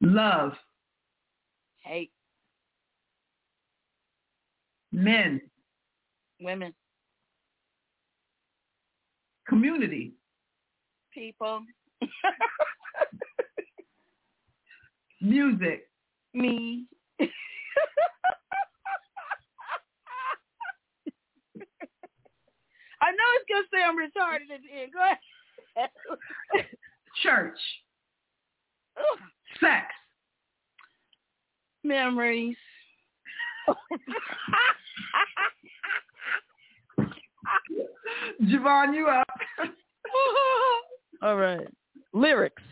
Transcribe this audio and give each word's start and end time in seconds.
Love. 0.00 0.52
Hate. 1.82 2.10
Men. 4.92 5.40
Women. 6.40 6.74
Community. 9.48 10.12
People. 11.12 11.62
Music. 15.20 15.88
Me. 16.34 16.84
I 23.00 23.10
know 23.10 23.28
it's 23.34 23.48
gonna 23.48 23.66
say 23.72 23.82
I'm 23.82 23.96
retarded 23.96 24.50
at 24.54 24.60
the 24.62 24.70
end. 24.82 24.92
Go 24.92 25.00
ahead. 25.00 25.90
Church. 27.22 27.58
Sex. 29.60 29.86
Memories. 31.84 32.56
JaVonne, 38.42 38.94
you 38.94 39.08
up. 39.08 39.26
All 41.22 41.36
right. 41.36 41.66
Lyrics. 42.12 42.62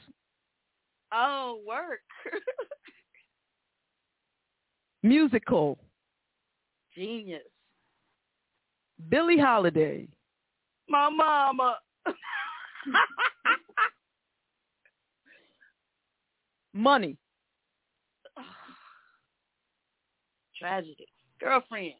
oh, 1.12 1.60
work. 1.66 2.00
Musical. 5.02 5.78
Genius. 6.94 7.42
Billie 9.08 9.38
Holiday. 9.38 10.08
My 10.88 11.10
mama. 11.10 11.78
Money. 16.74 17.16
Tragedy. 20.58 21.06
Girlfriend. 21.40 21.94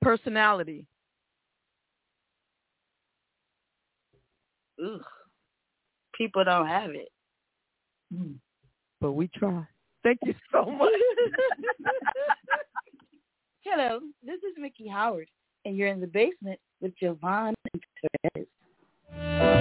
Personality. 0.00 0.86
Ugh. 4.82 5.02
People 6.16 6.44
don't 6.44 6.68
have 6.68 6.90
it. 6.90 7.08
Mm. 8.14 8.36
But 9.00 9.12
we 9.12 9.28
try. 9.28 9.66
Thank 10.02 10.20
you 10.24 10.34
so 10.52 10.64
much. 10.70 10.92
Hello, 13.62 14.00
this 14.22 14.36
is 14.36 14.54
Mickey 14.56 14.88
Howard, 14.88 15.28
and 15.64 15.76
you're 15.76 15.88
in 15.88 16.00
the 16.00 16.06
basement 16.06 16.58
with 16.80 16.92
JaVonne 17.02 17.54
and 17.72 17.82
Terez. 18.36 19.59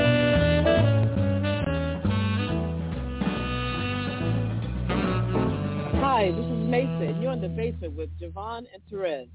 Mason. 6.69 7.21
You're 7.21 7.33
in 7.33 7.41
the 7.41 7.47
basement 7.49 7.95
with 7.95 8.09
JaVonne 8.19 8.65
and 8.73 8.81
Terez. 8.91 9.27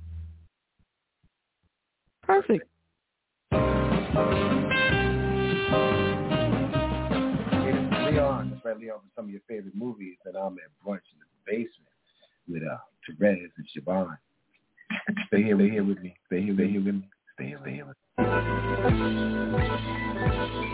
Perfect. 2.22 2.68
Hey, 3.50 3.58
this 7.72 7.82
is 7.82 7.90
Leon. 8.12 8.50
That's 8.52 8.64
right, 8.64 8.78
Leon, 8.78 9.00
from 9.00 9.10
some 9.16 9.24
of 9.24 9.30
your 9.30 9.40
favorite 9.48 9.74
movies. 9.74 10.16
And 10.24 10.36
I'm 10.36 10.54
at 10.54 10.70
brunch 10.86 11.00
in 11.12 11.18
the 11.18 11.26
basement 11.44 11.90
with 12.48 12.62
uh, 12.62 12.78
Terez 13.10 13.50
and 13.56 13.66
JaVonne. 13.76 14.18
Stay 15.26 15.42
here, 15.42 15.56
stay 15.56 15.70
here 15.70 15.84
with 15.84 15.98
me. 16.00 16.14
Stay 16.26 16.42
here, 16.42 16.54
stay 16.54 16.68
here 16.68 16.82
with 16.82 16.94
me. 16.94 17.08
Stay 17.34 17.46
here, 17.46 17.58
stay 17.62 17.72
here 17.72 17.86
with 17.86 17.96
me. 20.58 20.73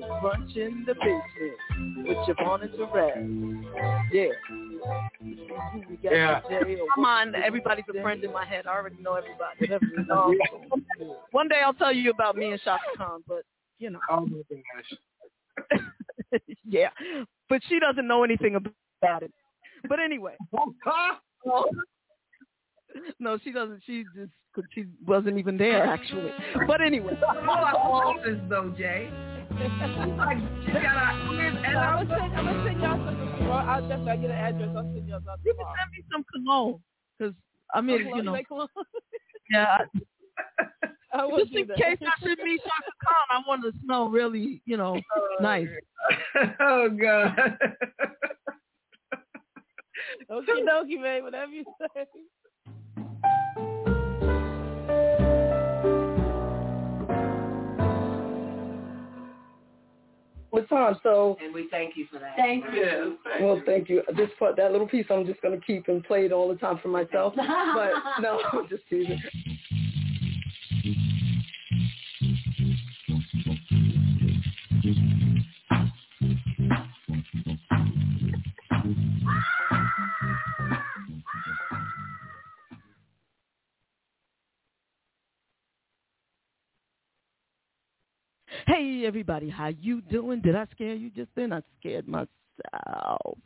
Brunch 0.00 0.56
in 0.56 0.84
the 0.86 0.94
basement 0.94 2.08
with 2.08 2.16
JaVonne 2.28 2.62
and 2.62 2.72
Terez. 2.74 3.64
Yeah. 4.12 4.28
Yeah. 6.02 6.40
Come 6.94 7.04
on, 7.04 7.34
everybody's 7.34 7.84
a 7.88 8.02
friend 8.02 8.22
in 8.22 8.32
my 8.32 8.44
head. 8.44 8.66
I 8.66 8.74
already 8.74 8.96
know 9.00 9.14
everybody. 9.14 9.90
Um, 10.12 10.38
one 11.32 11.48
day 11.48 11.60
I'll 11.64 11.74
tell 11.74 11.92
you 11.92 12.10
about 12.10 12.36
me 12.36 12.52
and 12.52 12.60
Chaka 12.62 12.82
Khan, 12.96 13.22
but 13.26 13.42
you 13.78 13.90
know. 13.90 13.98
Oh 14.10 14.26
my 14.26 14.42
gosh. 14.48 16.40
yeah, 16.64 16.90
but 17.48 17.60
she 17.68 17.78
doesn't 17.80 18.06
know 18.06 18.22
anything 18.22 18.54
about 18.54 19.22
it. 19.22 19.32
But 19.88 19.98
anyway, 20.00 20.36
no, 23.18 23.38
she 23.42 23.52
doesn't. 23.52 23.82
She 23.86 24.04
just 24.14 24.30
she 24.74 24.86
wasn't 25.06 25.38
even 25.38 25.56
there 25.56 25.84
actually. 25.84 26.30
Mm-hmm. 26.30 26.66
But 26.66 26.80
anyway, 26.80 27.14
office 27.22 28.40
though, 28.48 28.74
Jay. 28.76 29.10
like, 30.16 30.38
you 30.66 30.72
gotta, 30.72 31.16
and 31.36 31.78
I'm 31.78 31.98
I'm 31.98 32.08
gonna 32.08 32.18
send, 32.20 32.36
I'm 32.36 32.44
gonna 32.44 32.64
send 32.66 32.80
y'all 32.80 33.06
some. 33.06 33.48
Well, 33.48 33.58
I'll 33.58 33.88
definitely 33.88 34.22
get 34.22 34.30
an 34.30 34.36
address. 34.36 34.68
I'll 34.76 34.82
send 34.82 35.08
y'all 35.08 35.20
something. 35.24 35.44
you 35.44 35.54
can 35.54 35.66
send 35.78 35.90
me 35.92 36.04
some 36.10 36.24
cologne 36.32 36.80
because 37.18 37.34
I 37.74 37.80
mean, 37.80 38.10
you 38.14 38.22
know, 38.22 38.36
yeah. 39.50 39.78
I 41.12 41.28
Just 41.38 41.52
in 41.52 41.66
case 41.68 41.98
I 42.02 42.12
should 42.20 42.38
meet 42.38 42.60
Chaka 42.62 42.92
Khan, 43.04 43.26
I 43.30 43.42
want 43.46 43.62
to 43.62 43.72
smell 43.82 44.08
really, 44.08 44.60
you 44.66 44.76
know, 44.76 45.00
oh, 45.16 45.36
nice. 45.40 45.68
oh 46.60 46.88
god. 46.90 47.58
Okie 50.30 50.64
dokie, 50.68 51.00
man. 51.00 51.22
Whatever 51.24 51.52
you 51.52 51.64
say. 51.80 52.04
Time? 60.66 60.96
So, 61.02 61.36
And 61.42 61.52
we 61.54 61.68
thank 61.70 61.96
you 61.96 62.06
for 62.10 62.18
that. 62.18 62.36
Thank 62.36 62.64
you. 62.72 63.16
well, 63.40 63.62
thank 63.66 63.88
you. 63.88 64.02
This 64.16 64.30
part, 64.38 64.56
that 64.56 64.72
little 64.72 64.88
piece, 64.88 65.06
I'm 65.10 65.26
just 65.26 65.40
gonna 65.42 65.60
keep 65.60 65.88
and 65.88 66.02
play 66.04 66.24
it 66.26 66.32
all 66.32 66.48
the 66.48 66.56
time 66.56 66.78
for 66.82 66.88
myself. 66.88 67.34
but 67.36 67.92
no, 68.20 68.40
I'm 68.52 68.68
just 68.68 68.82
teasing. 68.88 69.20
Everybody, 89.04 89.50
how 89.50 89.68
you 89.68 90.00
doing? 90.00 90.40
Did 90.40 90.56
I 90.56 90.66
scare 90.72 90.94
you 90.94 91.10
just 91.10 91.30
then? 91.36 91.52
I 91.52 91.60
scared 91.78 92.08
myself. 92.08 93.38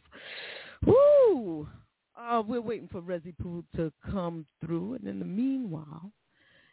Woo! 0.86 1.66
Uh, 2.18 2.42
we're 2.46 2.60
waiting 2.60 2.88
for 2.90 3.00
Resi 3.00 3.34
Poo 3.36 3.64
to 3.76 3.92
come 4.10 4.46
through, 4.64 4.94
and 4.94 5.08
in 5.08 5.18
the 5.18 5.24
meanwhile, 5.24 6.12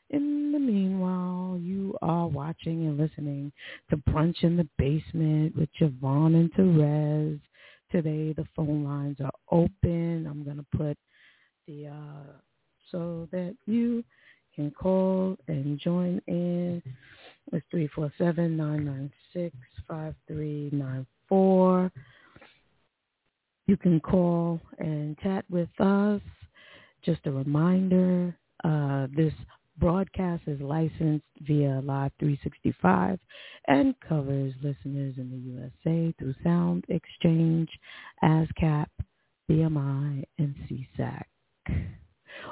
in 0.10 0.52
the 0.52 0.60
meanwhile, 0.60 1.58
you 1.60 1.98
are 2.02 2.28
watching 2.28 2.88
and 2.88 2.98
listening 2.98 3.52
to 3.90 3.98
Brunch 3.98 4.44
in 4.44 4.58
the 4.58 4.68
Basement 4.78 5.56
with 5.56 5.70
JaVonne 5.82 6.36
and 6.36 6.54
Terez. 6.54 7.40
Today 7.92 8.34
the 8.34 8.46
phone 8.56 8.84
lines 8.84 9.18
are 9.24 9.32
open. 9.52 10.28
I'm 10.28 10.44
gonna 10.46 10.66
put 10.76 10.98
the 11.68 11.88
uh, 11.88 12.34
so 12.92 13.28
that 13.32 13.56
you 13.66 14.04
can 14.56 14.72
call 14.72 15.38
and 15.48 15.80
join 15.80 16.22
in. 16.28 16.82
It's 17.52 17.66
three 17.72 17.88
four 17.88 18.12
seven 18.18 18.58
nine 18.58 18.86
nine 18.86 19.12
six 19.34 19.56
five 19.88 20.16
three 20.28 20.70
nine 20.72 21.06
four. 21.30 21.92
You 23.68 23.78
can 23.78 24.00
call 24.00 24.62
and 24.80 25.18
chat 25.20 25.46
with 25.50 25.70
us. 25.80 26.22
Just 27.04 27.26
a 27.26 27.32
reminder, 27.32 28.36
uh, 28.64 29.08
this 29.16 29.34
broadcast 29.78 30.44
is 30.48 30.60
licensed 30.60 31.26
via 31.42 31.82
Live 31.84 32.12
365 32.20 33.20
and 33.68 33.94
covers 34.08 34.54
listeners 34.64 35.16
in 35.18 35.30
the 35.30 35.38
USA 35.38 36.14
through 36.18 36.34
SoundExchange, 36.46 37.68
ASCAP, 38.24 38.88
BMI, 39.50 40.24
and 40.40 40.56
SESAC. 40.70 41.24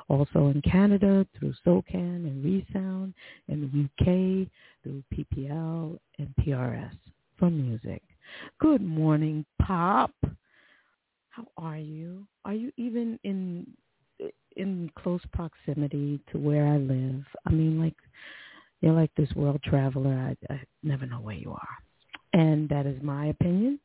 Also 0.10 0.48
in 0.48 0.62
Canada 0.62 1.26
through 1.38 1.54
SOCAN 1.66 2.26
and 2.26 2.44
Re-Sound, 2.44 3.14
in 3.48 3.62
the 3.62 3.84
UK 3.86 4.48
through 4.84 5.04
PPL 5.14 5.98
and 6.20 6.34
PRS 6.42 6.98
for 7.38 7.50
music. 7.50 8.02
Good 8.60 8.82
morning, 8.82 9.46
Pop. 9.62 10.12
How 11.30 11.46
are 11.58 11.78
you? 11.78 12.26
Are 12.46 12.54
you 12.54 12.72
even 12.78 13.20
in 13.24 13.68
in 14.56 14.90
close 14.98 15.22
proximity 15.34 16.20
to 16.32 16.38
where 16.38 16.66
I 16.66 16.78
live? 16.78 17.24
I 17.46 17.52
mean, 17.52 17.80
like 17.80 17.96
you're 18.82 18.94
like 18.94 19.12
this 19.18 19.32
world 19.36 19.62
traveler. 19.64 20.36
I, 20.50 20.54
I 20.54 20.62
never 20.82 21.06
know 21.06 21.20
where 21.20 21.36
you 21.36 21.52
are, 21.52 21.78
and 22.34 22.70
that 22.70 22.86
is 22.86 23.02
my 23.04 23.28
opinion. 23.28 23.80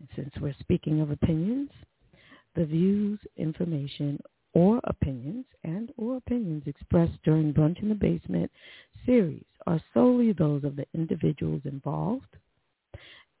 And 0.00 0.08
since 0.14 0.30
we're 0.40 0.54
speaking 0.60 1.00
of 1.00 1.10
opinions, 1.10 1.70
the 2.54 2.66
views, 2.66 3.18
information, 3.36 4.20
or 4.56 4.80
opinions 4.84 5.44
and 5.64 5.92
or 5.98 6.16
opinions 6.16 6.62
expressed 6.64 7.12
during 7.24 7.52
Brunch 7.52 7.82
in 7.82 7.90
the 7.90 7.94
Basement 7.94 8.50
series 9.04 9.44
are 9.66 9.78
solely 9.92 10.32
those 10.32 10.64
of 10.64 10.76
the 10.76 10.86
individuals 10.94 11.60
involved 11.66 12.38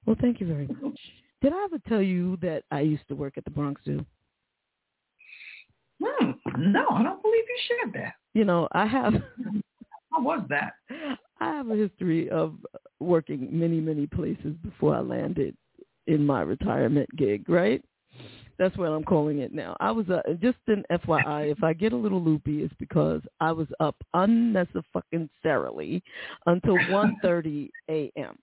Well, 0.06 0.16
thank 0.22 0.40
you 0.40 0.48
very 0.48 0.68
much. 0.68 1.00
Did 1.42 1.54
I 1.54 1.64
ever 1.66 1.80
tell 1.88 2.02
you 2.02 2.38
that 2.42 2.64
I 2.72 2.82
used 2.82 3.08
to 3.10 3.16
work 3.16 3.38
at 3.38 3.44
the 3.44 3.52
Bronx 3.52 3.82
Zoo? 3.84 4.06
Hmm. 6.04 6.32
No, 6.58 6.88
I 6.90 7.04
don't 7.04 7.22
believe 7.22 7.44
you 7.48 7.58
shared 7.68 7.94
that. 7.94 8.14
You 8.34 8.46
know, 8.46 8.68
I 8.72 8.86
have 8.86 9.14
How 10.12 10.22
was 10.22 10.42
that? 10.50 10.74
I 11.40 11.54
have 11.56 11.70
a 11.70 11.76
history 11.76 12.30
of 12.30 12.56
working 13.00 13.48
many, 13.52 13.80
many 13.80 14.08
places 14.08 14.56
before 14.64 14.96
I 14.96 15.00
landed 15.00 15.56
in 16.08 16.26
my 16.26 16.42
retirement 16.42 17.10
gig, 17.16 17.50
right? 17.50 17.84
That's 18.58 18.78
what 18.78 18.90
I'm 18.90 19.04
calling 19.04 19.40
it 19.40 19.54
now. 19.54 19.76
I 19.80 19.92
was 19.92 20.08
uh, 20.10 20.22
just 20.40 20.58
an 20.68 20.84
FYI. 20.92 21.52
If 21.52 21.64
I 21.64 21.74
get 21.74 21.94
a 21.94 21.98
little 21.98 22.22
loopy, 22.22 22.62
it's 22.62 22.74
because 22.78 23.22
I 23.40 23.52
was 23.52 23.68
up 23.80 23.96
unnecessarily 24.14 26.04
until 26.46 26.78
1:30 27.24 27.70
a.m. 27.90 28.38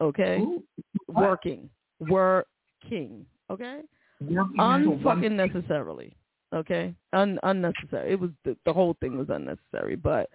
Okay, 0.00 0.38
Ooh, 0.40 0.62
working, 1.08 1.68
working. 2.00 3.26
Okay, 3.50 3.80
Working 4.20 4.56
until 4.58 4.92
one- 4.96 5.22
unfucking 5.22 5.32
necessarily. 5.32 6.16
Okay, 6.54 6.94
Un- 7.14 7.38
unnecessary. 7.44 8.12
It 8.12 8.20
was 8.20 8.30
the, 8.44 8.56
the 8.66 8.72
whole 8.72 8.94
thing 9.00 9.16
was 9.16 9.28
unnecessary. 9.30 9.96
But 9.96 10.28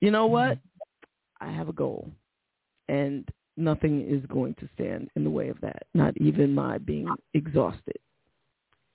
you 0.00 0.10
know 0.10 0.26
what? 0.26 0.58
I 1.40 1.50
have 1.50 1.68
a 1.68 1.72
goal, 1.72 2.10
and 2.88 3.28
nothing 3.56 4.08
is 4.08 4.24
going 4.26 4.54
to 4.54 4.68
stand 4.74 5.10
in 5.16 5.24
the 5.24 5.30
way 5.30 5.48
of 5.48 5.60
that. 5.60 5.84
Not 5.94 6.16
even 6.18 6.54
my 6.54 6.78
being 6.78 7.08
exhausted. 7.34 7.96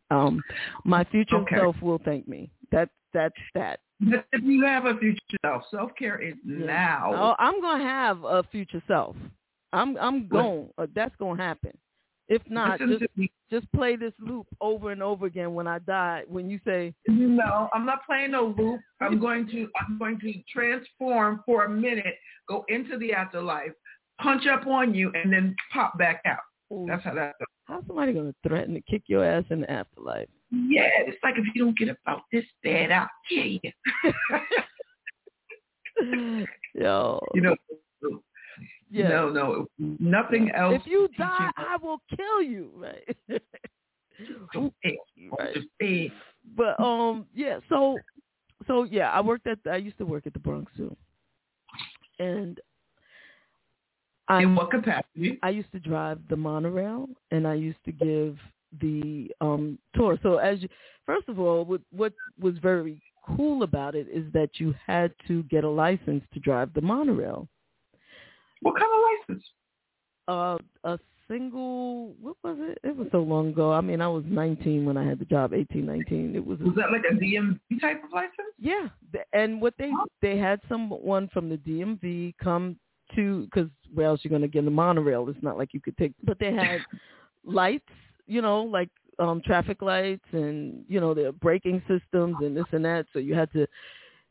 Um, 0.09 0.42
my 0.86 1.04
future 1.06 1.38
Okay. 1.38 1.57
self 1.57 1.81
will 1.81 2.00
thank 2.00 2.27
me. 2.27 2.50
That 2.71 2.89
that's 3.13 3.36
that. 3.56 3.80
But 4.00 4.25
if 4.31 4.44
you 4.44 4.63
have 4.63 4.86
a 4.86 4.98
future 4.98 5.19
self, 5.45 5.63
self 5.69 5.92
care 5.95 6.19
is 6.21 6.36
Yeah. 6.45 6.65
now. 6.65 7.13
Oh, 7.13 7.36
I'm 7.39 7.59
gonna 7.62 7.83
have 7.83 8.24
a 8.24 8.44
future 8.44 8.81
self. 8.88 9.15
I'm 9.74 9.98
I'm 9.98 10.27
going. 10.27 10.69
Uh, 10.77 10.88
that's 10.94 11.15
gonna 11.18 11.42
happen. 11.42 11.77
If 12.30 12.42
not, 12.50 12.80
Listen 12.81 13.07
just 13.18 13.31
just 13.50 13.71
play 13.71 13.95
this 13.95 14.13
loop 14.19 14.48
over 14.60 14.92
and 14.92 15.01
over 15.01 15.25
again. 15.25 15.53
When 15.53 15.68
I 15.68 15.80
die, 15.80 16.24
when 16.27 16.50
you 16.50 16.60
say, 16.65 16.94
No, 17.07 17.69
I'm 17.74 17.86
not 17.86 18.06
playing 18.06 18.31
no 18.31 18.53
loop. 18.57 18.81
I'm 19.01 19.19
going 19.19 19.48
to 19.50 19.69
I'm 19.80 19.98
going 19.98 20.19
to 20.19 20.33
transform 20.51 21.42
for 21.45 21.65
a 21.65 21.69
minute, 21.69 22.15
go 22.48 22.65
into 22.68 22.98
the 22.98 23.13
afterlife, 23.13 23.71
punch 24.21 24.47
up 24.47 24.65
on 24.67 24.93
you, 24.93 25.11
and 25.13 25.31
then 25.31 25.55
pop 25.73 25.97
back 25.97 26.21
out. 26.25 26.39
Ooh, 26.71 26.85
That's 26.87 27.03
how 27.03 27.13
that 27.15 27.35
goes. 27.39 27.47
how's 27.65 27.83
somebody 27.87 28.13
gonna 28.13 28.33
threaten 28.45 28.73
to 28.73 28.81
kick 28.81 29.03
your 29.07 29.23
ass 29.23 29.45
in 29.49 29.61
the 29.61 29.71
afterlife? 29.71 30.27
Yeah, 30.51 30.87
it's 31.05 31.17
like 31.23 31.35
if 31.37 31.45
you 31.53 31.63
don't 31.65 31.77
get 31.77 31.89
about 31.89 32.21
this 32.31 32.45
bad, 32.63 32.91
I'll 32.91 33.09
kill 33.29 33.45
you. 33.45 33.71
Yo, 36.75 37.19
You 37.33 37.41
know, 37.41 37.55
yeah. 38.91 39.07
no, 39.09 39.29
no, 39.29 39.65
nothing 39.99 40.51
else. 40.51 40.75
If 40.75 40.85
you 40.87 41.09
die, 41.17 41.47
us 41.47 41.53
I 41.57 41.77
will 41.81 42.01
kill 42.15 42.41
you. 42.41 42.69
Right. 42.75 43.17
right. 45.39 46.12
But 46.55 46.79
um, 46.79 47.25
yeah. 47.33 47.59
So, 47.67 47.97
so 48.67 48.83
yeah, 48.83 49.09
I 49.12 49.21
worked 49.21 49.47
at. 49.47 49.59
I 49.69 49.77
used 49.77 49.97
to 49.97 50.05
work 50.05 50.27
at 50.27 50.33
the 50.33 50.39
Bronx 50.39 50.71
Zoo, 50.77 50.95
and 52.19 52.59
I 54.29 54.41
In 54.41 54.55
what 54.55 54.72
capacity? 54.72 55.39
I 55.41 55.50
used 55.50 55.72
to 55.72 55.79
drive 55.79 56.19
the 56.29 56.36
monorail, 56.36 57.07
and 57.31 57.48
I 57.48 57.53
used 57.53 57.84
to 57.86 57.91
give 57.91 58.38
the 58.81 59.31
um 59.41 59.79
tour. 59.96 60.17
So 60.22 60.38
as 60.38 60.62
you, 60.62 60.69
first 61.05 61.29
of 61.29 61.39
all, 61.39 61.63
what 61.65 61.81
what 61.91 62.13
was 62.39 62.55
very 62.60 63.01
cool 63.25 63.63
about 63.63 63.96
it 63.96 64.07
is 64.12 64.25
that 64.34 64.50
you 64.55 64.74
had 64.86 65.12
to 65.27 65.43
get 65.43 65.63
a 65.63 65.69
license 65.69 66.24
to 66.34 66.39
drive 66.39 66.74
the 66.74 66.81
monorail. 66.81 67.48
What 68.62 68.75
kind 68.75 68.91
of 68.93 69.36
license? 69.38 69.46
Uh, 70.27 70.57
a 70.84 71.00
single. 71.29 72.13
What 72.22 72.36
was 72.43 72.57
it? 72.60 72.79
It 72.84 72.96
was 72.96 73.07
so 73.12 73.19
long 73.19 73.50
ago. 73.50 73.72
I 73.72 73.81
mean, 73.81 74.01
I 74.01 74.07
was 74.07 74.24
19 74.27 74.86
when 74.86 74.98
I 74.98 75.05
had 75.05 75.19
the 75.19 75.25
job. 75.25 75.53
18, 75.53 75.86
19. 75.86 76.36
It 76.36 76.46
was. 76.46 76.60
Was 76.60 76.75
that 76.75 76.91
like 76.91 77.03
a 77.10 77.13
DMV 77.13 77.60
type 77.79 78.03
of 78.03 78.12
license? 78.12 78.34
Yeah, 78.60 78.88
and 79.34 79.62
what 79.62 79.74
they 79.77 79.91
Huh? 79.91 80.05
they 80.22 80.38
had 80.38 80.60
someone 80.67 81.29
from 81.29 81.50
the 81.50 81.57
DMV 81.57 82.34
come 82.43 82.77
to 83.15 83.45
because 83.45 83.69
where 83.93 84.07
else 84.07 84.21
you're 84.23 84.29
going 84.29 84.41
to 84.41 84.47
get 84.47 84.65
a 84.67 84.71
monorail? 84.71 85.27
It's 85.29 85.41
not 85.43 85.57
like 85.57 85.73
you 85.73 85.81
could 85.81 85.97
take, 85.97 86.13
but 86.23 86.39
they 86.39 86.53
had 86.53 86.85
lights, 87.45 87.89
you 88.27 88.41
know, 88.41 88.63
like 88.63 88.89
um 89.19 89.41
traffic 89.45 89.81
lights 89.81 90.25
and 90.31 90.83
you 90.87 90.99
know 90.99 91.13
the 91.13 91.31
braking 91.41 91.81
systems 91.87 92.37
and 92.41 92.55
this 92.55 92.65
and 92.71 92.85
that. 92.85 93.05
So 93.13 93.19
you 93.19 93.35
had 93.35 93.51
to 93.53 93.67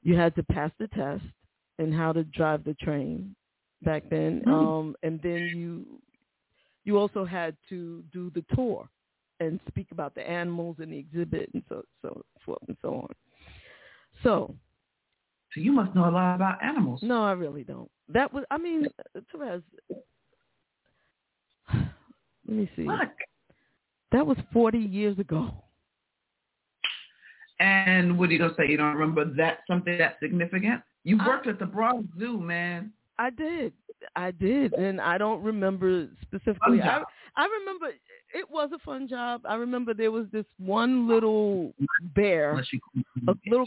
you 0.02 0.16
had 0.16 0.34
to 0.36 0.42
pass 0.44 0.70
the 0.78 0.88
test 0.88 1.24
and 1.78 1.92
how 1.94 2.12
to 2.12 2.24
drive 2.24 2.64
the 2.64 2.74
train 2.74 3.34
back 3.82 4.04
then. 4.10 4.42
Mhm. 4.46 4.52
Um, 4.52 4.96
and 5.02 5.20
then 5.22 5.50
you 5.52 6.00
you 6.84 6.98
also 6.98 7.24
had 7.24 7.56
to 7.68 8.02
do 8.12 8.30
the 8.30 8.44
tour 8.54 8.88
and 9.40 9.60
speak 9.68 9.88
about 9.90 10.14
the 10.14 10.28
animals 10.28 10.76
and 10.80 10.92
the 10.92 10.98
exhibit 10.98 11.50
and 11.54 11.62
so 11.68 11.82
so 12.02 12.22
forth 12.44 12.62
and 12.68 12.76
so 12.80 12.94
on. 12.94 13.14
So 14.22 14.54
So 15.56 15.62
you 15.62 15.72
must 15.72 15.94
know 15.94 16.06
a 16.06 16.12
lot 16.12 16.34
about 16.34 16.62
animals. 16.62 17.00
no, 17.02 17.24
I 17.24 17.32
really 17.32 17.64
don't. 17.64 17.90
That 18.10 18.30
was, 18.30 18.44
I 18.50 18.58
mean, 18.58 18.86
Terez. 19.34 19.62
Let 21.72 21.86
me 22.46 22.70
see. 22.76 22.84
What? 22.84 23.10
That 24.12 24.26
was 24.26 24.36
40 24.52 24.78
years 24.78 25.18
ago. 25.18 25.50
And 27.58 28.18
what 28.18 28.28
are 28.28 28.32
you 28.34 28.38
gonna 28.38 28.52
say? 28.58 28.68
You 28.68 28.76
don't 28.76 28.94
remember 28.94 29.24
that 29.36 29.60
something 29.66 29.96
that 29.96 30.18
significant? 30.22 30.82
You 31.04 31.16
I- 31.20 31.26
worked 31.26 31.46
at 31.46 31.58
the 31.58 31.64
Bronx 31.64 32.06
Zoo, 32.18 32.38
man. 32.38 32.92
I 33.18 33.30
did. 33.30 33.72
I 34.14 34.30
did, 34.30 34.72
and 34.74 35.00
I 35.00 35.18
don't 35.18 35.42
remember 35.42 36.08
specifically. 36.22 36.80
I. 36.82 37.02
I 37.38 37.46
remember 37.46 37.88
it 38.34 38.50
was 38.50 38.70
a 38.74 38.78
fun 38.78 39.06
job. 39.08 39.42
I 39.44 39.56
remember 39.56 39.92
there 39.92 40.10
was 40.10 40.26
this 40.32 40.46
one 40.58 41.06
little 41.06 41.74
bear, 42.14 42.64
a 43.28 43.34
little 43.46 43.66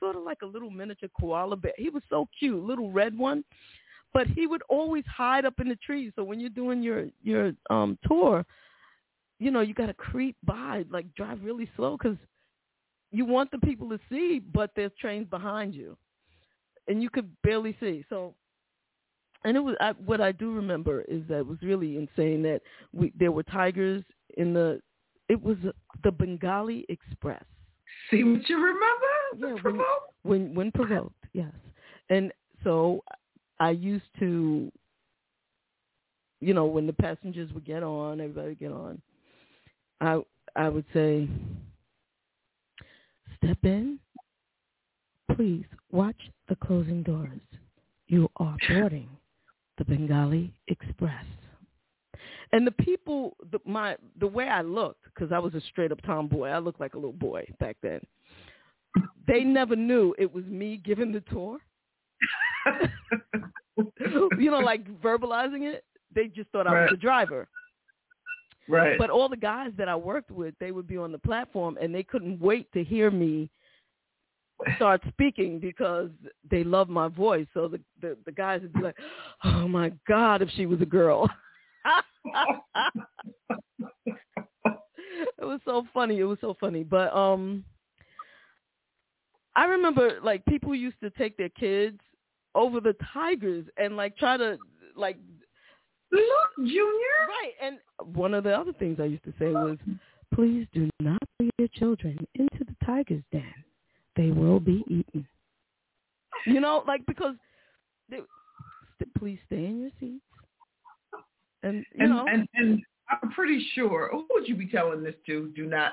sort 0.00 0.16
of 0.16 0.22
like 0.24 0.38
a 0.42 0.46
little 0.46 0.70
miniature 0.70 1.08
koala 1.20 1.56
bear. 1.56 1.72
He 1.76 1.88
was 1.88 2.02
so 2.10 2.28
cute, 2.36 2.62
little 2.64 2.90
red 2.90 3.16
one, 3.16 3.44
but 4.12 4.26
he 4.26 4.48
would 4.48 4.62
always 4.68 5.04
hide 5.06 5.44
up 5.44 5.60
in 5.60 5.68
the 5.68 5.76
trees. 5.76 6.12
So 6.16 6.24
when 6.24 6.40
you're 6.40 6.50
doing 6.50 6.82
your 6.82 7.06
your 7.22 7.52
um 7.70 7.96
tour, 8.08 8.44
you 9.38 9.52
know 9.52 9.60
you 9.60 9.72
got 9.72 9.86
to 9.86 9.94
creep 9.94 10.36
by, 10.44 10.84
like 10.90 11.06
drive 11.14 11.38
really 11.44 11.70
slow 11.76 11.96
because 11.96 12.16
you 13.12 13.24
want 13.24 13.52
the 13.52 13.58
people 13.58 13.88
to 13.90 14.00
see, 14.10 14.40
but 14.52 14.72
there's 14.74 14.90
trains 15.00 15.28
behind 15.28 15.76
you, 15.76 15.96
and 16.88 17.00
you 17.00 17.08
could 17.08 17.30
barely 17.42 17.76
see. 17.78 18.04
So 18.08 18.34
and 19.46 19.56
it 19.56 19.60
was 19.60 19.76
I, 19.80 19.92
what 20.04 20.20
I 20.20 20.32
do 20.32 20.52
remember 20.52 21.02
is 21.02 21.22
that 21.28 21.38
it 21.38 21.46
was 21.46 21.58
really 21.62 21.96
insane 21.96 22.42
that 22.42 22.60
we 22.92 23.12
there 23.18 23.30
were 23.30 23.44
tigers 23.44 24.02
in 24.36 24.52
the 24.52 24.80
it 25.28 25.40
was 25.40 25.56
the 26.02 26.10
Bengali 26.10 26.84
Express. 26.88 27.44
See 28.10 28.24
what 28.24 28.48
you 28.48 28.56
remember? 28.56 29.62
Yeah, 29.62 29.70
when- 29.70 29.80
when 30.22 30.54
when 30.54 30.72
provoked 30.72 31.14
yes. 31.32 31.52
And 32.10 32.32
so 32.64 33.02
I 33.60 33.70
used 33.70 34.10
to 34.18 34.70
you 36.40 36.52
know 36.52 36.66
when 36.66 36.86
the 36.88 36.92
passengers 36.92 37.52
would 37.52 37.64
get 37.64 37.84
on 37.84 38.20
everybody 38.20 38.48
would 38.48 38.58
get 38.58 38.72
on 38.72 39.00
I 40.00 40.20
I 40.56 40.68
would 40.68 40.84
say 40.92 41.28
step 43.36 43.58
in. 43.62 44.00
Please 45.36 45.66
watch 45.92 46.30
the 46.48 46.56
closing 46.56 47.02
doors. 47.02 47.40
You 48.08 48.28
are 48.36 48.56
boarding 48.68 49.08
the 49.78 49.84
Bengali 49.84 50.52
Express. 50.68 51.24
And 52.52 52.66
the 52.66 52.72
people, 52.72 53.36
the, 53.50 53.58
my 53.64 53.96
the 54.20 54.26
way 54.26 54.48
I 54.48 54.62
looked, 54.62 55.04
because 55.04 55.32
I 55.32 55.38
was 55.38 55.54
a 55.54 55.60
straight 55.62 55.90
up 55.92 56.00
tomboy, 56.02 56.48
I 56.48 56.58
looked 56.58 56.80
like 56.80 56.94
a 56.94 56.98
little 56.98 57.12
boy 57.12 57.46
back 57.58 57.76
then. 57.82 58.00
They 59.26 59.42
never 59.42 59.74
knew 59.76 60.14
it 60.18 60.32
was 60.32 60.44
me 60.44 60.80
giving 60.82 61.12
the 61.12 61.20
tour. 61.22 61.58
you 63.76 64.50
know, 64.50 64.60
like 64.60 64.86
verbalizing 65.00 65.62
it. 65.62 65.84
They 66.14 66.28
just 66.28 66.48
thought 66.50 66.66
I 66.66 66.70
was 66.70 66.76
Right. 66.82 66.90
the 66.90 66.96
driver. 66.96 67.48
right. 68.68 68.98
But 68.98 69.10
all 69.10 69.28
the 69.28 69.36
guys 69.36 69.72
that 69.76 69.88
I 69.88 69.96
worked 69.96 70.30
with, 70.30 70.54
they 70.60 70.70
would 70.72 70.86
be 70.86 70.96
on 70.96 71.12
the 71.12 71.18
platform 71.18 71.76
and 71.80 71.94
they 71.94 72.02
couldn't 72.02 72.40
wait 72.40 72.72
to 72.72 72.82
hear 72.82 73.10
me 73.10 73.50
start 74.76 75.02
speaking 75.08 75.58
because 75.58 76.10
they 76.50 76.64
love 76.64 76.88
my 76.88 77.08
voice. 77.08 77.46
So 77.54 77.68
the, 77.68 77.80
the, 78.00 78.16
the 78.24 78.32
guys 78.32 78.62
would 78.62 78.72
be 78.72 78.80
like, 78.80 78.96
oh 79.44 79.68
my 79.68 79.92
God, 80.08 80.42
if 80.42 80.48
she 80.50 80.66
was 80.66 80.80
a 80.80 80.86
girl. 80.86 81.28
it 84.06 85.44
was 85.44 85.60
so 85.64 85.86
funny. 85.92 86.18
It 86.18 86.24
was 86.24 86.38
so 86.40 86.56
funny. 86.58 86.82
But 86.82 87.14
um 87.14 87.64
I 89.54 89.64
remember 89.66 90.18
like 90.22 90.44
people 90.46 90.74
used 90.74 91.00
to 91.02 91.10
take 91.10 91.36
their 91.36 91.48
kids 91.48 92.00
over 92.54 92.80
the 92.80 92.96
tigers 93.12 93.66
and 93.76 93.96
like 93.96 94.16
try 94.16 94.36
to 94.36 94.58
like 94.96 95.16
Look, 96.12 96.56
Junior. 96.58 97.16
Right. 97.28 97.52
And 97.60 97.78
one 98.14 98.32
of 98.34 98.44
the 98.44 98.52
other 98.56 98.72
things 98.72 98.98
I 99.00 99.04
used 99.04 99.24
to 99.24 99.34
say 99.38 99.48
was, 99.48 99.76
please 100.34 100.66
do 100.72 100.88
not 101.00 101.20
bring 101.36 101.50
your 101.58 101.68
children 101.68 102.18
into 102.34 102.64
the 102.64 102.76
tiger's 102.84 103.22
den. 103.32 103.42
They 104.16 104.30
will 104.30 104.60
be 104.60 104.82
eaten. 104.88 105.26
You 106.46 106.60
know, 106.60 106.84
like 106.86 107.04
because 107.06 107.34
they, 108.08 108.20
please 109.18 109.38
stay 109.46 109.64
in 109.66 109.80
your 109.80 109.90
seats. 109.98 110.22
And 111.62 111.84
you 111.94 112.04
and, 112.04 112.10
know, 112.10 112.26
and 112.28 112.48
and 112.54 112.80
I'm 113.10 113.30
pretty 113.30 113.64
sure. 113.74 114.08
Who 114.12 114.26
would 114.30 114.48
you 114.48 114.54
be 114.54 114.68
telling 114.68 115.02
this 115.02 115.14
to? 115.26 115.52
Do 115.56 115.66
not. 115.66 115.92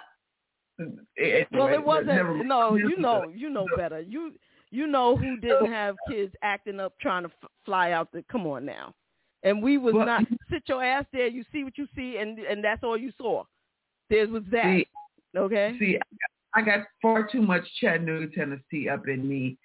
Mm, 0.80 0.98
anyway, 1.18 1.48
well, 1.52 1.68
it 1.68 1.84
wasn't. 1.84 2.08
never. 2.08 2.44
No, 2.44 2.76
you 2.76 2.98
know, 2.98 3.26
you 3.34 3.50
know 3.50 3.66
better. 3.76 4.02
You 4.02 4.34
you 4.72 4.88
know 4.88 5.16
who 5.16 5.38
didn't 5.38 5.72
have 5.72 5.96
kids 6.10 6.34
acting 6.42 6.80
up 6.80 6.94
trying 7.00 7.24
to 7.24 7.30
f- 7.44 7.50
fly 7.66 7.92
out 7.92 8.12
the. 8.12 8.24
Come 8.32 8.46
on 8.48 8.66
now, 8.66 8.94
and 9.44 9.62
we 9.62 9.78
was 9.78 9.94
Well- 9.94 10.06
not 10.06 10.24
sit 10.50 10.64
your 10.68 10.84
ass 10.84 11.06
there. 11.14 11.28
You 11.28 11.44
see 11.52 11.64
what 11.64 11.78
you 11.78 11.88
see, 11.96 12.18
and 12.18 12.40
and 12.40 12.64
that's 12.64 12.84
all 12.84 12.98
you 12.98 13.12
saw. 13.18 13.44
There 14.10 14.28
was 14.28 14.44
that. 14.52 14.66
See, 14.66 14.88
okay. 15.38 15.76
see, 15.80 16.00
I 16.56 16.62
got 16.62 16.82
far 17.02 17.28
too 17.28 17.42
much 17.42 17.64
Chattanooga, 17.80 18.28
Tennessee 18.36 18.90
up 18.90 19.08
in 19.08 19.28
me 19.28 19.58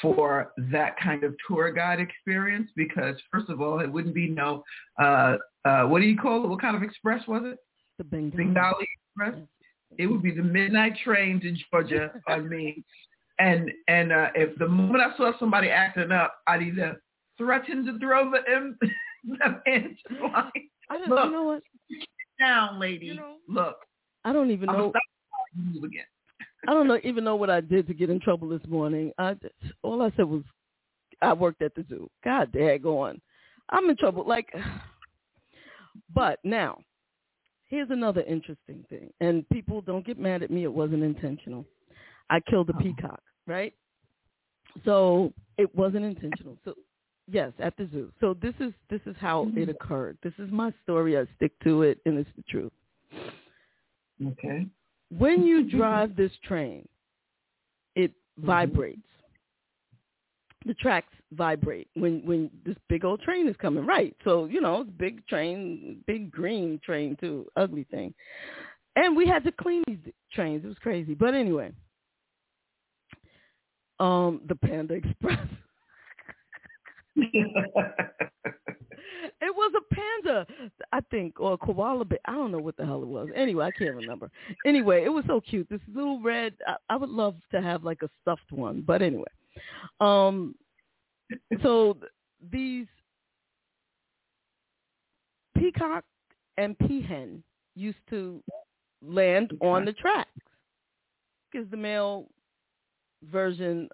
for 0.00 0.52
that 0.70 0.98
kind 0.98 1.22
of 1.22 1.34
tour 1.46 1.70
guide 1.70 2.00
experience 2.00 2.70
because 2.76 3.16
first 3.30 3.48
of 3.50 3.60
all, 3.60 3.80
it 3.80 3.86
wouldn't 3.92 4.14
be 4.14 4.28
no, 4.28 4.64
uh, 5.00 5.36
uh, 5.64 5.82
what 5.84 6.00
do 6.00 6.06
you 6.06 6.16
call 6.16 6.42
it? 6.44 6.48
What 6.48 6.60
kind 6.60 6.74
of 6.76 6.82
express 6.82 7.26
was 7.28 7.42
it? 7.44 7.58
The 7.98 8.04
Bengali. 8.04 8.44
Bengali 8.44 8.88
Express. 9.16 9.42
It 9.98 10.06
would 10.06 10.22
be 10.22 10.30
the 10.30 10.42
midnight 10.42 10.96
train 11.04 11.38
to 11.42 11.54
Georgia 11.70 12.10
on 12.26 12.48
me. 12.48 12.82
And 13.38 13.70
and 13.88 14.12
uh, 14.12 14.28
if 14.34 14.56
the 14.58 14.66
moment 14.68 15.02
I 15.02 15.16
saw 15.16 15.32
somebody 15.38 15.68
acting 15.68 16.10
up, 16.12 16.34
I'd 16.46 16.62
either 16.62 17.02
threaten 17.36 17.84
to 17.86 17.98
throw 17.98 18.30
the 18.30 18.38
M- 18.50 18.78
them 19.38 19.60
into 19.66 20.22
line. 20.32 20.50
I 20.90 20.98
don't, 20.98 21.08
Look. 21.10 21.24
you 21.26 21.30
know 21.32 21.42
what? 21.44 21.62
Down, 22.40 22.80
lady. 22.80 23.06
You 23.06 23.14
know- 23.16 23.36
Look, 23.48 23.76
I 24.24 24.32
don't 24.32 24.50
even 24.50 24.68
I'm 24.70 24.76
know. 24.78 24.90
stop 24.90 25.02
move 25.54 25.84
again. 25.84 26.04
I 26.68 26.72
don't 26.72 26.86
know 26.86 26.98
even 27.02 27.24
know 27.24 27.36
what 27.36 27.50
I 27.50 27.60
did 27.60 27.86
to 27.88 27.94
get 27.94 28.10
in 28.10 28.20
trouble 28.20 28.48
this 28.48 28.66
morning. 28.68 29.12
I 29.18 29.34
just, 29.34 29.54
all 29.82 30.02
I 30.02 30.12
said 30.16 30.26
was 30.26 30.42
I 31.20 31.32
worked 31.32 31.62
at 31.62 31.74
the 31.74 31.84
zoo. 31.88 32.10
God 32.24 32.52
daggone. 32.52 33.20
I'm 33.70 33.88
in 33.88 33.96
trouble. 33.96 34.26
Like, 34.26 34.52
but 36.14 36.38
now 36.44 36.78
here's 37.68 37.90
another 37.90 38.22
interesting 38.22 38.84
thing, 38.88 39.10
and 39.20 39.48
people 39.48 39.80
don't 39.80 40.06
get 40.06 40.18
mad 40.18 40.42
at 40.42 40.50
me. 40.50 40.64
It 40.64 40.72
wasn't 40.72 41.02
intentional. 41.02 41.64
I 42.30 42.40
killed 42.40 42.70
a 42.70 42.74
oh. 42.76 42.80
peacock, 42.80 43.22
right? 43.46 43.72
So 44.84 45.32
it 45.58 45.74
wasn't 45.74 46.04
intentional. 46.04 46.58
So 46.64 46.74
yes, 47.30 47.52
at 47.58 47.76
the 47.76 47.88
zoo. 47.92 48.12
So 48.20 48.34
this 48.40 48.54
is 48.60 48.72
this 48.88 49.00
is 49.06 49.16
how 49.20 49.42
it 49.42 49.54
mm-hmm. 49.54 49.70
occurred. 49.70 50.18
This 50.22 50.34
is 50.38 50.50
my 50.50 50.72
story. 50.82 51.18
I 51.18 51.24
stick 51.36 51.52
to 51.64 51.82
it, 51.82 51.98
and 52.06 52.18
it's 52.18 52.30
the 52.36 52.42
truth. 52.48 52.72
Okay. 54.24 54.66
When 55.18 55.42
you 55.42 55.68
drive 55.70 56.16
this 56.16 56.32
train, 56.44 56.86
it 57.94 58.12
vibrates. 58.38 59.00
The 60.64 60.74
tracks 60.74 61.12
vibrate 61.32 61.88
when 61.94 62.22
when 62.24 62.50
this 62.64 62.76
big 62.88 63.04
old 63.04 63.20
train 63.22 63.48
is 63.48 63.56
coming. 63.56 63.84
Right. 63.84 64.14
So 64.24 64.44
you 64.44 64.60
know, 64.60 64.82
it's 64.82 64.90
big 64.98 65.26
train, 65.26 66.02
big 66.06 66.30
green 66.30 66.80
train 66.84 67.16
too, 67.20 67.46
ugly 67.56 67.84
thing. 67.90 68.14
And 68.94 69.16
we 69.16 69.26
had 69.26 69.42
to 69.44 69.52
clean 69.52 69.82
these 69.86 69.98
trains. 70.32 70.64
It 70.64 70.68
was 70.68 70.76
crazy. 70.78 71.14
But 71.14 71.34
anyway, 71.34 71.72
um, 73.98 74.42
the 74.46 74.54
Panda 74.54 74.94
Express. 74.94 75.46
It 79.44 79.52
was 79.54 79.72
a 79.76 79.94
panda, 79.94 80.46
I 80.92 81.00
think, 81.10 81.40
or 81.40 81.54
a 81.54 81.58
koala 81.58 82.04
bear. 82.04 82.20
I 82.26 82.32
don't 82.32 82.52
know 82.52 82.60
what 82.60 82.76
the 82.76 82.86
hell 82.86 83.02
it 83.02 83.08
was. 83.08 83.28
Anyway, 83.34 83.64
I 83.64 83.72
can't 83.72 83.96
remember. 83.96 84.30
Anyway, 84.64 85.04
it 85.04 85.08
was 85.08 85.24
so 85.26 85.40
cute. 85.40 85.68
This 85.68 85.80
little 85.92 86.20
red. 86.20 86.54
I, 86.66 86.76
I 86.90 86.96
would 86.96 87.10
love 87.10 87.34
to 87.50 87.60
have 87.60 87.82
like 87.82 88.02
a 88.02 88.08
stuffed 88.22 88.52
one, 88.52 88.84
but 88.86 89.02
anyway. 89.02 89.24
Um, 90.00 90.54
so 91.60 91.96
these 92.52 92.86
peacock 95.56 96.04
and 96.56 96.78
peahen 96.78 97.42
used 97.74 97.98
to 98.10 98.40
land 99.04 99.52
on 99.60 99.84
the 99.84 99.92
tracks 99.92 100.30
because 101.50 101.68
the 101.70 101.76
male 101.76 102.26
version 103.30 103.88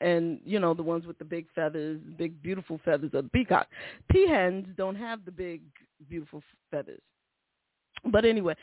and 0.00 0.40
you 0.44 0.58
know 0.60 0.74
the 0.74 0.82
ones 0.82 1.06
with 1.06 1.18
the 1.18 1.24
big 1.24 1.46
feathers, 1.54 2.00
big 2.18 2.42
beautiful 2.42 2.80
feathers 2.84 3.10
of 3.14 3.24
the 3.24 3.30
peacock. 3.30 3.68
Peahens 4.12 4.74
don't 4.76 4.96
have 4.96 5.24
the 5.24 5.30
big 5.32 5.62
beautiful 6.08 6.42
feathers. 6.70 7.00
But 8.12 8.24
anyway, 8.24 8.54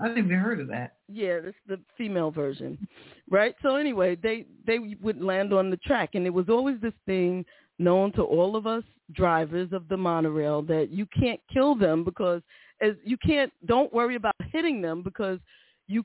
I 0.00 0.08
didn't 0.08 0.26
even 0.26 0.38
heard 0.38 0.60
of 0.60 0.68
that. 0.68 0.96
yeah, 1.08 1.38
it's 1.42 1.56
the 1.66 1.80
female 1.96 2.30
version, 2.30 2.86
right? 3.30 3.54
So 3.62 3.76
anyway, 3.76 4.16
they 4.16 4.46
they 4.66 4.96
would 5.00 5.20
land 5.22 5.52
on 5.52 5.70
the 5.70 5.76
track, 5.78 6.10
and 6.14 6.26
it 6.26 6.34
was 6.34 6.48
always 6.48 6.80
this 6.80 6.92
thing 7.06 7.44
known 7.78 8.12
to 8.12 8.22
all 8.22 8.56
of 8.56 8.66
us 8.66 8.84
drivers 9.12 9.72
of 9.72 9.88
the 9.88 9.96
monorail 9.96 10.62
that 10.62 10.90
you 10.90 11.06
can't 11.18 11.40
kill 11.52 11.74
them 11.74 12.04
because 12.04 12.42
as 12.82 12.92
you 13.04 13.16
can't 13.16 13.52
don't 13.66 13.92
worry 13.92 14.16
about 14.16 14.34
hitting 14.52 14.82
them 14.82 15.02
because 15.02 15.38
you 15.86 16.04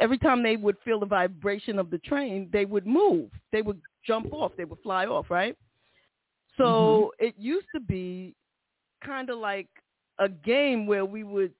every 0.00 0.18
time 0.18 0.42
they 0.42 0.56
would 0.56 0.76
feel 0.84 1.00
the 1.00 1.06
vibration 1.06 1.78
of 1.78 1.90
the 1.90 1.98
train, 1.98 2.48
they 2.52 2.64
would 2.64 2.86
move, 2.86 3.30
they 3.52 3.62
would 3.62 3.80
jump 4.06 4.32
off, 4.32 4.52
they 4.56 4.64
would 4.64 4.80
fly 4.80 5.06
off, 5.06 5.30
right? 5.30 5.56
So 6.56 6.64
mm-hmm. 6.64 7.26
it 7.26 7.34
used 7.38 7.66
to 7.74 7.80
be 7.80 8.34
kind 9.04 9.30
of 9.30 9.38
like 9.38 9.68
a 10.18 10.28
game 10.28 10.86
where 10.86 11.04
we 11.04 11.24
would 11.24 11.52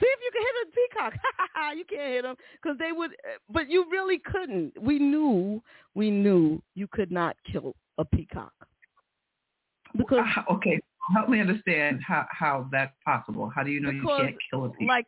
see 0.00 0.06
if 0.06 0.20
you 0.22 0.30
can 0.32 0.42
hit 0.42 0.68
a 0.68 0.72
peacock. 0.76 1.76
you 1.76 1.84
can't 1.84 2.12
hit 2.12 2.22
them 2.22 2.36
because 2.62 2.78
they 2.78 2.92
would, 2.92 3.10
but 3.50 3.68
you 3.68 3.86
really 3.90 4.20
couldn't. 4.24 4.72
We 4.80 4.98
knew, 4.98 5.62
we 5.94 6.10
knew 6.10 6.62
you 6.74 6.86
could 6.90 7.10
not 7.10 7.36
kill 7.50 7.74
a 7.98 8.04
peacock. 8.04 8.52
Because 9.96 10.24
okay, 10.50 10.78
help 11.14 11.28
me 11.28 11.40
understand 11.40 12.00
how 12.06 12.26
how 12.30 12.68
that's 12.70 12.92
possible. 13.04 13.50
How 13.54 13.62
do 13.62 13.70
you 13.70 13.80
know 13.80 13.90
you 13.90 14.02
can't 14.02 14.36
kill 14.50 14.66
a 14.66 14.68
peacock? 14.70 14.88
like 14.88 15.06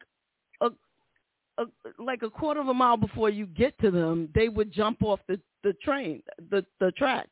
a 1.59 2.03
like 2.03 2.23
a 2.23 2.31
quarter 2.31 2.61
of 2.61 2.69
a 2.69 2.75
mile 2.75 2.97
before 2.97 3.31
you 3.31 3.47
get 3.47 3.79
to 3.81 3.91
them, 3.91 4.29
they 4.35 4.49
would 4.49 4.73
jump 4.73 5.03
off 5.03 5.21
the 5.29 5.41
the 5.63 5.73
train, 5.83 6.23
the 6.51 6.65
the 6.81 6.93
tracks. 6.93 7.31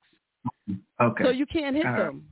okay. 1.00 1.24
So 1.24 1.30
you 1.30 1.46
can't 1.46 1.74
hit 1.76 1.86
All 1.86 1.92
right. 1.92 2.04
them. 2.06 2.24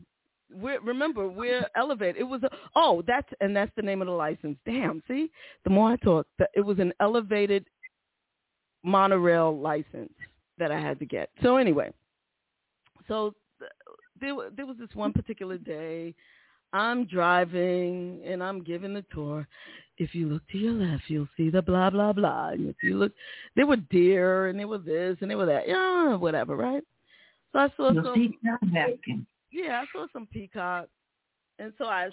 We're, 0.56 0.80
remember, 0.82 1.26
we're 1.28 1.66
elevated. 1.74 2.16
It 2.20 2.24
was 2.24 2.42
a, 2.44 2.50
oh, 2.76 3.02
that's 3.06 3.28
and 3.40 3.56
that's 3.56 3.72
the 3.74 3.82
name 3.82 4.00
of 4.02 4.06
the 4.06 4.12
license. 4.12 4.56
Damn, 4.64 5.02
see, 5.08 5.30
the 5.64 5.70
more 5.70 5.90
I 5.90 5.96
talk, 5.96 6.26
the, 6.38 6.46
it 6.54 6.60
was 6.60 6.78
an 6.78 6.92
elevated 7.00 7.64
monorail 8.84 9.58
license 9.58 10.12
that 10.58 10.70
I 10.70 10.78
had 10.78 10.98
to 11.00 11.06
get. 11.06 11.30
So 11.42 11.56
anyway, 11.56 11.92
so 13.08 13.34
th- 13.58 13.70
there 14.20 14.50
there 14.56 14.66
was 14.66 14.76
this 14.78 14.94
one 14.94 15.12
particular 15.12 15.58
day. 15.58 16.14
I'm 16.74 17.06
driving 17.06 18.20
and 18.26 18.42
I'm 18.42 18.62
giving 18.62 18.92
the 18.92 19.04
tour. 19.12 19.46
If 19.96 20.12
you 20.12 20.28
look 20.28 20.42
to 20.50 20.58
your 20.58 20.72
left, 20.72 21.04
you'll 21.06 21.28
see 21.36 21.48
the 21.48 21.62
blah 21.62 21.88
blah 21.88 22.12
blah. 22.12 22.48
And 22.48 22.68
if 22.68 22.76
you 22.82 22.98
look, 22.98 23.12
there 23.54 23.66
were 23.66 23.76
deer 23.76 24.48
and 24.48 24.58
there 24.58 24.66
were 24.66 24.78
this 24.78 25.16
and 25.20 25.30
there 25.30 25.38
were 25.38 25.46
that. 25.46 25.68
Yeah, 25.68 26.16
whatever, 26.16 26.56
right? 26.56 26.82
So 27.52 27.60
I 27.60 27.68
saw 27.76 27.92
You'll 27.92 28.02
some. 28.02 28.36
Yeah, 29.52 29.82
I 29.82 29.84
saw 29.92 30.06
some 30.12 30.26
peacock, 30.26 30.88
and 31.60 31.72
so 31.78 31.84
I 31.84 32.10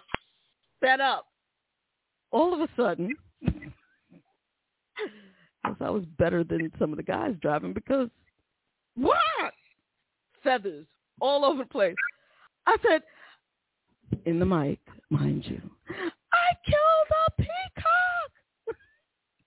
sped 0.77 1.01
up. 1.01 1.25
All 2.29 2.53
of 2.53 2.61
a 2.61 2.67
sudden, 2.77 3.13
because 3.41 3.57
I 5.79 5.89
was 5.89 6.05
better 6.19 6.43
than 6.43 6.71
some 6.77 6.91
of 6.91 6.97
the 6.97 7.03
guys 7.03 7.33
driving 7.41 7.73
because 7.73 8.09
what 8.95 9.17
feathers 10.43 10.85
all 11.19 11.43
over 11.45 11.63
the 11.63 11.69
place. 11.69 11.95
I 12.67 12.77
said 12.87 13.01
in 14.25 14.39
the 14.39 14.45
mic, 14.45 14.79
mind 15.09 15.45
you, 15.45 15.61
I 15.89 16.53
killed 16.65 17.11
a 17.27 17.31
peacock. 17.41 18.31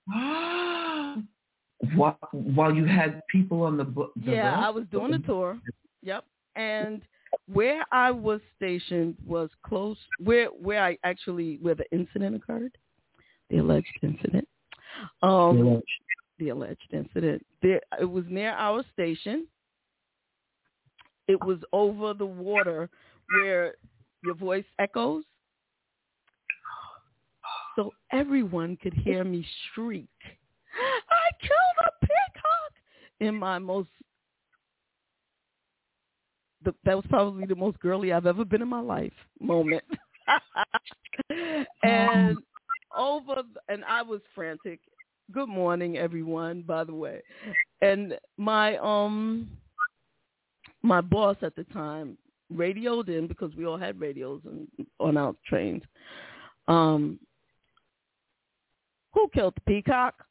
while, 1.96 2.18
while 2.32 2.74
you 2.74 2.84
had 2.84 3.20
people 3.30 3.62
on 3.62 3.76
the, 3.76 3.84
book. 3.84 4.12
yeah, 4.20 4.56
bus? 4.56 4.64
I 4.66 4.70
was 4.70 4.84
doing 4.90 5.12
the 5.12 5.18
tour. 5.18 5.58
Yep. 6.02 6.24
And 6.56 7.02
where 7.52 7.84
I 7.90 8.10
was 8.10 8.40
stationed 8.56 9.16
was 9.26 9.50
close 9.66 9.96
where 10.18 10.46
where 10.46 10.84
I 10.84 10.96
actually 11.04 11.58
where 11.60 11.74
the 11.74 11.90
incident 11.90 12.36
occurred, 12.36 12.76
the 13.50 13.58
alleged 13.58 13.98
incident. 14.02 14.46
Um 15.22 15.82
the 16.38 16.50
alleged 16.50 16.92
incident. 16.92 17.44
There 17.62 17.80
it 18.00 18.04
was 18.04 18.24
near 18.28 18.52
our 18.52 18.84
station. 18.92 19.46
It 21.26 21.42
was 21.44 21.58
over 21.72 22.14
the 22.14 22.26
water 22.26 22.88
where 23.32 23.74
your 24.24 24.34
voice 24.34 24.64
echoes. 24.78 25.24
So 27.76 27.92
everyone 28.12 28.76
could 28.82 28.94
hear 28.94 29.24
me 29.24 29.44
shriek, 29.74 30.08
I 31.10 31.30
killed 31.40 31.86
a 31.86 32.06
peacock 32.06 32.72
in 33.20 33.34
my 33.36 33.58
most 33.58 33.88
the, 36.64 36.74
that 36.84 36.96
was 36.96 37.04
probably 37.08 37.46
the 37.46 37.54
most 37.54 37.78
girly 37.80 38.12
I've 38.12 38.26
ever 38.26 38.44
been 38.44 38.62
in 38.62 38.68
my 38.68 38.80
life 38.80 39.12
moment. 39.40 39.84
and 41.82 42.38
over 42.96 43.42
and 43.68 43.84
I 43.84 44.02
was 44.02 44.20
frantic. 44.34 44.80
Good 45.32 45.48
morning 45.48 45.98
everyone, 45.98 46.62
by 46.62 46.84
the 46.84 46.94
way. 46.94 47.22
And 47.82 48.18
my 48.36 48.76
um 48.78 49.48
my 50.82 51.00
boss 51.00 51.36
at 51.42 51.56
the 51.56 51.64
time 51.64 52.16
radioed 52.50 53.08
in 53.08 53.26
because 53.26 53.54
we 53.56 53.66
all 53.66 53.78
had 53.78 54.00
radios 54.00 54.40
and 54.44 54.68
on 55.00 55.16
our 55.16 55.34
trains. 55.46 55.82
Um 56.68 57.18
who 59.12 59.28
killed 59.32 59.54
the 59.54 59.60
peacock? 59.62 60.14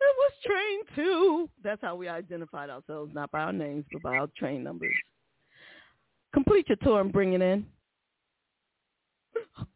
It 0.00 0.16
was 0.16 0.32
train 0.44 0.80
two. 0.96 1.50
That's 1.62 1.82
how 1.82 1.94
we 1.94 2.08
identified 2.08 2.70
ourselves, 2.70 3.12
not 3.14 3.30
by 3.30 3.40
our 3.40 3.52
names, 3.52 3.84
but 3.92 4.02
by 4.02 4.16
our 4.16 4.28
train 4.36 4.62
numbers. 4.64 4.94
Complete 6.32 6.68
your 6.68 6.76
tour 6.76 7.00
and 7.00 7.12
bring 7.12 7.34
it 7.34 7.42
in. 7.42 7.66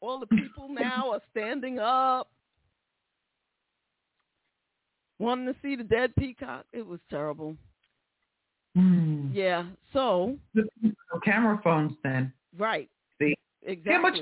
All 0.00 0.18
the 0.18 0.26
people 0.26 0.68
now 0.68 1.12
are 1.12 1.20
standing 1.30 1.78
up, 1.78 2.30
wanting 5.18 5.46
to 5.46 5.54
see 5.62 5.76
the 5.76 5.84
dead 5.84 6.12
peacock. 6.18 6.66
It 6.72 6.86
was 6.86 7.00
terrible. 7.08 7.56
Hmm. 8.74 9.28
Yeah. 9.32 9.64
So, 9.92 10.36
camera 11.24 11.60
phones 11.62 11.92
then. 12.02 12.32
right. 12.58 12.88
See? 13.18 13.34
Exactly. 13.64 13.92
How 13.92 14.00
much? 14.00 14.18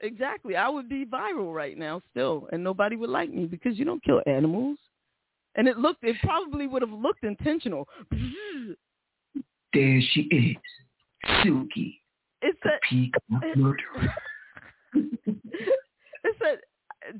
Exactly. 0.00 0.56
I 0.56 0.68
would 0.68 0.88
be 0.88 1.06
viral 1.06 1.54
right 1.54 1.78
now 1.78 2.02
still, 2.10 2.48
and 2.52 2.62
nobody 2.62 2.96
would 2.96 3.10
like 3.10 3.32
me 3.32 3.46
because 3.46 3.78
you 3.78 3.84
don't 3.84 4.02
kill 4.04 4.20
animals. 4.26 4.76
And 5.54 5.68
it 5.68 5.78
looked, 5.78 6.02
it 6.02 6.16
probably 6.22 6.66
would 6.66 6.82
have 6.82 6.90
looked 6.90 7.22
intentional. 7.24 7.88
There 9.72 10.00
she 10.12 10.20
is. 10.22 10.56
Suki, 11.42 11.98
It's 12.42 12.58
the 12.62 12.70
a, 12.70 12.78
peacock 12.88 13.22
murderer. 13.56 14.14
it 14.94 16.36
said, 16.38 16.58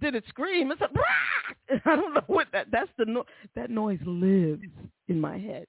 did 0.01 0.15
it 0.15 0.25
scream? 0.29 0.73
It's 0.73 0.81
a, 0.83 0.89
I 1.87 1.97
don't 1.97 2.13
know 2.13 2.23
what 2.27 2.49
that, 2.53 2.67
that's 2.71 2.91
the, 2.99 3.07
no, 3.07 3.25
that 3.57 3.71
noise 3.71 4.01
lives 4.05 4.63
in 5.09 5.21
my 5.21 5.39
head. 5.39 5.67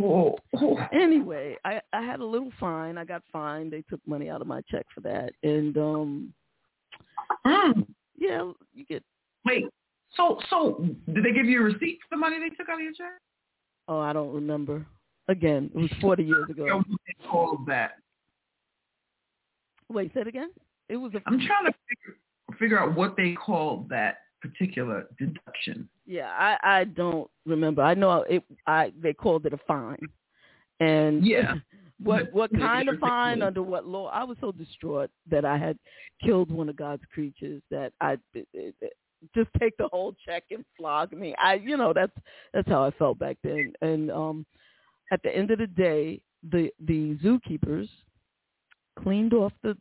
Oh, 0.00 0.36
oh. 0.56 0.78
Anyway, 0.92 1.56
I, 1.64 1.80
I 1.92 2.02
had 2.02 2.20
a 2.20 2.24
little 2.24 2.52
fine. 2.60 2.96
I 2.98 3.04
got 3.04 3.22
fined. 3.32 3.72
They 3.72 3.82
took 3.82 4.00
money 4.06 4.30
out 4.30 4.40
of 4.40 4.46
my 4.46 4.60
check 4.70 4.86
for 4.94 5.00
that. 5.02 5.32
And, 5.42 5.76
um, 5.76 6.34
Mm. 7.46 7.86
yeah, 8.16 8.50
you 8.74 8.84
get, 8.84 9.02
Wait, 9.44 9.64
so 10.14 10.38
so 10.50 10.84
did 11.12 11.24
they 11.24 11.32
give 11.32 11.46
you 11.46 11.60
a 11.60 11.64
receipt 11.64 11.98
for 12.02 12.08
the 12.10 12.16
money 12.16 12.38
they 12.38 12.50
took 12.54 12.68
out 12.68 12.74
of 12.76 12.80
your 12.82 12.92
check? 12.92 13.12
oh, 13.88 13.98
I 13.98 14.12
don't 14.12 14.32
remember. 14.32 14.86
Again, 15.28 15.70
it 15.74 15.78
was 15.78 15.90
40 16.00 16.22
years 16.24 16.48
ago. 16.50 16.64
what 16.76 16.86
they 17.06 17.26
called 17.28 17.66
that? 17.66 17.92
Wait, 19.88 20.12
say 20.14 20.20
it 20.20 20.26
again? 20.26 20.50
It 20.88 20.96
was 20.96 21.12
a, 21.14 21.22
I'm 21.26 21.38
trying 21.40 21.66
to 21.66 21.72
figure, 21.88 22.18
figure 22.58 22.78
out 22.78 22.94
what 22.94 23.16
they 23.16 23.32
called 23.34 23.88
that 23.88 24.18
particular 24.40 25.06
deduction. 25.18 25.88
Yeah, 26.12 26.28
I 26.30 26.80
I 26.80 26.84
don't 26.84 27.30
remember. 27.46 27.80
I 27.82 27.94
know 27.94 28.22
it. 28.28 28.42
I 28.66 28.92
they 29.02 29.14
called 29.14 29.46
it 29.46 29.54
a 29.54 29.58
fine, 29.66 29.98
and 30.80 31.24
Yeah. 31.26 31.54
what 32.02 32.30
what 32.34 32.50
kind 32.58 32.88
of 32.90 32.98
fine 32.98 33.40
under 33.40 33.62
what 33.62 33.86
law? 33.86 34.08
I 34.08 34.22
was 34.24 34.36
so 34.40 34.52
distraught 34.52 35.10
that 35.30 35.44
I 35.46 35.56
had 35.56 35.78
killed 36.22 36.50
one 36.50 36.68
of 36.68 36.76
God's 36.76 37.02
creatures 37.14 37.62
that 37.70 37.92
I 38.00 38.12
it, 38.34 38.46
it, 38.52 38.74
it- 38.82 38.92
just 39.36 39.50
take 39.60 39.76
the 39.76 39.86
whole 39.92 40.16
check 40.26 40.42
and 40.50 40.64
flog 40.76 41.12
me. 41.12 41.32
I 41.42 41.54
you 41.54 41.76
know 41.76 41.92
that's 41.94 42.12
that's 42.52 42.68
how 42.68 42.82
I 42.84 42.90
felt 42.90 43.18
back 43.20 43.36
then. 43.44 43.72
And 43.80 44.10
um, 44.10 44.44
at 45.12 45.22
the 45.22 45.34
end 45.34 45.50
of 45.52 45.58
the 45.60 45.68
day, 45.68 46.20
the 46.50 46.70
the 46.86 47.16
zookeepers 47.24 47.88
cleaned 49.02 49.32
off 49.32 49.52
the 49.62 49.78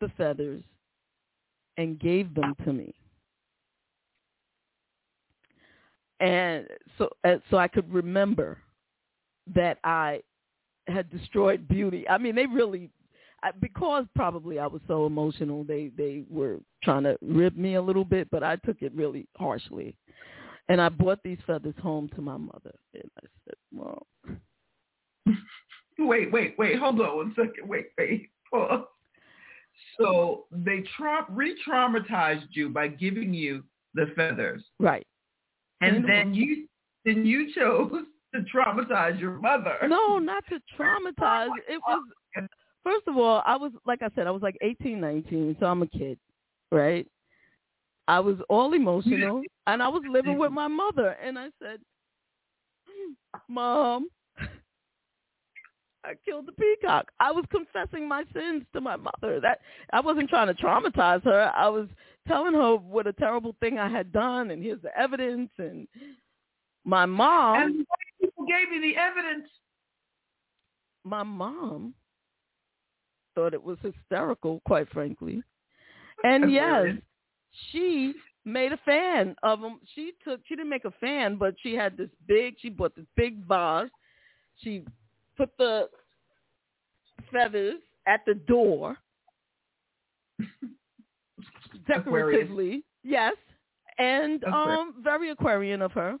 the 0.00 0.08
feathers 0.16 0.64
and 1.76 2.00
gave 2.00 2.34
them 2.34 2.54
to 2.64 2.72
me. 2.72 2.94
And 6.22 6.66
so 6.96 7.10
uh, 7.24 7.36
so 7.50 7.58
I 7.58 7.68
could 7.68 7.92
remember 7.92 8.58
that 9.54 9.78
I 9.84 10.22
had 10.86 11.10
destroyed 11.10 11.68
beauty. 11.68 12.08
I 12.08 12.16
mean, 12.18 12.34
they 12.34 12.46
really 12.46 12.90
because 13.60 14.06
probably 14.14 14.58
I 14.58 14.66
was 14.66 14.80
so 14.86 15.04
emotional. 15.06 15.64
They 15.64 15.90
they 15.96 16.24
were 16.30 16.58
trying 16.82 17.02
to 17.02 17.18
rib 17.20 17.56
me 17.56 17.74
a 17.74 17.82
little 17.82 18.04
bit, 18.04 18.28
but 18.30 18.42
I 18.42 18.56
took 18.56 18.82
it 18.82 18.94
really 18.94 19.26
harshly. 19.36 19.96
And 20.68 20.80
I 20.80 20.88
brought 20.88 21.22
these 21.24 21.38
feathers 21.46 21.74
home 21.82 22.08
to 22.14 22.22
my 22.22 22.36
mother, 22.36 22.72
and 22.94 23.10
I 23.18 23.26
said, 23.44 23.56
"Well, 23.72 24.06
Wait, 25.98 26.32
wait, 26.32 26.54
wait. 26.58 26.78
Hold 26.78 27.00
on 27.00 27.16
one 27.16 27.34
second. 27.36 27.68
Wait, 27.68 27.86
wait. 27.98 28.30
Pause. 28.50 28.84
So 29.98 30.44
they 30.50 30.84
tra- 30.96 31.26
re-traumatized 31.28 32.48
you 32.52 32.68
by 32.68 32.88
giving 32.88 33.34
you 33.34 33.64
the 33.94 34.06
feathers, 34.16 34.62
right? 34.78 35.06
And 35.82 36.08
then 36.08 36.34
you 36.34 36.66
then 37.04 37.24
you 37.26 37.52
chose 37.54 37.92
to 38.34 38.40
traumatize 38.42 39.20
your 39.20 39.32
mother. 39.40 39.76
No, 39.88 40.18
not 40.18 40.44
to 40.48 40.56
oh 40.78 40.82
traumatize. 40.82 41.48
It 41.68 41.80
was 41.86 42.02
first 42.84 43.06
of 43.06 43.16
all, 43.16 43.42
I 43.46 43.56
was 43.56 43.72
like 43.86 44.02
I 44.02 44.08
said, 44.14 44.26
I 44.26 44.30
was 44.30 44.42
like 44.42 44.56
eighteen, 44.62 45.00
nineteen, 45.00 45.56
so 45.60 45.66
I'm 45.66 45.82
a 45.82 45.86
kid, 45.86 46.18
right? 46.70 47.06
I 48.08 48.20
was 48.20 48.36
all 48.48 48.74
emotional, 48.74 49.42
and 49.66 49.82
I 49.82 49.88
was 49.88 50.02
living 50.08 50.38
with 50.38 50.52
my 50.52 50.68
mother, 50.68 51.16
and 51.24 51.38
I 51.38 51.48
said, 51.60 51.78
mm, 52.88 53.40
"Mom, 53.48 54.08
I 56.04 56.14
killed 56.24 56.46
the 56.46 56.52
peacock." 56.52 57.10
I 57.20 57.30
was 57.32 57.44
confessing 57.50 58.08
my 58.08 58.24
sins 58.32 58.64
to 58.72 58.80
my 58.80 58.96
mother. 58.96 59.40
That 59.40 59.60
I 59.92 60.00
wasn't 60.00 60.28
trying 60.30 60.48
to 60.48 60.54
traumatize 60.62 61.22
her. 61.24 61.52
I 61.54 61.68
was 61.68 61.88
telling 62.26 62.54
her 62.54 62.76
what 62.76 63.06
a 63.06 63.12
terrible 63.12 63.54
thing 63.60 63.78
I 63.78 63.88
had 63.88 64.12
done, 64.12 64.50
and 64.50 64.62
here's 64.62 64.82
the 64.82 64.96
evidence. 64.98 65.50
And 65.58 65.86
my 66.84 67.06
mom, 67.06 67.56
And 67.62 67.86
people 68.20 68.44
gave 68.46 68.72
you 68.72 68.80
the 68.80 68.96
evidence. 68.96 69.48
my 71.04 71.22
mom 71.22 71.94
thought 73.34 73.54
it 73.54 73.62
was 73.62 73.78
hysterical, 73.80 74.60
quite 74.66 74.88
frankly. 74.90 75.42
And 76.24 76.52
yes, 76.52 76.96
she 77.70 78.14
made 78.44 78.72
a 78.72 78.76
fan 78.78 79.34
of 79.42 79.60
them. 79.60 79.80
She 79.94 80.12
took, 80.22 80.40
she 80.46 80.54
didn't 80.54 80.70
make 80.70 80.84
a 80.84 80.90
fan, 80.92 81.36
but 81.36 81.54
she 81.62 81.74
had 81.74 81.96
this 81.96 82.10
big, 82.26 82.56
she 82.60 82.68
bought 82.68 82.94
this 82.94 83.06
big 83.16 83.44
vase. 83.46 83.88
She 84.58 84.84
put 85.42 85.58
the 85.58 85.88
feathers 87.32 87.80
at 88.06 88.20
the 88.26 88.34
door, 88.34 88.96
decoratively, 91.88 92.84
yes, 93.02 93.34
and 93.98 94.44
um, 94.44 94.94
very 95.02 95.30
Aquarian 95.30 95.82
of 95.82 95.90
her. 95.92 96.16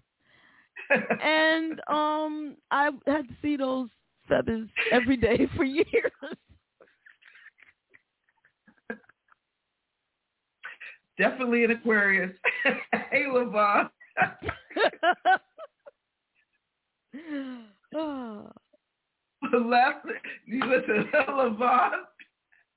and 1.22 1.80
um, 1.88 2.56
I 2.70 2.90
had 3.06 3.28
to 3.28 3.34
see 3.40 3.56
those 3.56 3.88
feathers 4.28 4.68
every 4.90 5.16
day 5.16 5.46
for 5.56 5.64
years. 5.64 5.86
Definitely 11.18 11.64
an 11.64 11.70
Aquarius. 11.72 12.32
hey, 13.10 13.26
Levon. 13.28 13.90
Ah. 19.52 19.56
Last, 19.56 20.06
you 20.46 20.60
listen, 20.64 21.06
to 21.12 21.32
Levon 21.32 21.90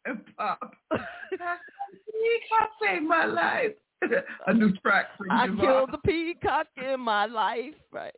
and 0.05 0.19
Pop. 0.37 0.73
You 0.91 2.39
can't 2.49 2.71
save 2.81 3.03
my 3.03 3.25
life. 3.25 3.71
A 4.47 4.53
new 4.53 4.71
track 4.77 5.07
from 5.17 5.31
I 5.31 5.47
JaVonne. 5.47 5.61
killed 5.61 5.89
the 5.91 5.97
peacock 5.99 6.67
in 6.77 6.99
my 6.99 7.25
life, 7.25 7.73
right? 7.91 8.13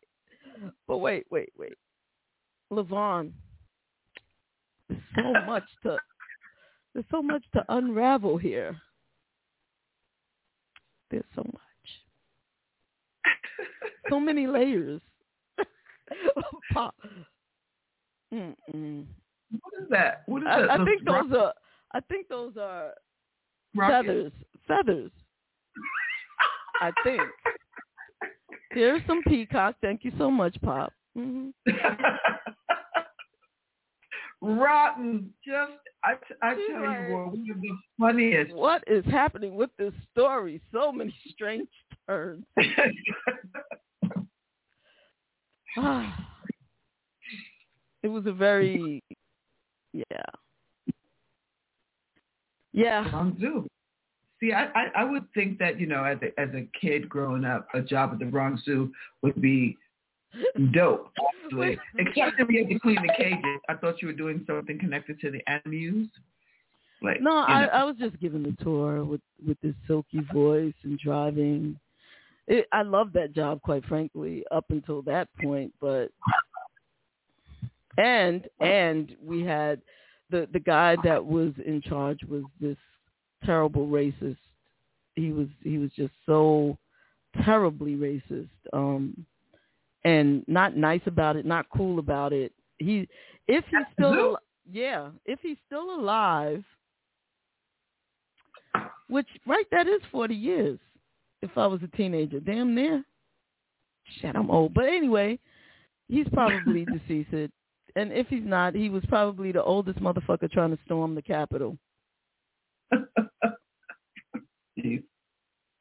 But 0.88 0.98
wait, 0.98 1.26
wait, 1.30 1.50
wait. 1.58 1.74
Levon, 2.72 3.32
there's 4.90 5.02
so 5.16 5.34
much 5.46 5.64
to 5.84 5.98
there's 6.94 7.06
so 7.12 7.22
much 7.22 7.44
to 7.54 7.64
unravel 7.70 8.38
here. 8.38 8.76
There's 11.12 11.24
so 11.36 11.44
much. 11.44 11.62
So 14.10 14.20
many 14.20 14.48
layers. 14.48 15.02
Pop. 16.74 16.96
Mm-mm. 18.34 19.06
What 19.52 19.74
is 19.82 19.90
that? 19.90 20.24
What 20.26 20.42
is 20.42 20.48
I, 20.50 20.62
that? 20.62 20.72
I 20.72 20.86
think 20.86 21.06
those 21.06 21.32
are 21.38 21.54
I 21.94 22.00
think 22.02 22.28
those 22.28 22.58
are 22.60 22.92
feathers. 23.76 24.32
Feathers. 24.68 25.12
I 26.82 26.92
think. 27.04 27.22
Here's 28.72 29.02
some 29.08 29.22
peacock. 29.24 29.76
Thank 29.82 30.04
you 30.04 30.12
so 30.18 30.30
much, 30.30 30.58
Pop. 30.62 30.92
hmm 31.16 31.50
Rotten. 34.42 35.34
Just, 35.44 35.72
I, 36.04 36.14
I 36.44 36.54
tell 36.54 36.60
you 36.60 37.16
what, 37.16 37.28
one 37.28 37.48
of 37.50 37.60
the 37.60 37.78
funniest. 38.00 38.54
What 38.54 38.84
is 38.86 39.04
happening 39.06 39.56
with 39.56 39.72
this 39.80 39.94
story? 40.12 40.62
So 40.72 40.92
many 40.92 41.16
strange 41.34 41.70
turns. 42.08 42.46
It 48.08 48.12
was 48.12 48.26
a 48.26 48.32
very, 48.32 49.04
yeah, 49.92 50.04
yeah. 52.72 53.12
Wrong 53.12 53.36
zoo. 53.38 53.68
See, 54.40 54.54
I, 54.54 54.68
I, 54.68 54.86
I 55.00 55.04
would 55.04 55.26
think 55.34 55.60
that, 55.60 55.78
you 55.78 55.88
know, 55.88 56.06
as 56.06 56.18
a, 56.22 56.40
as 56.40 56.48
a 56.56 56.66
kid 56.80 57.10
growing 57.10 57.44
up, 57.44 57.68
a 57.74 57.82
job 57.82 58.12
at 58.14 58.20
the 58.20 58.26
Bronx 58.26 58.64
Zoo 58.64 58.94
would 59.24 59.42
be 59.42 59.76
dope, 60.74 61.12
actually. 61.44 61.78
Except 61.98 62.40
if 62.40 62.50
you 62.50 62.64
had 62.64 62.70
to 62.70 62.80
clean 62.80 62.96
the 63.06 63.14
cages. 63.18 63.60
I 63.68 63.74
thought 63.74 64.02
you 64.02 64.08
were 64.08 64.14
doing 64.14 64.46
something 64.48 64.80
connected 64.80 65.20
to 65.20 65.32
the 65.32 65.42
animals. 65.50 66.08
Like, 67.02 67.20
No, 67.20 67.40
I, 67.40 67.66
know. 67.66 67.72
I 67.74 67.84
was 67.84 67.98
just 67.98 68.18
giving 68.22 68.44
the 68.44 68.56
tour 68.64 69.04
with 69.04 69.20
with 69.46 69.60
this 69.60 69.76
silky 69.86 70.22
voice 70.32 70.76
and 70.84 70.98
driving. 70.98 71.78
It, 72.48 72.68
I 72.72 72.84
loved 72.84 73.12
that 73.16 73.34
job, 73.34 73.62
quite 73.64 73.84
frankly, 73.84 74.46
up 74.52 74.64
until 74.70 75.02
that 75.02 75.28
point. 75.44 75.74
But 75.82 76.12
and 77.98 78.48
and 78.60 79.16
we 79.24 79.44
had 79.44 79.82
the 80.30 80.48
the 80.54 80.60
guy 80.60 80.96
that 81.04 81.24
was 81.24 81.52
in 81.66 81.82
charge 81.82 82.20
was 82.28 82.44
this 82.60 82.78
terrible 83.44 83.88
racist. 83.88 84.38
He 85.16 85.32
was 85.32 85.48
he 85.64 85.78
was 85.78 85.92
just 85.96 86.14
so 86.26 86.78
terribly 87.44 87.96
racist, 87.96 88.50
um, 88.74 89.26
and 90.04 90.44
not 90.48 90.76
nice 90.76 91.02
about 91.06 91.36
it, 91.36 91.46
not 91.46 91.66
cool 91.76 92.00
about 92.00 92.34
it. 92.34 92.52
He 92.78 93.08
if 93.48 93.64
he's 93.70 93.86
still 93.94 94.38
yeah, 94.72 95.10
if 95.26 95.40
he's 95.42 95.58
still 95.66 95.96
alive, 95.96 96.64
which 99.10 99.28
right 99.46 99.66
that 99.72 99.88
is 99.88 100.02
forty 100.12 100.36
years. 100.36 100.80
If 101.42 101.52
I 101.56 101.68
was 101.68 101.82
a 101.84 101.98
teenager, 101.98 102.40
damn 102.40 102.74
near. 102.74 103.04
Shit, 104.20 104.36
I'm 104.36 104.50
old. 104.50 104.74
But 104.74 104.86
anyway, 104.86 105.38
he's 106.08 106.28
probably 106.34 106.86
deceased. 107.08 107.52
And 107.98 108.12
if 108.12 108.28
he's 108.28 108.46
not, 108.46 108.76
he 108.76 108.90
was 108.90 109.04
probably 109.10 109.52
the 109.52 109.64
oldest 109.64 110.00
motherfucker 110.00 110.52
trying 110.52 110.70
to 110.70 110.78
storm 110.86 111.16
the 111.16 111.22
Capitol. 111.22 111.78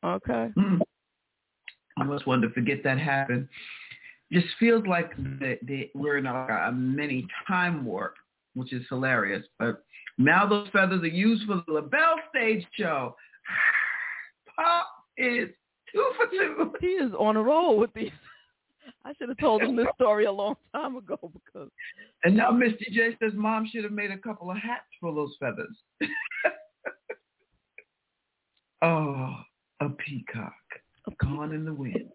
Okay. 0.04 0.50
Mm. 0.56 0.80
I 1.98 2.02
almost 2.02 2.26
wanted 2.26 2.48
to 2.48 2.54
forget 2.54 2.84
that 2.84 2.98
happened. 2.98 3.48
Just 4.32 4.46
feels 4.58 4.86
like 4.86 5.16
the, 5.16 5.58
the, 5.62 5.90
we're 5.94 6.18
in 6.18 6.26
a, 6.26 6.68
a 6.68 6.72
mini 6.72 7.26
time 7.46 7.84
warp, 7.84 8.14
which 8.54 8.72
is 8.72 8.84
hilarious. 8.88 9.44
But 9.58 9.82
now 10.16 10.46
those 10.46 10.68
feathers 10.72 11.02
are 11.02 11.08
used 11.08 11.46
for 11.46 11.62
the 11.66 11.72
LaBelle 11.72 12.16
stage 12.30 12.64
show. 12.78 13.16
Pop 14.56 14.86
is 15.16 15.48
two 15.92 16.12
for 16.16 16.26
two. 16.30 16.72
He 16.80 16.86
is 16.86 17.12
on 17.18 17.36
a 17.36 17.42
roll 17.42 17.78
with 17.78 17.92
these. 17.94 18.10
I 19.06 19.12
should 19.14 19.28
have 19.28 19.38
told 19.38 19.62
him 19.62 19.76
this 19.76 19.86
story 19.94 20.24
a 20.24 20.32
long 20.32 20.56
time 20.74 20.96
ago 20.96 21.16
because 21.32 21.70
And 22.24 22.36
now 22.36 22.50
Mr. 22.50 22.90
J 22.90 23.16
says 23.22 23.32
mom 23.34 23.68
should 23.72 23.84
have 23.84 23.92
made 23.92 24.10
a 24.10 24.18
couple 24.18 24.50
of 24.50 24.56
hats 24.56 24.88
for 25.00 25.14
those 25.14 25.32
feathers. 25.38 25.76
oh, 28.82 29.32
a 29.80 29.88
peacock 29.90 30.54
a 31.06 31.12
gone 31.24 31.52
in 31.52 31.64
the 31.64 31.72
wind. 31.72 32.10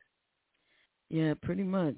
yeah, 1.09 1.33
pretty 1.41 1.63
much. 1.63 1.95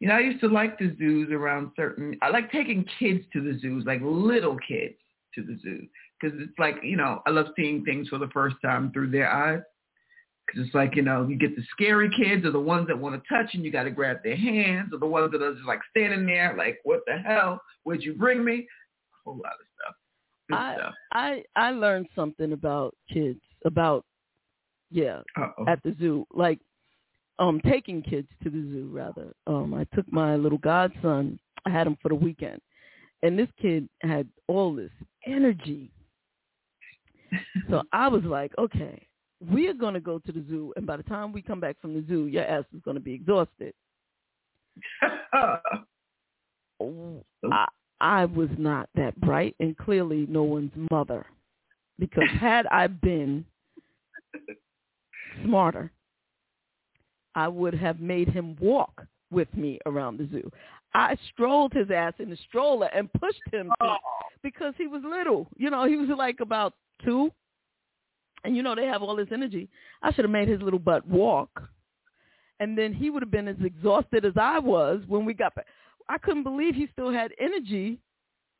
You 0.00 0.08
know, 0.08 0.14
I 0.14 0.20
used 0.20 0.40
to 0.40 0.48
like 0.48 0.78
the 0.78 0.96
zoos 0.96 1.30
around 1.30 1.72
certain. 1.76 2.16
I 2.22 2.30
like 2.30 2.50
taking 2.50 2.86
kids 2.98 3.22
to 3.34 3.42
the 3.42 3.58
zoos, 3.58 3.84
like 3.84 4.00
little 4.02 4.56
kids 4.66 4.94
to 5.34 5.42
the 5.42 5.58
zoo, 5.60 5.86
because 6.18 6.38
it's 6.40 6.58
like 6.58 6.76
you 6.82 6.96
know 6.96 7.20
I 7.26 7.30
love 7.30 7.48
seeing 7.54 7.84
things 7.84 8.08
for 8.08 8.16
the 8.16 8.28
first 8.28 8.56
time 8.64 8.92
through 8.92 9.10
their 9.10 9.30
eyes. 9.30 9.60
Because 10.48 10.66
it's 10.66 10.74
like 10.74 10.96
you 10.96 11.02
know 11.02 11.26
you 11.28 11.36
get 11.36 11.54
the 11.54 11.62
scary 11.70 12.10
kids 12.16 12.44
or 12.46 12.50
the 12.50 12.60
ones 12.60 12.86
that 12.88 12.98
want 12.98 13.22
to 13.22 13.28
touch 13.28 13.54
and 13.54 13.64
you 13.64 13.70
got 13.70 13.84
to 13.84 13.90
grab 13.90 14.18
their 14.24 14.36
hands, 14.36 14.90
or 14.92 14.98
the 14.98 15.06
ones 15.06 15.30
that 15.32 15.42
are 15.42 15.54
just 15.54 15.66
like 15.66 15.80
standing 15.90 16.26
there 16.26 16.54
like 16.56 16.78
what 16.84 17.00
the 17.06 17.18
hell? 17.18 17.60
Where'd 17.84 18.02
you 18.02 18.14
bring 18.14 18.44
me? 18.44 18.54
A 18.54 19.30
whole 19.30 19.36
lot 19.36 19.52
of 19.52 19.66
stuff. 19.80 19.94
Good 20.48 20.56
I 20.56 20.74
stuff. 20.76 20.94
I 21.12 21.44
I 21.54 21.70
learned 21.72 22.08
something 22.16 22.52
about 22.52 22.94
kids 23.12 23.40
about 23.64 24.04
yeah 24.90 25.20
Uh-oh. 25.36 25.64
at 25.66 25.82
the 25.82 25.94
zoo 25.98 26.26
like 26.32 26.58
um 27.38 27.60
taking 27.60 28.02
kids 28.02 28.28
to 28.42 28.50
the 28.50 28.62
zoo 28.70 28.88
rather 28.90 29.32
um 29.46 29.74
I 29.74 29.84
took 29.94 30.10
my 30.10 30.36
little 30.36 30.58
godson 30.58 31.38
I 31.66 31.70
had 31.70 31.86
him 31.86 31.96
for 32.00 32.08
the 32.08 32.14
weekend 32.14 32.60
and 33.22 33.38
this 33.38 33.48
kid 33.60 33.88
had 34.00 34.26
all 34.46 34.74
this 34.74 34.90
energy 35.26 35.90
so 37.70 37.82
I 37.92 38.08
was 38.08 38.22
like 38.24 38.52
okay 38.58 39.06
we 39.52 39.68
are 39.68 39.74
going 39.74 39.94
to 39.94 40.00
go 40.00 40.18
to 40.18 40.32
the 40.32 40.44
zoo 40.48 40.72
and 40.76 40.86
by 40.86 40.96
the 40.96 41.02
time 41.04 41.32
we 41.32 41.40
come 41.42 41.60
back 41.60 41.80
from 41.80 41.94
the 41.94 42.04
zoo 42.08 42.26
your 42.26 42.44
ass 42.44 42.64
is 42.74 42.80
going 42.84 42.96
to 42.96 43.00
be 43.00 43.14
exhausted 43.14 43.72
Oh, 46.80 47.24
I, 47.52 47.66
I 48.00 48.24
was 48.24 48.48
not 48.56 48.88
that 48.94 49.20
bright 49.20 49.54
and 49.60 49.76
clearly 49.76 50.26
no 50.28 50.42
one's 50.42 50.72
mother. 50.90 51.26
Because 51.98 52.28
had 52.40 52.66
I 52.66 52.86
been 52.86 53.44
smarter, 55.44 55.90
I 57.34 57.48
would 57.48 57.74
have 57.74 58.00
made 58.00 58.28
him 58.28 58.56
walk 58.60 59.04
with 59.30 59.52
me 59.54 59.78
around 59.86 60.18
the 60.18 60.28
zoo. 60.30 60.50
I 60.94 61.16
strolled 61.32 61.72
his 61.72 61.90
ass 61.90 62.14
in 62.18 62.30
the 62.30 62.38
stroller 62.48 62.86
and 62.86 63.12
pushed 63.12 63.42
him 63.52 63.70
to, 63.80 63.96
because 64.42 64.72
he 64.78 64.86
was 64.86 65.02
little. 65.04 65.46
You 65.56 65.70
know, 65.70 65.86
he 65.86 65.96
was 65.96 66.08
like 66.16 66.40
about 66.40 66.72
two. 67.04 67.30
And 68.44 68.56
you 68.56 68.62
know, 68.62 68.74
they 68.74 68.86
have 68.86 69.02
all 69.02 69.16
this 69.16 69.28
energy. 69.32 69.68
I 70.02 70.12
should 70.12 70.24
have 70.24 70.30
made 70.30 70.48
his 70.48 70.62
little 70.62 70.78
butt 70.78 71.06
walk. 71.06 71.62
And 72.60 72.76
then 72.76 72.92
he 72.92 73.10
would 73.10 73.22
have 73.22 73.30
been 73.30 73.48
as 73.48 73.56
exhausted 73.64 74.24
as 74.24 74.32
I 74.36 74.58
was 74.58 75.02
when 75.06 75.24
we 75.24 75.34
got 75.34 75.54
back. 75.54 75.66
I 76.08 76.18
couldn't 76.18 76.42
believe 76.42 76.74
he 76.74 76.88
still 76.92 77.12
had 77.12 77.32
energy 77.38 77.98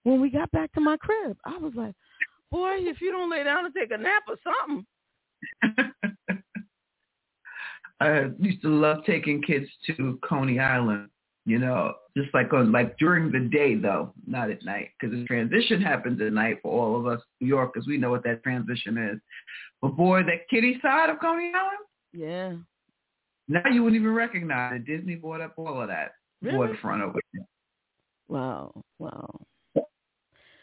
when 0.05 0.21
we 0.21 0.31
got 0.31 0.51
back 0.53 0.73
to 0.73 0.81
my 0.81 0.97
crib. 0.97 1.37
I 1.45 1.57
was 1.59 1.73
like, 1.75 1.95
boy, 2.51 2.77
if 2.79 3.01
you 3.01 3.11
don't 3.11 3.31
lay 3.31 3.43
down 3.43 3.65
and 3.65 3.75
take 3.75 3.91
a 3.91 3.99
nap 3.99 4.23
or 4.29 4.37
something. 4.45 4.87
I 8.01 8.31
used 8.39 8.63
to 8.63 8.69
love 8.69 8.99
taking 9.05 9.43
kids 9.43 9.67
to 9.87 10.19
Coney 10.23 10.61
Island 10.61 11.09
You 11.49 11.59
know, 11.59 11.95
just 12.15 12.29
like 12.35 12.53
on 12.53 12.73
like 12.73 12.99
during 12.99 13.33
the 13.33 13.49
day 13.49 13.75
though, 13.75 14.13
not 14.27 14.51
at 14.51 14.63
night, 14.67 14.91
because 15.01 15.17
the 15.17 15.25
transition 15.25 15.81
happens 15.81 16.21
at 16.21 16.31
night 16.35 16.59
for 16.61 16.71
all 16.71 17.01
of 17.01 17.07
us 17.07 17.23
New 17.41 17.47
Yorkers. 17.47 17.87
We 17.89 17.97
know 17.97 18.11
what 18.11 18.23
that 18.25 18.43
transition 18.43 18.99
is. 18.99 19.19
But 19.81 19.97
boy, 19.97 20.25
that 20.25 20.47
kitty 20.51 20.79
side 20.83 21.09
of 21.09 21.19
Coney 21.21 21.51
Island, 21.55 21.79
Yeah. 22.13 22.53
now 23.49 23.63
you 23.73 23.83
wouldn't 23.83 23.99
even 23.99 24.13
recognize 24.13 24.75
it. 24.75 24.85
Disney 24.85 25.15
bought 25.15 25.41
up 25.41 25.55
all 25.57 25.81
of 25.81 25.89
that 25.89 26.13
Really? 26.43 26.59
waterfront 26.59 27.03
over 27.03 27.19
there. 27.33 27.47
Wow. 28.29 28.85
Wow. 28.99 29.41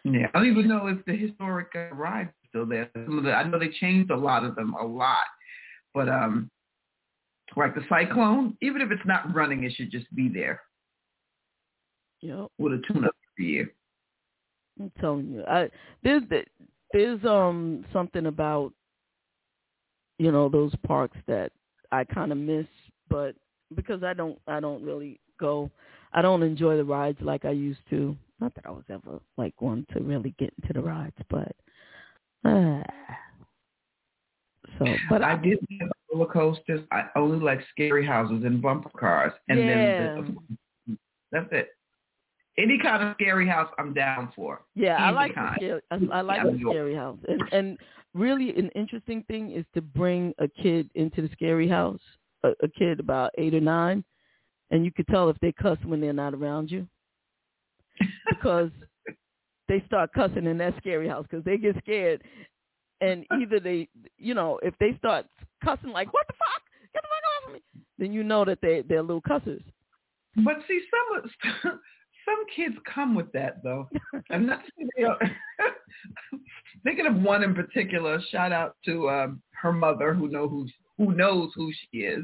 Yeah, 0.03 0.27
I 0.35 0.37
don't 0.37 0.51
even 0.51 0.67
know 0.67 0.85
if 0.85 1.03
the 1.05 1.15
historic 1.17 1.69
uh, 1.73 1.95
rides 1.95 2.29
are 2.29 2.47
still 2.49 2.65
there. 2.67 2.91
Some 2.93 3.17
of 3.17 3.23
the, 3.23 3.31
I 3.31 3.41
know 3.41 3.57
they 3.57 3.69
changed 3.69 4.11
a 4.11 4.15
lot 4.15 4.43
of 4.43 4.53
them, 4.53 4.75
a 4.79 4.85
lot, 4.85 5.25
but 5.95 6.07
um, 6.07 6.51
like 7.57 7.73
the 7.73 7.81
Cyclone, 7.89 8.55
even 8.61 8.81
if 8.83 8.91
it's 8.91 9.01
not 9.07 9.33
running, 9.33 9.63
it 9.63 9.71
should 9.73 9.89
just 9.89 10.13
be 10.15 10.29
there 10.29 10.61
Yep. 12.25 12.47
with 12.57 12.73
a 12.73 12.81
tune-up 12.87 13.15
every 13.33 13.51
year. 13.51 13.71
I'm 14.79 14.91
telling 14.99 15.31
you, 15.31 15.43
I 15.47 15.69
there's 16.03 16.23
there's 16.91 17.23
um 17.23 17.85
something 17.93 18.25
about 18.25 18.73
you 20.17 20.31
know 20.31 20.49
those 20.49 20.73
parks 20.87 21.17
that 21.27 21.51
I 21.91 22.03
kind 22.03 22.31
of 22.31 22.39
miss, 22.39 22.65
but 23.09 23.35
because 23.75 24.03
I 24.03 24.13
don't 24.13 24.39
I 24.47 24.59
don't 24.59 24.83
really 24.83 25.19
go, 25.39 25.69
I 26.13 26.23
don't 26.23 26.41
enjoy 26.41 26.77
the 26.77 26.83
rides 26.83 27.19
like 27.21 27.45
I 27.45 27.51
used 27.51 27.81
to. 27.91 28.17
Not 28.41 28.55
that 28.55 28.65
I 28.65 28.71
was 28.71 28.83
ever 28.89 29.19
like 29.37 29.61
one 29.61 29.85
to 29.93 30.01
really 30.01 30.33
get 30.39 30.51
into 30.61 30.73
the 30.73 30.81
rides, 30.81 31.15
but 31.29 31.55
uh, 32.43 32.81
so 34.79 34.85
but 35.09 35.21
I 35.21 35.33
I, 35.33 35.35
did 35.37 35.59
roller 36.11 36.25
coasters. 36.25 36.81
I 36.91 37.05
only 37.15 37.39
like 37.39 37.61
scary 37.71 38.05
houses 38.05 38.43
and 38.43 38.61
bumper 38.63 38.89
cars, 38.97 39.33
and 39.47 39.59
then 39.59 40.37
the, 40.87 40.95
that's 41.31 41.49
it. 41.51 41.69
Any 42.57 42.79
kind 42.81 43.03
of 43.03 43.13
scary 43.15 43.47
house, 43.47 43.69
I'm 43.77 43.93
down 43.93 44.31
for. 44.35 44.61
Yeah, 44.75 44.95
I 44.95 45.09
like 45.11 45.35
the 45.35 45.51
scary. 45.57 45.81
I, 45.91 45.95
I 46.13 46.21
like 46.21 46.37
Yeah, 46.43 46.51
the 46.51 46.57
scary 46.69 46.95
house, 46.95 47.19
and 47.27 47.43
and 47.51 47.77
really 48.13 48.55
an 48.55 48.69
interesting 48.75 49.23
thing 49.23 49.51
is 49.51 49.65
to 49.73 49.81
bring 49.81 50.33
a 50.39 50.47
kid 50.47 50.89
into 50.95 51.21
the 51.21 51.29
scary 51.33 51.67
house, 51.67 51.99
a, 52.43 52.51
a 52.63 52.67
kid 52.69 53.01
about 53.01 53.31
eight 53.37 53.53
or 53.53 53.59
nine, 53.59 54.05
and 54.71 54.85
you 54.85 54.91
could 54.91 55.07
tell 55.07 55.29
if 55.29 55.37
they 55.41 55.51
cuss 55.51 55.77
when 55.83 55.99
they're 55.99 56.13
not 56.13 56.33
around 56.33 56.71
you, 56.71 56.87
because 58.29 58.71
they 59.67 59.83
start 59.87 60.13
cussing 60.13 60.45
in 60.45 60.57
that 60.59 60.75
scary 60.77 61.09
house 61.09 61.25
because 61.29 61.43
they 61.43 61.57
get 61.57 61.75
scared, 61.79 62.23
and 63.01 63.25
either 63.41 63.59
they, 63.59 63.89
you 64.17 64.33
know, 64.33 64.59
if 64.63 64.73
they 64.79 64.95
start 64.97 65.25
cussing 65.61 65.89
like 65.89 66.13
what 66.13 66.25
the 66.27 66.33
fuck, 66.33 66.61
get 66.93 67.03
the 67.03 67.07
fuck 67.09 67.43
off 67.43 67.47
of 67.49 67.53
me, 67.55 67.61
then 67.99 68.13
you 68.13 68.23
know 68.23 68.45
that 68.45 68.59
they 68.61 68.81
they're 68.87 69.01
little 69.01 69.21
cussers. 69.21 69.61
But 70.37 70.55
see, 70.69 70.81
some 70.89 71.23
of- 71.73 71.79
some 72.25 72.43
kids 72.55 72.75
come 72.91 73.15
with 73.15 73.31
that 73.33 73.63
though. 73.63 73.87
I'm 74.31 74.45
not 74.45 74.61
saying 74.77 74.89
they 74.97 75.03
are. 75.03 75.19
thinking 76.83 77.07
of 77.07 77.15
one 77.15 77.43
in 77.43 77.53
particular. 77.53 78.19
Shout 78.31 78.51
out 78.51 78.75
to 78.85 79.09
um, 79.09 79.41
her 79.61 79.71
mother, 79.71 80.13
who 80.13 80.27
know 80.29 80.47
who 80.47 80.67
who 80.97 81.13
knows 81.13 81.51
who 81.55 81.71
she 81.73 81.99
is. 81.99 82.23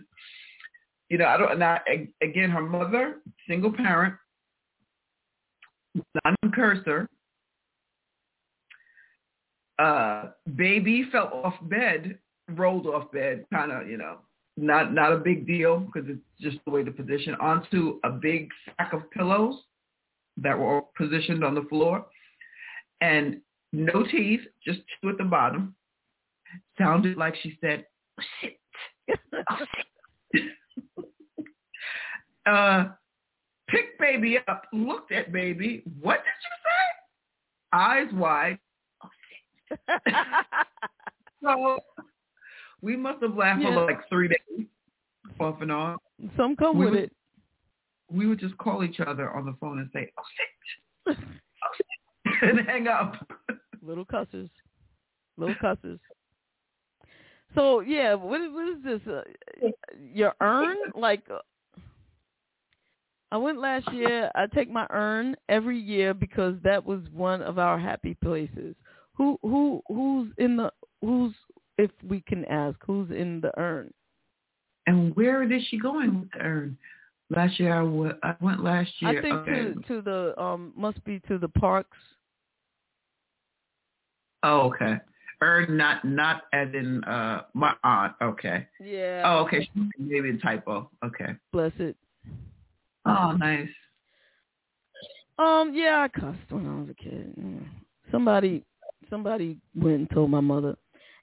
You 1.10 1.18
know, 1.18 1.26
I 1.26 1.38
don't. 1.38 1.60
Not 1.60 1.82
again, 2.22 2.50
her 2.50 2.62
mother, 2.62 3.18
single 3.48 3.74
parent, 3.74 4.16
non-cursor. 6.26 7.10
Uh, 9.80 10.30
baby 10.56 11.08
fell 11.12 11.42
off 11.44 11.56
bed, 11.64 12.20
rolled 12.50 12.86
off 12.86 13.12
bed, 13.12 13.46
kind 13.52 13.72
of, 13.72 13.88
you 13.88 13.98
know, 13.98 14.18
not 14.56 14.94
not 14.94 15.12
a 15.12 15.18
big 15.18 15.48
deal 15.48 15.80
because 15.80 16.08
it's 16.08 16.22
just 16.40 16.58
the 16.66 16.72
way 16.72 16.84
the 16.84 16.92
position 16.92 17.36
onto 17.42 18.00
a 18.04 18.10
big 18.12 18.50
sack 18.66 18.94
of 18.94 19.10
pillows 19.12 19.56
that 20.42 20.58
were 20.58 20.76
all 20.76 20.92
positioned 20.98 21.44
on 21.44 21.56
the 21.56 21.64
floor. 21.64 22.06
And 23.02 23.42
no 23.74 24.04
teeth 24.04 24.42
just 24.66 24.80
two 25.02 25.10
at 25.10 25.18
the 25.18 25.24
bottom. 25.24 25.76
Sounded 26.78 27.18
like 27.18 27.36
she 27.42 27.58
said 27.62 27.86
oh, 28.20 28.24
shit. 28.42 28.60
Oh, 29.50 29.66
shit. 30.36 30.44
Uh 32.46 32.86
picked 33.70 34.00
baby 34.00 34.40
up 34.48 34.64
looked 34.74 35.12
at 35.12 35.32
baby. 35.32 35.84
What 36.02 36.18
did 36.18 36.24
you 36.26 36.56
say? 36.66 37.78
Eyes 37.78 38.08
wide. 38.14 38.58
Oh 39.04 39.10
shit. 39.70 39.80
So 41.44 41.80
we 42.82 42.96
must 42.96 43.22
have 43.24 43.36
laughed 43.36 43.62
Yeah. 43.64 43.74
for 43.74 43.86
like 43.86 44.08
three 44.10 44.28
days 44.28 44.68
off 45.40 45.62
and 45.62 45.72
on. 45.72 45.98
Some 46.38 46.56
come 46.56 46.78
We 46.78 46.86
with 46.86 46.96
it. 46.96 47.12
We 48.14 48.28
would 48.28 48.40
just 48.40 48.58
call 48.58 48.84
each 48.84 49.00
other 49.00 49.32
on 49.32 49.46
the 49.46 49.56
phone 49.60 49.80
and 49.80 49.90
say, 49.94 50.12
"Oh 50.18 50.24
shit," 50.36 51.18
oh, 51.18 51.72
shit," 51.78 52.42
and 52.58 52.68
hang 52.68 52.88
up. 52.88 53.16
Little 53.82 54.06
cusses, 54.06 54.50
Little 55.38 55.56
cusses. 55.62 56.00
So 57.56 57.82
yeah, 57.82 58.14
what 58.14 58.42
is, 58.42 58.52
what 58.52 58.68
is 58.68 58.84
this? 58.84 59.14
Uh, 59.14 59.70
your 60.14 60.34
urn? 60.42 60.78
Like, 60.96 61.24
uh, 61.30 61.40
I 63.32 63.38
went 63.38 63.60
last 63.60 63.92
year. 63.94 64.32
I 64.36 64.48
take 64.48 64.70
my 64.70 64.88
urn 64.90 65.36
every 65.50 65.80
year 65.80 66.14
because 66.14 66.56
that 66.64 66.86
was 66.86 67.02
one 67.14 67.42
of 67.42 67.60
our 67.60 67.80
happy 67.80 68.16
places. 68.24 68.76
Who 69.14 69.38
who 69.42 69.82
who's 69.88 70.32
in 70.38 70.58
the 70.58 70.72
who's 71.02 71.34
if 71.78 71.92
we 72.08 72.22
can 72.22 72.46
ask 72.46 72.78
who's 72.86 73.10
in 73.12 73.42
the 73.42 73.58
urn? 73.60 73.94
And 74.88 75.16
where 75.16 75.44
is 75.44 75.64
she 75.70 75.78
going 75.78 76.20
with 76.20 76.32
the 76.32 76.40
earn? 76.40 76.78
Last 77.34 77.60
year 77.62 77.74
I 77.74 77.82
went, 77.82 78.18
I 78.24 78.36
went 78.42 78.62
last 78.62 78.92
year. 79.00 79.18
I 79.18 79.22
think 79.22 79.34
okay. 79.34 79.74
to 79.74 79.82
to 79.88 80.02
the 80.02 80.42
um 80.42 80.74
must 80.76 81.02
be 81.06 81.22
to 81.30 81.38
the 81.38 81.48
parks. 81.48 81.98
Oh, 84.44 84.72
okay. 84.74 84.98
Earn 85.42 85.78
not 85.78 86.04
not 86.04 86.44
as 86.52 86.68
in 86.74 87.02
uh 87.06 87.44
my 87.54 87.74
aunt. 87.86 88.14
Okay. 88.22 88.68
Yeah. 88.84 89.24
Oh, 89.26 89.46
okay. 89.46 89.70
Maybe 89.98 90.32
a 90.32 90.38
typo. 90.40 90.90
Okay. 91.06 91.34
Bless 91.54 91.72
it. 91.80 91.96
Oh, 93.06 93.32
nice. 93.32 93.70
Um, 95.40 95.72
yeah, 95.74 96.02
I 96.02 96.08
cussed 96.10 96.38
when 96.50 96.68
I 96.68 96.80
was 96.82 96.90
a 96.90 96.94
kid. 96.94 97.34
Mm. 97.40 97.66
Somebody, 98.12 98.64
somebody 99.10 99.58
went 99.74 99.96
and 99.96 100.10
told 100.12 100.30
my 100.30 100.42
mother, 100.42 100.78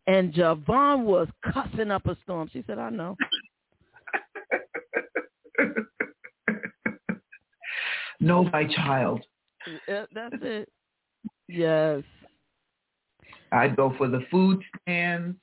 and 0.08 0.32
JaVonne 0.32 1.04
was 1.04 1.28
cussing 1.52 1.92
up 1.92 2.06
a 2.06 2.16
storm. 2.24 2.48
She 2.52 2.64
said, 2.66 2.78
"I 2.78 2.90
know." 2.90 3.16
know 8.20 8.48
thy 8.50 8.66
child. 8.66 9.24
Yeah, 9.88 10.06
that's 10.14 10.36
it. 10.42 10.68
Yes. 11.48 12.02
I'd 13.52 13.76
go 13.76 13.94
for 13.96 14.08
the 14.08 14.24
food 14.30 14.62
stands, 14.82 15.36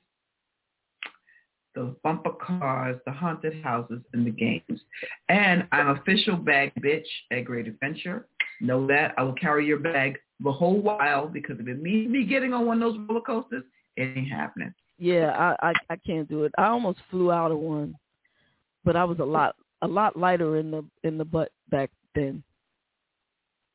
the 1.74 1.94
bumper 2.02 2.32
cars, 2.32 2.98
the 3.04 3.12
haunted 3.12 3.62
houses, 3.62 4.00
and 4.12 4.26
the 4.26 4.30
games. 4.30 4.80
And 5.28 5.66
I'm 5.72 5.90
official 5.90 6.36
bag 6.36 6.72
bitch 6.80 7.06
at 7.30 7.44
Great 7.44 7.66
Adventure. 7.66 8.26
Know 8.60 8.86
that. 8.86 9.14
I 9.18 9.22
will 9.22 9.34
carry 9.34 9.66
your 9.66 9.78
bag 9.78 10.18
the 10.40 10.52
whole 10.52 10.80
while 10.80 11.26
because 11.28 11.58
if 11.60 11.68
it 11.68 11.82
means 11.82 12.10
me 12.10 12.24
getting 12.24 12.52
on 12.52 12.66
one 12.66 12.82
of 12.82 12.92
those 12.92 13.06
roller 13.08 13.20
coasters, 13.20 13.64
it 13.96 14.16
ain't 14.16 14.30
happening. 14.30 14.72
Yeah, 14.98 15.54
I, 15.60 15.70
I 15.70 15.72
I 15.90 15.96
can't 15.96 16.28
do 16.28 16.44
it. 16.44 16.52
I 16.56 16.66
almost 16.66 17.00
flew 17.10 17.30
out 17.30 17.50
of 17.50 17.58
one, 17.58 17.94
but 18.84 18.96
I 18.96 19.04
was 19.04 19.18
a 19.18 19.24
lot 19.24 19.56
a 19.82 19.86
lot 19.86 20.16
lighter 20.16 20.56
in 20.56 20.70
the 20.70 20.84
in 21.04 21.18
the 21.18 21.24
butt 21.24 21.52
back 21.70 21.90
then. 22.14 22.42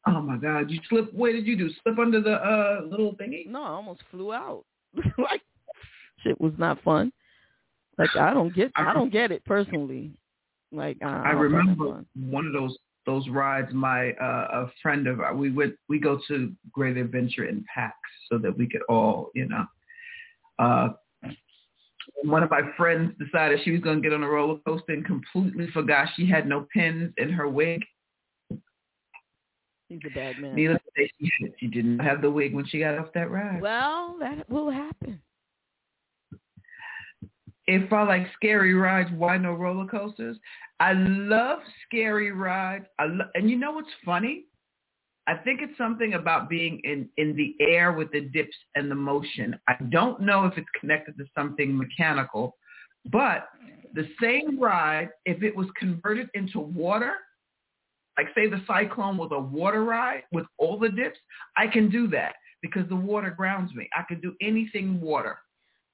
Oh 0.07 0.21
my 0.21 0.37
God! 0.37 0.71
You 0.71 0.79
slip. 0.89 1.13
What 1.13 1.31
did 1.31 1.45
you 1.45 1.57
do? 1.57 1.69
Slip 1.83 1.99
under 1.99 2.21
the 2.21 2.33
uh 2.33 2.81
little 2.85 3.15
thingy? 3.15 3.47
No, 3.47 3.63
I 3.63 3.69
almost 3.69 4.01
flew 4.09 4.33
out. 4.33 4.65
like 5.17 5.41
shit 6.23 6.39
was 6.39 6.53
not 6.57 6.81
fun. 6.83 7.11
Like 7.97 8.15
I 8.19 8.33
don't 8.33 8.53
get 8.53 8.71
I 8.75 8.93
don't 8.93 9.11
get 9.11 9.31
it 9.31 9.45
personally. 9.45 10.11
Like 10.71 10.97
I, 11.03 11.05
I 11.05 11.09
don't 11.09 11.23
find 11.23 11.37
it 11.37 11.41
remember 11.41 12.05
one 12.15 12.47
of 12.47 12.53
those 12.53 12.77
those 13.05 13.27
rides. 13.29 13.73
My 13.73 14.11
uh, 14.13 14.65
a 14.65 14.71
friend 14.81 15.07
of 15.07 15.19
we 15.35 15.51
went 15.51 15.75
we 15.87 15.99
go 15.99 16.19
to 16.27 16.51
Great 16.71 16.97
Adventure 16.97 17.45
in 17.45 17.63
packs 17.73 17.95
so 18.31 18.37
that 18.39 18.57
we 18.57 18.67
could 18.67 18.81
all 18.89 19.29
you 19.35 19.47
know. 19.47 19.65
Uh, 20.57 20.89
one 22.23 22.43
of 22.43 22.49
my 22.49 22.61
friends 22.77 23.13
decided 23.23 23.59
she 23.63 23.71
was 23.71 23.81
going 23.81 24.01
to 24.01 24.01
get 24.01 24.13
on 24.13 24.23
a 24.23 24.27
roller 24.27 24.59
coaster 24.65 24.93
and 24.93 25.05
completely 25.05 25.67
forgot 25.71 26.07
she 26.15 26.27
had 26.27 26.47
no 26.47 26.67
pins 26.73 27.13
in 27.17 27.29
her 27.29 27.47
wig. 27.47 27.83
He's 29.91 29.99
a 30.09 30.15
bad 30.15 30.39
man. 30.39 30.55
Needless 30.55 30.79
to 30.85 30.91
say, 30.95 31.11
she, 31.19 31.51
she 31.59 31.67
didn't 31.67 31.99
have 31.99 32.21
the 32.21 32.31
wig 32.31 32.55
when 32.55 32.65
she 32.65 32.79
got 32.79 32.97
off 32.97 33.07
that 33.13 33.29
ride. 33.29 33.61
Well, 33.61 34.15
that 34.21 34.49
will 34.49 34.69
happen. 34.69 35.21
if 37.67 37.91
I 37.91 38.03
like 38.03 38.27
scary 38.33 38.73
rides, 38.73 39.09
why 39.17 39.37
no 39.37 39.51
roller 39.51 39.85
coasters? 39.85 40.37
I 40.79 40.93
love 40.93 41.59
scary 41.85 42.31
rides. 42.31 42.85
I 42.99 43.05
lo- 43.07 43.27
and 43.35 43.49
you 43.49 43.57
know 43.57 43.71
what's 43.71 43.89
funny? 44.05 44.45
I 45.27 45.35
think 45.35 45.59
it's 45.61 45.77
something 45.77 46.13
about 46.13 46.47
being 46.47 46.79
in, 46.85 47.09
in 47.17 47.35
the 47.35 47.53
air 47.59 47.91
with 47.91 48.13
the 48.13 48.21
dips 48.21 48.55
and 48.75 48.89
the 48.89 48.95
motion. 48.95 49.59
I 49.67 49.75
don't 49.89 50.21
know 50.21 50.45
if 50.45 50.57
it's 50.57 50.69
connected 50.79 51.17
to 51.17 51.25
something 51.37 51.77
mechanical, 51.77 52.55
but 53.11 53.49
the 53.93 54.07
same 54.21 54.57
ride, 54.57 55.09
if 55.25 55.43
it 55.43 55.53
was 55.53 55.67
converted 55.77 56.29
into 56.33 56.61
water, 56.61 57.15
like 58.17 58.27
say 58.35 58.47
the 58.47 58.61
cyclone 58.67 59.17
was 59.17 59.29
a 59.31 59.39
water 59.39 59.83
ride 59.83 60.23
with 60.31 60.45
all 60.57 60.77
the 60.77 60.89
dips, 60.89 61.17
I 61.57 61.67
can 61.67 61.89
do 61.89 62.07
that 62.09 62.35
because 62.61 62.87
the 62.89 62.95
water 62.95 63.29
grounds 63.31 63.73
me. 63.73 63.89
I 63.97 64.03
can 64.07 64.19
do 64.21 64.35
anything 64.41 64.99
water. 65.01 65.37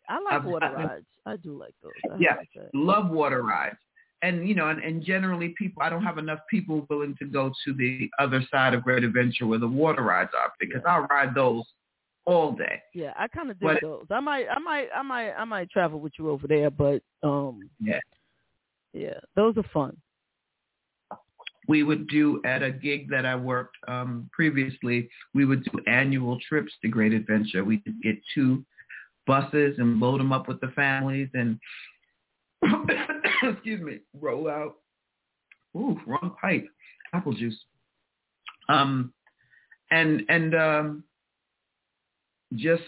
I 0.09 0.19
like 0.19 0.33
I've- 0.33 0.47
water 0.47 0.65
I- 0.65 0.73
rides. 0.85 1.05
I 1.25 1.35
do 1.35 1.57
like 1.57 1.73
those. 1.83 1.91
I 2.11 2.15
Yeah. 2.19 2.35
like. 2.37 2.49
Love 2.73 3.09
water 3.09 3.43
rides. 3.43 3.77
And 4.23 4.47
you 4.47 4.55
know, 4.55 4.69
and, 4.69 4.81
and 4.81 5.03
generally 5.03 5.49
people 5.57 5.83
I 5.83 5.89
don't 5.89 6.03
have 6.03 6.17
enough 6.17 6.39
people 6.49 6.85
willing 6.89 7.15
to 7.19 7.25
go 7.25 7.51
to 7.65 7.73
the 7.73 8.09
other 8.17 8.41
side 8.49 8.73
of 8.73 8.83
Great 8.83 9.03
Adventure 9.03 9.45
where 9.45 9.59
the 9.59 9.67
water 9.67 10.01
rides 10.01 10.31
are 10.33 10.51
because 10.59 10.81
I'll 10.87 11.05
ride 11.07 11.35
those 11.35 11.63
all 12.25 12.51
day. 12.53 12.81
Yeah, 12.93 13.13
I 13.17 13.27
kind 13.27 13.51
of 13.51 13.59
But- 13.59 13.81
those. 13.81 14.05
I 14.09 14.19
might, 14.21 14.47
I 14.49 14.57
might, 14.59 14.87
I 14.95 15.01
might, 15.03 15.31
I 15.33 15.43
might 15.45 15.69
travel 15.69 15.99
with 15.99 16.13
you 16.17 16.29
over 16.29 16.47
there, 16.47 16.69
but 16.71 17.01
um, 17.23 17.69
Yeah. 17.79 17.99
yeah, 18.93 19.19
those 19.35 19.55
are 19.57 19.63
fun. 19.73 19.95
We 21.67 21.83
would 21.83 22.07
do 22.07 22.41
at 22.45 22.63
a 22.63 22.71
gig 22.71 23.09
that 23.09 23.25
I 23.25 23.35
worked 23.35 23.75
um, 23.87 24.29
previously, 24.31 25.09
we 25.33 25.45
would 25.45 25.63
do 25.65 25.79
annual 25.85 26.39
trips 26.47 26.71
to 26.81 26.87
Great 26.87 27.13
Adventure. 27.13 27.63
We 27.63 27.81
would 27.85 28.01
get 28.01 28.15
two 28.33 28.65
buses 29.25 29.75
and 29.77 29.99
load 29.99 30.19
them 30.19 30.31
up 30.31 30.47
with 30.47 30.61
the 30.61 30.69
families 30.69 31.29
and, 31.33 31.59
excuse 33.43 33.81
me, 33.81 33.99
roll 34.13 34.49
out, 34.49 34.75
ooh, 35.75 35.99
wrong 36.07 36.35
pipe, 36.41 36.67
apple 37.13 37.33
juice. 37.33 37.59
Um, 38.69 39.13
and, 39.91 40.23
and 40.29 40.55
um, 40.55 41.03
just 42.55 42.83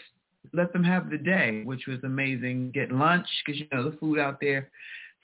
let 0.53 0.71
them 0.71 0.85
have 0.85 1.09
the 1.09 1.17
day, 1.17 1.63
which 1.65 1.85
was 1.85 1.99
amazing. 2.03 2.71
Get 2.73 2.91
lunch 2.91 3.27
because, 3.45 3.59
you 3.59 3.67
know, 3.73 3.89
the 3.89 3.97
food 3.97 4.19
out 4.19 4.39
there 4.39 4.69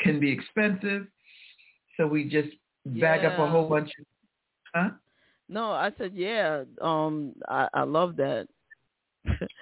can 0.01 0.19
be 0.19 0.29
expensive. 0.31 1.07
So 1.95 2.05
we 2.05 2.25
just 2.25 2.49
bag 2.85 3.25
up 3.25 3.39
a 3.39 3.49
whole 3.49 3.67
bunch 3.67 3.89
of 3.99 4.05
huh? 4.73 4.89
No, 5.49 5.71
I 5.71 5.91
said 5.97 6.13
yeah. 6.15 6.63
Um, 6.81 7.33
I, 7.47 7.67
I 7.73 7.83
love 7.83 8.15
that. 8.17 8.47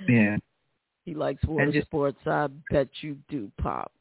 Yeah. 0.08 0.38
he 1.06 1.14
likes 1.14 1.44
water 1.46 1.72
just- 1.72 1.88
sports. 1.88 2.20
I 2.26 2.48
bet 2.72 2.88
you 3.02 3.18
do, 3.30 3.52
Pop. 3.62 3.92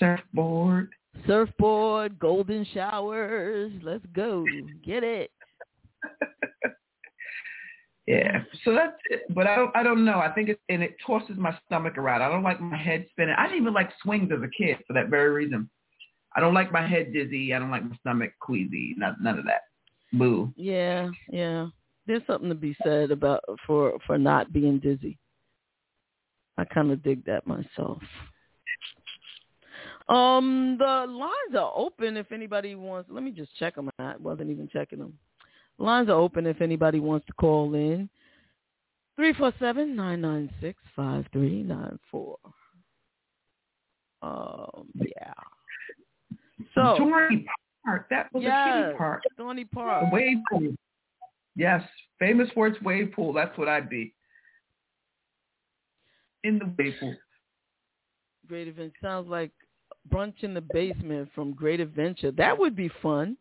Surfboard. 0.00 0.90
Surfboard, 1.26 2.18
golden 2.18 2.66
showers. 2.74 3.72
Let's 3.82 4.04
go. 4.14 4.44
Get 4.84 5.04
it. 5.04 5.30
Yeah. 8.06 8.42
So 8.64 8.74
that's 8.74 8.96
it. 9.08 9.22
But 9.34 9.46
I 9.46 9.56
don't 9.56 9.74
I 9.74 9.82
don't 9.82 10.04
know. 10.04 10.18
I 10.18 10.30
think 10.30 10.50
it's 10.50 10.60
and 10.68 10.82
it 10.82 10.96
tosses 11.06 11.36
my 11.38 11.56
stomach 11.66 11.96
around. 11.96 12.22
I 12.22 12.28
don't 12.28 12.42
like 12.42 12.60
my 12.60 12.76
head 12.76 13.06
spinning. 13.10 13.34
I 13.38 13.44
didn't 13.44 13.62
even 13.62 13.72
like 13.72 13.90
swings 14.02 14.30
as 14.30 14.42
a 14.42 14.48
kid 14.48 14.76
for 14.86 14.92
that 14.92 15.08
very 15.08 15.30
reason. 15.30 15.70
I 16.36 16.40
don't 16.40 16.54
like 16.54 16.72
my 16.72 16.86
head 16.86 17.12
dizzy. 17.12 17.54
I 17.54 17.58
don't 17.58 17.70
like 17.70 17.84
my 17.84 17.96
stomach 18.00 18.32
queasy. 18.40 18.94
Not 18.96 19.20
none 19.20 19.38
of 19.38 19.44
that. 19.44 19.62
Boo. 20.12 20.52
Yeah, 20.56 21.10
yeah. 21.28 21.68
There's 22.06 22.22
something 22.26 22.48
to 22.48 22.54
be 22.54 22.76
said 22.82 23.10
about 23.10 23.42
for 23.66 23.98
for 24.06 24.18
not 24.18 24.52
being 24.52 24.78
dizzy. 24.78 25.18
I 26.58 26.64
kind 26.64 26.90
of 26.90 27.02
dig 27.02 27.24
that 27.24 27.46
myself. 27.46 28.00
Um, 30.08 30.76
the 30.78 31.06
lines 31.08 31.56
are 31.56 31.72
open 31.74 32.16
if 32.16 32.30
anybody 32.30 32.74
wants. 32.74 33.08
Let 33.10 33.22
me 33.22 33.30
just 33.30 33.56
check 33.58 33.74
them. 33.74 33.88
I 33.98 34.16
wasn't 34.18 34.50
even 34.50 34.68
checking 34.72 34.98
them. 34.98 35.18
Lines 35.78 36.08
are 36.08 36.12
open 36.12 36.46
if 36.46 36.60
anybody 36.60 37.00
wants 37.00 37.26
to 37.26 37.32
call 37.32 37.74
in. 37.74 38.08
Three 39.16 39.32
four 39.32 39.52
seven 39.58 39.96
nine 39.96 40.20
nine 40.20 40.50
six 40.60 40.78
five 40.94 41.24
three 41.32 41.62
nine 41.62 41.98
four. 42.10 42.36
Um, 44.22 44.88
yeah. 44.94 45.32
So 46.74 46.96
Dorney 46.98 47.44
Park. 47.84 48.06
That 48.10 48.32
was 48.32 48.42
a 48.42 48.46
yes, 48.46 48.84
kiddie 48.84 48.98
park. 48.98 49.22
A 49.38 49.64
Park. 49.74 50.12
wave 50.12 50.38
pool. 50.50 50.74
Yes. 51.56 51.82
Famous 52.18 52.48
for 52.54 52.66
its 52.66 52.80
wave 52.82 53.12
pool. 53.14 53.32
That's 53.32 53.56
what 53.58 53.68
I'd 53.68 53.88
be. 53.88 54.14
In 56.42 56.58
the 56.58 56.72
wave 56.78 56.94
pool. 57.00 57.14
Great 58.46 58.68
event 58.68 58.92
sounds 59.02 59.28
like 59.28 59.50
brunch 60.12 60.42
in 60.42 60.54
the 60.54 60.60
basement 60.60 61.28
from 61.34 61.52
Great 61.52 61.80
Adventure. 61.80 62.30
That 62.30 62.58
would 62.58 62.76
be 62.76 62.90
fun. 63.02 63.36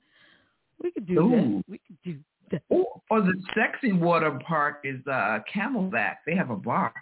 We 0.82 0.92
could 0.92 1.06
do 1.06 1.20
Ooh. 1.20 1.30
that. 1.30 1.64
We 1.68 1.80
could 1.80 1.98
do 2.04 2.18
that. 2.52 2.62
Oh, 2.72 3.02
or 3.10 3.22
the 3.22 3.34
sexy 3.54 3.94
water 3.94 4.40
park 4.46 4.82
is 4.84 5.00
uh 5.08 5.40
Camelback. 5.54 6.18
They 6.26 6.36
have 6.36 6.50
a 6.50 6.56
bar. 6.56 6.94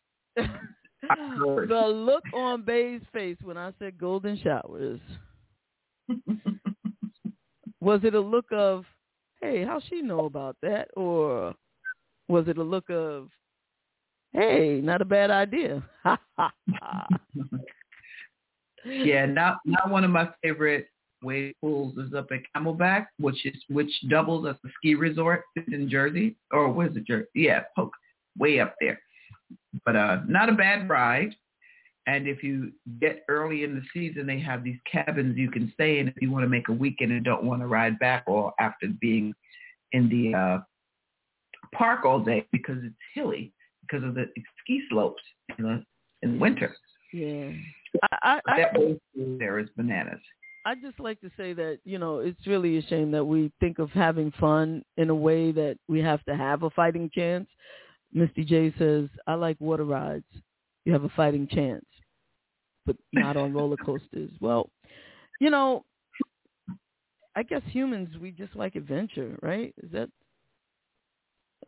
the 0.36 1.92
look 1.94 2.24
on 2.34 2.62
Bay's 2.62 3.02
face 3.12 3.36
when 3.42 3.56
I 3.56 3.72
said 3.78 3.98
golden 3.98 4.38
showers. 4.42 5.00
Was 7.80 8.00
it 8.04 8.14
a 8.14 8.20
look 8.20 8.46
of, 8.52 8.84
hey, 9.40 9.64
how 9.64 9.80
she 9.88 10.02
know 10.02 10.24
about 10.26 10.56
that? 10.62 10.88
Or 10.96 11.54
was 12.28 12.48
it 12.48 12.58
a 12.58 12.62
look 12.62 12.90
of, 12.90 13.28
hey, 14.32 14.80
not 14.82 15.02
a 15.02 15.04
bad 15.04 15.30
idea? 15.30 15.82
Yeah, 18.88 19.26
now 19.26 19.58
now 19.64 19.80
one 19.88 20.04
of 20.04 20.10
my 20.10 20.28
favorite 20.42 20.88
wave 21.22 21.54
pools 21.60 21.96
is 21.98 22.14
up 22.14 22.28
at 22.30 22.40
Camelback, 22.54 23.06
which 23.18 23.44
is 23.44 23.56
which 23.68 23.90
doubles 24.08 24.46
as 24.46 24.54
a 24.64 24.68
ski 24.76 24.94
resort 24.94 25.42
in 25.72 25.88
Jersey. 25.90 26.36
Or 26.52 26.70
where's 26.70 26.96
it 26.96 27.04
Jersey? 27.04 27.26
Yeah, 27.34 27.62
Poke, 27.74 27.92
way 28.38 28.60
up 28.60 28.76
there. 28.80 29.00
But 29.84 29.96
uh 29.96 30.18
not 30.28 30.48
a 30.48 30.52
bad 30.52 30.88
ride. 30.88 31.34
And 32.06 32.28
if 32.28 32.42
you 32.42 32.72
get 33.00 33.24
early 33.28 33.64
in 33.64 33.74
the 33.74 33.82
season, 33.92 34.26
they 34.26 34.38
have 34.38 34.62
these 34.62 34.78
cabins 34.90 35.36
you 35.36 35.50
can 35.50 35.72
stay 35.74 35.98
in 35.98 36.08
if 36.08 36.14
you 36.20 36.30
want 36.30 36.44
to 36.44 36.48
make 36.48 36.68
a 36.68 36.72
weekend 36.72 37.10
and 37.12 37.24
don't 37.24 37.42
want 37.44 37.60
to 37.62 37.66
ride 37.66 37.98
back 37.98 38.24
or 38.26 38.52
after 38.60 38.88
being 39.00 39.34
in 39.92 40.08
the 40.08 40.36
uh, 40.38 40.58
park 41.74 42.04
all 42.04 42.20
day 42.20 42.46
because 42.52 42.78
it's 42.82 42.94
hilly 43.14 43.52
because 43.80 44.04
of 44.06 44.14
the 44.14 44.26
ski 44.62 44.82
slopes 44.88 45.22
in 45.58 45.64
the 45.64 45.84
in 46.22 46.38
winter. 46.38 46.74
yeah. 47.12 47.50
I, 48.02 48.16
I, 48.22 48.40
I, 48.46 48.60
That 48.60 48.74
pool 48.74 48.98
there 49.38 49.58
is 49.58 49.68
bananas. 49.76 50.20
I 50.64 50.74
just 50.74 50.98
like 50.98 51.20
to 51.20 51.30
say 51.36 51.52
that 51.52 51.78
you 51.84 51.98
know 51.98 52.18
it's 52.18 52.46
really 52.46 52.76
a 52.78 52.82
shame 52.82 53.10
that 53.12 53.24
we 53.24 53.52
think 53.60 53.78
of 53.78 53.90
having 53.90 54.32
fun 54.32 54.82
in 54.96 55.10
a 55.10 55.14
way 55.14 55.52
that 55.52 55.78
we 55.88 56.00
have 56.00 56.22
to 56.24 56.36
have 56.36 56.64
a 56.64 56.70
fighting 56.70 57.10
chance. 57.14 57.46
Misty 58.12 58.44
J 58.44 58.74
says, 58.78 59.08
"I 59.26 59.34
like 59.34 59.56
water 59.60 59.84
rides. 59.84 60.24
You 60.84 60.92
have 60.92 61.04
a 61.04 61.08
fighting 61.10 61.46
chance, 61.46 61.84
but 62.86 62.96
not 63.12 63.36
on 63.36 63.52
roller 63.52 63.76
coasters." 63.76 64.30
Well, 64.40 64.70
you 65.40 65.50
know, 65.50 65.84
I 67.34 67.42
guess 67.42 67.62
humans 67.68 68.16
we 68.18 68.30
just 68.30 68.54
like 68.56 68.76
adventure, 68.76 69.38
right? 69.42 69.74
Is 69.82 69.90
that 69.92 70.08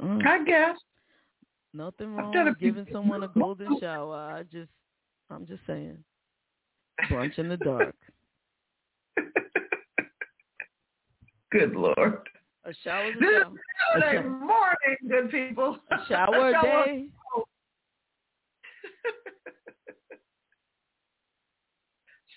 uh, 0.03 0.19
I 0.25 0.45
guess. 0.45 0.77
nothing 1.75 2.15
wrong 2.15 2.33
with 2.33 2.57
few- 2.59 2.73
giving 2.73 2.87
someone 2.93 3.23
a 3.25 3.29
golden 3.29 3.79
shower? 3.81 4.17
I 4.17 4.45
just, 4.45 4.71
I'm 5.31 5.45
just 5.47 5.61
saying, 5.67 5.99
brunch 7.11 7.39
in 7.39 7.49
the 7.49 7.57
dark. 7.59 7.95
Good 11.51 11.75
Lord. 11.75 12.19
A 12.65 12.73
shower's 12.85 13.15
a 13.17 13.21
This 13.21 13.29
is 13.31 13.43
shower. 13.43 13.57
A 13.97 14.01
shower. 14.01 14.29
morning, 14.29 14.97
good 15.09 15.31
people. 15.31 15.79
A 15.91 15.97
shower 16.09 16.51
a 16.51 16.53
Shower. 16.63 16.85
day. 16.85 17.07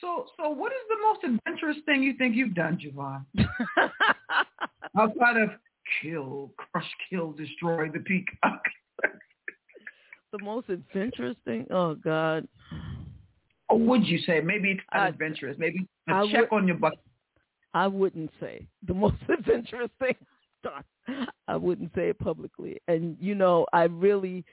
So, 0.01 0.25
so 0.37 0.49
what 0.49 0.71
is 0.71 0.79
the 0.89 0.95
most 1.05 1.23
adventurous 1.45 1.77
thing 1.85 2.01
you 2.03 2.13
think 2.17 2.35
you've 2.35 2.55
done, 2.55 2.77
JaVonne? 2.83 3.23
Outside 4.97 5.37
of 5.37 5.49
kill, 6.01 6.51
crush, 6.57 6.89
kill, 7.09 7.31
destroy 7.33 7.89
the 7.89 7.99
peacock. 7.99 8.61
the 10.31 10.39
most 10.43 10.69
adventurous 10.69 11.37
thing. 11.45 11.67
Oh 11.71 11.95
God, 11.95 12.47
Or 13.69 13.77
would 13.79 14.05
you 14.05 14.17
say 14.19 14.41
maybe 14.41 14.71
it's 14.71 14.81
not 14.93 15.03
I- 15.03 15.07
adventurous? 15.09 15.57
Maybe 15.59 15.87
a 16.09 16.13
I 16.13 16.31
check 16.31 16.51
would- 16.51 16.57
on 16.57 16.67
your 16.67 16.77
bucket. 16.77 16.99
I 17.73 17.87
wouldn't 17.87 18.31
say 18.39 18.67
the 18.85 18.93
most 19.03 19.15
adventurous 19.29 19.91
thing 19.99 20.15
I've 20.65 20.83
done. 21.07 21.27
I 21.47 21.55
wouldn't 21.55 21.91
say 21.95 22.09
it 22.09 22.19
publicly. 22.19 22.81
And 22.87 23.15
you 23.19 23.35
know, 23.35 23.65
I 23.71 23.83
really 23.83 24.43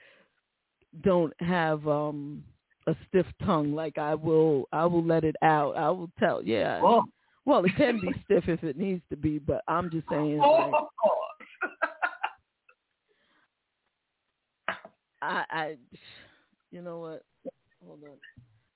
don't 1.02 1.32
have 1.40 1.86
um 1.88 2.44
a 2.88 2.96
stiff 3.08 3.26
tongue. 3.44 3.74
Like 3.74 3.98
I 3.98 4.14
will, 4.14 4.66
I 4.72 4.86
will 4.86 5.04
let 5.04 5.24
it 5.24 5.36
out. 5.42 5.76
I 5.76 5.90
will 5.90 6.10
tell. 6.18 6.42
Yeah. 6.42 6.80
Oh, 6.82 7.04
Well, 7.44 7.64
it 7.64 7.76
can 7.76 8.00
be 8.00 8.08
stiff 8.24 8.48
if 8.48 8.64
it 8.64 8.76
needs 8.78 9.02
to 9.10 9.16
be, 9.16 9.38
but 9.38 9.62
I'm 9.68 9.90
just 9.90 10.08
saying. 10.10 10.40
oh. 10.42 10.70
Like, 10.70 10.74
I, 15.22 15.44
I, 15.50 15.76
you 16.70 16.80
know 16.82 16.98
what? 17.00 17.22
Hold 17.86 18.00
on. 18.04 18.10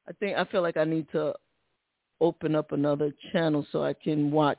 I 0.08 0.12
think 0.18 0.36
I 0.36 0.44
feel 0.44 0.62
like 0.62 0.76
I 0.76 0.84
need 0.84 1.06
to 1.12 1.34
open 2.20 2.54
up 2.54 2.72
another 2.72 3.12
channel 3.32 3.66
so 3.72 3.84
I 3.84 3.92
can 3.94 4.30
watch 4.30 4.58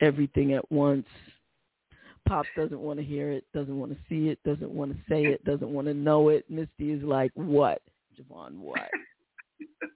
everything 0.00 0.52
at 0.52 0.70
once. 0.70 1.06
Pop 2.28 2.44
doesn't 2.56 2.78
want 2.80 2.98
to 2.98 3.04
hear 3.04 3.30
it, 3.30 3.44
doesn't 3.54 3.78
want 3.78 3.92
to 3.92 3.98
see 4.08 4.28
it, 4.28 4.38
doesn't 4.44 4.70
want 4.70 4.92
to 4.92 4.98
say 5.08 5.24
it, 5.24 5.42
doesn't 5.44 5.70
want 5.70 5.86
to 5.86 5.94
know 5.94 6.28
it. 6.28 6.44
Misty 6.50 6.90
is 6.92 7.02
like, 7.02 7.32
what? 7.34 7.80
JaVonne, 8.20 8.56
what? 8.58 8.88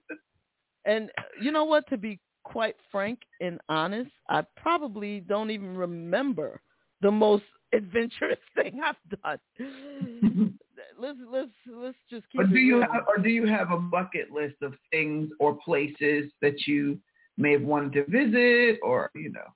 and 0.85 1.09
you 1.41 1.51
know 1.51 1.65
what? 1.65 1.87
To 1.89 1.97
be 1.97 2.19
quite 2.43 2.75
frank 2.91 3.19
and 3.41 3.59
honest, 3.69 4.11
I 4.29 4.43
probably 4.55 5.19
don't 5.19 5.51
even 5.51 5.75
remember 5.75 6.61
the 7.01 7.11
most 7.11 7.43
adventurous 7.73 8.39
thing 8.55 8.79
I've 8.83 8.95
done. 9.23 9.39
let's 10.99 11.17
let's 11.31 11.49
let's 11.71 11.97
just 12.09 12.29
keep. 12.31 12.41
Or 12.41 12.45
do 12.45 12.55
it 12.55 12.61
you 12.61 12.81
have, 12.81 13.05
or 13.07 13.17
do 13.21 13.29
you 13.29 13.45
have 13.47 13.71
a 13.71 13.77
bucket 13.77 14.31
list 14.31 14.55
of 14.61 14.73
things 14.91 15.29
or 15.39 15.57
places 15.63 16.31
that 16.41 16.65
you 16.67 16.99
may 17.37 17.53
have 17.53 17.63
wanted 17.63 17.93
to 17.93 18.05
visit, 18.05 18.79
or 18.81 19.11
you 19.15 19.31
know? 19.31 19.53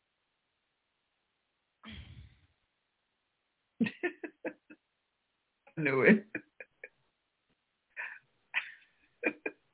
I 5.77 5.81
knew 5.81 6.01
it. 6.01 6.25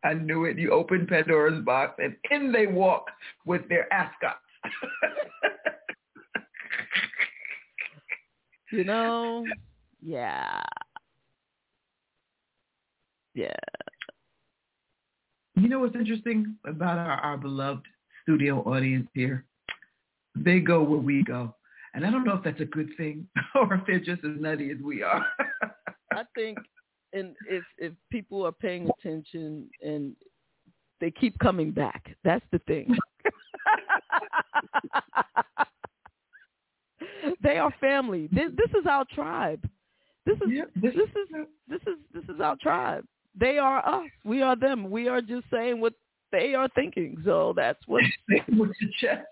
I 0.06 0.14
knew 0.14 0.46
it. 0.46 0.58
You 0.58 0.72
open 0.72 1.08
Pandora's 1.08 1.64
box, 1.66 2.00
and 2.02 2.16
in 2.32 2.52
they 2.52 2.68
walk 2.68 3.08
with 3.46 3.68
their 3.68 3.92
ascots. 3.92 4.40
You 8.72 8.84
know, 8.84 9.46
yeah, 10.04 10.60
yeah. 13.36 13.54
You 15.56 15.70
know 15.70 15.80
what's 15.80 15.96
interesting 15.96 16.56
about 16.66 16.98
our, 16.98 17.12
our 17.12 17.38
beloved 17.38 17.86
studio 18.24 18.62
audience 18.64 19.08
here? 19.14 19.46
They 20.36 20.60
go 20.60 20.82
where 20.84 21.00
we 21.00 21.24
go. 21.24 21.56
And 21.94 22.06
I 22.06 22.12
don't 22.12 22.26
know 22.26 22.36
if 22.36 22.44
that's 22.44 22.60
a 22.60 22.66
good 22.66 22.90
thing 22.98 23.28
or 23.56 23.76
if 23.76 23.82
they're 23.88 24.00
just 24.00 24.26
as 24.26 24.42
nutty 24.42 24.72
as 24.72 24.78
we 24.84 25.04
are. 25.04 25.26
I 26.14 26.24
think, 26.36 26.58
and 27.16 27.36
if 27.50 27.64
if 27.78 27.94
people 28.12 28.46
are 28.46 28.52
paying 28.52 28.90
attention 29.00 29.70
and 29.82 30.16
they 31.02 31.10
keep 31.12 31.38
coming 31.40 31.72
back, 31.72 32.16
that's 32.24 32.46
the 32.52 32.60
thing. 32.60 32.96
they 37.44 37.58
are 37.58 37.74
family. 37.80 38.28
This 38.32 38.52
this 38.56 38.70
is 38.80 38.86
our 38.88 39.06
tribe. 39.14 39.68
This 40.26 40.38
is 40.38 40.50
Yep, 40.52 40.72
this, 40.76 40.94
this- 40.96 41.10
is 41.10 41.48
this 41.68 41.82
is 41.88 41.98
this 42.14 42.24
is 42.36 42.40
our 42.42 42.56
tribe. 42.58 43.06
They 43.40 43.58
are 43.58 43.86
us. 43.88 44.10
We 44.24 44.42
are 44.42 44.56
them. 44.56 44.90
We 44.90 45.08
are 45.10 45.22
just 45.22 45.46
saying 45.52 45.82
what 45.82 45.94
they 46.32 46.54
are 46.54 46.70
thinking. 46.76 47.18
So 47.26 47.54
that's 47.56 47.80
what. 47.88 48.04
with 48.50 48.70
the 48.80 48.88
chest. 49.00 49.28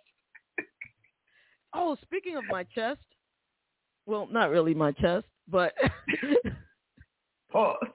Oh, 1.74 1.96
speaking 2.04 2.36
of 2.38 2.44
my 2.50 2.64
chest, 2.76 3.00
well, 4.06 4.28
not 4.30 4.52
really 4.52 4.74
my 4.76 4.92
chest, 4.92 5.26
but 5.48 5.74
Pause. 7.54 7.78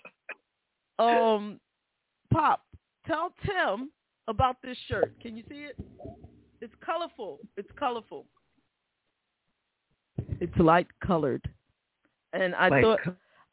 um, 0.99 1.61
Pop, 2.33 2.63
tell 3.07 3.33
Tim 3.45 3.91
about 4.27 4.57
this 4.63 4.77
shirt. 4.89 5.13
Can 5.21 5.37
you 5.37 5.43
see 5.49 5.65
it? 5.65 5.77
It's 6.61 6.75
colorful. 6.85 7.39
It's 7.57 7.69
colorful. 7.79 8.25
It's 10.41 10.57
light 10.59 10.87
colored, 11.05 11.49
and 12.33 12.55
I 12.55 12.69
Like, 12.69 12.83
thought 12.85 13.01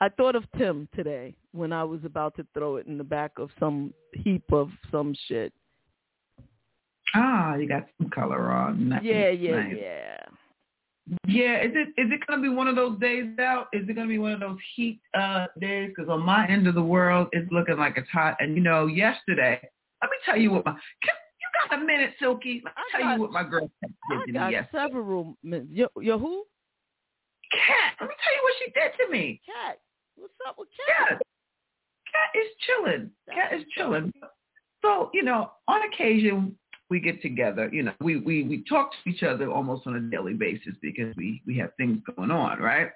I 0.02 0.10
thought 0.10 0.36
of 0.36 0.44
Tim 0.58 0.88
today 0.96 1.36
when 1.52 1.72
I 1.72 1.84
was 1.84 2.00
about 2.04 2.36
to 2.38 2.46
throw 2.54 2.76
it 2.78 2.86
in 2.88 2.98
the 2.98 3.04
back 3.04 3.32
of 3.38 3.50
some 3.60 3.94
heap 4.14 4.44
of 4.52 4.70
some 4.92 5.16
shit. 5.28 5.54
ah, 7.16 7.56
you 7.56 7.68
got 7.68 7.86
some 8.00 8.10
color 8.10 8.52
on. 8.52 8.90
Nice, 8.90 9.04
Yeah, 9.04 9.30
yeah, 9.30 9.62
nice. 9.62 9.76
yeah. 9.80 10.18
Yeah, 11.28 11.62
is 11.62 11.72
it 11.76 11.90
is 12.02 12.12
it 12.12 12.26
gonna 12.26 12.42
be 12.42 12.50
one 12.50 12.68
of 12.68 12.76
those 12.76 12.98
days 13.00 13.38
out? 13.40 13.68
Is 13.74 13.88
it 13.88 13.94
gonna 13.94 14.08
be 14.08 14.18
one 14.18 14.32
of 14.32 14.40
those 14.40 14.58
heat 14.76 15.00
uh 15.14 15.46
days? 15.60 15.92
Because 15.96 16.10
on 16.10 16.22
my 16.26 16.48
end 16.48 16.66
of 16.68 16.74
the 16.74 16.82
world, 16.82 17.28
it's 17.32 17.52
looking 17.52 17.78
like 17.78 17.96
it's 17.98 18.10
hot. 18.10 18.38
And 18.40 18.56
you 18.56 18.64
know, 18.64 18.88
yesterday, 18.88 19.60
let 20.02 20.10
me 20.10 20.18
tell 20.26 20.38
you 20.38 20.52
what 20.52 20.66
my 20.66 20.72
can, 20.72 21.14
you 21.40 21.70
got 21.70 21.80
a 21.80 21.86
minute, 21.86 22.12
Silky? 22.20 22.64
Let 22.66 22.74
me 22.76 22.82
I 22.94 22.98
tell 22.98 23.02
got- 23.08 23.16
you 23.16 23.22
what 23.22 23.32
my 23.32 23.44
girl 23.44 23.70
I 23.84 23.88
did 24.18 24.26
to 24.28 24.32
got 24.34 24.48
me 24.48 24.54
yesterday. 24.54 24.84
several. 24.84 25.38
Yo, 25.44 25.88
yo, 26.02 26.18
who? 26.18 26.44
Cat, 27.52 27.94
let 28.02 28.10
me 28.10 28.16
tell 28.24 28.34
you 28.34 28.42
what 28.44 28.54
she 28.60 28.72
did 28.72 29.06
to 29.06 29.12
me. 29.12 29.42
Cat. 29.46 29.78
What's 30.16 30.34
up 30.48 30.56
with 30.58 30.70
Cat? 30.88 31.08
Cat, 31.10 31.22
Cat 32.12 32.42
is 32.42 32.48
chilling. 32.66 33.12
Cat 33.32 33.54
is 33.54 33.64
chilling. 33.78 34.12
So 34.82 35.12
you 35.14 35.22
know, 35.24 35.52
on 35.68 35.82
occasion 35.84 36.58
we 36.90 37.00
get 37.00 37.22
together. 37.22 37.70
You 37.72 37.84
know, 37.84 37.94
we 38.02 38.18
we 38.18 38.44
we 38.44 38.64
talk 38.68 38.92
to 38.92 39.10
each 39.10 39.24
other 39.24 39.50
almost 39.50 39.88
on 39.88 39.96
a 39.96 40.02
daily 40.02 40.34
basis 40.34 40.74
because 40.82 41.16
we 41.16 41.42
we 41.46 41.58
have 41.58 41.72
things 41.78 42.00
going 42.16 42.32
on, 42.32 42.60
right? 42.60 42.90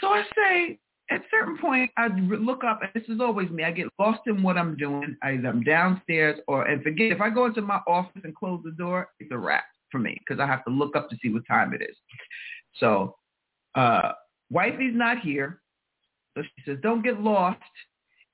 So 0.00 0.08
I 0.08 0.22
say 0.34 0.78
at 1.10 1.22
certain 1.30 1.56
point 1.58 1.90
I 1.96 2.08
look 2.08 2.64
up, 2.64 2.80
and 2.82 2.90
this 2.94 3.08
is 3.08 3.20
always 3.20 3.48
me. 3.50 3.64
I 3.64 3.70
get 3.70 3.88
lost 3.98 4.20
in 4.26 4.42
what 4.42 4.58
I'm 4.58 4.76
doing. 4.76 5.16
Either 5.22 5.48
I'm 5.48 5.62
downstairs 5.62 6.38
or 6.46 6.66
and 6.66 6.82
forget 6.82 7.12
if 7.12 7.20
I 7.20 7.30
go 7.30 7.46
into 7.46 7.62
my 7.62 7.80
office 7.86 8.22
and 8.24 8.34
close 8.34 8.60
the 8.64 8.72
door, 8.72 9.08
it's 9.20 9.32
a 9.32 9.38
wrap 9.38 9.64
for 9.90 9.98
me 9.98 10.18
because 10.18 10.40
I 10.40 10.46
have 10.46 10.64
to 10.64 10.70
look 10.70 10.96
up 10.96 11.08
to 11.10 11.16
see 11.22 11.32
what 11.32 11.46
time 11.46 11.72
it 11.72 11.82
is. 11.82 11.96
So, 12.78 13.16
uh, 13.74 14.12
wifey's 14.50 14.94
not 14.94 15.20
here. 15.20 15.60
So 16.36 16.42
she 16.42 16.62
says, 16.66 16.78
don't 16.82 17.02
get 17.02 17.20
lost 17.20 17.62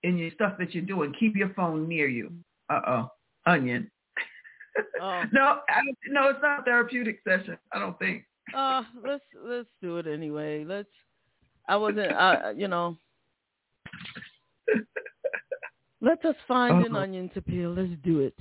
in 0.03 0.19
your 0.19 0.31
stuff 0.33 0.55
that 0.59 0.75
you're 0.75 0.83
doing. 0.83 1.15
Keep 1.19 1.37
your 1.37 1.51
phone 1.51 1.87
near 1.87 2.09
you. 2.09 2.33
Uh-oh. 2.69 3.09
Onion. 3.47 3.91
Oh. 5.01 5.23
no, 5.33 5.59
I 5.69 5.81
no, 6.09 6.29
it's 6.29 6.39
not 6.43 6.61
a 6.61 6.63
therapeutic 6.63 7.21
session. 7.27 7.59
I 7.73 7.79
don't 7.79 7.99
think. 7.99 8.25
Uh, 8.57 8.83
let's 9.05 9.25
let's 9.45 9.69
do 9.81 9.99
it 9.99 10.07
anyway. 10.07 10.65
Let's. 10.65 10.89
I 11.69 11.77
wasn't. 11.77 12.13
Uh, 12.13 12.53
you 12.57 12.69
know. 12.69 12.97
Let 16.01 16.25
us 16.25 16.35
find 16.49 16.85
an 16.85 16.93
Uh-huh. 16.93 17.03
onion 17.05 17.29
to 17.35 17.41
peel. 17.43 17.73
Let's 17.73 17.93
do 18.03 18.21
it. 18.21 18.35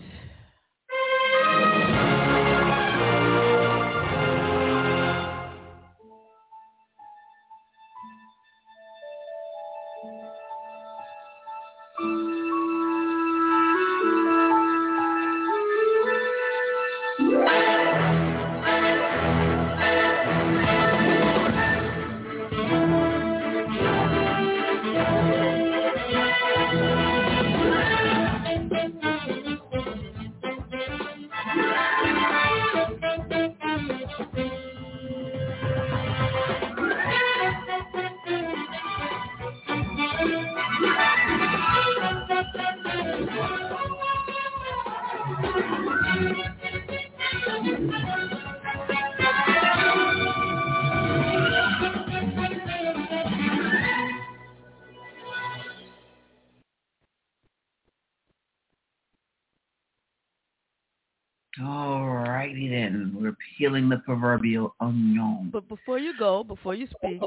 The 63.72 64.02
proverbial 64.06 64.76
onion. 64.80 65.50
But 65.52 65.68
before 65.68 66.00
you 66.00 66.14
go, 66.18 66.44
before 66.44 66.76
you 66.76 66.88
speak, 66.88 67.22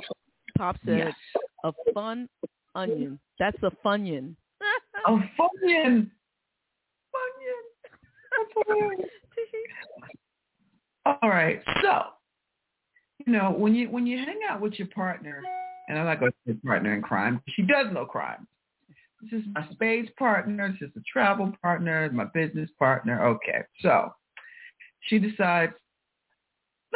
Pop 0.57 0.77
said 0.85 0.99
Yes. 0.99 1.15
a 1.65 1.73
fun 1.93 2.29
onion. 2.75 3.19
That's 3.39 3.57
a 3.63 3.71
funyun. 3.85 4.37
A 5.07 5.11
funyun. 5.11 6.11
Funyun. 7.15 9.05
All 11.07 11.29
right. 11.29 11.63
So, 11.83 12.03
you 13.27 13.33
know, 13.33 13.51
when 13.51 13.75
you 13.75 13.91
when 13.91 14.07
you 14.07 14.19
hang 14.19 14.41
out 14.49 14.61
with 14.61 14.75
your 14.79 14.89
partner, 14.89 15.43
and 15.89 15.99
I'm 15.99 16.07
not 16.07 16.21
going 16.21 16.33
to 16.33 16.39
say 16.47 16.59
partner 16.65 16.95
in 16.95 17.03
crime, 17.03 17.41
she 17.49 17.63
does 17.63 17.87
no 17.93 18.05
crime. 18.07 18.47
This 19.23 19.41
is 19.41 19.47
my 19.55 19.67
spades 19.73 20.11
partner. 20.19 20.69
This 20.79 20.89
is 20.89 20.97
a 20.97 21.03
travel 21.11 21.53
partner. 21.63 22.11
My 22.13 22.25
business 22.35 22.71
partner. 22.79 23.25
Okay. 23.27 23.63
So, 23.81 24.13
she 25.09 25.19
decides, 25.19 25.75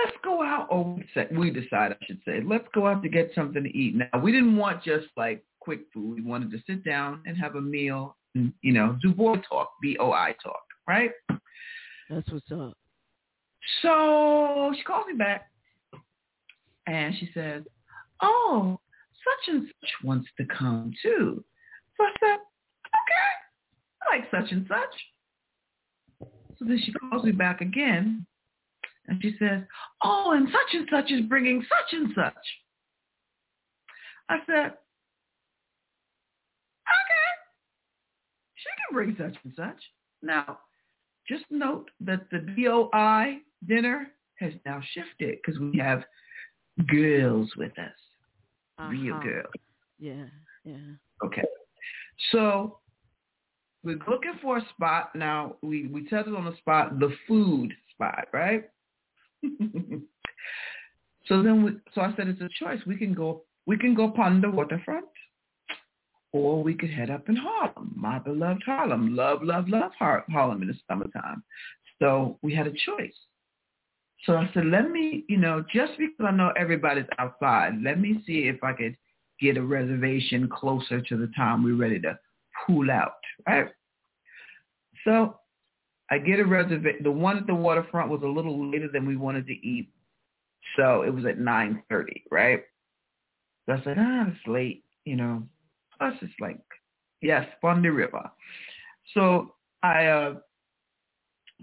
let's 0.04 0.16
go 0.22 0.42
out. 0.42 0.68
Or 0.70 0.94
we 0.94 1.04
say- 1.14 1.28
we 1.30 1.50
decide, 1.50 1.92
I 1.92 2.04
should 2.06 2.22
say, 2.24 2.40
let's 2.40 2.68
go 2.72 2.86
out 2.86 3.02
to 3.02 3.08
get 3.08 3.34
something 3.34 3.62
to 3.62 3.76
eat. 3.76 3.94
Now, 3.96 4.20
we 4.20 4.32
didn't 4.32 4.56
want 4.56 4.82
just 4.82 5.08
like 5.16 5.44
quick 5.60 5.80
food. 5.92 6.16
We 6.16 6.22
wanted 6.22 6.50
to 6.52 6.62
sit 6.66 6.84
down 6.84 7.22
and 7.26 7.36
have 7.36 7.56
a 7.56 7.60
meal 7.60 8.16
and, 8.34 8.52
you 8.62 8.72
know, 8.72 8.96
do 9.02 9.12
boy 9.12 9.36
talk, 9.48 9.72
B-O-I 9.82 10.34
talk, 10.42 10.62
right? 10.86 11.10
That's 12.08 12.30
what's 12.30 12.50
up. 12.52 12.76
So 13.82 14.72
she 14.76 14.82
calls 14.84 15.06
me 15.06 15.14
back 15.14 15.50
and 16.86 17.14
she 17.16 17.30
says, 17.34 17.64
oh, 18.22 18.80
such 19.24 19.54
and 19.54 19.66
such 19.66 19.90
wants 20.04 20.28
to 20.38 20.46
come 20.46 20.92
too. 21.02 21.44
So 21.96 22.04
I 22.04 22.12
said, 22.20 22.38
okay, 22.86 23.28
I 24.02 24.16
like 24.16 24.30
such 24.30 24.52
and 24.52 24.66
such. 24.68 26.28
So 26.58 26.64
then 26.64 26.80
she 26.82 26.92
calls 26.92 27.24
me 27.24 27.32
back 27.32 27.60
again, 27.60 28.26
and 29.08 29.20
she 29.22 29.34
says, 29.38 29.62
"Oh, 30.02 30.32
and 30.32 30.48
such 30.48 30.74
and 30.74 30.88
such 30.90 31.10
is 31.10 31.22
bringing 31.22 31.62
such 31.62 31.92
and 31.92 32.14
such." 32.14 32.34
I 34.28 34.38
said, 34.46 34.76
"Okay, 36.86 37.28
she 38.54 38.68
can 38.76 38.92
bring 38.92 39.16
such 39.16 39.36
and 39.44 39.54
such." 39.56 39.82
Now, 40.22 40.60
just 41.26 41.44
note 41.50 41.90
that 42.00 42.28
the 42.30 42.40
DOI 42.40 43.40
dinner 43.66 44.08
has 44.38 44.52
now 44.64 44.80
shifted 44.92 45.38
because 45.42 45.58
we 45.58 45.78
have 45.78 46.04
girls 46.86 47.50
with 47.56 47.76
us, 47.78 47.92
uh-huh. 48.78 48.90
real 48.90 49.20
girls. 49.20 49.52
Yeah, 49.98 50.26
yeah. 50.64 50.94
Okay, 51.24 51.44
so 52.30 52.78
we're 53.82 53.98
looking 54.06 54.34
for 54.42 54.58
a 54.58 54.68
spot 54.74 55.14
now. 55.14 55.56
We 55.62 55.86
we 55.86 56.06
settled 56.08 56.36
on 56.36 56.44
the 56.44 56.56
spot, 56.58 56.98
the 56.98 57.16
food 57.26 57.72
spot, 57.94 58.28
right? 58.34 58.68
so 61.26 61.42
then, 61.42 61.64
we, 61.64 61.72
so 61.94 62.00
I 62.00 62.14
said 62.16 62.28
it's 62.28 62.40
a 62.40 62.48
choice. 62.62 62.80
We 62.86 62.96
can 62.96 63.14
go, 63.14 63.42
we 63.66 63.76
can 63.76 63.94
go 63.94 64.04
upon 64.04 64.40
the 64.40 64.50
waterfront, 64.50 65.06
or 66.32 66.62
we 66.62 66.74
could 66.74 66.90
head 66.90 67.10
up 67.10 67.28
in 67.28 67.36
Harlem, 67.36 67.92
my 67.96 68.18
beloved 68.18 68.62
Harlem. 68.64 69.14
Love, 69.14 69.42
love, 69.42 69.68
love 69.68 69.92
Harlem 69.98 70.62
in 70.62 70.68
the 70.68 70.74
summertime. 70.88 71.42
So 72.00 72.38
we 72.42 72.54
had 72.54 72.66
a 72.66 72.72
choice. 72.72 73.14
So 74.24 74.36
I 74.36 74.50
said, 74.52 74.66
let 74.66 74.90
me, 74.90 75.24
you 75.28 75.36
know, 75.36 75.64
just 75.72 75.92
because 75.98 76.26
I 76.26 76.32
know 76.32 76.52
everybody's 76.56 77.06
outside, 77.18 77.74
let 77.82 78.00
me 78.00 78.22
see 78.26 78.48
if 78.48 78.62
I 78.64 78.72
could 78.72 78.96
get 79.40 79.56
a 79.56 79.62
reservation 79.62 80.48
closer 80.48 81.00
to 81.00 81.16
the 81.16 81.30
time 81.36 81.62
we're 81.62 81.76
ready 81.76 82.00
to 82.00 82.18
pull 82.66 82.90
out, 82.90 83.12
right? 83.46 83.68
So 85.04 85.38
I 86.10 86.18
get 86.18 86.40
a 86.40 86.44
reservation. 86.44 87.02
The 87.02 87.10
one 87.10 87.36
at 87.36 87.46
the 87.46 87.54
waterfront 87.54 88.10
was 88.10 88.22
a 88.22 88.26
little 88.26 88.70
later 88.70 88.88
than 88.92 89.06
we 89.06 89.16
wanted 89.16 89.46
to 89.46 89.52
eat. 89.52 89.90
So 90.76 91.02
it 91.02 91.14
was 91.14 91.24
at 91.26 91.38
9.30, 91.38 92.04
right? 92.30 92.62
So 93.66 93.74
I 93.74 93.84
said, 93.84 93.96
ah, 93.98 94.26
it's 94.28 94.46
late, 94.46 94.84
you 95.04 95.16
know. 95.16 95.42
Plus 95.98 96.14
it's 96.22 96.32
like, 96.40 96.60
yes, 97.20 97.46
Fundy 97.60 97.88
river. 97.88 98.30
So 99.14 99.54
I 99.82 100.06
uh, 100.06 100.34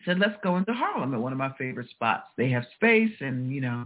said, 0.05 0.19
let's 0.19 0.37
go 0.43 0.57
into 0.57 0.73
Harlem 0.73 1.13
at 1.13 1.19
one 1.19 1.31
of 1.31 1.37
my 1.37 1.53
favorite 1.57 1.89
spots. 1.89 2.27
They 2.37 2.49
have 2.51 2.65
space 2.75 3.13
and, 3.21 3.51
you 3.51 3.61
know, 3.61 3.85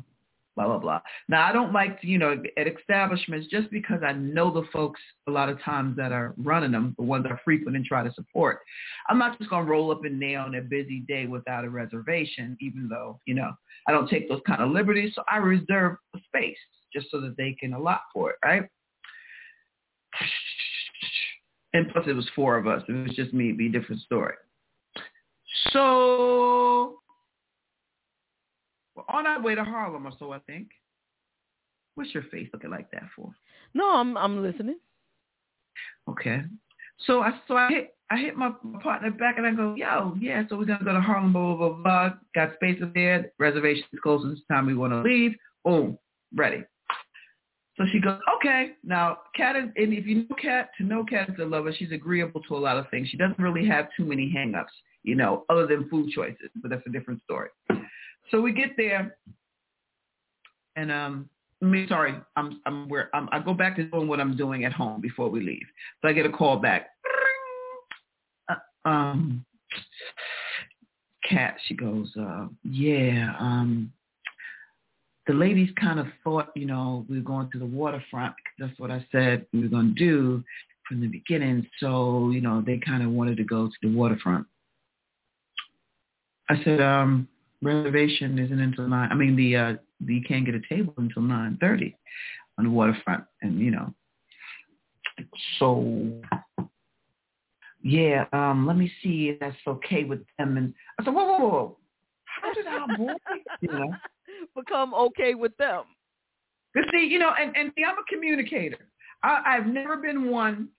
blah, 0.59 0.67
blah, 0.67 0.77
blah. 0.79 1.01
Now, 1.29 1.47
I 1.47 1.53
don't 1.53 1.71
like 1.71 2.01
to, 2.01 2.07
you 2.07 2.17
know, 2.17 2.41
at 2.57 2.67
establishments 2.67 3.47
just 3.49 3.71
because 3.71 4.01
I 4.03 4.11
know 4.11 4.51
the 4.51 4.67
folks 4.73 4.99
a 5.27 5.31
lot 5.31 5.47
of 5.47 5.61
times 5.61 5.95
that 5.95 6.11
are 6.11 6.33
running 6.37 6.73
them, 6.73 6.95
the 6.97 7.05
ones 7.05 7.25
are 7.29 7.39
frequent 7.45 7.77
and 7.77 7.85
try 7.85 8.03
to 8.03 8.13
support. 8.13 8.59
I'm 9.07 9.17
not 9.17 9.37
just 9.37 9.49
going 9.49 9.65
to 9.65 9.71
roll 9.71 9.89
up 9.89 10.05
in 10.05 10.19
there 10.19 10.39
on 10.39 10.55
a 10.55 10.61
busy 10.61 10.99
day 11.07 11.27
without 11.27 11.63
a 11.63 11.69
reservation, 11.69 12.57
even 12.59 12.89
though, 12.89 13.19
you 13.25 13.35
know, 13.35 13.53
I 13.87 13.93
don't 13.93 14.09
take 14.09 14.27
those 14.27 14.41
kind 14.45 14.61
of 14.61 14.71
liberties. 14.71 15.13
So 15.15 15.23
I 15.31 15.37
reserve 15.37 15.97
a 16.13 16.19
space 16.25 16.57
just 16.93 17.09
so 17.09 17.21
that 17.21 17.37
they 17.37 17.55
can 17.57 17.73
allot 17.73 18.01
for 18.13 18.31
it, 18.31 18.35
right? 18.43 18.63
And 21.73 21.89
plus 21.91 22.05
it 22.07 22.13
was 22.13 22.27
four 22.35 22.57
of 22.57 22.67
us. 22.67 22.83
If 22.87 22.95
it 22.95 23.07
was 23.07 23.15
just 23.15 23.33
me, 23.33 23.45
it'd 23.45 23.57
be 23.57 23.67
a 23.67 23.71
different 23.71 24.01
story. 24.01 24.33
So 25.71 26.99
we're 29.07 29.15
on 29.15 29.27
our 29.27 29.41
way 29.41 29.55
to 29.55 29.63
Harlem 29.63 30.05
or 30.05 30.11
so, 30.19 30.31
I 30.31 30.39
think. 30.39 30.69
What's 31.95 32.13
your 32.13 32.23
face 32.23 32.47
looking 32.53 32.69
like 32.69 32.89
that 32.91 33.03
for? 33.15 33.33
No, 33.73 33.89
I'm 33.91 34.17
I'm 34.17 34.41
listening. 34.41 34.79
Okay. 36.07 36.41
So 37.05 37.21
I 37.21 37.31
so 37.47 37.55
I 37.55 37.69
hit 37.69 37.95
I 38.11 38.17
hit 38.17 38.35
my 38.35 38.51
partner 38.81 39.11
back 39.11 39.37
and 39.37 39.45
I 39.45 39.51
go, 39.51 39.75
yo, 39.75 40.15
yeah, 40.19 40.43
so 40.49 40.57
we're 40.57 40.65
gonna 40.65 40.83
go 40.83 40.93
to 40.93 41.01
Harlem, 41.01 41.33
blah 41.33 41.55
blah 41.55 41.69
blah 41.69 41.83
blah. 41.83 42.09
Got 42.33 42.55
spaces 42.55 42.87
there, 42.93 43.31
reservations 43.37 43.85
close 44.01 44.25
it's 44.31 44.41
time 44.49 44.65
we 44.65 44.75
wanna 44.75 45.01
leave. 45.01 45.35
Boom, 45.63 45.97
ready. 46.35 46.63
So 47.77 47.85
she 47.91 47.99
goes, 48.01 48.19
okay. 48.35 48.71
Now, 48.83 49.19
Kat 49.35 49.55
is, 49.55 49.69
and 49.77 49.93
if 49.93 50.05
you 50.05 50.27
know 50.27 50.35
Kat, 50.41 50.69
to 50.77 50.83
know 50.83 51.05
Kat 51.05 51.29
is 51.29 51.35
a 51.39 51.45
lover, 51.45 51.71
she's 51.73 51.93
agreeable 51.93 52.41
to 52.41 52.57
a 52.57 52.59
lot 52.59 52.75
of 52.75 52.89
things. 52.89 53.07
She 53.07 53.15
doesn't 53.15 53.39
really 53.39 53.65
have 53.67 53.87
too 53.95 54.03
many 54.03 54.29
hang-ups, 54.29 54.73
you 55.03 55.15
know, 55.15 55.45
other 55.49 55.65
than 55.65 55.87
food 55.87 56.09
choices, 56.11 56.49
but 56.61 56.71
that's 56.71 56.85
a 56.87 56.91
different 56.91 57.23
story. 57.23 57.49
So 58.31 58.41
we 58.41 58.51
get 58.51 58.71
there, 58.77 59.17
and 60.75 60.91
um, 60.91 61.29
me, 61.61 61.87
sorry, 61.87 62.15
I'm, 62.35 62.61
I'm 62.65 62.87
where 62.89 63.09
I'm, 63.13 63.27
I 63.31 63.39
go 63.39 63.53
back 63.53 63.75
to 63.77 63.83
doing 63.83 64.07
what 64.07 64.19
I'm 64.19 64.37
doing 64.37 64.65
at 64.65 64.71
home 64.71 65.01
before 65.01 65.29
we 65.29 65.41
leave. 65.41 65.65
So 66.01 66.07
I 66.07 66.13
get 66.13 66.25
a 66.25 66.31
call 66.31 66.57
back. 66.57 66.89
Uh, 68.47 68.89
um, 68.89 69.45
Kat, 71.27 71.55
she 71.67 71.75
goes, 71.75 72.09
uh, 72.19 72.47
yeah, 72.63 73.35
um, 73.39 73.91
the 75.27 75.33
ladies 75.33 75.69
kind 75.79 75.99
of 75.99 76.07
thought, 76.23 76.49
you 76.55 76.65
know, 76.65 77.05
we 77.09 77.17
were 77.17 77.23
going 77.23 77.51
to 77.51 77.59
the 77.59 77.65
waterfront 77.65 78.33
that's 78.59 78.77
what 78.77 78.91
I 78.91 79.05
said 79.11 79.45
we 79.53 79.61
were 79.61 79.67
going 79.67 79.95
to 79.95 79.99
do 79.99 80.43
from 80.87 81.01
the 81.01 81.07
beginning. 81.07 81.65
So, 81.79 82.29
you 82.31 82.41
know, 82.41 82.61
they 82.65 82.77
kind 82.77 83.03
of 83.03 83.09
wanted 83.11 83.37
to 83.37 83.43
go 83.43 83.67
to 83.67 83.73
the 83.81 83.95
waterfront. 83.95 84.45
I 86.49 86.61
said, 86.63 86.81
um, 86.81 87.27
reservation 87.61 88.39
isn't 88.39 88.59
until 88.59 88.87
nine. 88.87 89.09
I 89.11 89.15
mean, 89.15 89.35
the 89.35 89.55
uh, 89.55 89.73
you 90.05 90.21
can't 90.27 90.45
get 90.45 90.55
a 90.55 90.61
table 90.69 90.93
until 90.97 91.21
nine 91.21 91.57
thirty 91.59 91.95
on 92.57 92.65
the 92.65 92.71
waterfront, 92.71 93.23
and 93.41 93.59
you 93.59 93.71
know, 93.71 93.93
so 95.57 96.21
yeah. 97.81 98.25
Um, 98.33 98.67
let 98.67 98.77
me 98.77 98.91
see 99.01 99.29
if 99.29 99.39
that's 99.39 99.55
okay 99.67 100.03
with 100.03 100.19
them. 100.37 100.57
And 100.57 100.73
I 100.99 101.05
said, 101.05 101.13
whoa, 101.13 101.25
whoa, 101.25 101.39
whoa. 101.39 101.77
How 102.25 102.53
did 102.53 102.67
our 102.67 102.87
boy, 102.97 103.13
you 103.61 103.71
know? 103.71 103.93
become 104.55 104.93
okay 104.93 105.35
with 105.35 105.55
them. 105.57 105.83
You 106.75 106.83
see, 106.91 107.07
you 107.07 107.19
know, 107.19 107.33
and, 107.39 107.55
and 107.55 107.71
see, 107.75 107.83
I'm 107.83 107.97
a 107.97 108.03
communicator. 108.13 108.89
I, 109.23 109.41
I've 109.45 109.65
never 109.65 109.97
been 109.97 110.29
one 110.29 110.69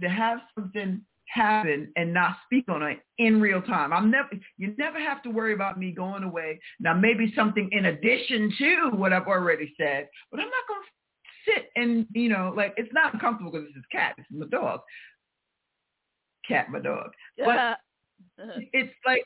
to 0.00 0.08
have 0.08 0.40
something 0.54 1.00
happen 1.32 1.90
and 1.96 2.12
not 2.12 2.36
speak 2.44 2.64
on 2.68 2.82
it 2.82 3.00
in 3.18 3.40
real 3.40 3.62
time. 3.62 3.92
I'm 3.92 4.10
never 4.10 4.28
you 4.58 4.74
never 4.76 5.00
have 5.00 5.22
to 5.22 5.30
worry 5.30 5.54
about 5.54 5.78
me 5.78 5.90
going 5.90 6.22
away. 6.22 6.60
Now 6.78 6.94
maybe 6.94 7.32
something 7.34 7.68
in 7.72 7.86
addition 7.86 8.52
to 8.58 8.90
what 8.96 9.12
I've 9.12 9.26
already 9.26 9.72
said, 9.78 10.08
but 10.30 10.40
I'm 10.40 10.46
not 10.46 10.68
gonna 10.68 10.80
sit 11.46 11.70
and 11.76 12.06
you 12.12 12.28
know, 12.28 12.52
like 12.56 12.74
it's 12.76 12.92
not 12.92 13.18
comfortable 13.20 13.52
because 13.52 13.66
this 13.68 13.76
is 13.76 13.84
cat, 13.90 14.14
this 14.16 14.26
is 14.30 14.38
my 14.38 14.46
dog. 14.46 14.80
Cat 16.46 16.70
my 16.70 16.80
dog. 16.80 17.10
But 17.38 17.78
it's 18.72 18.94
like 19.06 19.24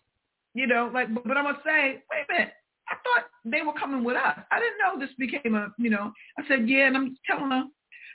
you 0.54 0.66
know, 0.66 0.90
like 0.92 1.12
but, 1.12 1.26
but 1.26 1.36
I'm 1.36 1.44
gonna 1.44 1.58
say, 1.64 2.02
wait 2.10 2.26
a 2.28 2.32
minute, 2.32 2.52
I 2.88 2.94
thought 2.94 3.26
they 3.44 3.62
were 3.62 3.78
coming 3.78 4.04
with 4.04 4.16
us. 4.16 4.38
I 4.50 4.60
didn't 4.60 4.78
know 4.78 4.98
this 4.98 5.14
became 5.18 5.54
a, 5.54 5.68
you 5.78 5.90
know, 5.90 6.12
I 6.38 6.46
said, 6.46 6.68
yeah, 6.68 6.86
and 6.86 6.96
I'm 6.96 7.16
telling 7.26 7.50
her. 7.50 7.64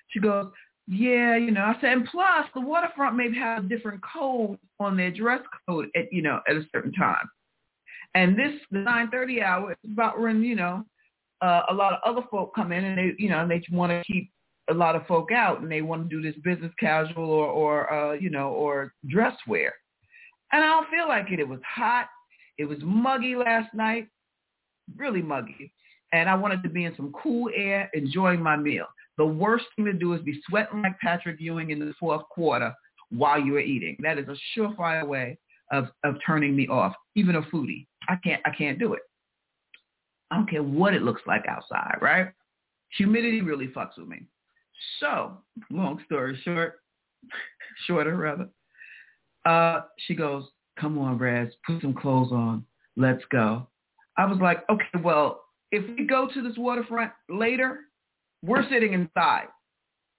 She 0.09 0.19
goes, 0.19 0.47
yeah, 0.91 1.37
you 1.37 1.51
know, 1.51 1.61
I 1.61 1.75
said, 1.79 1.93
and 1.93 2.05
plus 2.05 2.45
the 2.53 2.61
waterfront 2.61 3.15
may 3.15 3.33
have 3.33 3.69
different 3.69 4.01
code 4.03 4.57
on 4.79 4.97
their 4.97 5.11
dress 5.11 5.41
code 5.67 5.87
at, 5.95 6.11
you 6.11 6.21
know, 6.21 6.39
at 6.49 6.55
a 6.55 6.65
certain 6.73 6.91
time. 6.91 7.29
And 8.13 8.37
this, 8.37 8.59
the 8.71 8.79
9.30 8.79 9.41
hour, 9.41 9.71
is 9.71 9.91
about 9.91 10.19
when, 10.19 10.43
you 10.43 10.55
know, 10.55 10.83
uh, 11.41 11.61
a 11.69 11.73
lot 11.73 11.93
of 11.93 11.99
other 12.05 12.27
folk 12.29 12.53
come 12.53 12.71
in 12.71 12.83
and 12.83 12.97
they, 12.97 13.13
you 13.17 13.29
know, 13.29 13.39
and 13.39 13.49
they 13.49 13.63
want 13.71 13.91
to 13.91 14.03
keep 14.11 14.31
a 14.69 14.73
lot 14.73 14.95
of 14.95 15.07
folk 15.07 15.31
out 15.31 15.61
and 15.61 15.71
they 15.71 15.81
want 15.81 16.09
to 16.09 16.15
do 16.15 16.21
this 16.21 16.39
business 16.43 16.71
casual 16.79 17.29
or, 17.29 17.47
or 17.47 17.93
uh, 17.93 18.13
you 18.13 18.29
know, 18.29 18.49
or 18.49 18.93
dress 19.07 19.35
wear. 19.47 19.73
And 20.51 20.63
I 20.63 20.67
don't 20.67 20.89
feel 20.89 21.07
like 21.07 21.31
it. 21.31 21.39
It 21.39 21.47
was 21.47 21.61
hot. 21.65 22.07
It 22.57 22.65
was 22.65 22.77
muggy 22.81 23.35
last 23.35 23.73
night 23.73 24.07
really 24.97 25.21
muggy. 25.21 25.73
And 26.13 26.29
I 26.29 26.35
wanted 26.35 26.63
to 26.63 26.69
be 26.69 26.85
in 26.85 26.95
some 26.95 27.13
cool 27.13 27.49
air, 27.55 27.89
enjoying 27.93 28.41
my 28.41 28.57
meal. 28.57 28.85
The 29.17 29.25
worst 29.25 29.65
thing 29.75 29.85
to 29.85 29.93
do 29.93 30.13
is 30.13 30.21
be 30.21 30.41
sweating 30.47 30.81
like 30.81 30.99
Patrick 30.99 31.39
Ewing 31.39 31.71
in 31.71 31.79
the 31.79 31.93
fourth 31.99 32.23
quarter 32.29 32.73
while 33.09 33.39
you 33.39 33.55
are 33.57 33.61
eating. 33.61 33.97
That 33.99 34.17
is 34.17 34.27
a 34.27 34.59
surefire 34.59 35.05
way 35.05 35.37
of, 35.71 35.87
of 36.03 36.15
turning 36.25 36.55
me 36.55 36.67
off. 36.67 36.93
Even 37.15 37.35
a 37.35 37.41
foodie. 37.43 37.87
I 38.07 38.15
can't 38.23 38.41
I 38.45 38.51
can't 38.51 38.79
do 38.79 38.93
it. 38.93 39.01
I 40.31 40.37
don't 40.37 40.49
care 40.49 40.63
what 40.63 40.93
it 40.93 41.01
looks 41.01 41.21
like 41.27 41.45
outside, 41.47 41.97
right? 42.01 42.27
Humidity 42.97 43.41
really 43.41 43.67
fucks 43.67 43.97
with 43.97 44.07
me. 44.07 44.23
So, 44.99 45.37
long 45.69 46.01
story 46.05 46.39
short, 46.43 46.79
shorter 47.85 48.15
rather. 48.15 48.49
Uh, 49.45 49.81
she 49.97 50.15
goes, 50.15 50.45
come 50.79 50.97
on, 50.97 51.17
Raz, 51.17 51.49
put 51.65 51.81
some 51.81 51.93
clothes 51.93 52.31
on. 52.31 52.65
Let's 52.95 53.23
go. 53.31 53.67
I 54.17 54.25
was 54.25 54.39
like, 54.41 54.63
okay, 54.69 55.03
well, 55.03 55.43
if 55.71 55.83
we 55.97 56.05
go 56.05 56.27
to 56.33 56.41
this 56.41 56.57
waterfront 56.57 57.11
later, 57.29 57.81
we're 58.43 58.67
sitting 58.69 58.93
inside 58.93 59.47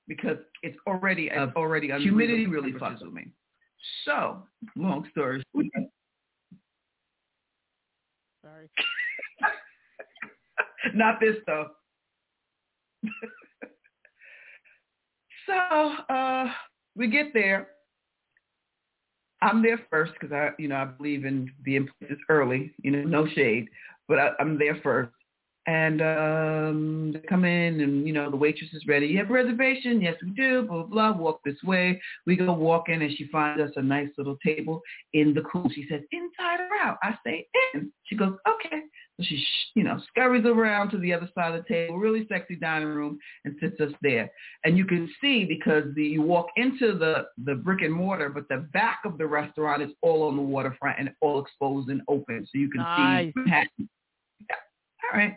because 0.06 0.38
it's 0.62 0.76
already 0.86 1.30
it's 1.32 1.56
already 1.56 1.90
humidity 1.98 2.46
really 2.46 2.72
fucks 2.72 3.02
with 3.02 3.12
me. 3.12 3.28
So, 4.04 4.42
long 4.76 5.08
story. 5.10 5.42
Sorry. 8.42 8.68
Not 10.94 11.20
this 11.20 11.36
though. 11.46 11.68
so 15.46 15.54
uh, 16.14 16.46
we 16.96 17.08
get 17.08 17.32
there. 17.32 17.68
I'm 19.40 19.62
there 19.62 19.80
first 19.90 20.12
because 20.12 20.32
I, 20.32 20.50
you 20.58 20.68
know, 20.68 20.76
I 20.76 20.84
believe 20.84 21.24
in 21.24 21.50
being 21.64 21.88
places 21.98 22.18
early. 22.28 22.72
You 22.82 22.92
know, 22.92 23.02
no 23.02 23.26
shade, 23.26 23.68
but 24.06 24.18
I, 24.18 24.30
I'm 24.38 24.58
there 24.58 24.78
first. 24.82 25.10
And 25.66 26.02
um, 26.02 27.10
they 27.12 27.20
come 27.20 27.44
in 27.44 27.80
and, 27.82 28.04
you 28.04 28.12
know, 28.12 28.28
the 28.30 28.36
waitress 28.36 28.70
is 28.72 28.84
ready. 28.88 29.06
You 29.06 29.18
have 29.18 29.30
a 29.30 29.32
reservation? 29.32 30.00
Yes, 30.00 30.16
we 30.20 30.30
do. 30.30 30.62
Blah, 30.62 30.82
blah, 30.82 31.12
blah. 31.12 31.22
Walk 31.22 31.40
this 31.44 31.62
way. 31.62 32.02
We 32.26 32.34
go 32.34 32.52
walk 32.52 32.88
in 32.88 33.00
and 33.00 33.16
she 33.16 33.28
finds 33.28 33.62
us 33.62 33.70
a 33.76 33.82
nice 33.82 34.08
little 34.18 34.36
table 34.44 34.82
in 35.12 35.34
the 35.34 35.42
cool. 35.42 35.70
She 35.72 35.86
says, 35.88 36.00
inside 36.10 36.60
or 36.60 36.68
out? 36.82 36.98
I 37.04 37.14
say, 37.24 37.46
in. 37.74 37.92
She 38.02 38.16
goes, 38.16 38.34
okay. 38.48 38.82
So 39.18 39.24
she, 39.24 39.44
you 39.76 39.84
know, 39.84 40.00
scurries 40.08 40.46
around 40.46 40.90
to 40.90 40.98
the 40.98 41.12
other 41.12 41.28
side 41.32 41.54
of 41.54 41.62
the 41.62 41.68
table, 41.68 41.96
really 41.96 42.26
sexy 42.28 42.56
dining 42.56 42.88
room, 42.88 43.20
and 43.44 43.54
sits 43.60 43.80
us 43.80 43.92
there. 44.02 44.32
And 44.64 44.76
you 44.76 44.84
can 44.84 45.08
see 45.20 45.44
because 45.44 45.84
the, 45.94 46.02
you 46.02 46.22
walk 46.22 46.48
into 46.56 46.98
the, 46.98 47.26
the 47.44 47.54
brick 47.54 47.82
and 47.82 47.94
mortar, 47.94 48.30
but 48.30 48.48
the 48.48 48.66
back 48.72 49.02
of 49.04 49.16
the 49.16 49.26
restaurant 49.26 49.80
is 49.80 49.90
all 50.00 50.24
on 50.24 50.34
the 50.34 50.42
waterfront 50.42 50.98
and 50.98 51.10
all 51.20 51.40
exposed 51.40 51.88
and 51.88 52.02
open. 52.08 52.48
So 52.50 52.58
you 52.58 52.68
can 52.68 52.80
nice. 52.80 53.26
see 53.26 53.32
Manhattan. 53.36 53.88
Yeah. 54.50 54.56
All 55.04 55.18
right. 55.18 55.36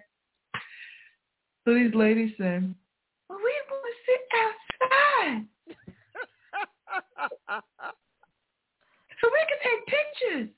So 1.65 1.73
these 1.73 1.93
ladies 1.95 2.31
say, 2.37 2.61
well, 3.27 3.39
we 3.39 3.53
want 3.69 3.85
to 3.89 3.93
sit 4.05 4.21
outside. 4.37 5.45
so 9.19 9.29
we 9.33 9.41
can 9.49 9.59
take 9.63 9.81
pictures. 9.87 10.49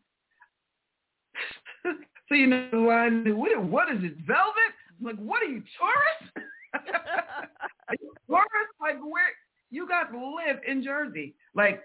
so 2.28 2.36
you 2.36 2.48
know, 2.48 2.68
line, 2.74 3.38
what, 3.38 3.64
what 3.64 3.90
is 3.90 4.04
it, 4.04 4.18
velvet? 4.28 4.74
I'm 5.00 5.06
like, 5.06 5.16
what 5.18 5.42
are 5.42 5.46
you, 5.46 5.64
tourists? 5.80 6.34
are 6.74 7.96
you 8.02 8.14
tourists? 8.28 8.76
Like, 8.82 9.00
where? 9.02 9.32
You 9.70 9.88
got 9.88 10.12
to 10.12 10.18
live 10.18 10.58
in 10.68 10.84
Jersey. 10.84 11.36
Like, 11.56 11.84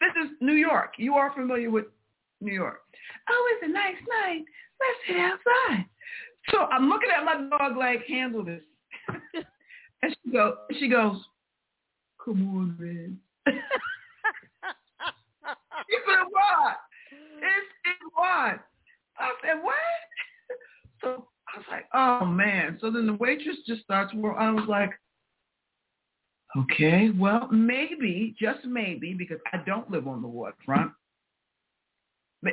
this 0.00 0.12
is 0.24 0.30
New 0.40 0.54
York. 0.54 0.94
You 0.98 1.14
are 1.14 1.32
familiar 1.32 1.70
with 1.70 1.86
New 2.42 2.52
York. 2.54 2.80
Oh, 3.28 3.52
it's 3.54 3.70
a 3.70 3.72
nice 3.72 4.00
night. 4.24 4.44
Let's 4.80 4.98
sit 5.06 5.16
outside. 5.16 5.86
So 6.50 6.58
I'm 6.72 6.88
looking 6.88 7.10
at 7.16 7.24
my 7.24 7.56
dog 7.56 7.76
like, 7.76 8.04
handle 8.06 8.44
this. 8.44 8.62
and 10.02 10.16
she 10.24 10.30
go, 10.32 10.56
she 10.78 10.88
goes, 10.88 11.16
come 12.24 12.56
on, 12.56 12.76
man. 12.78 13.18
he 13.46 13.52
said, 16.06 16.24
what? 16.30 16.76
It's, 17.12 17.66
it's 17.84 18.10
what? 18.14 18.60
I 19.18 19.32
said, 19.42 19.62
what? 19.62 19.74
So 21.00 21.28
I 21.54 21.58
was 21.58 21.66
like, 21.70 21.86
oh, 21.94 22.24
man. 22.26 22.78
So 22.80 22.90
then 22.90 23.06
the 23.06 23.14
waitress 23.14 23.56
just 23.66 23.82
starts, 23.82 24.14
where 24.14 24.38
I 24.38 24.50
was 24.50 24.64
like, 24.68 24.90
okay, 26.56 27.10
well, 27.10 27.48
maybe, 27.50 28.34
just 28.40 28.64
maybe, 28.64 29.14
because 29.14 29.38
I 29.52 29.58
don't 29.66 29.90
live 29.90 30.08
on 30.08 30.22
the 30.22 30.28
waterfront, 30.28 30.92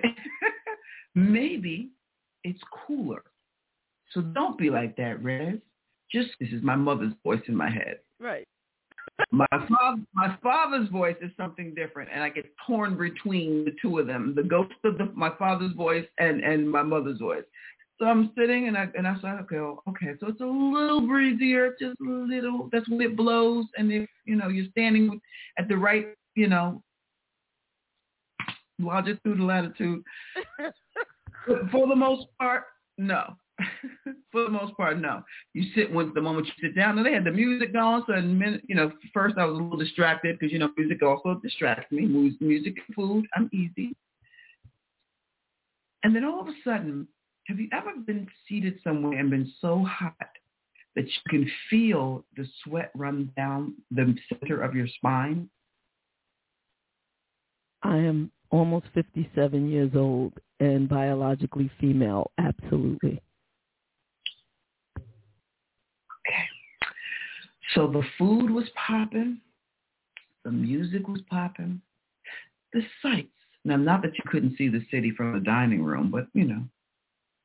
maybe 1.16 1.92
it's 2.44 2.60
cooler 2.86 3.24
so 4.14 4.22
don't 4.22 4.58
be 4.58 4.70
like 4.70 4.96
that, 4.98 5.22
Rez. 5.24 5.60
Just 6.12 6.30
this 6.40 6.50
is 6.52 6.64
my 6.64 6.76
mother's 6.76 7.14
voice 7.24 7.42
in 7.48 7.56
my 7.56 7.70
head. 7.70 8.00
Right. 8.20 8.48
my 9.32 9.48
father, 9.52 10.02
my 10.14 10.38
father's 10.42 10.90
voice 10.90 11.16
is 11.22 11.32
something 11.38 11.74
different, 11.74 12.10
and 12.14 12.24
I 12.24 12.30
get 12.30 12.46
torn 12.66 12.98
between 12.98 13.66
the 13.66 13.74
two 13.82 14.00
of 14.00 14.08
them, 14.08 14.34
the 14.36 14.44
ghost 14.44 14.74
of 14.84 14.98
the, 14.98 15.12
my 15.14 15.32
father's 15.38 15.74
voice 15.74 16.06
and 16.20 16.42
and 16.42 16.70
my 16.70 16.84
mother's 16.84 17.20
voice. 17.20 17.44
So 18.00 18.06
I'm 18.06 18.32
sitting 18.38 18.68
and 18.68 18.78
I 18.78 18.88
and 18.96 19.08
I 19.08 19.16
said, 19.22 19.40
okay, 19.42 19.58
okay, 19.58 20.14
so 20.20 20.28
it's 20.28 20.42
a 20.42 20.46
little 20.46 21.02
breezier, 21.02 21.76
just 21.80 22.00
a 22.00 22.10
little. 22.10 22.70
That's 22.72 22.88
when 22.90 23.02
it 23.02 23.18
blows, 23.18 23.66
and 23.78 23.92
if 23.92 24.10
you 24.26 24.36
know 24.36 24.50
you're 24.50 24.70
standing 24.72 25.20
at 25.58 25.68
the 25.68 25.78
right, 25.78 26.08
you 26.36 26.48
know, 26.48 26.84
longitude, 28.80 29.20
and 29.26 29.48
latitude. 29.48 30.04
for 31.72 31.88
the 31.88 31.96
most 31.96 32.28
part, 32.40 32.64
no. 32.98 33.36
for 34.32 34.44
the 34.44 34.50
most 34.50 34.76
part, 34.78 35.00
no. 35.00 35.24
You 35.54 35.66
sit 35.76 35.92
when 35.92 36.14
the 36.14 36.22
moment 36.22 36.48
you 36.48 36.54
sit 36.62 36.76
down, 36.76 36.98
and 36.98 37.06
they 37.06 37.14
had 37.14 37.24
the 37.24 37.32
music 37.32 37.74
going. 37.74 38.04
So, 38.08 38.14
in 38.14 38.62
you 38.68 38.76
know, 38.76 38.92
first 39.14 39.36
I 39.38 39.46
was 39.46 39.58
a 39.58 39.62
little 39.62 39.78
distracted 39.78 40.38
because 40.38 40.52
you 40.52 40.60
know 40.60 40.70
music 40.78 41.02
also 41.02 41.40
distracts 41.42 41.92
me. 41.92 42.06
Music 42.40 42.76
food, 42.96 43.26
I'm 43.36 43.50
easy. 43.54 43.96
And 46.04 46.16
then 46.16 46.24
all 46.24 46.42
of 46.42 46.48
a 46.48 46.54
sudden, 46.64 47.08
have 47.48 47.60
you 47.60 47.68
ever 47.74 47.94
been 48.06 48.28
seated 48.48 48.80
somewhere 48.84 49.20
and 49.20 49.30
been 49.30 49.52
so 49.60 49.84
hot 49.84 50.14
that 50.96 51.06
you 51.06 51.22
can 51.30 51.52
feel 51.70 52.24
the 52.36 52.46
sweat 52.64 52.92
run 52.96 53.32
down 53.36 53.76
the 53.92 54.16
center 54.30 54.62
of 54.62 54.76
your 54.76 54.88
spine? 54.88 55.50
I 57.84 57.98
am 57.98 58.32
almost 58.50 58.88
57 58.94 59.70
years 59.70 59.92
old 59.96 60.34
and 60.60 60.90
biologically 60.90 61.70
female, 61.80 62.32
absolutely. 62.38 63.22
So 67.76 67.88
the 67.88 68.04
food 68.18 68.50
was 68.50 68.66
popping, 68.76 69.40
the 70.44 70.52
music 70.52 71.08
was 71.08 71.22
popping, 71.30 71.82
the 72.74 72.82
sights. 73.02 73.30
Now, 73.66 73.76
not 73.76 74.02
that 74.04 74.16
you 74.18 74.24
couldn't 74.28 74.58
see 74.58 74.70
the 74.70 74.86
city 74.90 75.12
from 75.12 75.34
the 75.34 75.40
dining 75.42 75.84
room, 75.84 76.10
but 76.10 76.28
you 76.34 76.46
know, 76.46 76.64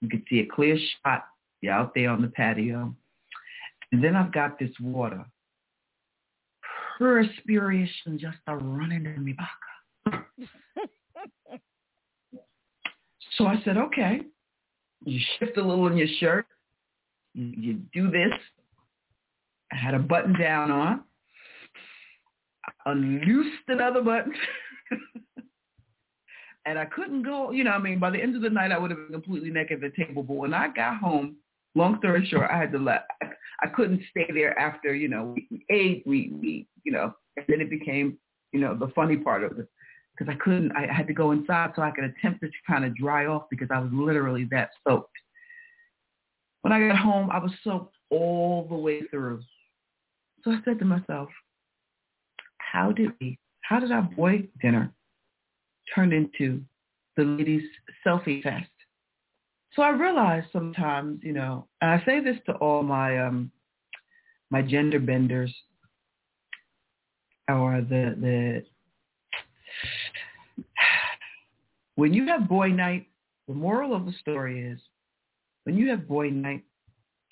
you 0.01 0.09
could 0.09 0.23
see 0.29 0.41
a 0.41 0.47
clear 0.47 0.79
shot. 1.05 1.25
You're 1.61 1.75
out 1.75 1.95
there 1.95 2.11
on 2.11 2.23
the 2.23 2.29
patio. 2.29 2.95
And 3.93 4.03
then 4.03 4.17
I've 4.17 4.33
got 4.33 4.59
this 4.59 4.71
water. 4.81 5.25
Perspiration 6.99 8.19
just 8.19 8.39
a 8.47 8.57
running 8.57 9.07
in 9.07 9.25
me 9.25 9.35
back. 9.35 10.27
so 13.37 13.47
I 13.47 13.61
said, 13.65 13.77
okay. 13.77 14.21
You 15.05 15.21
shift 15.39 15.57
a 15.57 15.63
little 15.63 15.87
in 15.89 15.97
your 15.97 16.09
shirt. 16.21 16.47
You, 17.35 17.53
you 17.57 17.81
do 17.93 18.11
this. 18.11 18.33
I 19.73 19.77
had 19.77 19.95
a 19.95 19.99
button 19.99 20.39
down 20.39 20.71
on. 20.71 21.03
I 22.65 22.91
unloosed 22.91 23.69
another 23.69 24.03
button. 24.03 24.35
and 26.67 26.79
I 26.79 26.85
couldn't 26.85 27.23
go, 27.23 27.51
you 27.51 27.65
know, 27.65 27.71
I 27.71 27.79
mean, 27.79 27.99
by 27.99 28.11
the 28.11 28.21
end 28.23 28.37
of 28.37 28.43
the 28.43 28.51
night, 28.51 28.71
I 28.71 28.79
would 28.79 28.91
have 28.91 29.01
been 29.01 29.21
completely 29.21 29.51
naked 29.51 29.83
at 29.83 29.93
the 29.93 30.05
table. 30.05 30.23
But 30.23 30.35
when 30.35 30.53
I 30.53 30.69
got 30.69 30.99
home, 30.99 31.37
long 31.75 31.99
story 31.99 32.27
short, 32.27 32.51
I 32.51 32.59
had 32.59 32.73
to 32.73 32.79
let, 32.79 33.07
I 33.63 33.69
couldn't 33.69 34.03
stay 34.11 34.29
there 34.33 34.59
after, 34.59 34.95
you 34.95 35.09
know, 35.09 35.35
we 35.35 35.65
ate, 35.71 36.03
we, 36.07 36.33
we, 36.41 36.69
you 36.85 36.93
know, 36.93 37.15
and 37.37 37.47
then 37.49 37.61
it 37.61 37.71
became, 37.71 38.19
you 38.53 38.61
know, 38.61 38.77
the 38.77 38.93
funny 38.95 39.17
part 39.17 39.43
of 39.43 39.59
it. 39.59 39.69
Because 40.17 40.35
I 40.35 40.37
couldn't, 40.45 40.73
I 40.73 40.93
had 40.93 41.07
to 41.07 41.15
go 41.15 41.33
inside 41.33 41.73
so 41.75 41.81
I 41.81 41.91
could 41.91 42.05
attempt 42.05 42.43
to 42.43 42.51
kind 42.67 42.85
of 42.85 42.95
dry 42.95 43.25
off 43.25 43.45
because 43.49 43.69
I 43.73 43.79
was 43.79 43.91
literally 43.93 44.47
that 44.51 44.71
soaked. 44.87 45.17
When 46.61 46.73
I 46.73 46.87
got 46.87 46.99
home, 46.99 47.31
I 47.33 47.39
was 47.39 47.51
soaked 47.65 47.97
all 48.11 48.67
the 48.69 48.77
way 48.77 49.01
through. 49.11 49.41
So 50.45 50.51
I 50.51 50.59
said 50.65 50.79
to 50.81 50.85
myself, 50.85 51.29
how 52.59 52.91
did 52.91 53.13
we, 53.21 53.39
how 53.63 53.79
did 53.81 53.93
our 53.93 54.03
boy 54.03 54.49
dinner 54.61 54.93
turn 55.95 56.13
into 56.13 56.63
the 57.17 57.23
ladies' 57.23 57.69
selfie 58.05 58.43
fest? 58.43 58.69
So 59.75 59.83
I 59.83 59.91
realized 59.91 60.49
sometimes, 60.53 61.21
you 61.23 61.33
know, 61.33 61.67
and 61.81 61.91
I 61.91 62.05
say 62.05 62.21
this 62.21 62.37
to 62.47 62.53
all 62.55 62.83
my 62.83 63.19
um 63.25 63.51
my 64.51 64.63
gender 64.63 65.01
benders 65.01 65.55
or 67.49 67.81
the 67.81 68.17
the 68.21 68.65
when 71.95 72.13
you 72.13 72.27
have 72.27 72.49
boy 72.49 72.69
night, 72.69 73.07
the 73.49 73.55
moral 73.55 73.95
of 73.95 74.05
the 74.05 74.13
story 74.21 74.63
is 74.63 74.81
when 75.65 75.77
you 75.77 75.89
have 75.91 76.07
boy 76.09 76.31
night, 76.31 76.65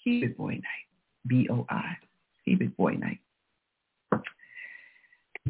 keep 0.02 0.24
it 0.24 0.36
boy 0.38 0.52
night. 0.52 0.86
B 1.26 1.46
O 1.50 1.66
I 1.68 1.96
big 2.46 2.76
boy 2.76 2.92
night. 2.92 3.18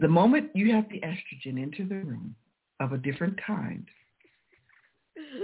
The 0.01 0.09
moment 0.09 0.51
you 0.55 0.72
have 0.72 0.88
the 0.88 1.01
estrogen 1.01 1.62
into 1.62 1.86
the 1.86 1.97
room 1.97 2.34
of 2.78 2.93
a 2.93 2.99
different 2.99 3.38
kind, 3.45 3.86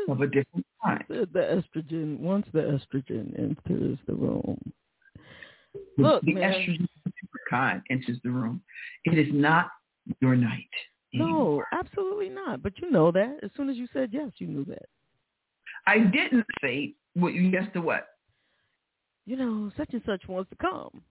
of 0.08 0.20
a 0.20 0.26
different 0.26 0.66
kind. 0.82 1.04
The, 1.08 1.28
the 1.32 1.62
estrogen, 1.62 2.20
once 2.20 2.46
the 2.52 2.60
estrogen 2.60 3.38
enters 3.38 3.98
the 4.06 4.14
room. 4.14 4.58
The, 5.96 6.02
Look, 6.02 6.22
the 6.22 6.34
estrogen 6.34 6.88
kind 7.50 7.82
enters 7.90 8.18
the 8.24 8.30
room. 8.30 8.62
It 9.04 9.18
is 9.18 9.28
not 9.32 9.68
your 10.20 10.36
night. 10.36 10.70
No, 11.12 11.62
absolutely 11.72 12.28
not. 12.28 12.62
But 12.62 12.78
you 12.78 12.90
know 12.90 13.10
that. 13.10 13.38
As 13.42 13.50
soon 13.56 13.68
as 13.68 13.76
you 13.76 13.88
said 13.92 14.10
yes, 14.12 14.30
you 14.38 14.46
knew 14.46 14.64
that. 14.66 14.86
I 15.86 15.98
didn't 15.98 16.46
say 16.62 16.94
what 17.14 17.34
you 17.34 17.42
yes 17.42 17.64
to 17.74 17.80
what? 17.80 18.08
You 19.24 19.36
know, 19.36 19.70
such 19.76 19.92
and 19.92 20.02
such 20.06 20.28
wants 20.28 20.50
to 20.50 20.56
come 20.56 21.02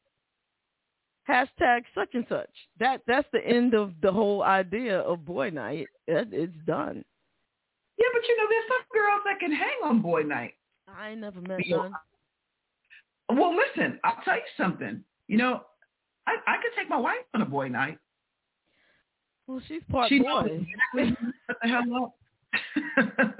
hashtag 1.29 1.83
such 1.93 2.09
and 2.13 2.25
such. 2.29 2.49
That 2.79 3.01
that's 3.07 3.27
the 3.31 3.45
end 3.45 3.73
of 3.73 3.93
the 4.01 4.11
whole 4.11 4.43
idea 4.43 4.99
of 4.99 5.25
boy 5.25 5.49
night. 5.49 5.87
It, 6.07 6.29
it's 6.31 6.53
done. 6.65 7.03
Yeah, 7.97 8.07
but 8.13 8.21
you 8.27 8.37
know, 8.37 8.43
there's 8.49 8.63
some 8.67 8.85
girls 8.93 9.21
that 9.25 9.39
can 9.39 9.51
hang 9.51 9.77
on 9.83 10.01
boy 10.01 10.23
night. 10.23 10.53
I 10.87 11.15
never 11.15 11.41
met 11.41 11.59
know. 11.67 11.91
Well, 13.29 13.55
listen, 13.55 13.99
I'll 14.03 14.21
tell 14.23 14.35
you 14.35 14.41
something. 14.57 15.03
You 15.27 15.37
know, 15.37 15.61
I 16.27 16.35
I 16.47 16.57
could 16.61 16.71
take 16.77 16.89
my 16.89 16.97
wife 16.97 17.25
on 17.33 17.41
a 17.41 17.45
boy 17.45 17.69
night. 17.69 17.97
Well, 19.47 19.61
she's 19.67 19.81
part 19.91 20.09
she 20.09 20.19
boy. 20.19 20.25
knows 20.27 20.49
exactly 20.93 21.27
what 21.45 21.57
the 21.61 21.67
hell 21.69 22.03
up. 22.03 23.37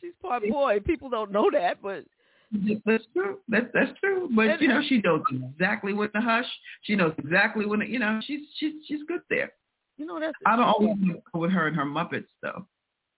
she's 0.00 0.12
part 0.20 0.42
boy. 0.48 0.80
People 0.80 1.08
don't 1.08 1.32
know 1.32 1.50
that, 1.52 1.82
but 1.82 2.04
That's 2.52 3.04
true. 3.12 3.38
That's 3.48 3.66
that's 3.74 3.98
true. 4.00 4.28
But 4.34 4.60
you 4.60 4.68
know, 4.68 4.80
she 4.88 4.98
knows 4.98 5.22
exactly 5.30 5.92
when 5.92 6.10
to 6.12 6.20
hush. 6.20 6.46
She 6.82 6.94
knows 6.94 7.12
exactly 7.18 7.66
when 7.66 7.80
to, 7.80 7.88
you 7.88 7.98
know. 7.98 8.20
She's 8.24 8.40
she's 8.58 8.74
she's 8.86 9.00
good 9.08 9.20
there. 9.28 9.52
you 9.96 10.06
know 10.06 10.20
that's. 10.20 10.34
I 10.46 10.56
don't 10.56 10.64
always 10.64 10.96
go 11.32 11.40
with 11.40 11.50
her 11.50 11.66
and 11.66 11.76
her 11.76 11.84
Muppets 11.84 12.26
though. 12.42 12.66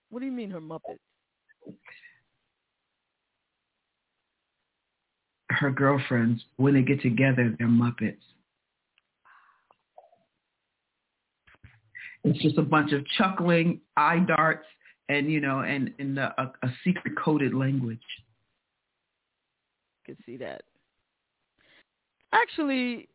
What 0.09 0.19
do 0.19 0.25
you 0.25 0.31
mean 0.31 0.49
her 0.51 0.61
Muppets? 0.61 0.97
Her 5.51 5.71
girlfriends, 5.71 6.43
when 6.57 6.73
they 6.73 6.81
get 6.81 7.01
together, 7.01 7.55
they're 7.57 7.67
Muppets. 7.67 8.17
It's 12.23 12.41
just 12.41 12.57
a 12.57 12.63
bunch 12.63 12.91
of 12.93 13.05
chuckling, 13.17 13.81
eye 13.95 14.19
darts, 14.27 14.65
and 15.07 15.31
you 15.31 15.39
know, 15.39 15.59
and 15.59 15.93
in 15.99 16.17
a, 16.17 16.33
a 16.63 16.69
secret 16.83 17.13
coded 17.17 17.53
language. 17.53 18.01
Could 20.09 20.25
see 20.25 20.37
that. 20.37 20.63
Actually, 22.33 23.07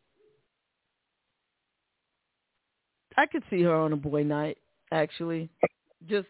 I 3.17 3.27
could 3.27 3.43
see 3.51 3.63
her 3.65 3.75
on 3.75 3.93
a 3.93 3.97
boy 3.97 4.23
night. 4.23 4.59
Actually, 4.93 5.51
just 6.09 6.29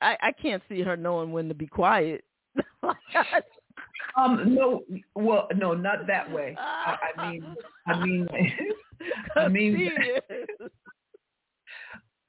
I 0.00 0.16
I 0.22 0.32
can't 0.32 0.62
see 0.70 0.80
her 0.80 0.96
knowing 0.96 1.32
when 1.32 1.48
to 1.48 1.54
be 1.54 1.66
quiet. 1.66 2.24
Um, 4.16 4.56
no, 4.56 4.82
well, 5.14 5.46
no, 5.54 5.72
not 5.72 6.06
that 6.08 6.30
way. 6.32 6.56
I, 6.58 6.96
I 7.16 7.30
mean, 7.30 7.54
I 7.86 8.04
mean, 8.04 8.28
I 9.36 9.48
mean, 9.48 9.88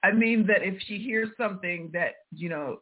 I 0.04 0.12
mean 0.12 0.46
that 0.46 0.62
if 0.62 0.80
she 0.86 1.00
hears 1.00 1.30
something 1.38 1.90
that 1.92 2.12
you 2.32 2.50
know, 2.50 2.82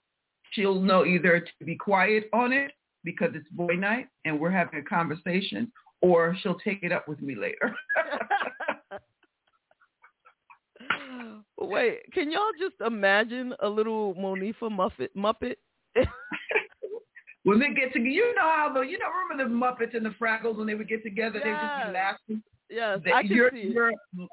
she'll 0.51 0.81
know 0.81 1.05
either 1.05 1.39
to 1.39 1.65
be 1.65 1.75
quiet 1.77 2.29
on 2.33 2.51
it 2.51 2.71
because 3.03 3.31
it's 3.33 3.47
boy 3.49 3.75
night 3.75 4.07
and 4.25 4.39
we're 4.39 4.49
having 4.49 4.79
a 4.79 4.83
conversation, 4.83 5.71
or 6.01 6.35
she'll 6.41 6.59
take 6.59 6.83
it 6.83 6.91
up 6.91 7.07
with 7.07 7.21
me 7.21 7.35
later. 7.35 7.75
Wait, 11.57 11.99
can 12.13 12.31
y'all 12.31 12.51
just 12.59 12.75
imagine 12.85 13.53
a 13.61 13.67
little 13.67 14.15
Monifa 14.15 14.63
Muppet 14.63 15.09
Muppet? 15.15 15.55
when 17.43 17.59
they 17.59 17.73
get 17.73 17.93
together, 17.93 18.07
you 18.07 18.33
know 18.35 18.41
how 18.41 18.71
the 18.73 18.81
you 18.81 18.97
know 18.97 19.07
remember 19.29 19.43
the 19.43 19.55
Muppets 19.65 19.95
and 19.95 20.05
the 20.05 20.11
Fraggles 20.11 20.57
when 20.57 20.67
they 20.67 20.75
would 20.75 20.87
get 20.87 21.03
together, 21.03 21.39
they 21.43 21.49
would 21.49 21.59
just 21.59 21.87
be 21.87 21.93
laughing. 21.93 22.43
yes, 22.69 22.99
I 23.13 23.23
can 23.23 23.49
see 23.51 23.73
it. 23.75 24.29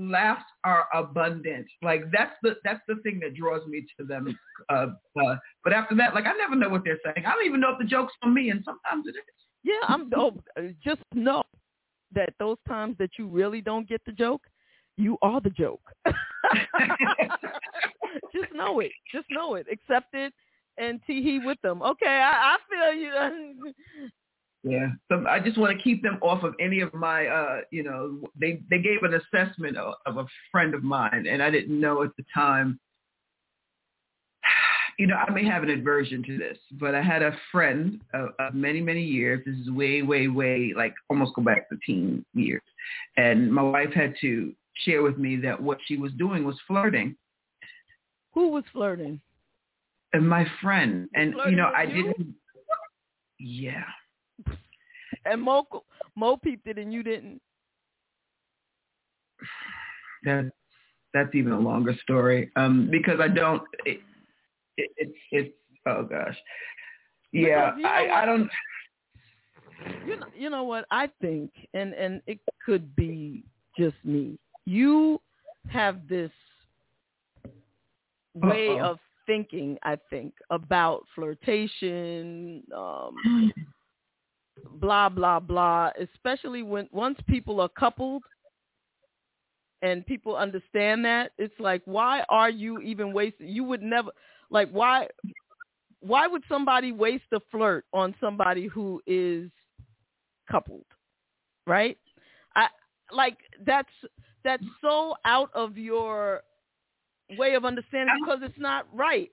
Laughs 0.00 0.44
are 0.64 0.86
abundant. 0.94 1.66
Like 1.82 2.10
that's 2.12 2.34
the 2.42 2.56
that's 2.64 2.80
the 2.88 2.96
thing 3.02 3.20
that 3.20 3.34
draws 3.34 3.66
me 3.66 3.86
to 3.98 4.06
them. 4.06 4.38
Uh, 4.68 4.86
uh, 5.22 5.36
but 5.64 5.72
after 5.72 5.94
that, 5.96 6.14
like 6.14 6.26
I 6.26 6.32
never 6.32 6.54
know 6.54 6.68
what 6.68 6.84
they're 6.84 6.98
saying. 7.04 7.26
I 7.26 7.34
don't 7.34 7.46
even 7.46 7.60
know 7.60 7.72
if 7.72 7.78
the 7.78 7.84
joke's 7.84 8.12
on 8.22 8.34
me, 8.34 8.50
and 8.50 8.62
sometimes 8.64 9.06
it 9.06 9.10
is. 9.10 9.24
Yeah, 9.62 9.74
I'm. 9.88 10.10
Oh, 10.16 10.32
just 10.82 11.02
know 11.14 11.42
that 12.14 12.34
those 12.38 12.56
times 12.66 12.96
that 12.98 13.10
you 13.18 13.26
really 13.26 13.60
don't 13.60 13.88
get 13.88 14.00
the 14.06 14.12
joke, 14.12 14.42
you 14.96 15.16
are 15.22 15.40
the 15.40 15.50
joke. 15.50 15.82
just 18.34 18.52
know 18.54 18.80
it. 18.80 18.92
Just 19.12 19.26
know 19.30 19.54
it. 19.54 19.66
Accept 19.70 20.14
it 20.14 20.32
and 20.78 21.00
tee 21.06 21.22
hee 21.22 21.40
with 21.44 21.58
them. 21.62 21.82
Okay, 21.82 22.06
I, 22.06 22.56
I 22.56 22.56
feel 22.68 22.92
you. 23.00 23.12
Yeah. 24.62 24.88
So 25.10 25.24
I 25.26 25.40
just 25.40 25.56
want 25.56 25.76
to 25.76 25.82
keep 25.82 26.02
them 26.02 26.18
off 26.20 26.42
of 26.42 26.54
any 26.60 26.80
of 26.80 26.92
my, 26.92 27.26
uh, 27.26 27.60
you 27.70 27.82
know, 27.82 28.20
they, 28.38 28.60
they 28.68 28.78
gave 28.78 29.02
an 29.02 29.14
assessment 29.14 29.76
of, 29.78 29.94
of 30.04 30.18
a 30.18 30.26
friend 30.52 30.74
of 30.74 30.82
mine 30.82 31.26
and 31.26 31.42
I 31.42 31.50
didn't 31.50 31.78
know 31.80 32.02
at 32.02 32.14
the 32.16 32.24
time, 32.34 32.78
you 34.98 35.06
know, 35.06 35.16
I 35.16 35.30
may 35.30 35.46
have 35.46 35.62
an 35.62 35.70
aversion 35.70 36.22
to 36.24 36.36
this, 36.36 36.58
but 36.72 36.94
I 36.94 37.00
had 37.00 37.22
a 37.22 37.34
friend 37.50 38.00
of, 38.12 38.30
of 38.38 38.54
many, 38.54 38.82
many 38.82 39.02
years. 39.02 39.42
This 39.46 39.56
is 39.56 39.70
way, 39.70 40.02
way, 40.02 40.28
way, 40.28 40.74
like 40.76 40.94
almost 41.08 41.34
go 41.34 41.42
back 41.42 41.70
to 41.70 41.78
teen 41.86 42.24
years. 42.34 42.62
And 43.16 43.50
my 43.50 43.62
wife 43.62 43.92
had 43.94 44.14
to 44.20 44.52
share 44.84 45.02
with 45.02 45.16
me 45.16 45.36
that 45.36 45.60
what 45.60 45.78
she 45.86 45.96
was 45.96 46.12
doing 46.12 46.44
was 46.44 46.56
flirting. 46.66 47.16
Who 48.32 48.50
was 48.50 48.64
flirting? 48.72 49.20
And 50.12 50.28
my 50.28 50.44
friend, 50.60 51.08
and 51.14 51.34
you 51.46 51.56
know, 51.56 51.70
I 51.74 51.84
you? 51.84 52.02
didn't, 52.02 52.34
yeah. 53.38 53.84
And 55.24 55.42
Mo 55.42 55.66
Mo 56.16 56.36
peeped 56.36 56.66
it 56.66 56.78
and 56.78 56.92
you 56.92 57.02
didn't. 57.02 57.40
that 60.24 60.50
that's 61.14 61.34
even 61.34 61.52
a 61.52 61.58
longer 61.58 61.94
story 62.02 62.50
um 62.56 62.88
because 62.90 63.18
i 63.20 63.28
don't 63.28 63.62
it, 63.86 64.00
it, 64.76 64.90
it 64.96 65.12
it's 65.32 65.54
oh 65.86 66.02
gosh 66.02 66.36
yeah 67.32 67.74
you 67.76 67.82
know 67.82 67.88
i 67.88 68.22
i 68.22 68.24
don't 68.26 68.50
You 70.06 70.16
know, 70.20 70.26
you 70.36 70.50
know 70.50 70.64
what 70.64 70.84
I 70.90 71.08
think, 71.22 71.50
and 71.72 71.94
and 71.94 72.20
it 72.26 72.38
could 72.66 72.94
be 72.96 73.44
just 73.78 73.96
me. 74.04 74.38
You 74.66 75.20
have 75.68 76.06
this 76.06 76.30
way 78.34 78.68
Uh-oh. 78.78 78.90
of 78.90 78.98
thinking, 79.26 79.78
I 79.82 79.96
think, 80.10 80.34
about 80.50 81.06
flirtation, 81.14 82.62
um, 82.76 83.14
blah 84.74 85.08
blah 85.08 85.40
blah. 85.40 85.90
Especially 86.00 86.62
when 86.62 86.88
once 86.92 87.18
people 87.28 87.60
are 87.60 87.68
coupled, 87.68 88.22
and 89.82 90.04
people 90.06 90.36
understand 90.36 91.04
that, 91.04 91.32
it's 91.38 91.58
like, 91.58 91.82
why 91.84 92.22
are 92.28 92.50
you 92.50 92.80
even 92.80 93.12
wasting? 93.12 93.48
You 93.48 93.64
would 93.64 93.82
never 93.82 94.10
like 94.50 94.70
why. 94.70 95.08
Why 96.02 96.26
would 96.26 96.42
somebody 96.48 96.92
waste 96.92 97.24
a 97.32 97.40
flirt 97.50 97.84
on 97.92 98.14
somebody 98.20 98.66
who 98.66 99.02
is 99.06 99.50
coupled, 100.50 100.86
right? 101.66 101.98
I 102.56 102.68
like 103.12 103.36
that's 103.66 103.90
that's 104.42 104.64
so 104.80 105.14
out 105.26 105.50
of 105.54 105.76
your 105.76 106.40
way 107.38 107.54
of 107.54 107.66
understanding 107.66 108.14
because 108.24 108.40
it's 108.42 108.58
not 108.58 108.86
right. 108.94 109.30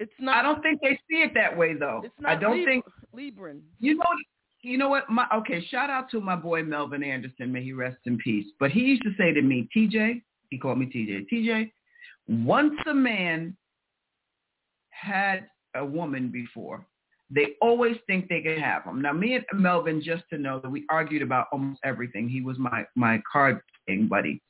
It's 0.00 0.12
not. 0.18 0.36
i 0.36 0.42
don't 0.42 0.60
think 0.62 0.80
they 0.82 0.98
see 1.08 1.22
it 1.22 1.32
that 1.34 1.56
way 1.56 1.74
though 1.74 2.00
It's 2.04 2.14
not 2.18 2.32
i 2.32 2.34
don't 2.40 2.58
Lib- 2.58 2.66
think 2.66 2.84
Libran. 3.14 3.60
you 3.78 3.94
know 3.94 4.02
you 4.62 4.78
know 4.78 4.88
what 4.88 5.08
my 5.10 5.26
okay 5.34 5.64
shout 5.70 5.90
out 5.90 6.10
to 6.10 6.20
my 6.20 6.36
boy 6.36 6.62
melvin 6.62 7.02
anderson 7.02 7.52
may 7.52 7.62
he 7.62 7.72
rest 7.72 7.98
in 8.06 8.16
peace 8.18 8.46
but 8.60 8.70
he 8.70 8.80
used 8.80 9.02
to 9.02 9.10
say 9.18 9.32
to 9.32 9.42
me 9.42 9.68
tj 9.76 10.22
he 10.50 10.58
called 10.58 10.78
me 10.78 10.86
tj 10.86 11.26
tj 11.32 11.70
once 12.28 12.74
a 12.88 12.94
man 12.94 13.56
had 14.90 15.46
a 15.74 15.84
woman 15.84 16.30
before 16.30 16.86
they 17.34 17.54
always 17.62 17.96
think 18.06 18.28
they 18.28 18.42
can 18.42 18.58
have 18.58 18.84
them. 18.84 19.00
Now, 19.00 19.12
me 19.12 19.34
and 19.34 19.44
Melvin, 19.54 20.02
just 20.02 20.24
to 20.30 20.38
know 20.38 20.60
that 20.60 20.68
we 20.68 20.84
argued 20.90 21.22
about 21.22 21.46
almost 21.50 21.80
everything. 21.82 22.28
He 22.28 22.42
was 22.42 22.58
my 22.58 22.84
my 22.94 23.22
card 23.30 23.60
playing 23.86 24.08
buddy, 24.08 24.42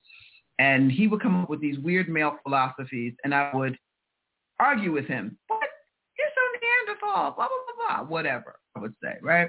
and 0.58 0.90
he 0.90 1.06
would 1.06 1.22
come 1.22 1.42
up 1.42 1.48
with 1.48 1.60
these 1.60 1.78
weird 1.78 2.08
male 2.08 2.36
philosophies, 2.42 3.14
and 3.24 3.34
I 3.34 3.50
would 3.54 3.78
argue 4.58 4.92
with 4.92 5.06
him. 5.06 5.38
What? 5.46 5.60
You're 6.18 6.28
so 6.34 6.58
Neanderthal. 6.60 7.34
Blah 7.36 7.46
blah 7.46 7.48
blah 7.48 7.98
blah. 7.98 8.08
Whatever 8.08 8.56
I 8.76 8.80
would 8.80 8.94
say, 9.02 9.14
right? 9.22 9.48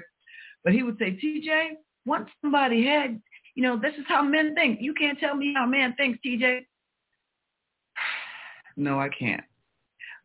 But 0.64 0.72
he 0.72 0.82
would 0.82 0.98
say, 0.98 1.18
TJ, 1.22 1.76
once 2.06 2.28
somebody 2.40 2.84
had, 2.84 3.20
you 3.54 3.62
know, 3.62 3.78
this 3.78 3.94
is 3.94 4.04
how 4.08 4.22
men 4.22 4.54
think. 4.54 4.80
You 4.80 4.94
can't 4.94 5.18
tell 5.18 5.36
me 5.36 5.52
how 5.54 5.66
man 5.66 5.94
thinks, 5.96 6.18
TJ. 6.26 6.60
No, 8.76 8.98
I 8.98 9.08
can't. 9.08 9.44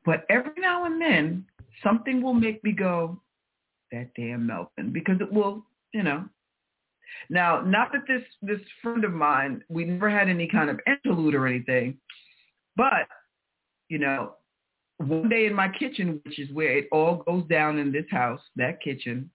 But 0.06 0.26
every 0.28 0.54
now 0.58 0.86
and 0.86 1.00
then, 1.00 1.46
something 1.84 2.20
will 2.20 2.34
make 2.34 2.64
me 2.64 2.72
go, 2.72 3.22
that 3.92 4.10
damn 4.16 4.48
Melvin, 4.48 4.92
because 4.92 5.22
it 5.22 5.32
will, 5.32 5.64
you 5.94 6.02
know. 6.02 6.26
Now, 7.30 7.62
not 7.62 7.92
that 7.92 8.08
this 8.08 8.24
this 8.42 8.60
friend 8.82 9.04
of 9.04 9.14
mine, 9.14 9.64
we 9.70 9.86
never 9.86 10.10
had 10.10 10.30
any 10.30 10.48
kind 10.48 10.70
of 10.70 10.80
interlude 10.88 11.36
or 11.36 11.48
anything, 11.48 11.98
but 12.76 13.08
you 13.90 14.00
know, 14.00 14.34
one 14.98 15.30
day 15.30 15.46
in 15.46 15.54
my 15.54 15.70
kitchen, 15.70 16.22
which 16.24 16.40
is 16.40 16.52
where 16.52 16.78
it 16.78 16.88
all 16.92 17.24
goes 17.28 17.46
down 17.48 17.78
in 17.80 17.92
this 17.92 18.06
house, 18.12 18.42
that 18.56 18.82
kitchen. 18.82 19.30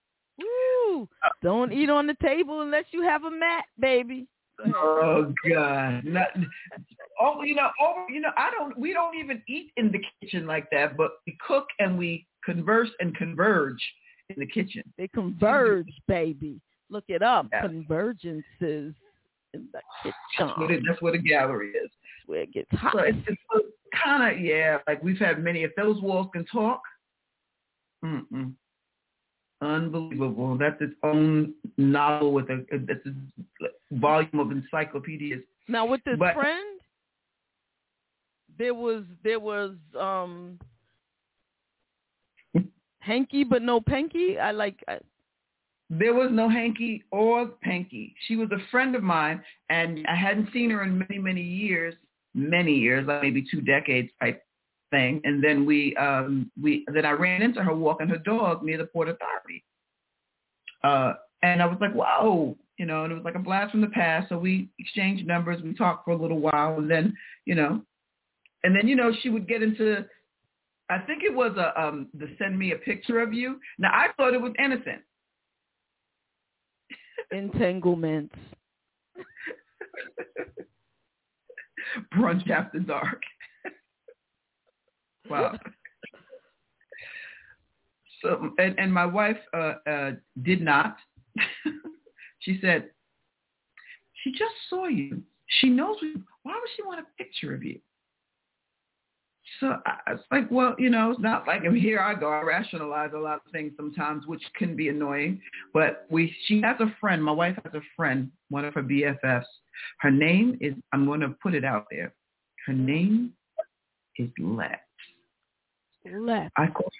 Woo! 1.23 1.31
Don't 1.43 1.73
eat 1.73 1.91
on 1.91 2.07
the 2.07 2.17
table 2.23 2.63
unless 2.63 2.85
you 2.91 3.03
have 3.03 3.25
a 3.25 3.31
mat, 3.31 3.65
baby. 3.79 4.27
Oh 4.75 5.33
God! 5.51 6.05
Not, 6.05 6.29
oh, 7.21 7.43
you 7.43 7.57
know, 7.57 7.71
oh, 7.81 8.07
you 8.09 8.21
know, 8.21 8.31
I 8.37 8.51
don't. 8.57 8.79
We 8.79 8.93
don't 8.93 9.17
even 9.17 9.43
eat 9.49 9.73
in 9.77 9.91
the 9.91 10.01
kitchen 10.21 10.47
like 10.47 10.69
that, 10.71 10.97
but 10.97 11.13
we 11.27 11.37
cook 11.47 11.67
and 11.81 11.99
we 11.99 12.27
converse 12.45 12.91
and 13.01 13.17
converge 13.17 13.83
in 14.29 14.37
the 14.39 14.47
kitchen. 14.47 14.83
They 14.97 15.09
converge, 15.09 15.91
baby. 16.07 16.61
Look 16.89 17.05
it 17.09 17.23
up. 17.23 17.47
Yeah. 17.53 17.67
Convergences 17.67 18.95
in 19.55 19.69
the 19.73 19.81
That's 20.05 20.15
what, 20.57 20.71
it, 20.71 20.75
kitchen. 20.75 20.85
that's 20.89 21.03
what 21.03 21.15
a 21.15 21.19
gallery 21.19 21.71
is. 21.71 21.91
That's 21.91 22.29
where 22.29 22.43
it 22.43 22.53
gets 22.53 22.71
hot. 22.73 22.93
So 22.93 23.01
it's, 23.01 23.19
it's 23.27 23.41
kind 24.05 24.33
of 24.37 24.41
yeah. 24.45 24.79
Like 24.87 25.03
we've 25.03 25.19
had 25.19 25.43
many. 25.43 25.65
If 25.65 25.75
those 25.77 26.01
walls 26.01 26.29
can 26.33 26.45
talk, 26.45 26.81
mm-mm. 28.05 28.53
Unbelievable. 29.65 30.57
That's 30.59 30.81
its 30.81 30.95
own 31.03 31.55
novel 31.79 32.33
with 32.33 32.51
a 32.51 32.65
that's 32.71 33.05
a 33.07 33.67
volume 33.97 34.39
of 34.39 34.51
encyclopedias. 34.51 35.43
Now 35.69 35.87
with 35.87 36.03
this 36.05 36.19
But- 36.19 36.35
friend, 36.35 36.81
there 38.59 38.75
was 38.75 39.05
there 39.23 39.41
was 39.41 39.73
um 39.99 40.59
hanky 43.01 43.45
but 43.45 43.63
no 43.63 43.81
panky. 43.81 44.39
I 44.39 44.53
like. 44.53 44.83
I, 44.89 44.99
There 45.91 46.15
was 46.15 46.31
no 46.33 46.49
hanky 46.49 47.05
or 47.11 47.47
panky. 47.63 48.15
She 48.27 48.37
was 48.37 48.49
a 48.53 48.59
friend 48.71 48.95
of 48.95 49.03
mine, 49.03 49.43
and 49.69 50.07
I 50.09 50.15
hadn't 50.15 50.51
seen 50.53 50.71
her 50.71 50.83
in 50.83 50.99
many, 50.99 51.19
many 51.19 51.43
years, 51.43 51.95
many 52.35 52.75
years, 52.75 53.07
like 53.07 53.23
maybe 53.23 53.45
two 53.51 53.61
decades 53.61 54.11
type 54.21 54.44
thing. 54.95 55.21
And 55.25 55.43
then 55.43 55.67
we, 55.67 55.97
um, 55.97 56.51
we, 56.61 56.85
then 56.93 57.05
I 57.05 57.13
ran 57.13 57.43
into 57.43 57.63
her 57.63 57.75
walking 57.75 58.09
her 58.09 58.19
dog 58.19 58.63
near 58.63 58.79
the 58.79 58.85
Port 58.85 59.09
Authority. 59.09 59.65
Uh, 60.83 61.15
and 61.43 61.63
I 61.63 61.67
was 61.67 61.79
like, 61.81 61.93
whoa, 61.93 62.57
you 62.79 62.87
know, 62.87 63.05
and 63.05 63.13
it 63.13 63.17
was 63.17 63.25
like 63.25 63.35
a 63.35 63.41
blast 63.41 63.73
from 63.73 63.81
the 63.81 63.89
past. 63.89 64.29
So 64.29 64.39
we 64.39 64.69
exchanged 64.79 65.27
numbers. 65.27 65.63
We 65.63 65.75
talked 65.75 66.05
for 66.05 66.13
a 66.13 66.17
little 66.17 66.41
while, 66.41 66.79
and 66.79 66.91
then, 66.91 67.17
you 67.45 67.55
know, 67.55 67.83
and 68.65 68.75
then 68.75 68.89
you 68.89 68.97
know 68.97 69.13
she 69.23 69.29
would 69.29 69.47
get 69.47 69.63
into. 69.63 70.05
I 70.91 70.99
think 70.99 71.23
it 71.23 71.35
was 71.35 71.57
a 71.57 71.81
um 71.81 72.09
the 72.15 72.29
send 72.39 72.59
me 72.59 72.73
a 72.73 72.77
picture 72.77 73.21
of 73.21 73.33
you. 73.33 73.61
Now 73.79 73.91
I 73.93 74.09
thought 74.17 74.35
it 74.35 74.41
was 74.41 74.53
innocent. 74.59 75.03
entanglements. 77.31 78.35
Brunch 82.15 82.49
after 82.51 82.81
dark. 82.81 83.23
Wow. 85.29 85.59
So 88.23 88.53
and, 88.57 88.75
and 88.79 88.91
my 88.91 89.05
wife 89.05 89.37
uh, 89.53 89.75
uh, 89.87 90.13
did 90.45 90.63
not. 90.63 90.97
she 92.39 92.59
said 92.63 92.89
she 94.23 94.31
just 94.31 94.55
saw 94.71 94.87
you. 94.87 95.23
She 95.61 95.69
knows 95.69 95.97
you. 96.01 96.23
Why 96.43 96.53
would 96.55 96.71
she 96.75 96.83
want 96.83 97.01
a 97.01 97.23
picture 97.23 97.55
of 97.55 97.63
you? 97.63 97.79
So 99.61 99.77
I 99.87 100.13
was 100.13 100.21
like, 100.31 100.51
well, 100.51 100.75
you 100.79 100.91
know, 100.91 101.11
it's 101.11 101.21
not 101.21 101.47
like 101.47 101.63
I'm 101.65 101.75
here 101.75 102.01
I 102.01 102.15
go. 102.15 102.29
I 102.31 102.43
rationalize 102.43 103.11
a 103.15 103.19
lot 103.19 103.43
of 103.45 103.53
things 103.53 103.73
sometimes, 103.77 104.27
which 104.27 104.43
can 104.57 104.75
be 104.75 104.89
annoying. 104.89 105.41
But 105.73 106.07
we, 106.11 106.35
she 106.47 106.61
has 106.63 106.77
a 106.81 106.93
friend. 107.01 107.23
My 107.23 107.33
wife 107.33 107.57
has 107.65 107.75
a 107.75 107.83
friend, 107.95 108.31
one 108.51 108.65
of 108.65 108.75
her 108.75 108.83
BFFs. 108.83 109.45
Her 110.01 110.11
name 110.11 110.59
is, 110.61 110.75
I'm 110.93 111.07
going 111.07 111.21
to 111.21 111.29
put 111.43 111.55
it 111.55 111.65
out 111.65 111.87
there. 111.91 112.15
Her 112.67 112.73
name 112.73 113.33
is 114.19 114.29
Lex. 114.41 114.81
Lex. 116.13 116.51
I 116.57 116.67
call 116.69 116.91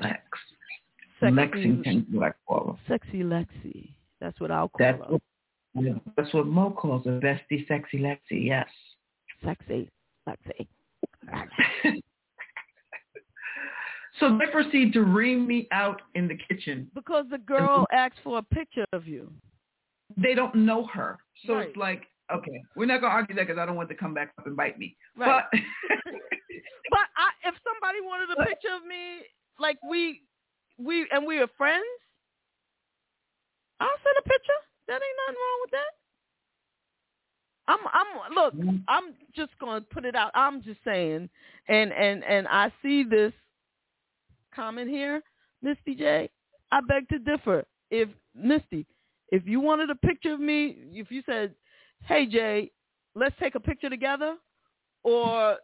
Lex. 0.00 0.20
Sexy, 1.20 1.34
Lexington, 1.34 2.06
what 2.10 2.28
I 2.28 2.32
call 2.46 2.72
her. 2.72 2.78
Sexy 2.88 3.22
Lexi. 3.22 3.90
That's 4.20 4.38
what 4.40 4.50
I'll 4.50 4.68
call 4.68 4.78
That's 4.78 4.98
her. 4.98 5.18
what, 5.74 6.02
that's 6.16 6.32
what 6.34 6.46
Mo 6.46 6.70
calls 6.70 7.04
her, 7.06 7.20
bestie, 7.20 7.66
sexy 7.68 7.98
Lexi. 7.98 8.18
Yes. 8.46 8.68
Sexy 9.44 9.88
Lexi. 10.28 10.66
So 14.18 14.36
they 14.36 14.46
proceed 14.50 14.92
to 14.94 15.02
ring 15.02 15.46
me 15.46 15.68
out 15.70 16.02
in 16.14 16.26
the 16.28 16.36
kitchen. 16.36 16.90
Because 16.94 17.26
the 17.30 17.38
girl 17.38 17.86
asked 17.92 18.16
for 18.24 18.38
a 18.38 18.42
picture 18.42 18.84
of 18.92 19.06
you. 19.06 19.30
They 20.16 20.34
don't 20.34 20.54
know 20.54 20.86
her. 20.86 21.18
So 21.46 21.54
Right. 21.54 21.68
it's 21.68 21.76
like, 21.76 22.06
okay, 22.32 22.62
we're 22.74 22.86
not 22.86 23.00
going 23.00 23.10
to 23.12 23.14
argue 23.14 23.36
that 23.36 23.46
because 23.46 23.60
I 23.60 23.66
don't 23.66 23.76
want 23.76 23.88
to 23.90 23.94
come 23.94 24.14
back 24.14 24.32
up 24.38 24.46
and 24.46 24.56
bite 24.56 24.78
me. 24.78 24.96
Right. 25.16 25.44
But 25.52 25.60
But 26.90 27.06
I, 27.16 27.48
if 27.48 27.54
somebody 27.64 28.00
wanted 28.00 28.30
a 28.32 28.44
picture 28.44 28.74
of 28.74 28.86
me, 28.86 29.26
like 29.58 29.78
we, 29.88 30.22
we 30.78 31.06
and 31.12 31.26
we 31.26 31.38
are 31.38 31.48
friends, 31.56 31.84
I'll 33.80 34.00
send 34.02 34.16
a 34.18 34.28
picture. 34.28 34.60
That 34.88 34.94
ain't 34.94 35.18
nothing 35.26 35.40
wrong 35.40 35.60
with 35.62 35.70
that. 35.72 35.92
I'm, 37.68 37.78
I'm. 37.92 38.34
Look, 38.34 38.54
mm-hmm. 38.54 38.76
I'm 38.88 39.14
just 39.36 39.50
gonna 39.60 39.82
put 39.82 40.04
it 40.04 40.14
out. 40.14 40.30
I'm 40.34 40.62
just 40.62 40.80
saying, 40.84 41.28
and 41.68 41.92
and 41.92 42.24
and 42.24 42.48
I 42.48 42.72
see 42.82 43.04
this 43.04 43.32
comment 44.54 44.88
here, 44.88 45.22
Misty 45.62 45.94
J. 45.94 46.30
I 46.72 46.80
beg 46.80 47.08
to 47.10 47.18
differ. 47.18 47.64
If 47.90 48.08
Misty, 48.34 48.86
if 49.30 49.46
you 49.46 49.60
wanted 49.60 49.90
a 49.90 49.94
picture 49.94 50.32
of 50.32 50.40
me, 50.40 50.76
if 50.92 51.10
you 51.10 51.22
said, 51.26 51.54
"Hey 52.04 52.26
Jay, 52.26 52.70
let's 53.14 53.34
take 53.38 53.54
a 53.54 53.60
picture 53.60 53.90
together," 53.90 54.36
or 55.02 55.58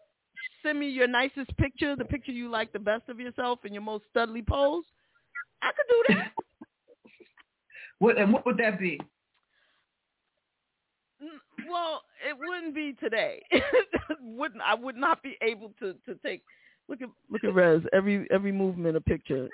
send 0.63 0.79
me 0.79 0.89
your 0.89 1.09
nicest 1.09 1.57
picture, 1.57 1.97
the 1.97 2.05
picture 2.05 2.33
you 2.33 2.51
like 2.51 2.73
the 2.73 2.79
best 2.79 3.09
of 3.09 3.21
yourself 3.21 3.61
and 3.65 3.73
your 3.73 3.83
most 3.83 4.05
studly 4.15 4.47
pose, 4.47 4.85
I 5.63 5.71
could 5.77 5.87
do 5.89 6.15
that. 6.15 6.33
what 7.99 8.19
and 8.19 8.33
what 8.33 8.45
would 8.47 8.59
that 8.59 8.79
be? 8.79 9.01
Well, 11.69 12.03
it 12.29 12.37
wouldn't 12.39 12.75
be 12.75 12.95
today. 13.03 13.43
wouldn't 14.21 14.63
I 14.63 14.75
would 14.75 14.97
not 14.97 15.23
be 15.23 15.37
able 15.43 15.73
to 15.81 15.95
to 16.07 16.19
take 16.25 16.43
look 16.89 17.01
at 17.03 17.09
look 17.31 17.45
at 17.45 17.55
Rez 17.55 17.83
every 17.93 18.27
every 18.31 18.53
movement 18.53 18.97
a 18.97 19.01
picture. 19.01 19.49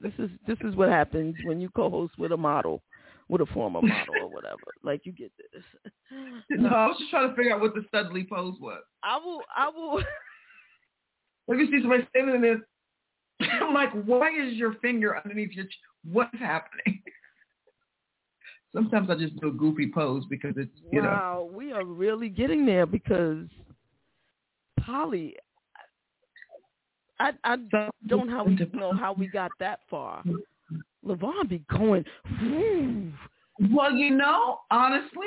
This 0.00 0.12
is 0.18 0.30
this 0.46 0.58
is 0.62 0.76
what 0.76 0.88
happens 0.88 1.34
when 1.44 1.60
you 1.60 1.70
co-host 1.70 2.18
with 2.18 2.32
a 2.32 2.36
model, 2.36 2.82
with 3.28 3.40
a 3.40 3.46
former 3.46 3.82
model 3.82 4.14
or 4.14 4.28
whatever. 4.28 4.72
Like 4.82 5.04
you 5.04 5.12
get 5.12 5.32
this. 5.52 5.62
No, 6.50 6.68
I 6.68 6.86
was 6.86 6.96
just 7.00 7.10
trying 7.10 7.28
to 7.28 7.34
figure 7.34 7.52
out 7.52 7.60
what 7.60 7.74
the 7.74 7.80
studly 7.92 8.28
pose 8.28 8.54
was. 8.60 8.80
I 9.02 9.16
will 9.18 9.40
I 9.54 9.68
will 9.68 10.00
Let 11.48 11.58
me 11.58 11.66
see 11.70 11.80
somebody 11.80 12.06
standing 12.10 12.36
in 12.36 12.42
this. 12.42 13.48
I'm 13.60 13.74
like, 13.74 13.90
why 14.04 14.30
is 14.30 14.54
your 14.54 14.74
finger 14.74 15.16
underneath 15.22 15.52
your? 15.52 15.66
Ch- 15.66 15.78
What's 16.10 16.38
happening? 16.38 17.02
Sometimes 18.72 19.10
I 19.10 19.16
just 19.16 19.38
do 19.40 19.48
a 19.48 19.52
goofy 19.52 19.90
pose 19.92 20.24
because 20.30 20.54
it's 20.56 20.70
you 20.92 21.02
know. 21.02 21.08
Wow, 21.08 21.50
we 21.52 21.72
are 21.72 21.84
really 21.84 22.28
getting 22.28 22.64
there 22.66 22.86
because 22.86 23.46
Polly, 24.80 25.34
I 27.18 27.32
I 27.42 27.56
don't 28.06 28.28
how 28.28 28.44
we 28.44 28.58
know 28.72 28.92
how 28.92 29.12
we 29.12 29.26
got 29.26 29.50
that 29.60 29.80
far. 29.90 30.22
Levon 31.04 31.48
be 31.48 31.62
going. 31.70 32.04
Well, 33.70 33.92
you 33.92 34.10
know, 34.10 34.60
honestly, 34.70 35.26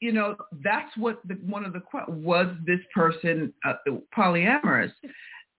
you 0.00 0.12
know, 0.12 0.36
that's 0.64 0.94
what 0.96 1.20
the, 1.26 1.34
one 1.34 1.64
of 1.64 1.72
the 1.72 1.82
was 2.08 2.54
this 2.66 2.80
person 2.94 3.52
uh, 3.64 3.74
polyamorous, 4.16 4.92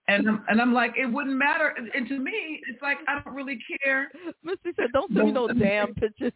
and 0.08 0.28
I'm, 0.28 0.44
and 0.48 0.62
I'm 0.62 0.74
like, 0.74 0.94
it 0.98 1.06
wouldn't 1.06 1.36
matter. 1.36 1.74
And, 1.78 1.90
and 1.94 2.08
to 2.08 2.20
me, 2.20 2.62
it's 2.68 2.82
like 2.82 2.98
I 3.08 3.20
don't 3.22 3.36
really 3.36 3.60
care. 3.84 4.10
Misty 4.44 4.72
said, 4.76 4.92
"Don't 4.94 5.12
send 5.14 5.28
me 5.28 5.32
no 5.32 5.48
damn 5.48 5.94
pictures." 5.94 6.34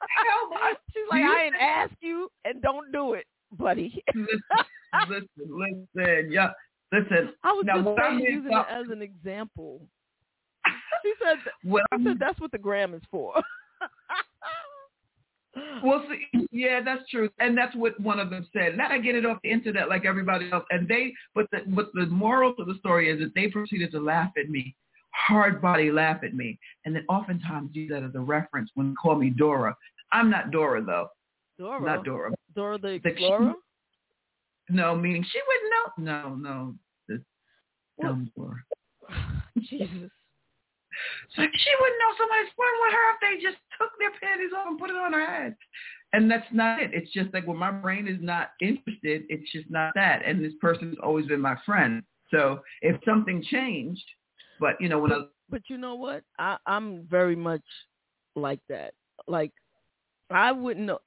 Hell, 0.00 0.60
She's 0.92 1.04
like, 1.10 1.22
"I 1.22 1.44
ain't 1.44 1.54
ask 1.60 1.92
you, 2.00 2.28
and 2.44 2.60
don't 2.60 2.92
do 2.92 3.14
it, 3.14 3.26
buddy." 3.52 4.02
listen, 4.14 4.40
listen, 5.08 5.28
listen, 5.96 6.32
yeah, 6.32 6.50
listen. 6.92 7.32
I 7.42 7.52
was 7.52 7.64
Now, 7.66 7.76
just 7.76 7.86
what 7.86 8.00
I 8.00 8.08
saying, 8.08 8.16
mean 8.18 8.32
using 8.32 8.52
it 8.52 8.66
as 8.68 8.86
an 8.90 9.00
example. 9.02 9.80
She 11.24 11.28
said, 11.28 11.52
What 11.62 11.84
"I 11.92 11.96
said 11.96 12.06
mm-hmm. 12.06 12.18
that's 12.18 12.40
what 12.40 12.52
the 12.52 12.58
gram 12.58 12.94
is 12.94 13.02
for." 13.10 13.34
Well, 15.82 16.04
see, 16.08 16.46
yeah, 16.50 16.80
that's 16.84 17.08
true, 17.10 17.28
and 17.38 17.56
that's 17.56 17.74
what 17.76 17.98
one 18.00 18.18
of 18.18 18.30
them 18.30 18.46
said. 18.52 18.76
Now 18.76 18.88
I 18.88 18.98
get 18.98 19.14
it 19.14 19.24
off 19.24 19.38
the 19.42 19.50
internet 19.50 19.88
like 19.88 20.04
everybody 20.04 20.50
else, 20.50 20.64
and 20.70 20.88
they. 20.88 21.12
But 21.34 21.46
the 21.52 21.60
but 21.68 21.90
the 21.94 22.06
moral 22.06 22.54
to 22.54 22.64
the 22.64 22.74
story 22.80 23.10
is 23.10 23.20
that 23.20 23.34
they 23.34 23.48
proceeded 23.48 23.92
to 23.92 24.00
laugh 24.00 24.30
at 24.36 24.50
me, 24.50 24.74
hard 25.10 25.62
body 25.62 25.92
laugh 25.92 26.24
at 26.24 26.34
me, 26.34 26.58
and 26.84 26.96
then 26.96 27.04
oftentimes 27.08 27.70
use 27.72 27.90
that 27.90 28.02
as 28.02 28.14
a 28.14 28.20
reference 28.20 28.70
when 28.74 28.90
they 28.90 28.94
call 28.94 29.14
me 29.14 29.30
Dora. 29.30 29.76
I'm 30.10 30.30
not 30.30 30.50
Dora 30.50 30.82
though, 30.82 31.08
Dora, 31.58 31.80
not 31.80 32.04
Dora. 32.04 32.32
Dora 32.54 32.78
the 32.78 33.00
The- 33.02 33.10
Explorer. 33.10 33.54
No, 34.70 34.96
meaning 34.96 35.24
she 35.30 35.40
wouldn't 35.46 36.06
know. 36.08 36.12
No, 36.12 36.34
no, 36.34 36.74
the 37.08 37.22
Dora. 38.34 38.64
Jesus. 39.58 40.10
Like 41.36 41.50
she 41.52 41.70
wouldn't 41.80 42.00
know 42.00 42.12
somebody's 42.18 42.52
flirting 42.54 42.80
with 42.82 42.94
her 42.94 43.06
if 43.12 43.18
they 43.20 43.42
just 43.42 43.58
took 43.78 43.90
their 43.98 44.12
panties 44.20 44.52
off 44.56 44.68
and 44.68 44.78
put 44.78 44.90
it 44.90 44.96
on 44.96 45.12
her 45.12 45.24
head. 45.24 45.56
And 46.12 46.30
that's 46.30 46.46
not 46.52 46.80
it. 46.80 46.92
It's 46.94 47.12
just 47.12 47.34
like 47.34 47.46
when 47.46 47.56
my 47.56 47.72
brain 47.72 48.06
is 48.06 48.18
not 48.20 48.50
interested, 48.60 49.24
it's 49.28 49.50
just 49.50 49.68
not 49.70 49.94
that. 49.94 50.22
And 50.24 50.44
this 50.44 50.52
person's 50.60 50.96
always 51.02 51.26
been 51.26 51.40
my 51.40 51.56
friend. 51.66 52.02
So 52.30 52.60
if 52.82 53.00
something 53.04 53.42
changed, 53.50 54.04
but 54.60 54.76
you 54.80 54.88
know 54.88 54.98
when 55.00 55.12
I 55.12 55.22
But 55.50 55.62
you 55.68 55.76
know 55.76 55.96
what? 55.96 56.22
I, 56.38 56.56
I'm 56.66 57.06
very 57.10 57.36
much 57.36 57.64
like 58.36 58.60
that. 58.68 58.94
Like 59.26 59.52
I 60.30 60.52
wouldn't 60.52 60.86
know. 60.86 60.98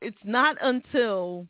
It's 0.00 0.16
not 0.24 0.56
until 0.60 1.46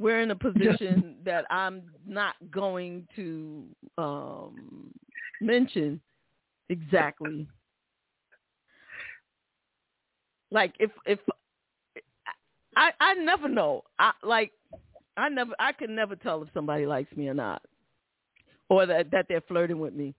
we're 0.00 0.22
in 0.22 0.30
a 0.30 0.34
position 0.34 1.16
that 1.24 1.44
I'm 1.50 1.82
not 2.06 2.34
going 2.50 3.06
to 3.14 3.64
um, 3.98 4.90
mention 5.40 6.00
exactly. 6.70 7.46
Like 10.50 10.72
if 10.80 10.90
if 11.06 11.20
I 12.76 12.90
I 12.98 13.14
never 13.14 13.48
know. 13.48 13.84
I 13.98 14.12
like 14.24 14.52
I 15.16 15.28
never 15.28 15.52
I 15.60 15.72
can 15.72 15.94
never 15.94 16.16
tell 16.16 16.42
if 16.42 16.48
somebody 16.54 16.86
likes 16.86 17.14
me 17.16 17.28
or 17.28 17.34
not, 17.34 17.62
or 18.68 18.86
that 18.86 19.10
that 19.12 19.26
they're 19.28 19.42
flirting 19.42 19.78
with 19.78 19.94
me. 19.94 20.14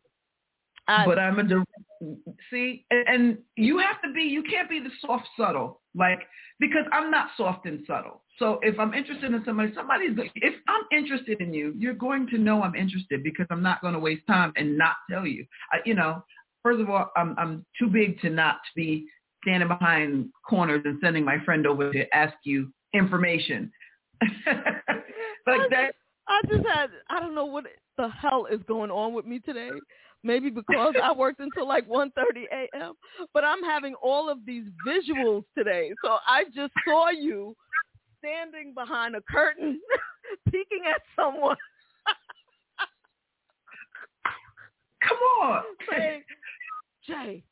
I, 0.88 1.06
but 1.06 1.20
I'm 1.20 1.40
a 1.40 1.44
mm-hmm. 1.44 1.50
direct, 1.50 2.38
see, 2.50 2.86
and, 2.90 3.08
and 3.08 3.38
you 3.56 3.78
have 3.80 4.02
to 4.04 4.12
be. 4.14 4.22
You 4.22 4.44
can't 4.44 4.70
be 4.70 4.80
the 4.80 4.90
soft 5.00 5.28
subtle, 5.38 5.82
like 5.96 6.20
because 6.60 6.86
I'm 6.92 7.12
not 7.12 7.28
soft 7.38 7.66
and 7.66 7.84
subtle. 7.88 8.24
So 8.38 8.60
if 8.64 8.80
I'm 8.80 8.94
interested 8.94 9.34
in 9.34 9.44
somebody, 9.46 9.72
somebody's. 9.76 10.18
If 10.36 10.56
I'm 10.68 10.84
interested 10.98 11.42
in 11.42 11.54
you, 11.54 11.74
you're 11.78 11.94
going 11.94 12.28
to 12.28 12.38
know 12.38 12.64
I'm 12.64 12.76
interested 12.76 13.24
because 13.24 13.46
I'm 13.52 13.62
not 13.62 13.82
going 13.82 13.94
to 13.94 14.00
waste 14.00 14.26
time 14.28 14.54
and 14.56 14.78
not 14.78 14.96
tell 15.10 15.28
you. 15.28 15.46
I, 15.72 15.78
you 15.86 15.94
know, 15.94 16.24
first 16.64 16.80
of 16.80 16.90
all, 16.90 17.12
I'm 17.16 17.36
I'm 17.38 17.66
too 17.78 17.88
big 17.88 18.20
to 18.22 18.30
not 18.30 18.58
be 18.76 19.08
standing 19.44 19.68
behind 19.68 20.30
corners 20.48 20.82
and 20.86 21.00
sending 21.02 21.26
my 21.26 21.38
friend 21.44 21.66
over 21.68 21.92
to 21.92 22.16
ask 22.16 22.34
you 22.44 22.72
information. 22.94 23.72
like 24.22 25.70
that. 25.70 25.94
I 26.28 26.42
just 26.48 26.66
had 26.68 26.90
I 27.10 27.20
don't 27.20 27.36
know 27.36 27.46
what 27.46 27.66
the 27.98 28.10
hell 28.10 28.48
is 28.52 28.62
going 28.68 28.92
on 28.92 29.14
with 29.14 29.26
me 29.26 29.40
today. 29.40 29.70
Maybe 30.24 30.52
because 30.52 30.94
I 31.02 31.12
worked 31.12 31.40
until 31.40 31.68
like 31.68 31.88
1:30 31.88 32.12
a.m. 32.52 32.94
But 33.34 33.44
I'm 33.44 33.64
having 33.64 33.96
all 33.96 34.30
of 34.30 34.46
these 34.46 34.66
visuals 34.88 35.44
today. 35.58 35.92
So 36.04 36.18
I 36.28 36.44
just 36.54 36.74
saw 36.88 37.10
you 37.10 37.56
standing 38.20 38.74
behind 38.74 39.16
a 39.16 39.22
curtain, 39.22 39.80
peeking 40.46 40.84
at 40.88 41.02
someone. 41.16 41.58
Come 45.02 45.18
on, 45.42 45.64
Jay. 45.90 46.24
Jay, 47.08 47.44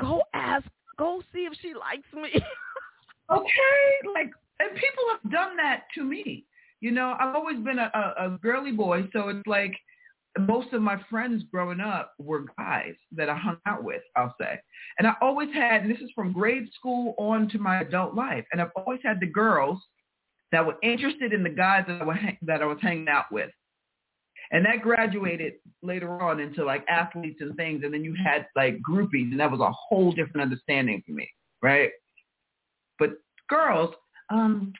go 0.00 0.22
ask, 0.34 0.66
go 0.98 1.22
see 1.32 1.46
if 1.50 1.56
she 1.60 1.74
likes 1.74 2.12
me. 2.12 2.42
okay, 3.32 4.08
like, 4.14 4.30
and 4.58 4.74
people 4.74 5.04
have 5.12 5.30
done 5.30 5.56
that 5.56 5.84
to 5.94 6.02
me. 6.02 6.44
You 6.80 6.90
know, 6.90 7.16
I've 7.18 7.34
always 7.34 7.58
been 7.58 7.78
a, 7.78 7.90
a, 7.94 8.26
a 8.26 8.38
girly 8.42 8.72
boy, 8.72 9.08
so 9.12 9.28
it's 9.28 9.46
like 9.46 9.74
most 10.38 10.72
of 10.72 10.82
my 10.82 11.00
friends 11.08 11.44
growing 11.50 11.80
up 11.80 12.12
were 12.18 12.44
guys 12.58 12.94
that 13.12 13.28
I 13.28 13.36
hung 13.36 13.58
out 13.66 13.82
with, 13.82 14.02
I'll 14.16 14.34
say. 14.40 14.60
And 14.98 15.06
I 15.06 15.14
always 15.20 15.52
had, 15.54 15.82
and 15.82 15.90
this 15.90 16.00
is 16.00 16.10
from 16.14 16.32
grade 16.32 16.68
school 16.74 17.14
on 17.18 17.48
to 17.50 17.58
my 17.58 17.80
adult 17.80 18.14
life, 18.14 18.44
and 18.52 18.60
I've 18.60 18.70
always 18.76 19.00
had 19.02 19.20
the 19.20 19.26
girls 19.26 19.80
that 20.52 20.64
were 20.64 20.76
interested 20.82 21.32
in 21.32 21.42
the 21.42 21.50
guys 21.50 21.84
that 21.88 22.02
I, 22.02 22.04
were, 22.04 22.18
that 22.42 22.62
I 22.62 22.66
was 22.66 22.78
hanging 22.80 23.08
out 23.08 23.26
with. 23.30 23.50
And 24.52 24.64
that 24.64 24.82
graduated 24.82 25.54
later 25.82 26.22
on 26.22 26.38
into 26.38 26.64
like 26.64 26.84
athletes 26.88 27.38
and 27.40 27.56
things. 27.56 27.82
And 27.84 27.92
then 27.92 28.04
you 28.04 28.14
had 28.14 28.46
like 28.54 28.78
groupies, 28.88 29.30
and 29.32 29.40
that 29.40 29.50
was 29.50 29.60
a 29.60 29.72
whole 29.72 30.12
different 30.12 30.42
understanding 30.42 31.02
for 31.04 31.12
me, 31.12 31.28
right? 31.62 31.90
But 32.98 33.10
girls, 33.48 33.94
um, 34.30 34.72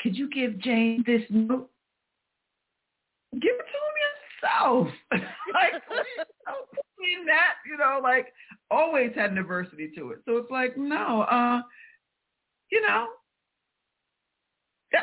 could 0.00 0.16
you 0.16 0.30
give 0.30 0.58
Jane 0.60 1.02
this 1.06 1.22
note? 1.28 1.70
Give 3.32 3.52
it 3.52 3.66
to 3.66 3.87
yourself. 4.42 4.88
like, 5.12 5.72
in 6.98 7.26
that, 7.26 7.54
you 7.66 7.76
know, 7.76 8.00
like 8.02 8.32
always 8.70 9.12
had 9.14 9.30
an 9.32 9.38
adversity 9.38 9.90
to 9.96 10.10
it. 10.10 10.18
So 10.24 10.36
it's 10.36 10.50
like, 10.50 10.76
no, 10.76 11.22
uh, 11.22 11.60
you 12.70 12.82
know. 12.82 13.06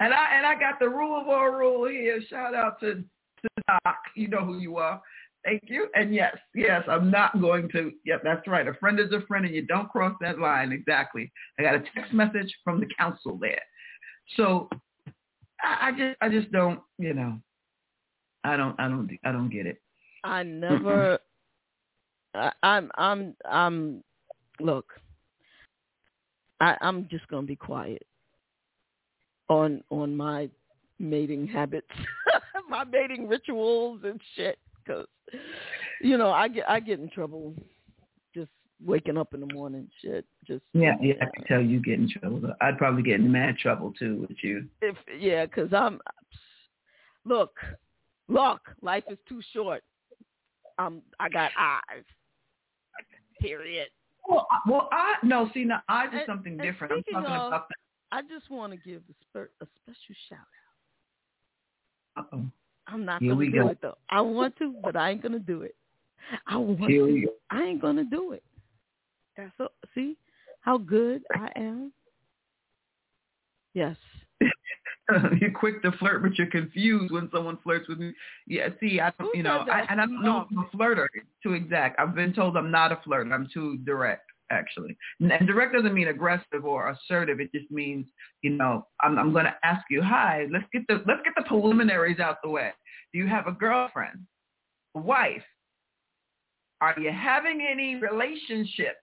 and 0.00 0.12
I 0.12 0.36
and 0.36 0.46
I 0.46 0.58
got 0.58 0.78
the 0.78 0.88
rule 0.88 1.20
of 1.20 1.28
all 1.28 1.50
rule 1.50 1.88
here. 1.88 2.20
Shout 2.28 2.54
out 2.54 2.78
to, 2.80 2.94
to 2.96 3.48
Doc. 3.66 3.96
You 4.14 4.28
know 4.28 4.44
who 4.44 4.58
you 4.58 4.76
are. 4.76 5.00
Thank 5.44 5.62
you. 5.66 5.88
And 5.94 6.14
yes, 6.14 6.36
yes, 6.54 6.82
I'm 6.88 7.10
not 7.10 7.40
going 7.40 7.68
to. 7.70 7.92
Yep, 8.04 8.20
that's 8.22 8.46
right. 8.46 8.68
A 8.68 8.74
friend 8.74 9.00
is 9.00 9.12
a 9.12 9.26
friend, 9.26 9.44
and 9.44 9.54
you 9.54 9.66
don't 9.66 9.88
cross 9.88 10.14
that 10.20 10.38
line. 10.38 10.72
Exactly. 10.72 11.30
I 11.58 11.62
got 11.62 11.74
a 11.74 11.84
text 11.94 12.12
message 12.12 12.54
from 12.62 12.80
the 12.80 12.86
council 12.98 13.38
there. 13.40 13.60
So 14.36 14.68
I, 15.62 15.88
I 15.88 15.92
just, 15.92 16.16
I 16.20 16.28
just 16.28 16.52
don't, 16.52 16.80
you 16.98 17.14
know, 17.14 17.38
I 18.44 18.56
don't, 18.56 18.78
I 18.78 18.88
don't, 18.88 19.10
I 19.24 19.32
don't 19.32 19.50
get 19.50 19.66
it. 19.66 19.80
I 20.22 20.42
never. 20.42 21.18
I, 22.34 22.52
I'm, 22.62 22.90
I'm, 22.96 23.36
I'm. 23.48 24.04
Look, 24.60 24.86
I, 26.60 26.76
I'm 26.80 27.08
just 27.10 27.26
gonna 27.28 27.46
be 27.46 27.56
quiet 27.56 28.06
on 29.48 29.82
on 29.90 30.16
my 30.16 30.48
mating 30.98 31.46
habits, 31.46 31.88
my 32.68 32.84
mating 32.84 33.28
rituals 33.28 34.00
and 34.04 34.20
shit 34.36 34.58
because 34.84 35.06
you 36.00 36.16
know 36.16 36.30
I 36.30 36.48
get 36.48 36.68
I 36.68 36.80
get 36.80 37.00
in 37.00 37.10
trouble 37.10 37.54
just 38.34 38.50
waking 38.84 39.18
up 39.18 39.34
in 39.34 39.40
the 39.40 39.54
morning. 39.54 39.88
Shit, 40.02 40.24
just 40.46 40.62
yeah, 40.72 40.94
yeah. 41.00 41.14
I 41.20 41.26
can 41.34 41.44
tell 41.46 41.60
you 41.60 41.80
get 41.80 41.98
in 41.98 42.08
trouble. 42.08 42.54
I'd 42.60 42.78
probably 42.78 43.02
get 43.02 43.20
in 43.20 43.30
mad 43.30 43.58
trouble 43.58 43.92
too 43.98 44.26
with 44.28 44.38
you. 44.42 44.66
If 44.80 44.96
yeah, 45.18 45.46
because 45.46 45.72
I'm 45.72 46.00
look, 47.24 47.56
look, 48.28 48.60
life 48.82 49.04
is 49.10 49.18
too 49.28 49.40
short. 49.52 49.82
Um, 50.78 51.02
I 51.20 51.28
got 51.28 51.50
eyes. 51.58 52.04
Period. 53.40 53.88
Well, 54.28 54.46
well, 54.66 54.88
I 54.92 55.14
no. 55.22 55.50
See, 55.52 55.64
now 55.64 55.82
eyes 55.88 56.08
is 56.14 56.20
something 56.26 56.56
different. 56.56 56.92
I'm 56.94 57.02
talking 57.12 57.30
of, 57.30 57.46
about. 57.48 57.66
I 58.12 58.22
just 58.22 58.50
want 58.50 58.72
to 58.72 58.78
give 58.78 59.02
a, 59.34 59.40
a 59.40 59.66
special 59.82 60.14
shout 60.28 60.38
out. 62.16 62.24
Uh-oh. 62.24 62.44
I'm 62.86 63.04
not 63.04 63.20
Here 63.20 63.34
gonna 63.34 63.46
do 63.46 63.52
go. 63.52 63.68
it 63.68 63.78
though. 63.82 63.98
I 64.08 64.20
want 64.20 64.56
to, 64.58 64.74
but 64.82 64.96
I 64.96 65.10
ain't 65.10 65.22
gonna 65.22 65.38
do 65.38 65.62
it. 65.62 65.74
I 66.46 66.56
want 66.56 66.90
Here 66.90 67.06
to. 67.06 67.28
I 67.50 67.62
ain't 67.62 67.82
gonna 67.82 68.04
do 68.04 68.32
it. 68.32 68.42
That's 69.36 69.50
so, 69.58 69.68
see 69.94 70.16
how 70.60 70.78
good 70.78 71.22
I 71.34 71.50
am. 71.56 71.92
Yes. 73.74 73.96
you're 75.40 75.50
quick 75.50 75.82
to 75.82 75.92
flirt, 75.92 76.22
but 76.22 76.36
you're 76.38 76.46
confused 76.46 77.12
when 77.12 77.28
someone 77.32 77.58
flirts 77.62 77.88
with 77.88 77.98
me. 77.98 78.12
Yeah, 78.46 78.68
see, 78.80 79.00
I 79.00 79.12
don't, 79.18 79.34
you 79.36 79.42
know. 79.42 79.64
I, 79.70 79.80
and 79.90 80.00
I 80.00 80.06
don't 80.06 80.22
know 80.22 80.42
if 80.42 80.46
I'm 80.50 80.64
a 80.64 80.76
flirter. 80.76 81.06
Too 81.42 81.52
exact. 81.52 82.00
I've 82.00 82.14
been 82.14 82.32
told 82.32 82.56
I'm 82.56 82.70
not 82.70 82.92
a 82.92 82.98
flirt. 83.04 83.30
I'm 83.30 83.48
too 83.52 83.76
direct, 83.78 84.30
actually. 84.50 84.96
And 85.20 85.30
and 85.30 85.46
direct 85.46 85.74
doesn't 85.74 85.92
mean 85.92 86.08
aggressive 86.08 86.64
or 86.64 86.90
assertive. 86.90 87.38
It 87.40 87.52
just 87.52 87.70
means, 87.70 88.06
you 88.42 88.50
know, 88.50 88.86
I'm, 89.02 89.18
I'm 89.18 89.32
going 89.32 89.44
to 89.44 89.54
ask 89.62 89.84
you, 89.90 90.02
hi, 90.02 90.46
let's 90.50 90.64
get 90.72 90.86
the 90.88 91.02
let's 91.06 91.22
get 91.22 91.34
the 91.36 91.44
preliminaries 91.46 92.18
out 92.18 92.38
the 92.42 92.50
way. 92.50 92.70
Do 93.12 93.18
you 93.18 93.26
have 93.26 93.46
a 93.46 93.52
girlfriend, 93.52 94.20
a 94.96 95.00
wife? 95.00 95.44
Are 96.80 96.94
you 96.98 97.12
having 97.12 97.66
any 97.70 97.96
relationships? 97.96 98.96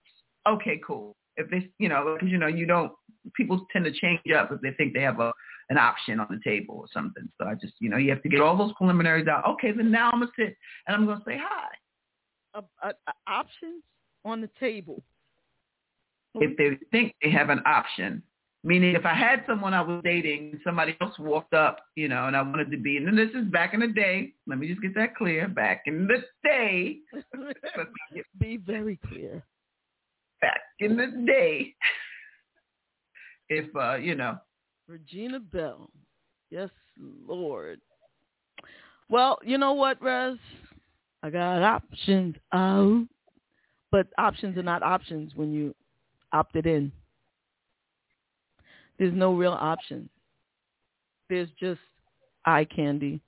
Okay, 0.48 0.80
cool. 0.84 1.14
If 1.36 1.48
they, 1.48 1.70
you 1.78 1.88
know, 1.88 2.14
because 2.14 2.30
you 2.30 2.38
know, 2.38 2.48
you 2.48 2.66
don't. 2.66 2.92
People 3.36 3.64
tend 3.72 3.84
to 3.84 3.92
change 3.92 4.20
up 4.36 4.50
if 4.50 4.60
they 4.60 4.72
think 4.72 4.94
they 4.94 5.02
have 5.02 5.20
a 5.20 5.32
an 5.72 5.78
option 5.78 6.20
on 6.20 6.28
the 6.30 6.38
table 6.44 6.76
or 6.76 6.84
something. 6.92 7.26
So 7.38 7.46
I 7.46 7.54
just, 7.54 7.72
you 7.80 7.88
know, 7.88 7.96
you 7.96 8.10
have 8.10 8.22
to 8.22 8.28
get 8.28 8.40
all 8.40 8.56
those 8.56 8.72
preliminaries 8.74 9.26
out. 9.26 9.46
Okay, 9.54 9.72
then 9.72 9.90
now 9.90 10.10
I'm 10.12 10.20
gonna 10.20 10.30
sit 10.38 10.54
and 10.86 10.94
I'm 10.94 11.06
gonna 11.06 11.22
say 11.26 11.40
hi. 11.42 11.68
A, 12.54 12.88
a 12.88 13.12
options 13.26 13.82
on 14.26 14.42
the 14.42 14.50
table. 14.60 15.02
If 16.34 16.56
they 16.58 16.78
think 16.90 17.14
they 17.22 17.30
have 17.30 17.48
an 17.48 17.62
option, 17.64 18.22
meaning 18.62 18.94
if 18.94 19.06
I 19.06 19.14
had 19.14 19.44
someone 19.46 19.72
I 19.72 19.80
was 19.80 20.02
dating, 20.04 20.60
somebody 20.62 20.94
else 21.00 21.18
walked 21.18 21.54
up, 21.54 21.78
you 21.96 22.08
know, 22.08 22.26
and 22.26 22.36
I 22.36 22.42
wanted 22.42 22.70
to 22.70 22.76
be, 22.76 22.98
and 22.98 23.06
then 23.06 23.16
this 23.16 23.30
is 23.34 23.50
back 23.50 23.72
in 23.72 23.80
the 23.80 23.88
day. 23.88 24.34
Let 24.46 24.58
me 24.58 24.68
just 24.68 24.82
get 24.82 24.94
that 24.94 25.16
clear. 25.16 25.48
Back 25.48 25.82
in 25.86 26.06
the 26.06 26.22
day, 26.44 26.98
Be 28.38 28.58
very 28.58 28.98
clear. 29.08 29.42
back 30.42 30.60
in 30.80 30.96
the 30.96 31.24
day, 31.26 31.74
if 33.48 33.74
uh, 33.74 33.94
you 33.96 34.14
know, 34.14 34.38
Regina 34.88 35.40
Belle. 35.40 35.88
Yes, 36.50 36.70
Lord. 37.26 37.80
Well, 39.08 39.38
you 39.44 39.58
know 39.58 39.72
what, 39.72 40.00
Rez? 40.02 40.36
I 41.22 41.30
got 41.30 41.62
options 41.62 42.36
out. 42.52 43.06
But 43.90 44.06
options 44.18 44.56
are 44.56 44.62
not 44.62 44.82
options 44.82 45.32
when 45.34 45.52
you 45.52 45.74
opted 46.32 46.66
in. 46.66 46.90
There's 48.98 49.14
no 49.14 49.34
real 49.34 49.52
option. 49.52 50.08
There's 51.28 51.48
just 51.60 51.80
eye 52.46 52.64
candy. 52.64 53.20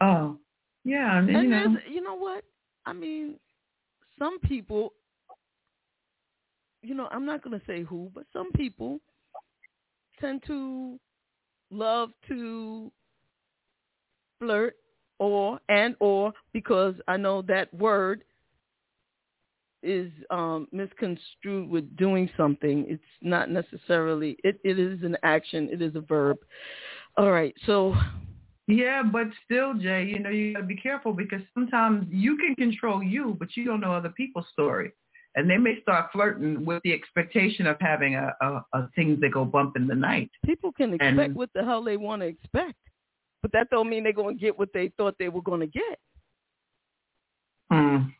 oh, 0.00 0.36
yeah, 0.84 1.06
I 1.06 1.20
mean, 1.20 1.34
you 1.34 1.40
And 1.40 1.50
know, 1.50 1.58
there's, 1.58 1.94
you 1.94 2.00
know 2.02 2.14
what? 2.14 2.44
I 2.86 2.92
mean, 2.92 3.34
some 4.18 4.38
people, 4.40 4.92
you 6.82 6.94
know, 6.94 7.08
I'm 7.10 7.26
not 7.26 7.42
going 7.42 7.58
to 7.58 7.66
say 7.66 7.82
who, 7.82 8.10
but 8.14 8.24
some 8.32 8.50
people 8.52 9.00
tend 10.20 10.42
to 10.46 10.98
love 11.70 12.10
to 12.28 12.90
flirt 14.38 14.76
or 15.18 15.60
and 15.68 15.96
or 16.00 16.32
because 16.52 16.94
I 17.08 17.16
know 17.16 17.42
that 17.42 17.72
word 17.74 18.24
is 19.82 20.10
um 20.30 20.66
misconstrued 20.72 21.68
with 21.68 21.96
doing 21.96 22.28
something. 22.36 22.86
It's 22.88 23.02
not 23.22 23.50
necessarily 23.50 24.36
it, 24.44 24.60
it 24.64 24.78
is 24.78 25.02
an 25.02 25.16
action, 25.22 25.68
it 25.70 25.82
is 25.82 25.94
a 25.94 26.00
verb. 26.00 26.38
All 27.16 27.30
right, 27.30 27.54
so 27.66 27.94
Yeah, 28.66 29.02
but 29.02 29.28
still, 29.44 29.74
Jay, 29.74 30.04
you 30.04 30.18
know, 30.18 30.30
you 30.30 30.52
got 30.52 30.60
to 30.60 30.66
be 30.66 30.76
careful 30.76 31.12
because 31.12 31.40
sometimes 31.54 32.06
you 32.10 32.36
can 32.36 32.54
control 32.54 33.02
you, 33.02 33.34
but 33.38 33.56
you 33.56 33.64
don't 33.64 33.80
know 33.80 33.92
other 33.92 34.10
people's 34.10 34.46
story. 34.52 34.92
And 35.34 35.48
they 35.48 35.56
may 35.58 35.80
start 35.82 36.10
flirting 36.12 36.64
with 36.64 36.82
the 36.82 36.92
expectation 36.92 37.66
of 37.66 37.76
having 37.80 38.16
a, 38.16 38.32
a, 38.40 38.64
a 38.72 38.88
things 38.96 39.20
that 39.20 39.30
go 39.32 39.44
bump 39.44 39.76
in 39.76 39.86
the 39.86 39.94
night. 39.94 40.30
people 40.44 40.72
can 40.72 40.94
expect 40.94 41.16
And- 41.18 41.34
what 41.36 41.50
the 41.54 41.64
hell 41.64 41.82
they 41.82 41.96
want 41.96 42.22
to 42.22 42.26
expect. 42.28 42.74
But 43.42 43.52
that 43.52 43.68
don't 43.70 43.88
mean 43.88 44.02
they're 44.02 44.12
going 44.12 44.36
to 44.36 44.40
get 44.40 44.58
what 44.58 44.70
they 44.74 44.88
thought 44.96 45.14
they 45.18 45.28
were 45.28 45.42
going 45.42 45.60
to 45.60 45.66
get. 45.68 45.98
Mm. 47.72 48.12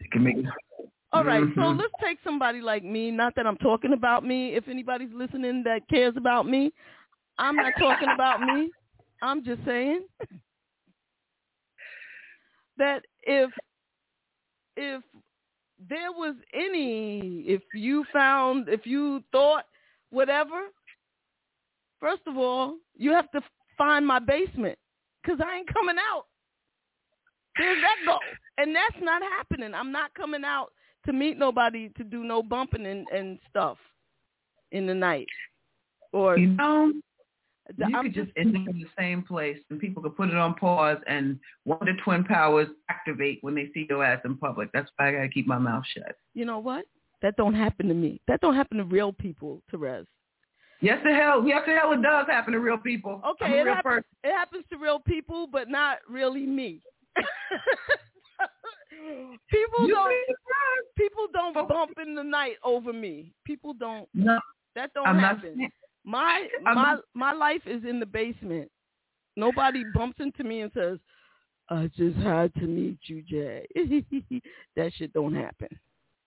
It 0.00 0.10
can 0.12 0.22
make 0.22 0.36
it 0.36 0.44
All 1.12 1.24
right, 1.24 1.42
so 1.56 1.60
Mhm. 1.62 1.78
let's 1.78 1.92
take 2.00 2.18
somebody 2.22 2.60
like 2.60 2.84
me. 2.84 3.10
Not 3.10 3.34
that 3.34 3.46
I'm 3.46 3.56
talking 3.56 3.92
about 3.94 4.24
me. 4.24 4.54
If 4.54 4.68
anybody's 4.68 5.12
listening 5.12 5.64
that 5.64 5.88
cares 5.88 6.16
about 6.16 6.46
me, 6.46 6.72
I'm 7.38 7.56
not 7.56 7.72
talking 7.80 8.08
about 8.14 8.42
me. 8.42 8.70
I'm 9.22 9.42
just 9.42 9.64
saying 9.64 10.06
that 12.76 13.04
if 13.22 13.50
if 14.76 15.02
there 15.88 16.12
was 16.12 16.34
any, 16.52 17.44
if 17.46 17.62
you 17.74 18.04
found, 18.12 18.68
if 18.68 18.86
you 18.86 19.22
thought 19.32 19.64
whatever, 20.10 20.62
first 21.98 22.22
of 22.26 22.36
all, 22.36 22.76
you 22.96 23.12
have 23.12 23.30
to 23.30 23.40
find 23.78 24.06
my 24.06 24.18
basement 24.18 24.78
because 25.22 25.40
I 25.44 25.58
ain't 25.58 25.72
coming 25.72 25.96
out. 25.98 26.26
There's 27.58 27.80
that 27.82 27.96
go, 28.06 28.18
and 28.58 28.74
that's 28.74 29.02
not 29.02 29.22
happening. 29.22 29.74
I'm 29.74 29.92
not 29.92 30.14
coming 30.14 30.44
out 30.44 30.68
to 31.06 31.12
meet 31.12 31.38
nobody 31.38 31.88
to 31.96 32.04
do 32.04 32.24
no 32.24 32.42
bumping 32.42 32.86
and, 32.86 33.06
and 33.12 33.38
stuff 33.48 33.78
in 34.72 34.86
the 34.86 34.94
night. 34.94 35.26
Or 36.12 36.38
You 36.38 36.48
know, 36.48 36.92
you 37.76 37.96
I'm 37.96 38.04
could 38.04 38.14
just 38.14 38.30
end 38.36 38.56
up 38.56 38.68
in 38.68 38.80
the 38.80 38.88
same 38.98 39.22
place, 39.22 39.58
and 39.70 39.78
people 39.80 40.02
could 40.02 40.16
put 40.16 40.28
it 40.28 40.36
on 40.36 40.54
pause, 40.54 40.98
and 41.06 41.38
one 41.64 41.78
of 41.80 41.86
the 41.86 42.02
twin 42.02 42.24
powers 42.24 42.68
activate 42.88 43.38
when 43.42 43.54
they 43.54 43.68
see 43.74 43.86
your 43.88 44.04
ass 44.04 44.20
in 44.24 44.36
public. 44.36 44.70
That's 44.72 44.90
why 44.96 45.08
I 45.08 45.12
gotta 45.12 45.28
keep 45.28 45.46
my 45.46 45.58
mouth 45.58 45.84
shut. 45.94 46.16
you 46.34 46.44
know 46.44 46.58
what? 46.58 46.84
That 47.22 47.36
don't 47.36 47.54
happen 47.54 47.86
to 47.88 47.94
me. 47.94 48.20
That 48.28 48.40
don't 48.40 48.54
happen 48.54 48.78
to 48.78 48.84
real 48.84 49.12
people, 49.12 49.62
Terez. 49.72 50.06
Yes, 50.80 50.98
the 51.04 51.12
hell, 51.12 51.46
yes, 51.46 51.62
the 51.66 51.74
hell, 51.74 51.92
it 51.92 52.00
does 52.00 52.26
happen 52.26 52.54
to 52.54 52.58
real 52.58 52.78
people. 52.78 53.20
Okay, 53.26 53.58
it 53.58 53.64
real 53.64 53.74
happens. 53.74 54.04
It 54.24 54.32
happens 54.32 54.64
to 54.72 54.78
real 54.78 54.98
people, 54.98 55.46
but 55.46 55.68
not 55.68 55.98
really 56.08 56.46
me. 56.46 56.80
people 59.50 59.86
You 59.86 59.94
don't. 59.94 60.14
People 60.96 61.26
don't 61.32 61.68
bump 61.68 61.92
in 62.02 62.14
the 62.14 62.22
night 62.22 62.56
over 62.64 62.92
me. 62.92 63.32
People 63.44 63.74
don't. 63.74 64.08
No, 64.14 64.38
That 64.74 64.92
don't 64.94 65.06
I'm 65.06 65.20
not. 65.20 65.38
My 66.04 66.46
my 66.62 66.96
my 67.14 67.32
life 67.32 67.62
is 67.66 67.82
in 67.84 68.00
the 68.00 68.06
basement. 68.06 68.70
Nobody 69.36 69.84
bumps 69.94 70.18
into 70.20 70.44
me 70.44 70.62
and 70.62 70.72
says, 70.74 70.98
"I 71.68 71.90
just 71.96 72.16
had 72.18 72.54
to 72.54 72.66
meet 72.66 72.98
you, 73.04 73.22
Jay." 73.22 73.66
that 74.76 74.92
shit 74.94 75.12
don't 75.12 75.34
happen. 75.34 75.68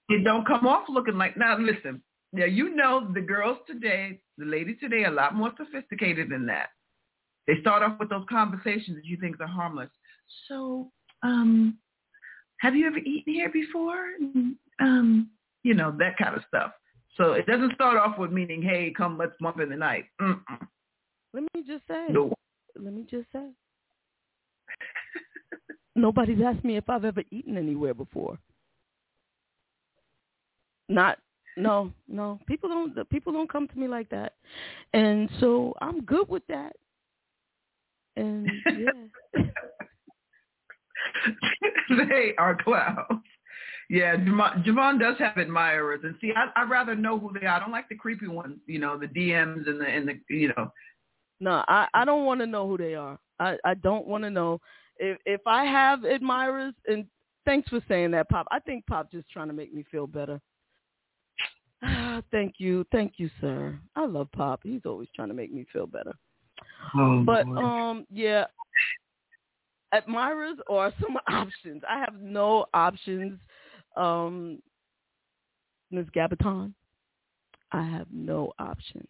It 0.10 0.24
don't 0.24 0.46
come 0.48 0.68
off 0.68 0.88
looking 0.90 1.18
like. 1.18 1.38
Now 1.38 1.58
listen, 1.58 2.02
now 2.32 2.46
you 2.46 2.76
know 2.76 3.10
the 3.14 3.22
girls 3.22 3.58
today, 3.68 4.20
the 4.38 4.46
ladies 4.46 4.78
today, 4.80 5.04
are 5.04 5.12
a 5.12 5.16
lot 5.16 5.36
more 5.36 5.52
sophisticated 5.58 6.30
than 6.30 6.46
that. 6.48 6.70
They 7.48 7.60
start 7.62 7.84
off 7.84 8.00
with 8.00 8.10
those 8.10 8.26
conversations 8.30 8.98
that 8.98 9.06
you 9.06 9.18
think 9.18 9.40
are 9.40 9.48
harmless. 9.48 9.90
So, 10.48 10.92
um, 11.24 11.78
have 12.60 12.76
you 12.76 12.88
ever 12.88 12.98
eaten 13.00 13.34
here 13.34 13.52
before? 13.52 14.06
Um, 14.80 15.30
you 15.64 15.74
know 15.74 15.96
that 16.00 16.18
kind 16.18 16.36
of 16.36 16.44
stuff. 16.48 16.72
So 17.18 17.34
it 17.34 17.46
doesn't 17.46 17.76
start 17.76 17.98
off 17.98 18.18
with 18.18 18.32
meaning, 18.32 18.62
"Hey, 18.62 18.94
come, 18.96 19.18
let's 19.18 19.36
bump 19.40 19.60
in 19.60 19.70
the 19.70 19.76
night." 19.76 20.06
Mm-mm. 20.22 20.42
Let 21.34 21.44
me 21.54 21.64
just 21.66 21.88
say. 21.88 22.08
No. 22.10 22.34
Let 22.76 22.94
me 22.94 23.06
just 23.10 23.32
say. 23.32 23.50
Nobody's 25.96 26.42
asked 26.44 26.66
me 26.66 26.78
if 26.78 26.90
I've 26.90 27.06
ever 27.06 27.24
eaten 27.32 27.58
anywhere 27.58 27.94
before. 27.94 28.40
Not 30.90 31.20
no, 31.56 31.92
no. 32.08 32.40
People 32.48 32.70
don't 32.70 33.10
people 33.10 33.34
don't 33.34 33.50
come 33.50 33.68
to 33.68 33.78
me 33.78 33.88
like 33.88 34.10
that. 34.10 34.34
And 34.94 35.30
so 35.40 35.74
I'm 35.82 36.02
good 36.02 36.28
with 36.30 36.46
that. 36.48 36.74
And 38.16 38.50
yeah. 38.66 39.44
they 42.10 42.34
are 42.38 42.56
clowns. 42.56 43.22
Yeah, 43.94 44.16
JaVonne, 44.16 44.66
JaVonne 44.66 45.00
does 45.00 45.18
have 45.20 45.38
admirers, 45.38 46.00
and 46.04 46.16
see, 46.20 46.32
I, 46.36 46.48
I'd 46.60 46.68
rather 46.68 46.96
know 46.96 47.20
who 47.20 47.32
they 47.32 47.46
are. 47.46 47.58
I 47.58 47.60
don't 47.60 47.72
like 47.72 47.90
the 47.90 47.96
creepy 47.96 48.28
ones, 48.28 48.58
you 48.66 48.80
know, 48.80 48.98
the 48.98 49.06
DMs 49.06 49.70
and 49.70 49.80
the 49.80 49.86
and 49.86 50.08
the 50.08 50.36
you 50.36 50.48
know. 50.48 50.72
No, 51.40 51.64
I, 51.68 51.86
I 51.94 52.04
don't 52.04 52.26
want 52.26 52.40
to 52.40 52.48
know 52.48 52.68
who 52.68 52.76
they 52.76 52.96
are. 52.96 53.20
I, 53.40 53.56
I 53.64 53.76
don't 53.76 54.08
want 54.08 54.24
to 54.24 54.32
know. 54.32 54.60
If 54.98 55.20
if 55.28 55.42
I 55.46 55.66
have 55.66 56.06
admirers, 56.06 56.74
and 56.88 57.06
thanks 57.46 57.70
for 57.70 57.82
saying 57.88 58.10
that, 58.12 58.30
Pop. 58.30 58.48
I 58.50 58.58
think 58.62 58.84
Pop 58.88 59.12
just 59.12 59.30
trying 59.30 59.50
to 59.50 59.54
make 59.54 59.72
me 59.72 59.86
feel 59.92 60.08
better. 60.08 60.42
thank 62.32 62.56
you, 62.58 62.88
thank 62.92 63.14
you, 63.18 63.30
sir. 63.40 63.78
I 63.96 64.08
love 64.08 64.28
Pop. 64.32 64.62
He's 64.64 64.82
always 64.88 65.10
trying 65.16 65.28
to 65.28 65.36
make 65.36 65.54
me 65.54 65.68
feel 65.72 65.86
better. 65.86 66.14
Oh, 66.96 67.22
But 67.24 67.46
boy. 67.46 67.58
um, 67.58 68.08
yeah, 68.12 68.46
admirers 69.94 70.58
are 70.68 70.92
some 71.00 71.16
options. 71.28 71.84
I 71.88 72.00
have 72.00 72.16
no 72.20 72.66
options. 72.74 73.40
Um, 73.96 74.62
Ms. 75.92 76.08
Gabaton, 76.16 76.74
I 77.72 77.84
have 77.84 78.08
no 78.12 78.52
options. 78.60 79.08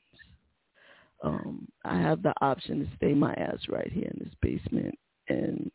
Um, 1.24 1.68
I 1.86 1.98
have 2.00 2.22
the 2.22 2.34
option 2.42 2.80
to 2.80 2.96
stay 2.98 3.14
my 3.14 3.34
ass 3.36 3.60
right 3.70 3.92
here 3.92 4.12
in 4.12 4.20
this 4.20 4.34
basement 4.42 4.98
and 5.30 5.72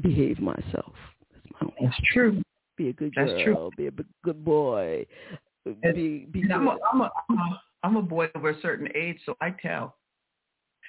behave 0.00 0.40
myself. 0.40 0.94
That's 1.32 1.46
my 1.52 1.68
only 1.68 1.74
that's 1.82 2.08
true. 2.12 2.42
be 2.76 2.88
a 2.88 2.92
good 2.94 3.12
That's 3.14 3.30
girl, 3.30 3.70
true. 3.70 3.70
be 3.76 3.86
a 3.88 3.92
good 4.24 4.42
boy, 4.42 5.04
be 5.64 6.26
be 6.30 6.40
And 6.42 6.52
I'm 6.52 6.66
a, 6.68 6.78
I'm 6.90 7.00
a 7.02 7.10
I'm 7.28 7.38
a 7.38 7.62
I'm 7.82 7.96
a 7.96 8.02
boy 8.02 8.28
over 8.34 8.50
a 8.50 8.60
certain 8.60 8.88
age, 8.94 9.18
so 9.26 9.36
I 9.40 9.50
tell. 9.50 9.96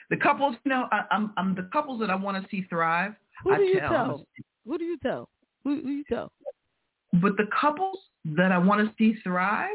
The 0.09 0.17
couples, 0.17 0.55
you 0.65 0.69
know, 0.69 0.87
I, 0.91 1.03
I'm 1.11 1.33
I'm 1.37 1.55
the 1.55 1.69
couples 1.73 1.99
that 1.99 2.09
I 2.09 2.15
want 2.15 2.41
to 2.41 2.49
see 2.49 2.65
thrive. 2.69 3.13
Who 3.43 3.53
I 3.53 3.57
do 3.57 3.63
you 3.63 3.79
tell. 3.79 3.89
tell? 3.89 4.27
Who 4.65 4.77
do 4.77 4.83
you 4.85 4.97
tell? 4.99 5.29
Who, 5.63 5.81
who 5.81 5.89
you 5.89 6.03
tell? 6.05 6.31
But 7.13 7.37
the 7.37 7.47
couples 7.59 7.97
that 8.25 8.51
I 8.51 8.57
want 8.57 8.87
to 8.87 8.93
see 8.97 9.19
thrive, 9.21 9.69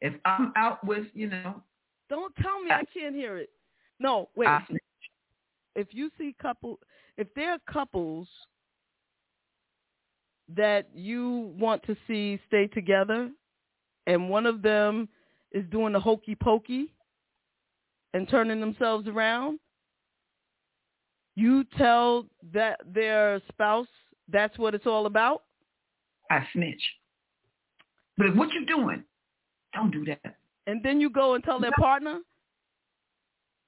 if 0.00 0.14
I'm 0.24 0.52
out 0.56 0.84
with, 0.84 1.06
you 1.14 1.28
know, 1.28 1.62
Don't 2.08 2.34
tell 2.36 2.60
me 2.60 2.70
I 2.70 2.82
can't 2.92 3.14
hear 3.14 3.36
it. 3.38 3.50
No, 4.00 4.28
wait. 4.34 4.48
I, 4.48 4.64
if 5.76 5.88
you 5.92 6.10
see 6.18 6.34
couple, 6.40 6.78
if 7.16 7.28
there 7.34 7.52
are 7.52 7.58
couples 7.72 8.26
that 10.54 10.88
you 10.94 11.54
want 11.58 11.82
to 11.84 11.96
see 12.06 12.40
stay 12.48 12.66
together, 12.66 13.30
and 14.06 14.28
one 14.28 14.46
of 14.46 14.62
them 14.62 15.08
is 15.52 15.64
doing 15.70 15.92
the 15.92 16.00
hokey 16.00 16.34
pokey 16.34 16.92
and 18.14 18.28
turning 18.28 18.60
themselves 18.60 19.06
around, 19.06 19.60
you 21.36 21.64
tell 21.78 22.26
that 22.52 22.80
their 22.92 23.40
spouse 23.48 23.86
that's 24.28 24.58
what 24.58 24.74
it's 24.74 24.86
all 24.86 25.06
about. 25.06 25.44
I 26.32 26.46
snitch. 26.52 26.82
But 28.16 28.34
what 28.36 28.52
you 28.52 28.66
doing, 28.66 29.04
don't 29.74 29.90
do 29.90 30.04
that. 30.06 30.36
and 30.66 30.82
then 30.82 31.00
you 31.00 31.10
go 31.10 31.34
and 31.34 31.42
tell 31.44 31.60
their 31.60 31.72
partner 31.78 32.20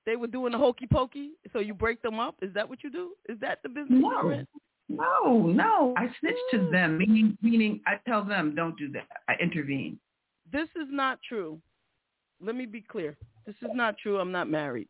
they 0.06 0.16
were 0.16 0.26
doing 0.26 0.52
the 0.52 0.58
hokey 0.58 0.86
pokey, 0.86 1.30
so 1.52 1.60
you 1.60 1.72
break 1.74 2.02
them 2.02 2.20
up. 2.20 2.36
Is 2.42 2.52
that 2.54 2.68
what 2.68 2.84
you 2.84 2.90
do? 2.90 3.12
Is 3.28 3.38
that 3.40 3.60
the 3.62 3.68
business 3.68 4.00
No, 4.00 4.46
no, 4.88 5.46
no. 5.46 5.94
I 5.96 6.08
snitch 6.20 6.36
to 6.50 6.58
mm. 6.58 6.70
them, 6.72 6.98
meaning 6.98 7.38
meaning 7.40 7.80
I 7.86 7.98
tell 8.06 8.22
them 8.22 8.54
don't 8.54 8.76
do 8.76 8.90
that. 8.92 9.06
I 9.28 9.34
intervene. 9.40 9.98
This 10.52 10.68
is 10.76 10.88
not 10.90 11.18
true. 11.26 11.58
Let 12.40 12.54
me 12.54 12.66
be 12.66 12.82
clear. 12.82 13.16
This 13.46 13.56
is 13.62 13.70
not 13.72 13.96
true. 13.96 14.18
I'm 14.18 14.32
not 14.32 14.50
married. 14.50 14.88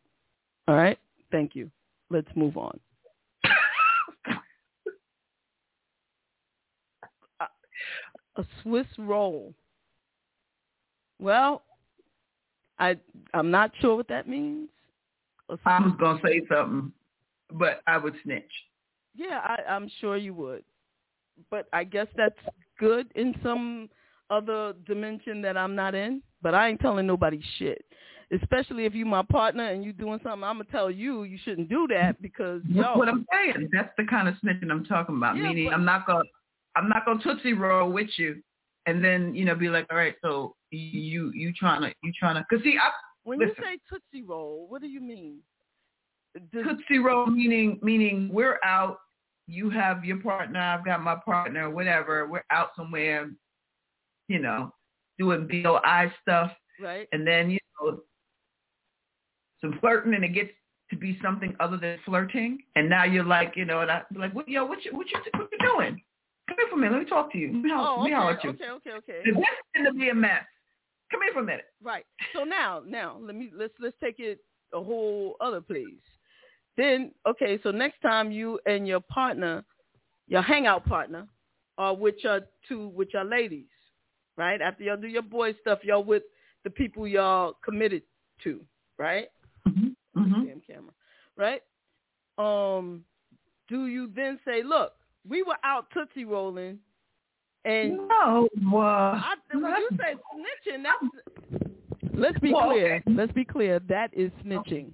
All 0.66 0.74
right. 0.74 0.98
Thank 1.30 1.54
you. 1.54 1.70
Let's 2.10 2.28
move 2.34 2.56
on. 2.56 2.78
a, 7.40 7.46
a 8.36 8.44
Swiss 8.62 8.86
roll. 8.98 9.54
Well, 11.20 11.62
I 12.78 12.96
I'm 13.32 13.50
not 13.50 13.70
sure 13.80 13.96
what 13.96 14.08
that 14.08 14.28
means. 14.28 14.68
I 15.64 15.80
was 15.80 15.92
gonna 16.00 16.20
say 16.24 16.42
something, 16.48 16.92
but 17.52 17.82
I 17.86 17.98
would 17.98 18.14
snitch. 18.24 18.50
Yeah, 19.14 19.40
I, 19.44 19.70
I'm 19.70 19.88
sure 20.00 20.16
you 20.16 20.34
would. 20.34 20.64
But 21.50 21.68
I 21.72 21.84
guess 21.84 22.06
that's 22.16 22.38
good 22.78 23.10
in 23.14 23.34
some 23.42 23.88
other 24.30 24.72
dimension 24.86 25.42
that 25.42 25.56
I'm 25.56 25.74
not 25.74 25.94
in. 25.94 26.22
But 26.42 26.54
I 26.54 26.68
ain't 26.68 26.80
telling 26.80 27.06
nobody 27.06 27.40
shit. 27.58 27.84
Especially 28.32 28.86
if 28.86 28.94
you 28.94 29.04
my 29.04 29.22
partner 29.22 29.70
and 29.70 29.84
you 29.84 29.92
doing 29.92 30.18
something, 30.22 30.42
I'm 30.42 30.56
gonna 30.56 30.64
tell 30.64 30.90
you 30.90 31.24
you 31.24 31.38
shouldn't 31.44 31.68
do 31.68 31.86
that 31.88 32.20
because 32.20 32.62
That's 32.64 32.76
yo, 32.76 32.98
what 32.98 33.08
I'm 33.08 33.26
saying. 33.32 33.68
That's 33.72 33.90
the 33.96 34.04
kind 34.04 34.28
of 34.28 34.34
snitching 34.42 34.70
I'm 34.70 34.84
talking 34.84 35.16
about. 35.16 35.36
Yeah, 35.36 35.44
Meaning 35.44 35.66
but- 35.66 35.74
I'm 35.74 35.84
not 35.84 36.06
gonna 36.06 36.24
I'm 36.76 36.88
not 36.88 37.04
gonna 37.04 37.22
tootsie 37.22 37.52
roll 37.52 37.90
with 37.90 38.10
you, 38.16 38.42
and 38.86 39.02
then 39.04 39.34
you 39.34 39.44
know 39.44 39.54
be 39.54 39.68
like, 39.68 39.86
all 39.90 39.96
right, 39.96 40.14
so 40.22 40.54
you 40.70 41.30
you 41.34 41.52
trying 41.52 41.82
to 41.82 41.94
you 42.02 42.12
trying 42.18 42.36
to 42.36 42.44
because 42.48 42.64
see 42.64 42.76
I 42.80 42.90
when 43.24 43.38
listen. 43.38 43.54
you 43.58 43.64
say 43.64 43.78
tootsie 43.88 44.26
roll, 44.26 44.66
what 44.68 44.80
do 44.82 44.88
you 44.88 45.00
mean? 45.00 45.38
Does, 46.52 46.64
Tootsie 46.64 46.98
roll 46.98 47.26
meaning 47.26 47.78
meaning 47.82 48.28
we're 48.32 48.58
out. 48.64 48.98
You 49.46 49.70
have 49.70 50.04
your 50.04 50.18
partner. 50.18 50.58
I've 50.58 50.84
got 50.84 51.02
my 51.02 51.16
partner. 51.24 51.70
Whatever. 51.70 52.26
We're 52.26 52.44
out 52.50 52.70
somewhere. 52.76 53.30
You 54.28 54.38
know, 54.40 54.72
doing 55.18 55.46
BOI 55.46 56.12
stuff, 56.22 56.50
right? 56.80 57.06
and 57.12 57.26
then 57.26 57.50
you 57.50 57.58
know 57.80 58.00
some 59.60 59.78
flirting, 59.80 60.14
and 60.14 60.24
it 60.24 60.34
gets 60.34 60.50
to 60.90 60.96
be 60.96 61.18
something 61.22 61.54
other 61.60 61.76
than 61.76 61.98
flirting, 62.04 62.58
and 62.76 62.88
now 62.88 63.04
you're 63.04 63.24
like, 63.24 63.52
you 63.56 63.64
know, 63.64 63.80
and 63.80 63.90
I'm 63.90 64.02
like, 64.16 64.34
what, 64.34 64.48
yo, 64.48 64.64
what 64.64 64.84
you, 64.84 64.94
what 64.94 65.06
you, 65.10 65.18
what 65.34 65.48
you 65.52 65.58
doing? 65.58 66.02
Come 66.48 66.56
here 66.58 66.66
for 66.68 66.76
a 66.76 66.78
minute. 66.78 66.92
Let 66.92 67.02
me 67.04 67.08
talk 67.08 67.32
to 67.32 67.38
you. 67.38 67.52
Let 67.52 67.62
me, 67.62 67.70
oh, 67.72 67.96
let 67.98 68.04
me 68.04 68.10
okay, 68.10 68.14
holler 68.14 68.32
at 68.32 68.44
you. 68.44 68.50
okay, 68.50 68.70
okay, 68.70 68.90
okay. 68.92 69.20
This 69.24 69.34
is 69.34 69.44
going 69.74 69.86
to 69.86 69.98
be 69.98 70.10
a 70.10 70.14
mess. 70.14 70.44
Come 71.10 71.22
here 71.22 71.32
for 71.32 71.40
a 71.40 71.44
minute. 71.44 71.66
Right. 71.82 72.04
So 72.34 72.44
now, 72.44 72.82
now 72.86 73.18
let 73.20 73.34
me 73.34 73.50
let's 73.56 73.72
let's 73.78 73.96
take 74.02 74.18
it 74.18 74.40
a 74.72 74.82
whole 74.82 75.36
other 75.40 75.60
place. 75.60 75.84
Then 76.76 77.12
okay, 77.26 77.58
so 77.62 77.70
next 77.70 78.00
time 78.02 78.30
you 78.30 78.58
and 78.66 78.86
your 78.86 79.00
partner, 79.00 79.64
your 80.26 80.42
hangout 80.42 80.84
partner, 80.86 81.26
are 81.78 81.94
with 81.94 82.16
your 82.22 82.40
two 82.68 82.88
with 82.88 83.08
your 83.12 83.24
ladies, 83.24 83.66
right? 84.36 84.60
After 84.60 84.84
y'all 84.84 84.96
do 84.96 85.06
your 85.06 85.22
boy 85.22 85.54
stuff, 85.60 85.80
y'all 85.82 86.04
with 86.04 86.24
the 86.64 86.70
people 86.70 87.06
y'all 87.06 87.56
committed 87.64 88.02
to, 88.42 88.60
right? 88.98 89.28
Mm-hmm. 89.68 90.20
Mm-hmm. 90.20 90.46
Damn 90.46 90.60
camera, 90.60 90.92
right? 91.36 91.62
Um, 92.38 93.04
do 93.68 93.86
you 93.86 94.10
then 94.14 94.38
say, 94.44 94.62
look, 94.62 94.92
we 95.28 95.42
were 95.42 95.56
out 95.64 95.86
tootsie 95.92 96.24
rolling, 96.24 96.78
and 97.64 97.96
no, 97.96 98.48
well, 98.72 98.84
I, 98.84 99.34
when 99.52 99.62
you 99.62 99.88
say 99.98 100.14
snitching, 100.34 100.82
that's 100.82 101.64
let's 102.14 102.38
be 102.40 102.52
Well, 102.52 102.70
clear. 102.70 102.96
okay. 102.96 103.04
Let's 103.14 103.32
be 103.32 103.44
clear. 103.44 103.80
That 103.88 104.10
is 104.12 104.30
snitching. 104.44 104.90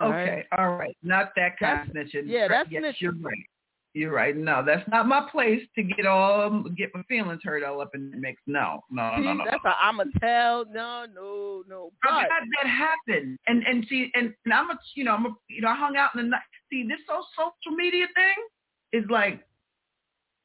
All 0.00 0.08
Okay, 0.12 0.46
all 0.56 0.76
right. 0.76 0.96
Not 1.02 1.32
that 1.36 1.58
kind 1.58 1.88
of 1.88 1.94
snitching. 1.94 2.22
yeah, 2.26 2.48
that's 2.48 2.70
yes, 2.70 2.82
snitching. 2.82 2.94
You're 3.00 3.12
right. 3.12 3.46
You're 3.92 4.12
right. 4.12 4.36
No, 4.36 4.62
that's 4.64 4.88
not 4.88 5.08
my 5.08 5.26
place 5.32 5.62
to 5.74 5.82
get 5.82 6.06
all 6.06 6.62
get 6.76 6.90
my 6.94 7.02
feelings 7.08 7.40
hurt 7.42 7.64
all 7.64 7.80
up 7.80 7.90
in 7.94 8.10
the 8.12 8.16
mix. 8.16 8.40
No, 8.46 8.80
no, 8.90 9.12
See, 9.16 9.22
no, 9.24 9.32
no. 9.34 9.44
that's 9.44 9.64
a 9.64 9.74
I'm 9.82 9.98
a 9.98 10.04
tell. 10.20 10.64
No, 10.72 11.06
no, 11.12 11.64
no. 11.68 11.90
I've 12.04 12.22
But 12.28 12.30
had 12.30 12.44
that 12.62 12.70
happen, 12.70 13.36
and 13.48 13.64
and 13.64 13.84
see, 13.90 14.10
and, 14.14 14.32
and 14.44 14.54
I'm 14.54 14.70
a, 14.70 14.78
you 14.94 15.02
know, 15.04 15.12
I'm 15.14 15.26
a, 15.26 15.30
you 15.48 15.60
know, 15.60 15.68
I 15.68 15.74
hung 15.74 15.96
out 15.96 16.10
in 16.14 16.22
the 16.22 16.28
night. 16.28 16.40
See, 16.70 16.84
this 16.88 17.00
whole 17.08 17.26
social 17.36 17.76
media 17.76 18.06
thing 18.14 18.36
is 18.92 19.04
like, 19.10 19.40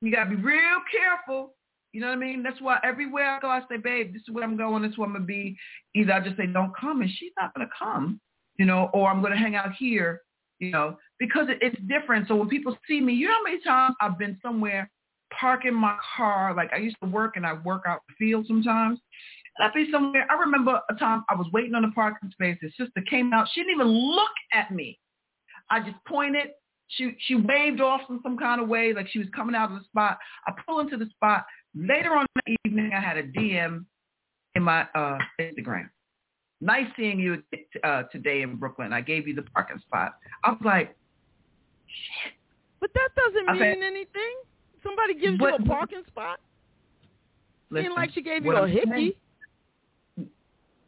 you 0.02 0.12
gotta 0.12 0.30
be 0.30 0.36
real 0.36 0.80
careful. 0.92 1.56
You 1.94 2.02
know 2.02 2.08
what 2.08 2.18
I 2.18 2.20
mean? 2.20 2.44
That's 2.44 2.60
why 2.60 2.80
everywhere 2.84 3.38
I 3.38 3.40
go, 3.40 3.48
I 3.48 3.62
say, 3.70 3.78
babe, 3.78 4.12
this 4.14 4.22
is 4.28 4.34
where 4.34 4.44
I'm 4.44 4.58
going. 4.58 4.84
This 4.84 4.92
is 4.92 4.98
where 4.98 5.08
I'm 5.08 5.14
gonna 5.14 5.26
be. 5.26 5.58
Either 5.94 6.14
I 6.14 6.20
just 6.20 6.38
say, 6.38 6.46
don't 6.46 6.76
come, 6.76 7.02
and 7.02 7.10
she's 7.10 7.32
not 7.40 7.54
gonna 7.54 7.70
come, 7.78 8.20
you 8.58 8.66
know, 8.66 8.90
or 8.94 9.10
I'm 9.10 9.22
gonna 9.22 9.38
hang 9.38 9.56
out 9.56 9.74
here, 9.74 10.22
you 10.60 10.72
know, 10.72 10.98
because 11.20 11.48
it, 11.50 11.58
it's 11.62 11.80
different. 11.88 12.28
So 12.28 12.36
when 12.36 12.50
people 12.50 12.78
see 12.88 13.00
me, 13.00 13.14
you 13.14 13.28
know 13.28 13.36
how 13.36 13.44
many 13.44 13.64
times 13.64 13.96
I've 14.02 14.20
been 14.20 14.38
somewhere, 14.42 14.92
parking 15.40 15.74
my 15.74 15.98
car, 16.16 16.54
like 16.54 16.72
I 16.74 16.78
used 16.78 16.98
to 17.02 17.10
work 17.10 17.38
and 17.38 17.46
I 17.46 17.54
work 17.54 17.84
out 17.88 18.02
the 18.08 18.16
field 18.18 18.46
sometimes. 18.48 19.00
And 19.58 19.68
I'd 19.68 19.74
be 19.74 19.90
somewhere. 19.92 20.28
I 20.30 20.34
remember 20.36 20.82
a 20.90 20.96
time 20.96 21.24
I 21.30 21.36
was 21.36 21.48
waiting 21.54 21.76
on 21.76 21.84
the 21.84 21.92
parking 21.96 22.30
space. 22.32 22.58
His 22.62 22.74
sister 22.78 23.02
came 23.10 23.32
out. 23.34 23.48
She 23.54 23.62
didn't 23.62 23.76
even 23.76 23.88
look 23.88 24.32
at 24.54 24.72
me. 24.72 25.00
I 25.70 25.80
just 25.80 25.98
pointed. 26.06 26.48
She 26.90 27.16
she 27.26 27.36
waved 27.36 27.82
off 27.82 28.02
in 28.10 28.20
some 28.22 28.38
kind 28.38 28.62
of 28.62 28.68
way, 28.68 28.94
like 28.94 29.08
she 29.10 29.20
was 29.20 29.28
coming 29.36 29.56
out 29.56 29.72
of 29.72 29.80
the 29.80 29.84
spot. 29.86 30.20
I 30.48 30.54
pull 30.66 30.80
into 30.80 30.98
the 30.98 31.08
spot. 31.08 31.46
Later 31.76 32.16
on 32.16 32.26
in 32.46 32.56
the 32.64 32.70
evening, 32.70 32.92
I 32.96 33.00
had 33.02 33.18
a 33.18 33.24
DM 33.24 33.86
in 34.56 34.64
my 34.64 34.88
uh, 34.96 35.18
Instagram. 35.40 35.90
Nice 36.62 36.86
seeing 36.96 37.20
you 37.20 37.42
uh, 37.84 38.04
today 38.12 38.44
in 38.44 38.56
Brooklyn. 38.56 38.94
I 38.94 39.02
gave 39.02 39.28
you 39.28 39.34
the 39.36 39.42
parking 39.42 39.80
spot. 39.80 40.16
I 40.44 40.52
was 40.52 40.62
like, 40.64 40.96
but 42.80 42.92
that 42.94 43.10
doesn't 43.16 43.50
I 43.50 43.54
mean 43.54 43.62
said- 43.62 43.84
anything. 43.84 44.36
Somebody 44.84 45.16
gives 45.16 45.38
But- 45.40 45.60
you 45.60 45.66
a 45.66 45.68
parking 45.68 46.04
spot. 46.08 46.40
listen, 47.72 47.94
like 47.96 48.12
she 48.14 48.22
gave 48.22 48.46
you 48.46 48.56
a 48.56 48.62
I'm 48.62 48.70
hickey. 48.70 49.18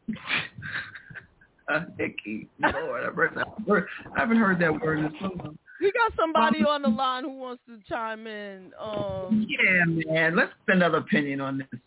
a 1.68 1.80
hickey. 1.98 2.48
Lord, 2.60 3.04
I've 3.04 3.14
heard 3.14 3.34
that 3.34 3.66
word. 3.66 3.86
I 4.16 4.20
haven't 4.20 4.36
heard 4.38 4.58
that 4.60 4.80
word 4.80 5.00
in 5.00 5.12
so 5.20 5.30
long. 5.36 5.58
We 5.80 5.92
got 5.92 6.12
somebody 6.16 6.64
on 6.64 6.82
the 6.82 6.88
line 6.88 7.24
who 7.24 7.32
wants 7.38 7.62
to 7.68 7.78
chime 7.88 8.26
in. 8.26 8.72
Um, 8.80 9.46
Yeah, 9.48 9.84
man. 10.12 10.34
Let's 10.36 10.52
get 10.66 10.76
another 10.76 10.98
opinion 10.98 11.40
on 11.40 11.58
this. 11.58 11.80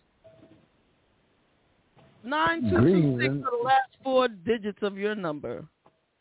nine 2.24 2.62
two 2.64 2.70
two 2.70 2.76
six 2.78 2.82
Greetings. 2.84 3.44
for 3.44 3.58
the 3.58 3.64
last 3.64 3.90
four 4.04 4.28
digits 4.28 4.80
of 4.82 4.98
your 4.98 5.16
number. 5.16 5.66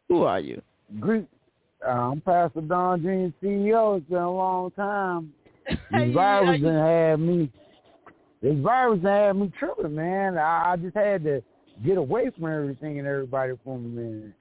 Who 0.09 0.23
are 0.25 0.41
you? 0.41 0.61
Greet. 0.99 1.27
Uh, 1.87 1.91
I'm 1.91 2.21
Pastor 2.21 2.61
Don 2.63 3.03
Jean 3.03 3.33
CEO. 3.43 3.99
It's 3.99 4.09
been 4.09 4.19
a 4.19 4.31
long 4.35 4.71
time. 4.73 5.33
This 5.69 5.79
Hey, 5.93 6.13
virus 6.13 6.59
you- 6.59 6.67
done 6.67 6.87
had 6.87 7.21
me. 7.21 7.53
This 8.43 8.57
virus 8.59 9.01
done 9.03 9.13
had 9.27 9.37
me 9.37 9.53
tripping, 9.59 9.95
man. 9.95 10.37
I, 10.39 10.73
I 10.73 10.77
just 10.77 10.97
had 10.97 11.23
to 11.25 11.43
get 11.85 11.97
away 11.99 12.31
from 12.31 12.47
everything 12.53 12.99
and 12.99 13.07
everybody 13.07 13.53
for 13.63 13.77
a 13.77 13.79
minute. 13.79 14.33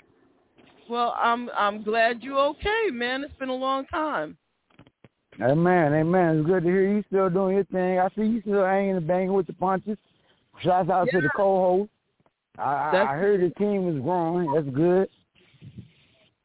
Well, 0.89 1.15
I'm 1.21 1.49
I'm 1.57 1.83
glad 1.83 2.21
you're 2.23 2.39
okay, 2.39 2.89
man. 2.91 3.23
It's 3.23 3.33
been 3.37 3.49
a 3.49 3.53
long 3.55 3.85
time. 3.85 4.37
Amen, 5.41 5.93
amen. 5.93 6.37
It's 6.39 6.47
good 6.47 6.63
to 6.63 6.69
hear 6.69 6.87
you 6.91 7.03
still 7.07 7.29
doing 7.29 7.55
your 7.55 7.63
thing. 7.65 7.99
I 7.99 8.09
see 8.15 8.23
you 8.23 8.41
still 8.41 8.65
hanging 8.65 8.97
and 8.97 9.07
banging 9.07 9.31
with 9.33 9.47
the 9.47 9.53
punches. 9.53 9.97
Shouts 10.61 10.89
out 10.89 11.07
to 11.11 11.21
the 11.21 11.29
co-host. 11.35 11.89
I, 12.57 12.61
I, 12.61 12.89
I 12.89 12.91
That's- 12.91 13.19
heard 13.21 13.41
the 13.41 13.53
team 13.57 13.87
is 13.95 14.01
growing. 14.03 14.51
That's 14.51 14.67
good. 14.75 15.07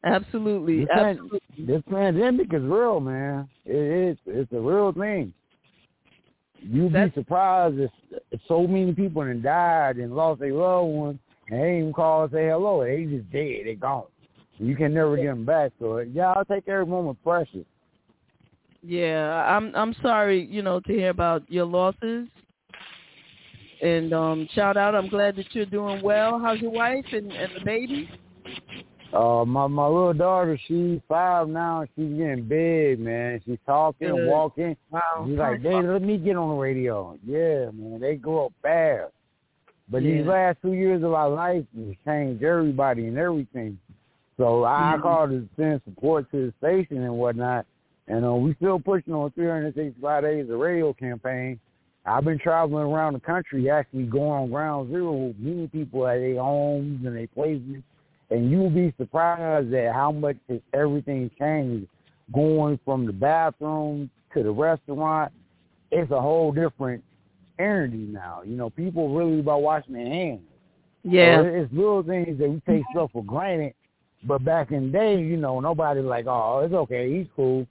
Absolutely, 0.05 0.81
This, 0.81 0.87
pan- 0.93 1.09
absolutely. 1.17 1.65
this 1.65 1.81
pandemic 1.89 2.53
is 2.53 2.61
real, 2.61 2.99
man. 2.99 3.49
It 3.65 4.11
is. 4.11 4.17
It's 4.27 4.51
a 4.53 4.59
real 4.59 4.93
thing. 4.93 5.33
You'd 6.61 6.93
be 6.93 7.11
surprised 7.15 7.79
if, 7.79 7.91
if 8.31 8.39
so 8.47 8.67
many 8.67 8.93
people 8.93 9.23
have 9.23 9.41
died 9.41 9.97
and 9.97 10.15
lost 10.15 10.39
their 10.41 10.53
loved 10.53 10.89
ones 10.89 11.19
and 11.49 11.59
they 11.61 11.77
even 11.79 11.91
call 11.91 12.23
and 12.23 12.31
say 12.31 12.47
hello. 12.47 12.83
They 12.83 13.05
just 13.05 13.29
dead. 13.31 13.65
They 13.65 13.75
gone. 13.79 14.05
You 14.57 14.75
can 14.75 14.93
never 14.93 15.17
get 15.17 15.25
them 15.25 15.45
back. 15.45 15.71
So 15.79 15.99
y'all 15.99 16.43
take 16.45 16.67
every 16.67 16.85
moment 16.85 17.21
precious. 17.23 17.65
Yeah, 18.81 19.43
I'm 19.47 19.73
I'm 19.75 19.95
sorry, 20.01 20.45
you 20.45 20.61
know, 20.61 20.79
to 20.79 20.93
hear 20.93 21.09
about 21.09 21.49
your 21.49 21.65
losses. 21.65 22.27
And 23.81 24.13
um 24.13 24.47
shout 24.53 24.77
out, 24.77 24.95
I'm 24.95 25.09
glad 25.09 25.35
that 25.37 25.53
you're 25.53 25.65
doing 25.65 26.01
well. 26.01 26.39
How's 26.39 26.59
your 26.59 26.71
wife 26.71 27.05
and, 27.11 27.31
and 27.31 27.51
the 27.55 27.65
baby? 27.65 28.09
Uh, 29.11 29.45
my 29.45 29.65
my 29.67 29.87
little 29.87 30.13
daughter, 30.13 30.59
she's 30.67 30.99
five 31.07 31.47
now. 31.47 31.85
She's 31.95 32.17
getting 32.17 32.43
big, 32.47 32.99
man. 32.99 33.41
She's 33.45 33.57
talking, 33.65 34.09
Good. 34.09 34.27
walking. 34.27 34.75
Wow. 34.91 35.25
She's 35.27 35.37
like, 35.37 35.63
Dad, 35.63 35.85
let 35.85 36.01
me 36.01 36.17
get 36.17 36.35
on 36.35 36.49
the 36.49 36.55
radio. 36.55 37.17
Yeah, 37.25 37.71
man, 37.71 37.99
they 37.99 38.15
grow 38.15 38.47
up 38.47 38.53
fast. 38.61 39.11
But 39.89 40.01
these 40.01 40.25
last 40.25 40.57
two 40.63 40.73
years 40.73 41.03
of 41.03 41.13
our 41.13 41.29
life 41.29 41.63
has 41.77 41.95
changed 42.05 42.43
everybody 42.43 43.07
and 43.07 43.17
everything. 43.17 43.77
So 44.37 44.65
I 44.65 44.95
Mhm. 44.97 45.01
called 45.01 45.29
to 45.31 45.47
send 45.55 45.81
support 45.83 46.29
to 46.31 46.47
the 46.47 46.53
station 46.57 47.03
and 47.03 47.17
whatnot. 47.17 47.65
And 48.07 48.25
uh, 48.25 48.35
we 48.35 48.53
still 48.55 48.79
pushing 48.79 49.13
on 49.13 49.31
365 49.31 50.23
days 50.23 50.49
of 50.49 50.59
radio 50.59 50.93
campaign. 50.93 51.59
I've 52.05 52.23
been 52.23 52.37
traveling 52.37 52.85
around 52.85 53.13
the 53.13 53.19
country, 53.19 53.69
actually 53.69 54.03
going 54.03 54.43
on 54.43 54.51
ground 54.51 54.89
zero, 54.91 55.33
meeting 55.39 55.69
people 55.69 56.05
at 56.07 56.19
their 56.19 56.35
homes 56.39 57.03
and 57.03 57.15
their 57.15 57.27
places, 57.27 57.81
and 58.29 58.51
you'll 58.51 58.69
be 58.69 58.93
surprised 58.97 59.73
at 59.73 59.93
how 59.93 60.11
much 60.11 60.37
everything 60.73 61.31
changed. 61.39 61.87
Going 62.31 62.79
from 62.85 63.05
the 63.05 63.13
bathroom 63.13 64.09
to 64.33 64.43
the 64.43 64.51
restaurant, 64.51 65.31
it's 65.91 66.11
a 66.11 66.21
whole 66.21 66.51
different 66.51 67.03
energy 67.57 67.97
now. 67.97 68.41
You 68.43 68.55
know, 68.55 68.69
people 68.69 69.15
really 69.15 69.39
about 69.39 69.61
washing 69.61 69.93
their 69.93 70.05
hands. 70.05 70.41
Yeah. 71.03 71.41
So 71.41 71.47
it's 71.47 71.73
little 71.73 72.03
things 72.03 72.37
that 72.39 72.49
we 72.49 72.61
take 72.67 72.83
stuff 72.91 73.11
for 73.13 73.23
granted. 73.23 73.73
But 74.25 74.43
back 74.43 74.71
in 74.71 74.87
the 74.87 74.97
day, 74.97 75.21
you 75.21 75.37
know, 75.37 75.59
nobody 75.59 76.01
like, 76.01 76.25
oh, 76.27 76.61
it's 76.65 76.73
okay, 76.73 77.17
he's 77.17 77.27
cool. 77.35 77.67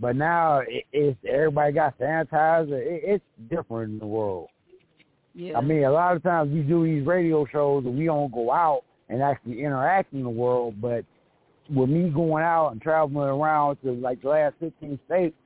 But 0.00 0.16
now 0.16 0.60
it, 0.60 0.84
it's 0.92 1.18
everybody 1.28 1.72
got 1.72 1.98
sanitizer. 1.98 2.72
It, 2.72 3.02
it's 3.04 3.24
different 3.50 3.92
in 3.92 3.98
the 3.98 4.06
world. 4.06 4.48
Yeah. 5.34 5.58
I 5.58 5.60
mean, 5.60 5.84
a 5.84 5.90
lot 5.90 6.16
of 6.16 6.22
times 6.22 6.52
we 6.52 6.60
do 6.60 6.84
these 6.84 7.06
radio 7.06 7.46
shows 7.46 7.84
and 7.84 7.96
we 7.96 8.06
don't 8.06 8.32
go 8.32 8.50
out 8.52 8.82
and 9.08 9.22
actually 9.22 9.60
interact 9.60 10.12
in 10.12 10.22
the 10.22 10.30
world. 10.30 10.80
But 10.80 11.04
with 11.68 11.90
me 11.90 12.08
going 12.08 12.44
out 12.44 12.70
and 12.70 12.80
traveling 12.80 13.28
around 13.28 13.76
to 13.84 13.92
like 13.92 14.22
the 14.22 14.28
last 14.28 14.54
15 14.60 14.98
states, 15.06 15.36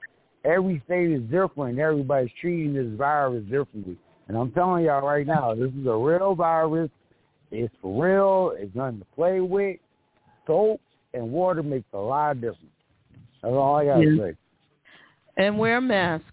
every 0.45 0.81
state 0.85 1.11
is 1.11 1.23
different. 1.23 1.79
Everybody's 1.79 2.31
treating 2.41 2.75
this 2.75 2.97
virus 2.97 3.45
differently. 3.45 3.99
And 4.29 4.37
I'm 4.37 4.53
telling 4.53 4.85
y'all 4.85 5.07
right 5.07 5.27
now, 5.27 5.55
this 5.55 5.71
is 5.79 5.87
a 5.87 5.97
real 5.97 6.35
virus. 6.35 6.91
It's 7.51 7.73
for 7.83 8.05
real. 8.05 8.55
It's 8.57 8.75
nothing 8.75 9.01
to 9.01 9.07
play 9.15 9.41
with. 9.41 9.79
Soap 10.47 10.81
and 11.15 11.31
water 11.31 11.63
makes 11.63 11.87
a 11.93 11.99
lot 11.99 12.33
of 12.33 12.41
difference. 12.41 12.73
That's 13.43 13.55
all 13.55 13.77
I 13.77 13.85
got 13.85 13.99
to 13.99 14.11
Yeah. 14.11 14.23
say. 14.23 14.37
And 15.37 15.59
wear 15.59 15.79
a 15.79 15.81
mask. 15.81 16.25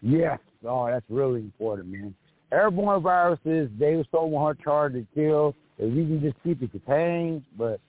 Yes. 0.00 0.38
Oh, 0.64 0.86
that's 0.86 1.04
really 1.10 1.40
important, 1.40 1.88
man. 1.88 2.14
Airborne 2.52 3.02
viruses, 3.02 3.70
they 3.78 3.96
were 3.96 4.04
so 4.10 4.30
hard 4.36 4.58
charged 4.60 4.94
to 4.94 5.06
kill. 5.14 5.54
If 5.78 5.92
we 5.92 6.06
can 6.06 6.20
just 6.20 6.36
keep 6.42 6.62
it 6.62 6.70
contained, 6.70 7.42
but 7.58 7.80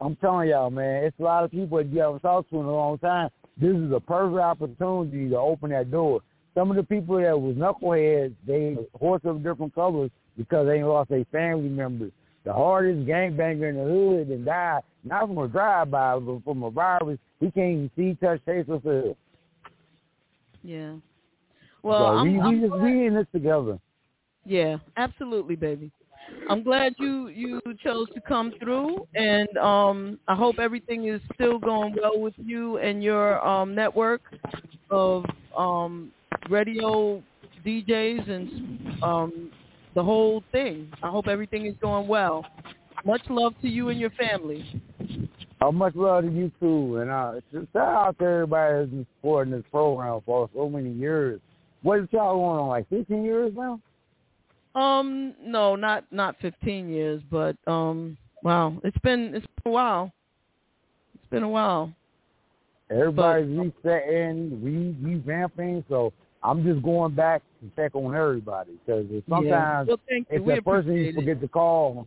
I'm 0.00 0.16
telling 0.16 0.48
y'all, 0.48 0.70
man, 0.70 1.04
it's 1.04 1.18
a 1.20 1.22
lot 1.22 1.44
of 1.44 1.50
people 1.50 1.78
that 1.78 1.86
you 1.86 2.00
haven't 2.00 2.20
talked 2.20 2.50
to 2.50 2.60
in 2.60 2.66
a 2.66 2.72
long 2.72 2.98
time. 2.98 3.30
This 3.56 3.74
is 3.74 3.92
a 3.92 4.00
perfect 4.00 4.40
opportunity 4.40 5.30
to 5.30 5.38
open 5.38 5.70
that 5.70 5.90
door. 5.90 6.20
Some 6.54 6.70
of 6.70 6.76
the 6.76 6.82
people 6.82 7.16
that 7.16 7.40
was 7.40 7.54
knuckleheads, 7.56 8.34
they 8.46 8.76
horse 8.94 9.22
of 9.24 9.42
different 9.42 9.74
colors 9.74 10.10
because 10.36 10.66
they 10.66 10.82
lost 10.82 11.10
their 11.10 11.24
family 11.26 11.68
members. 11.68 12.12
The 12.46 12.52
hardest 12.52 13.06
gangbanger 13.06 13.68
in 13.68 13.76
the 13.76 13.84
hood 13.84 14.28
and 14.28 14.46
died 14.46 14.80
not 15.04 15.26
from 15.26 15.38
a 15.38 15.48
drive-by, 15.48 16.18
but 16.18 16.44
from 16.44 16.62
a 16.62 16.70
virus. 16.70 17.18
He 17.40 17.50
can't 17.50 17.72
even 17.72 17.90
see, 17.96 18.16
touch, 18.20 18.40
taste, 18.46 18.68
or 18.68 18.80
feel. 18.80 19.16
Yeah. 20.62 20.94
Well, 21.82 21.98
so 21.98 22.04
I'm, 22.06 22.32
we, 22.32 22.40
I'm 22.40 22.62
we 22.62 22.68
just 22.68 22.80
we 22.80 23.06
in 23.06 23.14
this 23.14 23.26
together. 23.32 23.78
Yeah, 24.44 24.76
absolutely, 24.96 25.56
baby. 25.56 25.90
I'm 26.48 26.62
glad 26.62 26.94
you 26.98 27.28
you 27.28 27.60
chose 27.84 28.08
to 28.14 28.20
come 28.20 28.52
through, 28.60 29.06
and 29.14 29.56
um, 29.58 30.18
I 30.26 30.34
hope 30.34 30.58
everything 30.58 31.06
is 31.06 31.20
still 31.34 31.58
going 31.58 31.94
well 32.00 32.18
with 32.18 32.34
you 32.36 32.78
and 32.78 33.02
your 33.02 33.44
um, 33.46 33.74
network 33.74 34.22
of 34.90 35.24
um, 35.56 36.10
radio 36.50 37.22
DJs 37.64 38.28
and 38.28 39.02
um, 39.02 39.50
the 39.96 40.04
whole 40.04 40.44
thing. 40.52 40.92
I 41.02 41.08
hope 41.08 41.26
everything 41.26 41.66
is 41.66 41.74
going 41.80 42.06
well. 42.06 42.46
Much 43.04 43.22
love 43.28 43.54
to 43.62 43.68
you 43.68 43.88
and 43.88 43.98
your 43.98 44.10
family. 44.10 44.80
Oh, 45.62 45.72
much 45.72 45.96
love 45.96 46.24
to 46.24 46.30
you 46.30 46.52
too, 46.60 46.98
and 46.98 47.10
uh, 47.10 47.32
shout 47.72 47.94
out 47.94 48.18
to 48.18 48.24
everybody 48.24 48.74
that's 48.74 48.90
been 48.90 49.06
supporting 49.16 49.52
this 49.54 49.64
program 49.70 50.20
for 50.26 50.50
so 50.54 50.68
many 50.68 50.92
years. 50.92 51.40
What 51.82 52.00
is 52.00 52.08
y'all 52.12 52.34
going 52.34 52.60
on? 52.60 52.68
Like 52.68 52.88
15 52.90 53.24
years 53.24 53.52
now? 53.56 53.80
Um, 54.78 55.34
no, 55.42 55.76
not 55.76 56.04
not 56.12 56.36
15 56.42 56.90
years, 56.90 57.22
but 57.30 57.56
um, 57.66 58.18
wow, 58.42 58.78
it's 58.84 58.98
been 58.98 59.34
it's 59.34 59.46
been 59.46 59.70
a 59.70 59.74
while. 59.74 60.12
It's 61.14 61.30
been 61.30 61.42
a 61.42 61.48
while. 61.48 61.90
Everybody's 62.90 63.48
resetting, 63.48 64.62
re 64.62 64.94
revamping, 65.02 65.84
so 65.88 66.12
I'm 66.42 66.62
just 66.64 66.82
going 66.82 67.14
back 67.14 67.42
to 67.70 67.76
check 67.76 67.94
on 67.94 68.14
everybody 68.14 68.72
because 68.84 69.06
sometimes 69.28 69.88
yeah. 69.88 69.94
well, 70.08 70.24
if 70.30 70.42
we 70.42 70.54
that 70.54 70.64
person 70.64 70.92
you 70.92 71.00
appreciate 71.00 71.14
forget 71.14 71.40
to 71.40 71.48
call, 71.48 72.06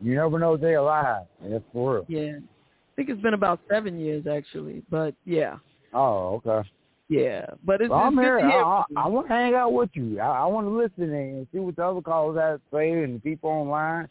you 0.00 0.14
never 0.14 0.38
know 0.38 0.54
if 0.54 0.60
they're 0.60 0.78
alive. 0.78 1.26
And 1.42 1.52
that's 1.52 1.64
for 1.72 1.94
real. 1.94 2.06
Yeah, 2.08 2.38
I 2.38 2.92
think 2.96 3.08
it's 3.08 3.22
been 3.22 3.34
about 3.34 3.60
seven 3.70 3.98
years 3.98 4.26
actually, 4.26 4.82
but 4.90 5.14
yeah. 5.24 5.56
Oh, 5.92 6.42
okay. 6.46 6.68
Yeah, 7.08 7.46
but 7.64 7.80
it's, 7.80 7.90
well, 7.90 8.00
it's 8.00 8.06
I'm 8.06 8.18
here. 8.18 8.38
to 8.38 8.44
I, 8.44 8.84
I, 8.96 9.04
I 9.04 9.08
want 9.08 9.28
to 9.28 9.34
hang 9.34 9.54
out 9.54 9.72
with 9.72 9.90
you. 9.92 10.20
I, 10.20 10.40
I 10.40 10.46
want 10.46 10.66
to 10.66 10.70
listen 10.70 11.14
and 11.14 11.46
see 11.52 11.58
what 11.58 11.76
the 11.76 11.84
other 11.84 12.00
callers 12.00 12.38
have 12.38 12.58
to 12.58 12.62
say 12.72 12.90
and 12.92 13.16
the 13.16 13.20
people 13.20 13.50
online. 13.50 14.08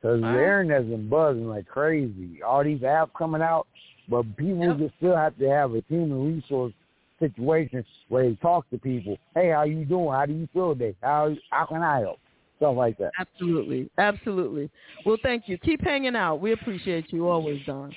Because 0.00 0.20
the 0.20 0.26
All 0.26 0.34
right. 0.34 0.42
internet's 0.42 0.86
been 0.86 1.08
buzzing 1.08 1.48
like 1.48 1.66
crazy. 1.66 2.42
All 2.46 2.62
these 2.62 2.80
apps 2.80 3.10
coming 3.18 3.42
out, 3.42 3.66
but 4.08 4.24
people 4.36 4.68
Yep. 4.68 4.78
just 4.78 4.94
still 4.98 5.16
have 5.16 5.36
to 5.38 5.48
have 5.48 5.74
a 5.74 5.82
human 5.88 6.34
resource 6.34 6.72
situation 7.18 7.84
where 8.08 8.28
they 8.28 8.34
talk 8.36 8.68
to 8.70 8.78
people. 8.78 9.16
Hey, 9.34 9.50
how 9.50 9.62
you 9.64 9.84
doing? 9.84 10.12
How 10.12 10.26
do 10.26 10.32
you 10.32 10.48
feel 10.52 10.74
today? 10.74 10.94
How 11.02 11.34
how 11.50 11.66
can 11.66 11.82
I 11.82 12.00
help? 12.00 12.18
Stuff 12.58 12.76
like 12.76 12.96
that. 12.98 13.10
Absolutely, 13.18 13.90
absolutely. 13.98 14.70
Well, 15.04 15.18
thank 15.22 15.48
you. 15.48 15.58
Keep 15.58 15.82
hanging 15.82 16.16
out. 16.16 16.36
We 16.36 16.52
appreciate 16.52 17.12
you 17.12 17.28
always, 17.28 17.60
Don. 17.66 17.94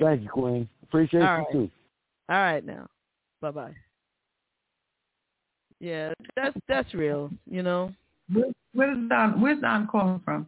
Thank 0.00 0.22
you, 0.22 0.28
Queen. 0.28 0.68
Appreciate 0.82 1.22
All 1.22 1.36
you 1.36 1.42
right. 1.44 1.52
too. 1.52 1.70
All 2.28 2.36
right 2.36 2.64
now. 2.64 2.88
Bye 3.40 3.50
bye. 3.52 3.74
Yeah, 5.78 6.12
that's 6.36 6.56
that's 6.68 6.92
real, 6.94 7.30
you 7.48 7.62
know. 7.62 7.92
Where, 8.32 8.46
where's 8.74 8.98
Don? 9.08 9.40
Where's 9.40 9.60
Don 9.60 9.86
calling 9.86 10.20
from? 10.24 10.46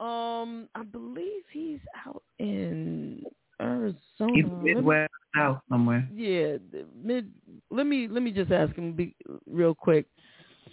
Um, 0.00 0.68
I 0.74 0.82
believe 0.84 1.42
he's 1.52 1.80
out 2.06 2.22
in 2.38 3.22
Arizona. 3.60 3.96
Either 4.20 4.48
Let 4.48 4.62
me- 4.62 4.74
Midwest, 4.74 5.12
South 5.34 5.60
somewhere. 5.68 6.08
Yeah, 6.14 6.58
the 6.72 6.86
mid. 7.02 7.30
Let 7.70 7.86
me 7.86 8.08
let 8.08 8.22
me 8.22 8.30
just 8.30 8.50
ask 8.50 8.74
him 8.74 8.92
be, 8.92 9.14
real 9.50 9.74
quick. 9.74 10.06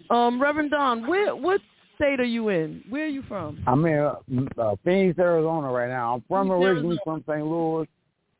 Um, 0.10 0.42
Reverend 0.42 0.72
Don, 0.72 1.08
where 1.08 1.36
what 1.36 1.62
state 1.96 2.20
are 2.20 2.24
you 2.26 2.50
in? 2.50 2.84
Where 2.90 3.06
are 3.06 3.10
you 3.10 3.24
from? 3.28 3.64
I'm 3.68 3.86
in 3.86 3.98
uh, 4.00 4.16
uh, 4.62 4.76
Phoenix, 4.84 5.18
Arizona 5.20 5.70
right 5.72 5.90
now. 5.90 6.16
I'm 6.16 6.24
from 6.28 6.48
Phoenix, 6.48 6.66
originally 6.66 6.98
Arizona. 6.98 7.24
from 7.24 7.24
St. 7.28 7.48
Louis, 7.48 7.88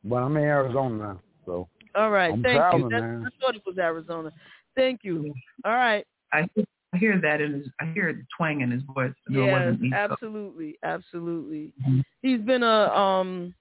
but 0.04 0.16
I'm 0.16 0.36
in 0.36 0.42
Arizona 0.44 0.94
now. 0.96 1.20
So 1.46 1.68
All 1.94 2.10
right, 2.10 2.32
I'm 2.32 2.42
thank 2.42 2.54
you. 2.56 2.60
traveling, 2.60 2.88
That, 2.90 3.00
man. 3.00 3.24
I 3.26 3.44
thought 3.44 3.54
it 3.56 3.62
was 3.66 3.78
Arizona. 3.78 4.32
Thank 4.76 5.00
you. 5.04 5.32
All 5.64 5.72
right. 5.72 6.06
I, 6.32 6.48
I 6.94 6.98
hear 6.98 7.20
that 7.20 7.40
in 7.40 7.54
his. 7.54 7.66
I 7.80 7.86
hear 7.92 8.12
the 8.12 8.24
twang 8.36 8.60
in 8.62 8.70
his 8.70 8.82
voice. 8.82 9.12
I 9.28 9.32
it 9.32 9.38
Yes, 9.38 9.52
wasn't 9.52 9.82
East 9.82 9.94
Coast. 9.94 10.12
absolutely, 10.12 10.78
absolutely. 10.82 11.72
Mhm. 11.88 12.02
He's 12.22 12.40
been 12.40 12.62
a 12.62 12.88
um, 12.94 13.54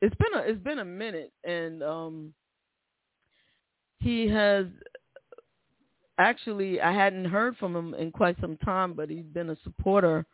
it's 0.00 0.14
been 0.16 0.34
a 0.34 0.44
it's 0.46 0.62
been 0.62 0.78
a 0.78 0.84
minute, 0.84 1.32
and 1.44 1.82
um, 1.82 2.34
he 4.00 4.28
has 4.28 4.66
actually 6.18 6.80
I 6.80 6.92
hadn't 6.92 7.24
heard 7.24 7.56
from 7.56 7.74
him 7.74 7.94
in 7.94 8.10
quite 8.12 8.36
some 8.40 8.56
time, 8.58 8.92
but 8.94 9.10
he's 9.10 9.26
been 9.26 9.50
a 9.50 9.56
supporter, 9.64 10.24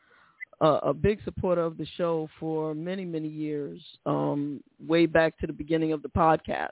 uh, 0.61 0.81
a 0.83 0.93
big 0.95 1.23
supporter 1.25 1.63
of 1.63 1.77
the 1.79 1.87
show 1.97 2.29
for 2.39 2.75
many 2.75 3.05
many 3.05 3.29
years, 3.29 3.81
um, 4.07 4.63
way 4.87 5.07
back 5.07 5.39
to 5.39 5.47
the 5.47 5.53
beginning 5.53 5.93
of 5.93 6.03
the 6.03 6.09
podcast. 6.11 6.71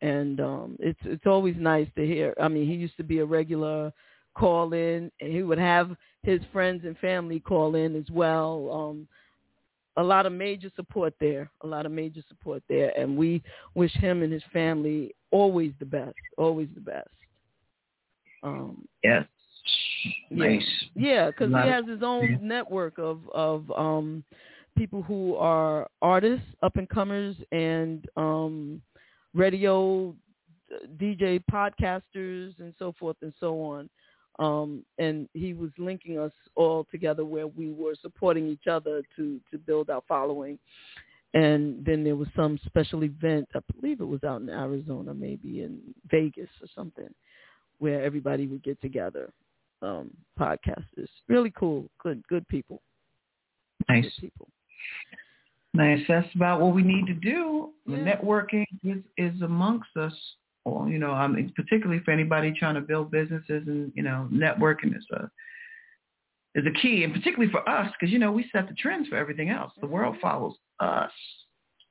And 0.00 0.40
um, 0.40 0.76
it's 0.78 1.00
it's 1.04 1.26
always 1.26 1.56
nice 1.58 1.88
to 1.96 2.06
hear. 2.06 2.34
I 2.40 2.48
mean, 2.48 2.66
he 2.68 2.74
used 2.74 2.96
to 2.98 3.04
be 3.04 3.18
a 3.18 3.24
regular 3.24 3.92
call 4.34 4.72
in, 4.72 5.10
and 5.20 5.32
he 5.32 5.42
would 5.42 5.58
have 5.58 5.90
his 6.22 6.40
friends 6.52 6.82
and 6.84 6.96
family 6.98 7.40
call 7.40 7.74
in 7.74 7.96
as 7.96 8.08
well. 8.10 8.70
Um, 8.70 9.08
a 9.98 10.02
lot 10.02 10.26
of 10.26 10.32
major 10.32 10.70
support 10.76 11.12
there, 11.20 11.50
a 11.62 11.66
lot 11.66 11.84
of 11.84 11.92
major 11.92 12.22
support 12.28 12.62
there, 12.68 12.92
and 12.98 13.16
we 13.16 13.42
wish 13.74 13.92
him 13.94 14.22
and 14.22 14.32
his 14.32 14.44
family 14.52 15.14
always 15.32 15.72
the 15.80 15.84
best, 15.84 16.14
always 16.38 16.68
the 16.74 16.80
best. 16.80 17.08
Um, 18.42 18.86
Yes. 19.02 19.26
Yeah. 20.30 20.46
Nice. 20.46 20.62
yeah, 20.94 21.26
because 21.26 21.50
Lot 21.50 21.64
he 21.64 21.70
has 21.70 21.86
his 21.86 22.02
own 22.02 22.30
yeah. 22.30 22.38
network 22.40 22.98
of 22.98 23.18
of 23.34 23.70
um, 23.72 24.22
people 24.76 25.02
who 25.02 25.34
are 25.34 25.88
artists, 26.00 26.46
up 26.62 26.76
and 26.76 26.88
comers, 26.88 27.34
and 27.50 28.06
um, 28.16 28.80
radio 29.34 30.14
uh, 30.72 30.86
DJ 30.96 31.42
podcasters, 31.50 32.58
and 32.60 32.72
so 32.78 32.94
forth 32.98 33.16
and 33.22 33.34
so 33.40 33.60
on. 33.60 33.90
Um, 34.38 34.84
and 34.98 35.28
he 35.34 35.52
was 35.52 35.70
linking 35.78 36.18
us 36.18 36.32
all 36.54 36.86
together 36.90 37.24
where 37.24 37.48
we 37.48 37.72
were 37.72 37.94
supporting 38.00 38.46
each 38.48 38.68
other 38.70 39.02
to 39.16 39.40
to 39.50 39.58
build 39.58 39.90
our 39.90 40.02
following. 40.06 40.58
And 41.34 41.84
then 41.84 42.04
there 42.04 42.16
was 42.16 42.28
some 42.34 42.58
special 42.64 43.04
event, 43.04 43.48
I 43.54 43.58
believe 43.78 44.00
it 44.00 44.06
was 44.06 44.24
out 44.24 44.40
in 44.40 44.48
Arizona, 44.48 45.12
maybe 45.12 45.62
in 45.62 45.78
Vegas 46.10 46.48
or 46.62 46.68
something, 46.74 47.12
where 47.78 48.02
everybody 48.02 48.46
would 48.46 48.62
get 48.62 48.80
together 48.80 49.30
um, 49.82 50.10
podcasters. 50.38 51.08
Really 51.28 51.52
cool, 51.56 51.90
good, 52.02 52.22
good 52.28 52.46
people. 52.48 52.80
Nice. 53.88 54.04
Good 54.04 54.12
people. 54.20 54.48
Nice. 55.74 56.00
That's 56.08 56.34
about 56.34 56.60
what 56.60 56.74
we 56.74 56.82
need 56.82 57.06
to 57.06 57.14
do. 57.14 57.70
The 57.86 57.92
networking 57.92 58.64
is, 58.82 59.02
is 59.16 59.42
amongst 59.42 59.90
us. 59.96 60.14
Or, 60.68 60.88
you 60.88 60.98
know, 60.98 61.12
um, 61.12 61.32
I 61.32 61.36
mean, 61.36 61.52
particularly 61.54 62.02
for 62.04 62.10
anybody 62.10 62.52
trying 62.52 62.74
to 62.74 62.80
build 62.80 63.10
businesses 63.10 63.66
and, 63.66 63.92
you 63.94 64.02
know, 64.02 64.28
networking 64.32 64.96
is 64.96 65.06
a, 65.12 65.30
is 66.54 66.64
a 66.66 66.80
key. 66.80 67.04
And 67.04 67.12
particularly 67.12 67.50
for 67.50 67.68
us, 67.68 67.90
because, 67.98 68.12
you 68.12 68.18
know, 68.18 68.32
we 68.32 68.48
set 68.52 68.68
the 68.68 68.74
trends 68.74 69.08
for 69.08 69.16
everything 69.16 69.50
else. 69.50 69.72
The 69.80 69.86
world 69.86 70.14
mm-hmm. 70.14 70.22
follows 70.22 70.54
us. 70.80 71.12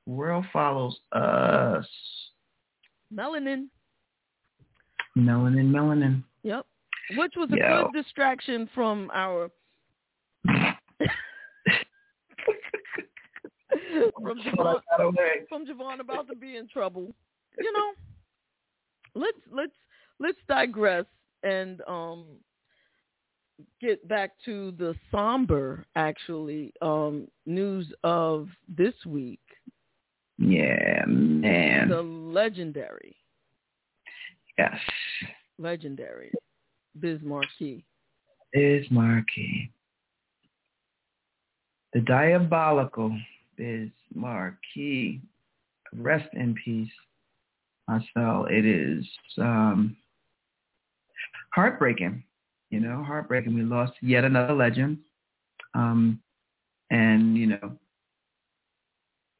The 0.06 0.12
world 0.12 0.44
follows 0.52 0.98
us. 1.12 1.86
Melanin. 3.14 3.66
Melanin, 5.16 5.70
melanin. 5.70 6.22
Yep. 6.42 6.66
Which 7.16 7.32
was 7.36 7.50
a 7.52 7.56
Yeah. 7.56 7.82
good 7.82 8.02
distraction 8.02 8.68
from 8.74 9.10
our 9.14 9.50
from 14.22 14.40
JaVonne, 14.40 15.48
from 15.48 15.66
JaVonne 15.66 16.00
about 16.00 16.28
to 16.28 16.36
be 16.36 16.56
in 16.56 16.68
trouble. 16.68 17.14
You 17.58 17.72
know, 17.72 17.92
let's 19.14 19.38
let's 19.52 19.72
let's 20.20 20.38
digress 20.48 21.04
and 21.42 21.80
um 21.88 22.24
get 23.80 24.06
back 24.08 24.32
to 24.44 24.72
the 24.72 24.94
somber 25.10 25.86
actually 25.96 26.72
um 26.82 27.28
news 27.46 27.92
of 28.04 28.48
this 28.68 28.94
week. 29.06 29.40
Yeah, 30.38 31.04
man. 31.06 31.88
The 31.88 32.00
legendary, 32.02 33.16
yes. 34.56 34.78
legendary 35.58 36.30
Biz 37.00 37.18
Markie. 37.22 37.84
Biz 38.52 38.84
Markie. 38.90 39.70
The 41.92 42.00
diabolical 42.00 43.16
Biz 43.56 43.88
Markie. 44.14 45.20
Rest 45.96 46.28
in 46.34 46.54
peace, 46.64 46.90
Marcel. 47.88 48.46
It 48.50 48.64
is 48.66 49.04
um, 49.38 49.96
heartbreaking. 51.54 52.22
You 52.70 52.80
know, 52.80 53.02
heartbreaking. 53.02 53.54
We 53.54 53.62
lost 53.62 53.92
yet 54.02 54.24
another 54.24 54.54
legend. 54.54 54.98
Um, 55.74 56.20
and, 56.90 57.36
you 57.36 57.46
know, 57.46 57.72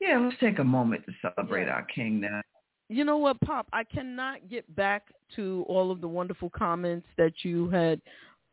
yeah, 0.00 0.18
let's 0.18 0.36
take 0.40 0.58
a 0.58 0.64
moment 0.64 1.04
to 1.06 1.12
celebrate 1.20 1.66
Yeah. 1.66 1.74
our 1.74 1.82
king 1.82 2.20
now. 2.20 2.40
You 2.88 3.04
know 3.04 3.18
what, 3.18 3.38
Pop? 3.42 3.66
I 3.72 3.84
cannot 3.84 4.48
get 4.48 4.74
back 4.74 5.12
to 5.36 5.64
all 5.68 5.90
of 5.90 6.00
the 6.00 6.08
wonderful 6.08 6.48
comments 6.48 7.06
that 7.18 7.44
you 7.44 7.68
had 7.68 8.00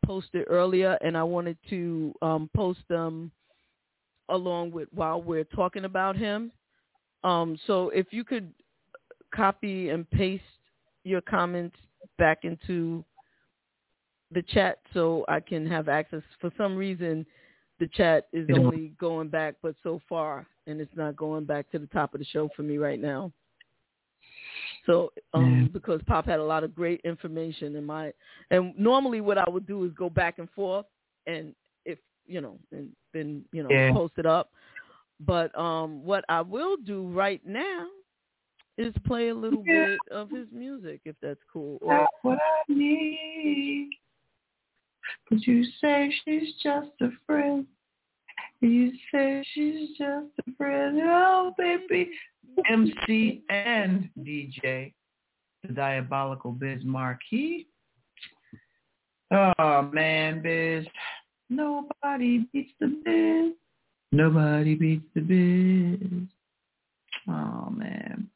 posted 0.05 0.45
earlier, 0.49 0.97
and 1.01 1.17
I 1.17 1.23
wanted 1.23 1.57
to 1.69 2.13
um, 2.21 2.49
post 2.53 2.81
them 2.89 3.31
along 4.27 4.71
with 4.71 4.89
while 4.91 5.21
we're 5.21 5.45
talking 5.45 5.85
about 5.85 6.17
him. 6.17 6.51
Um, 7.23 7.57
so 7.65 7.89
if 7.89 8.07
you 8.11 8.25
could 8.25 8.51
copy 9.35 9.89
and 9.89 10.09
paste 10.11 10.43
your 11.03 11.21
comments 11.21 11.75
back 12.17 12.39
into 12.43 13.03
the 14.31 14.41
chat 14.43 14.79
so 14.93 15.25
I 15.27 15.39
can 15.39 15.65
have 15.67 15.87
access. 15.89 16.21
For 16.39 16.51
some 16.57 16.75
reason, 16.75 17.25
the 17.79 17.87
chat 17.89 18.27
is 18.33 18.49
only 18.53 18.93
going 18.99 19.29
back 19.29 19.55
but 19.61 19.75
so 19.83 20.01
far, 20.07 20.47
and 20.67 20.79
it's 20.79 20.95
not 20.95 21.15
going 21.15 21.45
back 21.45 21.69
to 21.71 21.79
the 21.79 21.87
top 21.87 22.13
of 22.13 22.19
the 22.19 22.25
show 22.25 22.49
for 22.55 22.63
me 22.63 22.77
right 22.77 22.99
now. 22.99 23.31
So, 24.85 25.11
um, 25.33 25.69
because 25.73 25.99
Pop 26.05 26.25
had 26.25 26.39
a 26.39 26.43
lot 26.43 26.63
of 26.63 26.75
great 26.75 27.01
information 27.03 27.75
in 27.75 27.83
my, 27.85 28.13
and 28.51 28.77
normally 28.77 29.19
what 29.19 29.37
I 29.37 29.49
would 29.49 29.65
do 29.67 29.83
is 29.83 29.91
go 29.97 30.09
back 30.09 30.39
and 30.39 30.49
forth, 30.51 30.85
and 31.27 31.55
if 31.85 31.97
you 32.27 32.39
know, 32.39 32.57
and 32.71 32.91
then 33.13 33.43
you 33.51 33.63
know, 33.63 33.69
Yeah. 33.69 33.91
post 33.93 34.13
it 34.17 34.25
up. 34.25 34.51
But 35.19 35.57
um, 35.57 36.03
what 36.03 36.23
I 36.29 36.41
will 36.41 36.77
do 36.77 37.07
right 37.09 37.41
now 37.45 37.87
is 38.77 38.93
play 39.05 39.29
a 39.29 39.35
little 39.35 39.63
Yeah. 39.65 39.85
bit 39.85 39.99
of 40.11 40.29
his 40.29 40.51
music, 40.51 41.01
if 41.05 41.15
that's 41.21 41.43
cool. 41.51 41.77
Or, 41.81 41.99
That's 41.99 42.13
what 42.23 42.39
I 42.39 42.73
need. 42.73 43.89
But 45.29 45.45
you 45.45 45.63
say 45.81 46.11
she's 46.23 46.55
just 46.63 46.91
a 47.01 47.11
friend. 47.25 47.67
You 48.61 48.91
say 49.11 49.43
she's 49.53 49.97
just 49.97 50.31
a 50.47 50.51
friend. 50.57 50.99
Oh, 51.03 51.53
baby. 51.57 52.11
MC 52.69 53.43
and 53.49 54.09
DJ, 54.19 54.93
the 55.63 55.73
diabolical 55.73 56.51
Biz 56.51 56.83
Markie. 56.83 57.67
Oh, 59.31 59.81
man, 59.93 60.41
Biz. 60.41 60.85
Nobody 61.49 62.47
beats 62.53 62.71
the 62.79 62.87
Biz. 63.03 63.53
Nobody 64.11 64.75
beats 64.75 65.05
the 65.13 65.21
Biz. 65.21 66.27
Oh, 67.27 67.69
man. 67.69 68.29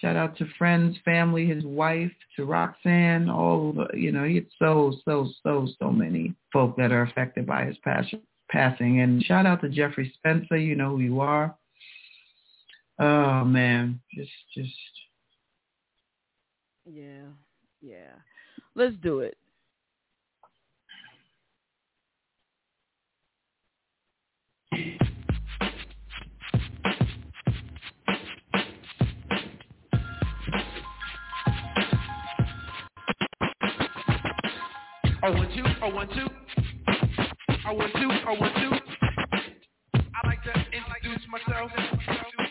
Shout 0.00 0.16
out 0.16 0.36
to 0.36 0.46
friends, 0.58 0.96
family, 1.04 1.46
his 1.46 1.64
wife, 1.64 2.12
to 2.36 2.44
Roxanne, 2.44 3.30
all 3.30 3.86
you 3.94 4.12
know, 4.12 4.24
he 4.24 4.34
had 4.34 4.46
so, 4.58 4.94
so, 5.06 5.30
so, 5.42 5.66
so 5.80 5.90
many 5.90 6.34
folk 6.52 6.76
that 6.76 6.92
are 6.92 7.02
affected 7.02 7.46
by 7.46 7.64
his 7.64 7.78
passion, 7.78 8.20
passing. 8.50 9.00
And 9.00 9.22
shout 9.24 9.46
out 9.46 9.62
to 9.62 9.70
Jeffrey 9.70 10.12
Spencer, 10.18 10.58
you 10.58 10.74
know 10.74 10.90
who 10.90 11.00
you 11.00 11.20
are. 11.20 11.56
Oh 12.98 13.44
man, 13.44 14.00
just, 14.14 14.30
just, 14.54 14.70
yeah, 16.84 17.24
yeah. 17.80 18.12
Let's 18.74 18.96
do 19.02 19.20
it. 19.20 19.38
I 35.26 35.30
want 35.30 35.50
to, 35.50 35.62
I 35.82 35.90
want 35.90 36.10
to, 36.14 36.24
I 37.66 37.72
want 37.74 37.92
to, 37.98 38.06
I 38.06 38.32
want 38.38 38.54
to. 38.62 38.68
I 40.14 40.20
like 40.22 40.38
to 40.46 40.54
introduce 40.70 41.26
myself. 41.26 41.66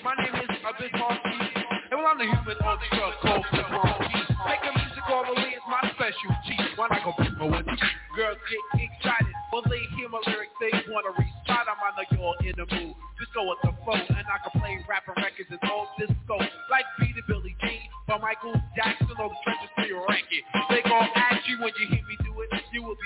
My 0.03 0.11
name 0.19 0.35
is 0.43 0.59
Abid 0.59 0.91
Marquis, 0.99 1.55
and 1.55 2.03
well, 2.03 2.11
I'm 2.11 2.19
the 2.19 2.27
human 2.27 2.59
on 2.67 2.75
the 2.75 2.87
drug 2.91 3.13
called 3.23 3.45
the 3.55 3.63
Marquis. 3.71 4.27
Making 4.43 4.75
music 4.75 5.07
all 5.07 5.23
the 5.23 5.39
way 5.39 5.55
is 5.55 5.63
my 5.71 5.87
specialty. 5.95 6.59
When 6.75 6.91
I 6.91 6.99
go 6.99 7.15
pick 7.15 7.31
my 7.39 7.47
one, 7.47 7.63
girls 7.63 8.43
get 8.43 8.59
excited 8.75 9.35
when 9.55 9.63
they 9.71 9.79
hear 9.95 10.11
my 10.11 10.19
lyrics. 10.27 10.51
They 10.59 10.75
wanna 10.91 11.15
recite 11.15 11.71
'em. 11.71 11.79
I 11.79 11.95
know 11.95 12.03
you're 12.11 12.51
in 12.51 12.55
the 12.59 12.67
mood. 12.75 12.91
Just 13.15 13.31
go 13.31 13.47
with 13.55 13.63
the 13.63 13.71
flow, 13.87 13.95
and 13.95 14.27
I 14.27 14.37
can 14.43 14.59
play 14.59 14.83
rapping 14.83 15.15
records 15.23 15.47
and 15.47 15.63
all 15.71 15.95
disco. 15.95 16.43
Like 16.67 16.83
Beat 16.99 17.15
Billy 17.23 17.55
Jean, 17.63 17.87
by 18.05 18.19
Michael 18.19 18.59
Jackson, 18.75 19.15
or 19.15 19.31
the 19.31 19.39
treasures 19.47 19.71
to 19.79 19.87
your 19.87 20.03
record. 20.11 20.43
They 20.75 20.83
gon' 20.83 21.07
ask 21.15 21.47
you 21.47 21.55
when 21.63 21.71
you 21.79 21.87
hear 21.87 22.03
me 22.03 22.24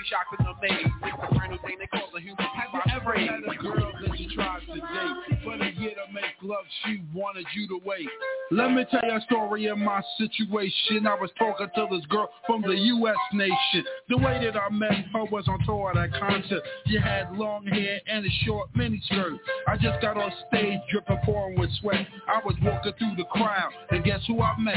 be 0.00 0.08
shocked 0.08 0.32
and 0.38 0.48
amazed. 0.48 0.94
It's 1.02 1.20
the 1.20 1.34
final 1.36 1.58
thing 1.58 1.76
they 1.78 1.86
call 1.86 2.08
the 2.12 2.20
human 2.20 2.44
Have 2.44 2.72
you 2.72 2.80
ever 2.96 3.12
had 3.12 3.40
a 3.44 3.56
girl 3.60 3.92
that 4.00 4.18
you 4.18 4.34
tried 4.34 4.60
to 4.66 4.74
date, 4.74 5.44
but 5.44 5.60
a 5.60 5.70
year 5.76 5.92
to 5.92 6.12
make 6.12 6.36
love, 6.42 6.64
she 6.84 7.02
wanted 7.14 7.44
you 7.54 7.68
to 7.68 7.80
wait? 7.84 8.08
Let 8.50 8.72
me 8.72 8.84
tell 8.90 9.00
you 9.04 9.16
a 9.16 9.20
story 9.22 9.66
of 9.66 9.78
my 9.78 10.02
situation. 10.16 11.06
I 11.06 11.14
was 11.14 11.30
talking 11.38 11.68
to 11.74 11.86
this 11.90 12.04
girl 12.06 12.30
from 12.46 12.62
the 12.62 12.74
U.S. 12.74 13.16
nation. 13.32 13.84
The 14.08 14.16
way 14.18 14.40
that 14.42 14.56
I 14.56 14.70
met 14.70 15.06
her 15.12 15.24
was 15.24 15.46
on 15.48 15.58
tour 15.66 15.90
at 15.90 15.96
a 15.96 16.18
concert. 16.18 16.62
She 16.86 16.98
had 16.98 17.32
long 17.36 17.66
hair 17.66 18.00
and 18.06 18.24
a 18.24 18.30
short 18.44 18.72
miniskirt. 18.74 19.38
I 19.68 19.76
just 19.76 20.00
got 20.00 20.16
on 20.16 20.32
stage 20.48 20.80
dripping 20.90 21.18
pouring 21.24 21.58
with 21.58 21.70
sweat. 21.80 22.06
I 22.26 22.40
was 22.44 22.54
walking 22.62 22.92
through 22.98 23.16
the 23.16 23.24
crowd, 23.24 23.70
and 23.90 24.02
guess 24.04 24.20
who 24.26 24.40
I 24.40 24.58
met? 24.58 24.76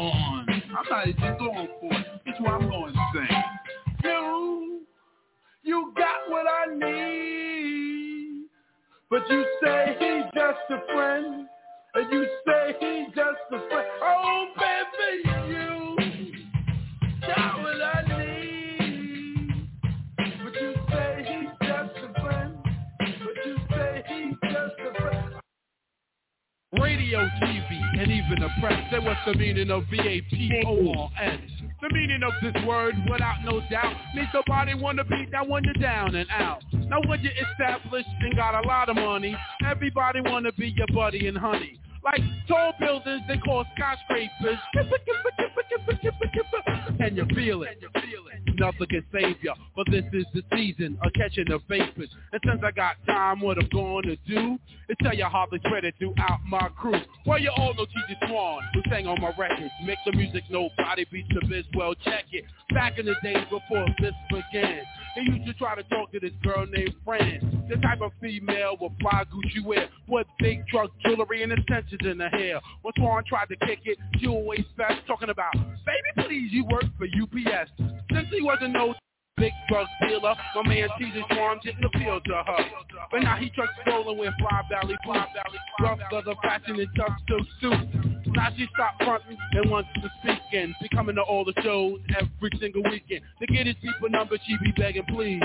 I'm 0.00 0.84
not 0.90 1.08
even 1.08 1.38
going 1.38 1.68
for 1.80 1.92
it. 1.92 2.06
It's 2.26 2.40
what 2.40 2.52
I'm 2.54 2.68
going 2.68 2.92
to 2.92 3.00
sing. 3.12 3.42
You, 4.04 4.82
you 5.64 5.92
got 5.96 6.30
what 6.30 6.46
I 6.46 6.72
need. 6.72 8.46
But 9.10 9.28
you 9.28 9.44
say 9.62 9.96
he's 9.98 10.24
just 10.34 10.58
a 10.70 10.94
friend. 10.94 11.48
And 11.94 12.12
you 12.12 12.26
say 12.46 12.74
he's 12.78 13.08
just 13.08 13.38
a 13.50 13.68
friend. 13.68 13.88
Oh, 14.02 14.46
baby, 14.56 15.28
you 15.52 15.96
got 17.26 17.60
what 17.60 17.82
I 17.82 18.02
need. 18.18 19.68
But 20.16 20.54
you 20.60 20.74
say 20.90 21.26
he's 21.26 21.66
just 21.66 21.96
a 21.96 22.20
friend. 22.20 22.54
But 22.98 23.46
you 23.46 23.56
say 23.70 24.04
he's 24.06 24.34
just 24.44 24.74
a 24.78 25.00
friend. 25.00 25.34
Radio, 26.80 27.28
TV, 27.42 27.77
and 27.96 28.10
even 28.10 28.38
press. 28.60 28.90
Say 28.90 28.98
what's 28.98 29.20
the 29.26 29.34
meaning 29.34 29.70
of 29.70 29.84
V-A-P-O-R-S. 29.90 31.40
The 31.80 31.88
meaning 31.92 32.22
of 32.24 32.32
this 32.42 32.64
word, 32.64 32.94
without 33.08 33.36
no 33.44 33.60
doubt, 33.70 33.94
means 34.14 34.28
somebody 34.32 34.74
wanna 34.74 35.04
beat 35.04 35.30
that 35.30 35.46
one 35.46 35.62
you 35.64 35.72
down 35.74 36.14
and 36.16 36.28
out. 36.30 36.62
Now 36.72 37.00
when 37.06 37.20
you're 37.20 37.32
established 37.50 38.08
and 38.20 38.34
got 38.34 38.64
a 38.64 38.66
lot 38.66 38.88
of 38.88 38.96
money, 38.96 39.36
everybody 39.64 40.20
wanna 40.20 40.52
be 40.52 40.74
your 40.76 40.88
buddy 40.92 41.28
and 41.28 41.38
honey. 41.38 41.78
Like 42.08 42.22
tall 42.48 42.72
buildings, 42.80 43.20
they 43.28 43.36
call 43.36 43.66
skyscrapers. 43.76 44.58
And 47.00 47.16
you 47.18 47.26
feel 47.34 47.62
it. 47.64 47.84
Nothing 48.58 48.86
can 48.88 49.04
save 49.12 49.36
ya, 49.42 49.54
but 49.76 49.86
this 49.90 50.04
is 50.12 50.24
the 50.32 50.42
season 50.52 50.98
of 51.04 51.12
catching 51.12 51.44
the 51.48 51.60
vapors. 51.68 52.08
And 52.32 52.40
since 52.44 52.60
I 52.64 52.70
got 52.70 52.96
time, 53.06 53.40
what 53.40 53.58
I'm 53.58 53.68
gonna 53.68 54.16
do 54.26 54.58
is 54.88 54.96
tell 55.02 55.14
you 55.14 55.26
how 55.26 55.46
the 55.50 55.58
spread 55.66 55.84
it 55.84 55.94
throughout 55.98 56.40
my 56.48 56.68
crew. 56.76 56.98
Well, 57.26 57.38
you 57.38 57.50
all 57.50 57.74
know 57.74 57.84
TJ 57.84 58.26
Swan, 58.26 58.62
who 58.72 58.80
sang 58.90 59.06
on 59.06 59.20
my 59.20 59.32
records. 59.38 59.70
Make 59.84 59.98
the 60.06 60.12
music 60.12 60.44
nobody 60.50 61.04
beats 61.12 61.28
the 61.28 61.46
biz, 61.46 61.66
well 61.76 61.94
check 62.04 62.24
it. 62.32 62.44
Back 62.72 62.98
in 62.98 63.06
the 63.06 63.14
days 63.22 63.44
before 63.50 63.86
this 64.00 64.14
began, 64.30 64.82
they 65.18 65.32
used 65.32 65.46
to 65.46 65.54
try 65.54 65.74
to 65.74 65.82
talk 65.84 66.12
to 66.12 66.20
this 66.20 66.32
girl 66.42 66.66
named 66.66 66.94
Fran. 67.04 67.66
The 67.68 67.76
type 67.76 68.00
of 68.00 68.12
female 68.20 68.76
with 68.80 68.92
fly 69.00 69.24
Gucci 69.24 69.64
wear, 69.64 69.88
with 70.06 70.26
big 70.38 70.66
truck 70.68 70.90
jewelry 71.04 71.42
and 71.42 71.52
extensions 71.52 72.00
in 72.04 72.20
her 72.20 72.28
hair. 72.28 72.60
When 72.82 72.92
Swan 72.96 73.24
tried 73.28 73.48
to 73.48 73.56
kick 73.66 73.80
it, 73.84 73.98
she 74.18 74.26
always 74.26 74.64
fast 74.76 75.06
talking 75.06 75.30
about, 75.30 75.52
baby 75.54 76.26
please, 76.28 76.52
you 76.52 76.64
work 76.66 76.84
for 76.96 77.06
UPS. 77.06 77.70
Since 78.12 78.28
he 78.30 78.42
wasn't 78.42 78.72
no 78.72 78.94
big 79.38 79.52
drug 79.68 79.86
dealer, 80.02 80.34
my 80.54 80.62
man 80.62 80.88
TJ 81.00 81.34
Swan 81.34 81.58
didn't 81.62 81.84
appeal 81.84 82.20
to 82.20 82.34
her. 82.34 82.64
But 83.10 83.22
now 83.22 83.36
he 83.36 83.50
trucks 83.50 83.72
rolling 83.86 84.18
with 84.18 84.34
fly 84.38 84.62
valley, 84.70 84.96
fly 85.04 85.26
rough 85.80 85.98
leather 86.12 86.34
fashion 86.42 86.78
and 86.78 86.88
tough 86.96 87.16
silk 87.28 87.46
suits. 87.60 88.08
Now 88.26 88.48
she 88.56 88.66
stopped 88.74 89.02
fronting 89.02 89.38
and 89.52 89.70
wants 89.70 89.88
to 89.94 90.10
speak 90.20 90.40
and 90.52 90.74
be 90.82 90.88
coming 90.90 91.16
to 91.16 91.22
all 91.22 91.44
the 91.44 91.54
shows 91.62 92.00
every 92.18 92.50
single 92.60 92.82
weekend. 92.82 93.22
To 93.40 93.46
get 93.46 93.66
his 93.66 93.76
people 93.80 94.10
number, 94.10 94.36
she 94.46 94.56
be 94.62 94.72
begging 94.76 95.04
please. 95.08 95.42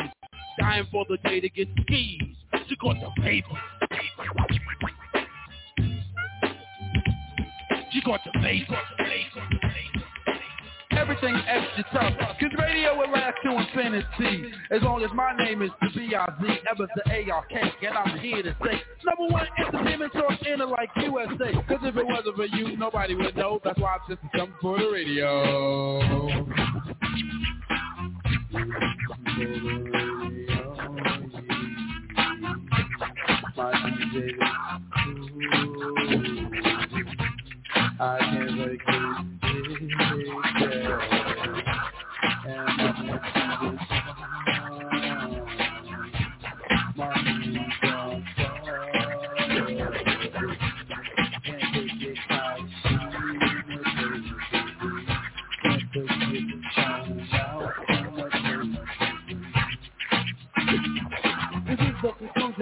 Dying 0.60 0.88
for 0.92 1.06
the 1.10 1.18
day 1.18 1.40
to 1.40 1.50
get 1.50 1.68
skis. 1.82 2.22
She 2.68 2.76
got 2.76 2.96
the 3.00 3.22
paper. 3.22 3.58
She 7.92 8.02
got 8.02 8.20
the 8.26 8.32
paper. 8.42 9.73
Everything 10.98 11.36
extra 11.48 11.84
tough. 11.94 12.14
Cause 12.40 12.52
radio 12.60 12.98
will 12.98 13.12
last 13.12 13.38
to 13.44 13.52
infinity. 13.52 14.52
As 14.72 14.82
long 14.82 15.04
as 15.04 15.12
my 15.14 15.36
name 15.38 15.62
is 15.62 15.70
the 15.82 15.90
B-I-Z, 15.96 16.60
ever 16.72 16.88
the 16.96 17.12
A-R-K. 17.12 17.72
And 17.86 17.98
I'm 17.98 18.20
here 18.20 18.44
to 18.44 18.56
say, 18.64 18.82
number 19.06 19.34
one 19.34 19.48
entertainment 19.58 20.14
source 20.14 20.38
in 20.46 20.62
it 20.62 20.68
like 20.68 20.90
USA. 20.98 21.54
Cause 21.68 21.80
if 21.84 21.96
it 21.96 22.06
wasn't 22.06 22.36
for 22.36 22.46
you, 22.46 22.78
nobody 22.78 23.16
would 23.16 23.36
know. 23.36 23.60
That's 23.64 23.80
why 23.80 23.96
I'm 23.96 24.02
just 24.10 24.22
coming 24.36 24.54
for 24.62 24.78
the 24.78 24.90
radio. 24.90 26.54
My 33.56 33.72
DJ 33.74 34.34
I 38.00 38.20
can't 38.20 38.52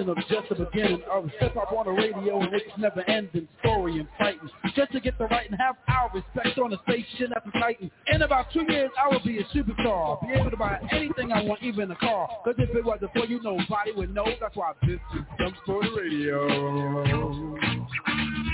wait 0.05 0.17
of 0.17 0.27
just 0.27 0.49
the 0.49 0.55
beginning 0.55 1.01
of 1.11 1.29
step 1.37 1.55
up 1.57 1.71
on 1.71 1.85
the 1.85 1.91
radio 1.91 2.41
and 2.41 2.53
it's 2.53 2.65
never 2.77 3.01
ending 3.09 3.47
story 3.59 3.99
and 3.99 4.07
fighting 4.17 4.49
just 4.75 4.91
to 4.91 4.99
get 4.99 5.17
the 5.17 5.25
right 5.25 5.49
and 5.49 5.59
have 5.59 5.75
our 5.87 6.09
respect 6.13 6.57
on 6.59 6.71
the 6.71 6.77
station 6.89 7.31
at 7.35 7.43
the 7.45 7.51
Titan. 7.59 7.91
In 8.07 8.21
about 8.21 8.47
two 8.53 8.65
years, 8.69 8.89
I 8.99 9.07
will 9.09 9.23
be 9.23 9.39
a 9.39 9.43
superstar, 9.45 10.21
be 10.21 10.33
able 10.33 10.51
to 10.51 10.57
buy 10.57 10.79
anything 10.91 11.31
I 11.31 11.43
want, 11.43 11.61
even 11.63 11.91
a 11.91 11.95
car. 11.95 12.29
Cause 12.43 12.55
if 12.57 12.75
it 12.75 12.83
wasn't 12.83 13.11
for 13.13 13.25
you, 13.25 13.41
nobody 13.41 13.91
would 13.95 14.13
know. 14.13 14.25
That's 14.39 14.55
why 14.55 14.73
this 14.81 14.99
is 15.15 15.21
Jump 15.39 15.55
for 15.65 15.83
the 15.83 15.89
Radio. 15.91 16.47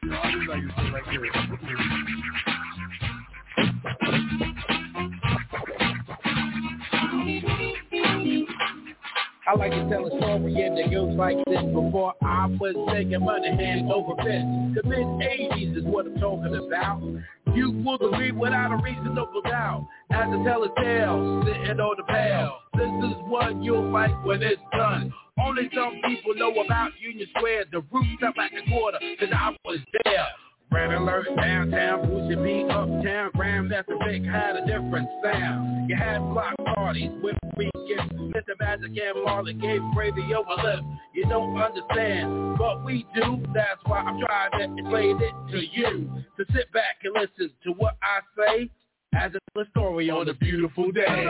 You 0.04 0.10
know, 0.10 0.20
I 0.24 0.32
just 0.32 0.48
like. 0.50 1.47
I 9.68 9.70
can 9.70 9.90
tell 9.90 10.08
a 10.08 10.18
story 10.18 10.62
and 10.64 10.80
it 10.80 10.92
goes 10.92 11.14
like 11.18 11.36
this. 11.46 11.60
Before 11.60 12.14
I 12.24 12.46
was 12.46 12.74
taking 12.90 13.20
money 13.20 13.50
hand 13.50 13.92
over 13.92 14.16
fist. 14.16 14.80
The 14.80 14.82
mid-80s 14.88 15.80
is 15.80 15.84
what 15.84 16.06
I'm 16.06 16.16
talking 16.22 16.56
about. 16.56 17.04
You 17.54 17.72
will 17.72 18.00
agree 18.14 18.32
without 18.32 18.72
a 18.72 18.82
reasonable 18.82 19.42
doubt. 19.42 19.86
As 20.12 20.28
I 20.32 20.44
tell 20.46 20.64
a 20.64 20.74
tale, 20.82 21.44
sitting 21.46 21.82
on 21.82 21.96
the 21.98 22.04
pail. 22.04 22.60
This 22.78 23.12
is 23.12 23.18
what 23.28 23.62
you'll 23.62 23.92
like 23.92 24.24
when 24.24 24.42
it's 24.42 24.62
done. 24.72 25.14
Only 25.38 25.70
some 25.76 26.00
people 26.06 26.36
know 26.36 26.54
about 26.64 26.92
Union 27.02 27.28
Square 27.36 27.66
The 27.70 27.82
roots 27.92 28.24
up 28.26 28.36
at 28.42 28.52
the 28.52 28.72
quarter, 28.72 29.00
cause 29.20 29.30
I 29.34 29.54
was 29.66 29.80
there 30.06 30.28
Red 30.72 30.94
alert 30.94 31.28
downtown, 31.36 32.08
Bougie 32.08 32.36
B 32.36 32.70
uptown, 32.70 33.32
Graham 33.36 33.70
that's 33.70 33.88
a 33.90 34.06
big 34.06 34.26
had 34.26 34.56
a 34.56 34.66
different 34.66 35.08
sound. 35.24 35.90
You 35.90 35.96
had 35.96 36.20
block 36.20 36.56
parties 36.76 37.12
with 37.24 37.36
weekends, 37.56 38.14
Mr. 38.14 38.60
Magic 38.60 38.92
and 38.92 39.24
Marley 39.24 39.54
gave 39.54 39.82
Brady 39.94 40.34
over 40.34 40.62
lip. 40.62 40.80
You 41.14 41.26
don't 41.30 41.58
understand, 41.58 42.58
but 42.58 42.84
we 42.84 43.06
do. 43.16 43.44
That's 43.54 43.82
why 43.86 44.00
I'm 44.00 44.20
trying 44.20 44.52
to 44.52 44.82
explain 44.82 45.22
it 45.22 45.34
to 45.52 45.60
you. 45.60 46.10
To 46.38 46.46
sit 46.54 46.72
back 46.74 46.98
and 47.04 47.14
listen 47.16 47.54
to 47.64 47.72
what 47.72 47.98
I 48.04 48.20
say 48.38 48.70
as 49.16 49.32
a 49.34 49.66
story 49.72 50.10
on 50.10 50.30
a 50.30 50.34
beautiful 50.34 50.92
day. 50.92 51.26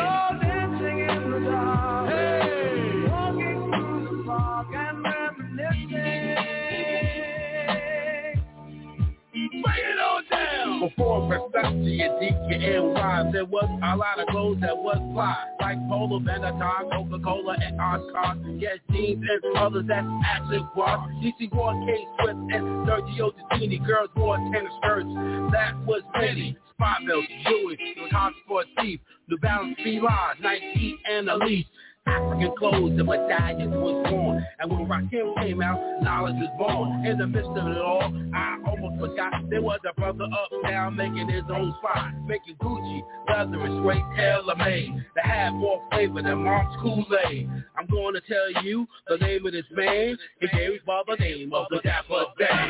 Bring 9.64 9.76
it 9.78 10.00
on 10.00 10.24
down. 10.30 10.80
Before 10.90 11.22
Versace 11.30 11.64
and 11.64 12.14
DKNY, 12.22 13.32
there 13.32 13.46
was 13.46 13.70
a 13.84 13.96
lot 13.96 14.20
of 14.20 14.28
clothes 14.28 14.60
that 14.62 14.78
was 14.78 14.98
fly, 15.14 15.36
like 15.60 15.78
Polo, 15.90 16.20
Benetton, 16.20 16.92
Coca-Cola, 16.92 17.58
and 17.62 17.80
Oscar. 17.82 18.38
Yes, 18.58 18.78
jeans 18.92 19.24
and 19.28 19.58
others 19.58 19.86
that's 19.88 20.08
actually 20.26 20.60
was. 20.76 21.10
DC 21.24 21.52
wore 21.54 21.74
K-Swiss 21.86 22.36
and 22.36 22.88
Sergio 22.88 23.32
Tacchini. 23.52 23.86
Girls 23.86 24.10
wore 24.16 24.38
tennis 24.52 24.72
skirts. 24.82 25.10
That 25.52 25.74
was 25.86 26.04
many. 26.20 26.58
Spot 26.74 27.00
belts, 27.08 27.28
Jewish, 27.50 27.80
Hot 28.12 28.34
Sport 28.46 28.68
Thief, 28.80 29.00
New 29.28 29.38
Balance 29.40 29.78
Fila, 29.84 30.34
Nike, 30.42 30.96
and 31.10 31.28
Elite. 31.28 31.66
African 32.08 32.54
clothes 32.58 32.98
and 32.98 33.08
medallions 33.08 33.74
was 33.74 34.08
born. 34.10 34.46
And 34.60 34.72
when 34.72 34.86
Rakim 34.88 35.36
came 35.42 35.62
out, 35.62 35.80
knowledge 36.02 36.36
was 36.36 36.50
born. 36.58 37.06
In 37.06 37.18
the 37.18 37.28
midst 37.28 37.50
of 37.50 37.68
it 37.68 37.78
all, 37.78 38.14
I 38.34 38.60
almost 38.66 39.00
forgot 39.00 39.50
there 39.50 39.62
was 39.62 39.80
a 39.90 39.94
brother 39.94 40.26
up 40.26 40.48
uptown 40.52 40.96
making 40.96 41.30
his 41.30 41.44
own 41.50 41.74
spot, 41.80 42.14
making 42.26 42.56
Gucci, 42.56 43.04
leather 43.30 43.60
and 43.66 43.84
straight 43.84 44.04
tailor-made 44.16 45.06
that 45.16 45.26
had 45.26 45.52
more 45.52 45.82
flavor 45.92 46.22
than 46.22 46.44
Mark's 46.44 46.76
Kool-Aid. 46.82 47.50
I'm 47.78 47.88
going 47.88 48.14
to 48.14 48.22
tell 48.22 48.64
you 48.64 48.88
the 49.08 49.18
name 49.18 49.46
of 49.46 49.52
this 49.54 49.66
man. 49.72 50.18
He 50.40 50.48
gave 50.48 50.86
by 50.86 51.02
the 51.08 51.16
name 51.16 51.54
of 51.54 51.68
the 51.70 51.80
Dapper 51.84 52.26
Dan. 52.40 52.70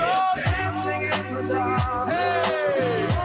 Hey! 2.09 3.16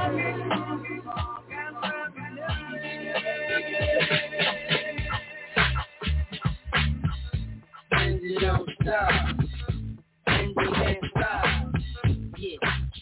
You 8.32 8.40
don't 8.40 8.68
stop. 8.80 9.10
And 10.26 10.54
you 10.56 10.70
can't 10.74 10.98
stop. 11.10 11.74
Yeah, 12.38 12.56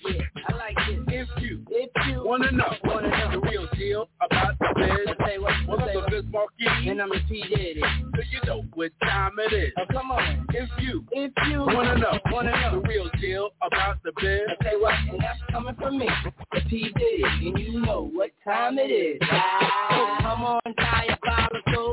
yeah, 0.05 0.23
I 0.49 0.57
like 0.57 0.77
this. 0.89 0.99
If 1.07 1.43
you, 1.43 1.65
if 1.71 1.91
you 2.09 2.23
wanna 2.25 2.51
know, 2.51 2.73
wanna 2.85 3.11
know 3.11 3.31
the 3.31 3.41
real 3.49 3.69
deal 3.79 4.09
about 4.21 4.59
the 4.59 4.67
biz, 4.77 5.17
say 5.27 5.39
what, 5.39 5.53
what 5.67 6.11
Biz 6.11 6.25
Markie, 6.33 6.89
and 6.91 7.01
I'm 7.01 7.13
a 7.13 7.21
P 7.29 7.45
Diddy. 7.49 7.81
So 7.81 8.23
you 8.33 8.41
know 8.45 8.65
what 8.75 8.91
time 9.03 9.33
it 9.39 9.53
is. 9.53 9.73
Oh, 9.79 9.85
come 9.93 10.11
on. 10.11 10.47
If 10.53 10.69
you, 10.81 11.05
if 11.13 11.33
you 11.49 11.61
wanna 11.61 11.97
know, 11.99 12.19
wanna 12.33 12.51
know 12.51 12.81
the 12.81 12.89
real 12.89 13.09
deal 13.21 13.51
about 13.65 14.03
the 14.03 14.13
biz, 14.21 14.41
say 14.65 14.77
what, 14.81 14.95
and 15.11 15.21
that's 15.21 15.39
coming 15.53 15.77
from 15.77 15.99
me, 15.99 16.09
the 16.53 16.61
P 16.69 16.91
Diddy, 16.93 17.23
and 17.23 17.59
you 17.59 17.81
know 17.81 18.11
what 18.13 18.31
time 18.45 18.79
it 18.79 18.91
is. 18.91 19.21
So 19.21 20.07
come 20.23 20.43
on, 20.43 20.61
oh, 20.67 20.73
diabolical, 20.77 21.93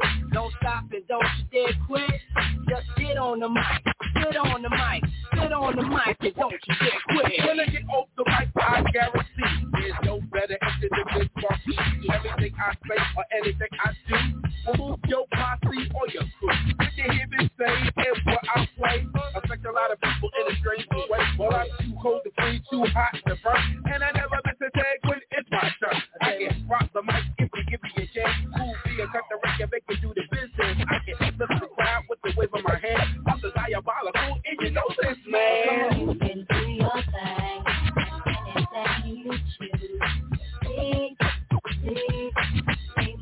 don't 1.07 1.23
you 1.37 1.45
dare 1.51 1.73
quit. 1.87 2.21
Just 2.69 2.87
get 2.97 3.17
on 3.17 3.39
the 3.39 3.49
mic, 3.49 3.83
get 4.15 4.37
on 4.37 4.61
the 4.61 4.69
mic, 4.69 5.03
get 5.33 5.51
on 5.51 5.75
the 5.75 5.83
mic 5.83 6.17
and 6.19 6.35
don't 6.35 6.51
you 6.51 6.75
dare 6.79 7.01
quit. 7.09 7.47
When 7.47 7.59
I 7.59 7.65
get 7.65 7.83
off 7.89 8.07
the 8.17 8.23
mic, 8.27 8.49
I 8.55 8.83
guarantee 8.91 9.67
there's 9.73 9.99
no 10.03 10.21
better 10.31 10.57
entry 10.61 10.89
than 10.91 11.19
this 11.19 11.29
marquee. 11.41 11.77
Everything 12.13 12.53
I 12.59 12.73
say 12.87 13.01
or 13.15 13.25
anything 13.31 13.73
I 13.79 13.91
do 14.07 14.47
move 14.77 14.99
your 15.07 15.25
posse 15.31 15.89
or 15.95 16.07
your 16.11 16.27
crew. 16.39 16.53
You 16.97 17.11
hear 17.11 17.27
me 17.27 17.49
say 17.57 17.73
and 17.95 18.17
what 18.25 18.43
I 18.55 18.67
play 18.77 19.07
affect 19.35 19.65
a 19.65 19.71
lot 19.71 19.91
of 19.91 19.99
people 20.01 20.29
in 20.41 20.53
a 20.53 20.55
strange 20.59 20.85
way? 20.91 21.19
Well, 21.39 21.55
I'm 21.55 21.67
too 21.79 21.95
cold 22.01 22.21
to 22.25 22.31
free, 22.35 22.61
too 22.69 22.83
hot 22.91 23.15
to 23.27 23.35
burn, 23.43 23.83
and 23.93 24.03
I 24.03 24.11
never 24.11 24.39
miss 24.45 24.59
a 24.59 24.69
tag 24.75 24.97
when 25.07 25.19
it's 25.31 25.49
my 25.51 25.71
turn. 25.79 26.01
I 26.21 26.37
can 26.37 26.67
rock 26.67 26.89
the 26.93 27.01
mic 27.01 27.23
if 27.37 27.49
you 27.55 27.63
give 27.71 27.81
me 27.83 28.03
a 28.03 28.07
chance. 28.11 28.35
Cool, 28.57 28.75
be 28.85 29.01
a 29.01 29.07
cut 29.07 29.23
the 29.29 29.37
record, 29.43 29.69
make 29.71 29.87
me 29.87 29.95
do 30.01 30.13
the 30.13 30.26
I 31.07 31.29
can 31.29 31.37
the 31.39 31.47
crowd 31.47 32.03
with 32.09 32.19
the 32.21 32.33
wave 32.37 32.49
of 32.53 32.63
my 32.65 32.75
hand. 32.75 33.19
I'm 33.27 33.39
the 33.41 33.51
diabolical, 33.55 34.39
and 34.45 34.59
you 34.59 34.71
know 34.71 34.83
this, 35.01 35.17
man. 35.25 36.17
Do 36.19 36.57
your 36.67 36.91
thing, 37.13 37.63
anything 38.55 39.23
you 39.23 39.31
choose. 39.57 40.01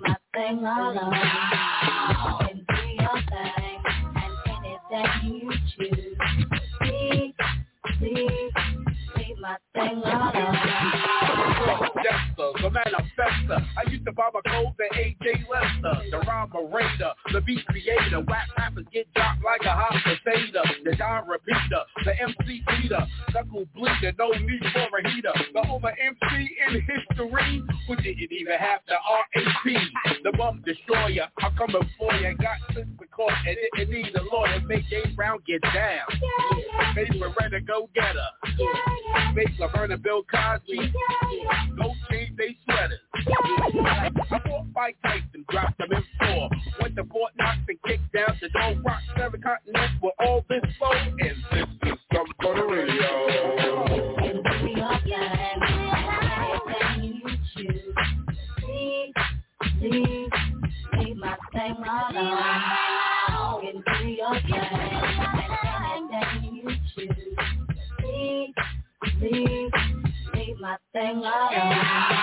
My 0.01 0.15
thing 0.33 0.65
all 0.65 0.99
over. 0.99 1.15
You 2.09 2.47
can 2.47 2.57
do 2.67 2.81
your 3.03 3.19
thing, 3.29 3.79
and 4.15 4.33
anything 4.91 5.41
you 5.41 5.51
choose. 5.77 6.17
See, 6.81 7.33
see, 7.99 8.49
see 9.15 9.35
my 9.39 9.57
thing 9.75 10.01
all 10.05 10.31
over. 10.35 11.14
The 12.75 12.81
manifester. 12.91 13.65
I 13.77 13.89
used 13.89 14.05
to 14.05 14.11
bomb 14.11 14.35
a 14.35 14.49
code 14.49 14.73
the 14.77 14.83
AJ 14.99 15.47
Lester, 15.47 16.11
the 16.11 16.17
rhyme 16.27 16.51
raider, 16.73 17.11
the 17.31 17.39
beat 17.41 17.65
creator. 17.67 18.19
Whack 18.27 18.49
rappers 18.57 18.85
get 18.91 19.07
dropped 19.13 19.43
like 19.45 19.61
a 19.61 19.71
hot 19.71 19.95
potato. 20.03 20.61
The 20.83 20.95
Don 20.97 21.25
repeater, 21.25 21.83
the 22.03 22.11
MC 22.21 22.63
leader, 22.81 23.07
knuckle 23.33 23.65
bleeder, 23.73 24.11
no 24.19 24.29
need 24.31 24.61
for 24.73 24.97
a 24.97 25.09
heater. 25.09 25.31
The 25.53 25.69
over 25.69 25.87
MC 25.87 26.49
in 26.67 26.81
history 26.81 27.63
who 27.87 27.95
didn't 27.95 28.31
even 28.31 28.57
have 28.59 28.81
the 28.87 28.95
RAP. 28.95 29.81
The 30.23 30.31
bum 30.37 30.61
destroyer, 30.65 31.27
I'm 31.39 31.55
coming 31.55 31.89
for 31.97 32.13
you. 32.15 32.35
Got 32.35 32.75
since 32.75 32.89
the 32.99 33.05
court 33.07 33.33
and 33.47 33.55
didn't 33.77 33.93
need 33.93 34.13
a 34.15 34.23
lawyer. 34.35 34.59
Make 34.67 34.83
James 34.89 35.15
Brown 35.15 35.39
get 35.47 35.61
down. 35.61 36.07
Make 36.93 37.13
Loretta 37.13 37.61
go 37.61 37.89
get 37.95 38.15
her. 38.15 39.33
Make 39.33 39.57
Laverne 39.59 39.93
and 39.93 40.03
Bill 40.03 40.23
Cosby. 40.29 40.91
Go 41.77 41.93
change 42.09 42.35
they 42.37 42.57
sweaters. 42.65 42.99
Mike 44.75 44.97
Tyson, 45.03 45.45
dropped 45.49 45.79
him 45.79 45.91
in 45.91 46.03
four. 46.19 46.49
Went 46.81 46.95
to 46.97 47.05
Fort 47.05 47.31
Knox 47.37 47.59
and 47.67 47.81
kicked 47.87 48.11
down 48.13 48.37
the 48.41 48.49
dome 48.49 48.83
rock. 48.85 49.01
Seven 49.17 49.41
continents 49.41 49.93
with 50.03 50.13
all 50.19 50.43
this 50.49 50.61
flow. 50.77 50.91
And 50.91 51.19
this 51.19 51.37
is 51.83 51.99
some 52.13 52.27
for 52.41 52.55
the 52.55 52.63
radio. 52.65 54.15
Please, 59.79 60.31
leave 61.03 61.17
my. 61.17 61.37
Anything 65.95 66.55
you 66.55 66.75
choose. 66.95 67.37
Please, 67.99 68.53
please, 69.19 69.71
leave 70.35 70.59
my 70.59 70.77
screaming, 70.91 71.21
strong 71.21 72.14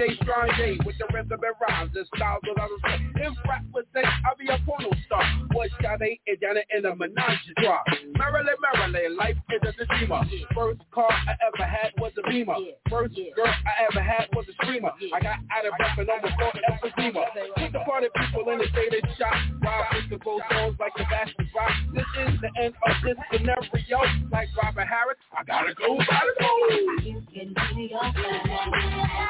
day, 0.00 0.16
strong 0.22 0.48
day, 0.56 0.78
with 0.84 0.96
the 0.96 1.04
rhythm 1.12 1.40
and 1.44 1.56
rhymes 1.60 1.92
and 1.94 2.06
styles 2.16 2.40
that 2.48 2.56
I 2.56 2.66
say. 2.88 2.96
If 3.20 3.36
rap 3.44 3.64
was 3.72 3.84
say, 3.92 4.00
I'll 4.00 4.36
be 4.40 4.48
a 4.48 4.56
porno 4.64 4.88
star. 5.04 5.24
What 5.52 5.68
Sade 5.82 6.16
and 6.26 6.40
Janet 6.40 6.64
in 6.72 6.86
a 6.86 6.96
menage 6.96 7.44
a 7.52 7.60
trois. 7.60 7.84
Marilyn, 8.16 8.56
Marilyn, 8.64 9.16
life 9.16 9.36
is 9.52 9.60
a 9.60 9.84
dreamer. 9.84 10.24
First 10.56 10.80
car 10.90 11.12
I 11.12 11.36
ever 11.44 11.68
had 11.68 11.92
was 11.98 12.12
a 12.16 12.24
Beamer. 12.30 12.56
First 12.88 13.14
girl 13.36 13.46
I 13.46 13.72
ever 13.92 14.00
had 14.00 14.28
was 14.32 14.46
a 14.48 14.54
screamer. 14.64 14.90
I 15.12 15.20
got 15.20 15.36
out 15.52 15.66
of 15.68 15.76
breath 15.76 15.98
and 15.98 16.08
almost 16.08 16.34
caught 16.40 16.56
emphysema. 16.56 17.24
Keep 17.58 17.72
the 17.72 17.80
party 17.80 18.08
people 18.16 18.48
in 18.52 18.58
the 18.58 18.64
of 18.64 19.16
shock. 19.18 19.36
Rob 19.62 19.84
with 19.92 20.10
the 20.10 20.18
gold 20.24 20.42
songs 20.50 20.76
like 20.80 20.94
the 20.96 21.04
basket 21.04 21.46
rock. 21.54 21.72
This 21.92 22.08
is 22.24 22.40
the 22.40 22.50
end 22.62 22.74
of 22.88 22.94
this 23.04 23.16
scenario. 23.32 24.00
Like 24.32 24.48
Robert 24.62 24.88
Harris, 24.88 25.20
I 25.36 25.44
gotta 25.44 25.74
go 25.74 25.98
by 25.98 26.20
the 26.24 26.46
rules. 26.46 27.04
You 27.04 27.22
can 27.34 27.52
do 27.52 27.80
your 27.82 28.12
thing. 28.12 29.29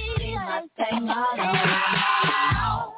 can 0.89 1.05
do 1.05 2.90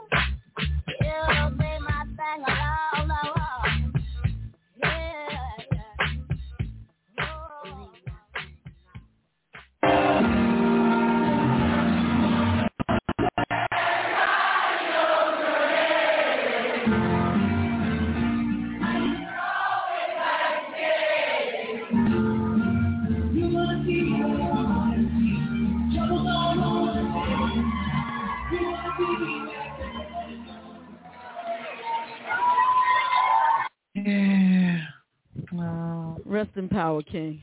Rest 36.34 36.50
in 36.56 36.68
power, 36.68 37.04
King. 37.04 37.40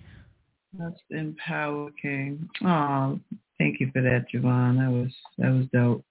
Rest 0.76 1.00
in 1.10 1.36
power, 1.36 1.90
King. 2.02 2.48
Oh, 2.64 3.20
thank 3.56 3.78
you 3.78 3.88
for 3.92 4.02
that, 4.02 4.26
JaVonne. 4.34 4.78
That 4.78 4.90
was 4.90 5.12
that 5.38 5.50
was 5.50 5.66
dope. 5.72 6.04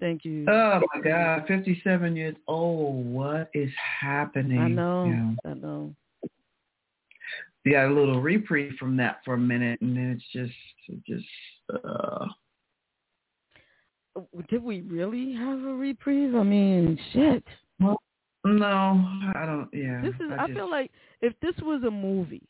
Thank 0.00 0.26
you. 0.26 0.44
Oh 0.46 0.82
my 0.94 1.00
God, 1.00 1.44
fifty-seven 1.48 2.14
years 2.14 2.36
old. 2.46 3.06
What 3.06 3.48
is 3.54 3.70
happening? 4.00 4.58
I 4.58 4.68
know. 4.68 5.06
Yeah. 5.06 5.50
I 5.50 5.54
know. 5.54 5.94
We 7.64 7.72
got 7.72 7.86
a 7.86 7.94
little 7.94 8.20
reprieve 8.20 8.74
from 8.78 8.98
that 8.98 9.20
for 9.24 9.32
a 9.32 9.38
minute, 9.38 9.80
and 9.80 9.96
then 9.96 10.10
it's 10.10 10.24
just, 10.30 10.52
it 10.88 11.02
just. 11.06 11.24
Uh, 11.86 12.26
Did 14.50 14.62
we 14.62 14.82
really 14.82 15.32
have 15.32 15.60
a 15.64 15.74
reprieve? 15.74 16.34
I 16.34 16.42
mean, 16.42 16.98
shit. 17.14 17.42
Well, 17.80 17.96
no, 18.44 19.02
I 19.34 19.46
don't. 19.46 19.70
Yeah. 19.72 20.02
This 20.02 20.14
is. 20.16 20.30
I, 20.38 20.46
just- 20.48 20.58
feel 20.58 20.70
like 20.70 20.90
if 21.24 21.32
this 21.40 21.54
was 21.62 21.82
a 21.84 21.90
movie, 21.90 22.46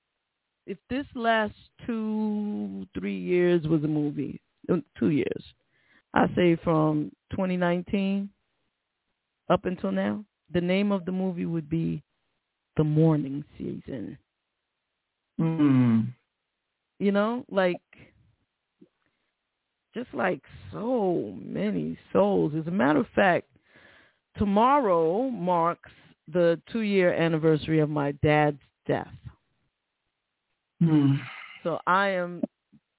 if 0.66 0.78
this 0.90 1.06
last 1.14 1.54
two, 1.86 2.86
three 2.98 3.16
years 3.16 3.68
was 3.68 3.84
a 3.84 3.88
movie, 3.88 4.40
uh, 4.68 4.76
two 4.98 5.10
years, 5.10 5.44
I 6.12 6.26
say 6.34 6.56
from 6.64 7.12
2019 7.30 8.28
up 9.48 9.64
until 9.64 9.92
now, 9.92 10.24
the 10.52 10.60
name 10.60 10.90
of 10.90 11.04
the 11.04 11.12
movie 11.12 11.46
would 11.46 11.70
be 11.70 12.02
The 12.76 12.82
Morning 12.82 13.44
Season. 13.56 14.18
Mm. 15.40 16.08
You 16.98 17.12
know, 17.12 17.44
like 17.50 17.80
just 19.94 20.12
like 20.12 20.40
so 20.72 21.36
many 21.40 21.96
souls. 22.12 22.52
As 22.58 22.66
a 22.66 22.72
matter 22.72 23.00
of 23.00 23.06
fact, 23.14 23.46
tomorrow 24.36 25.30
marks 25.30 25.90
the 26.32 26.60
two 26.70 26.80
year 26.80 27.12
anniversary 27.12 27.80
of 27.80 27.90
my 27.90 28.12
dad's 28.22 28.60
death. 28.86 29.08
Mm. 30.82 31.18
So 31.62 31.78
I 31.86 32.08
am 32.08 32.42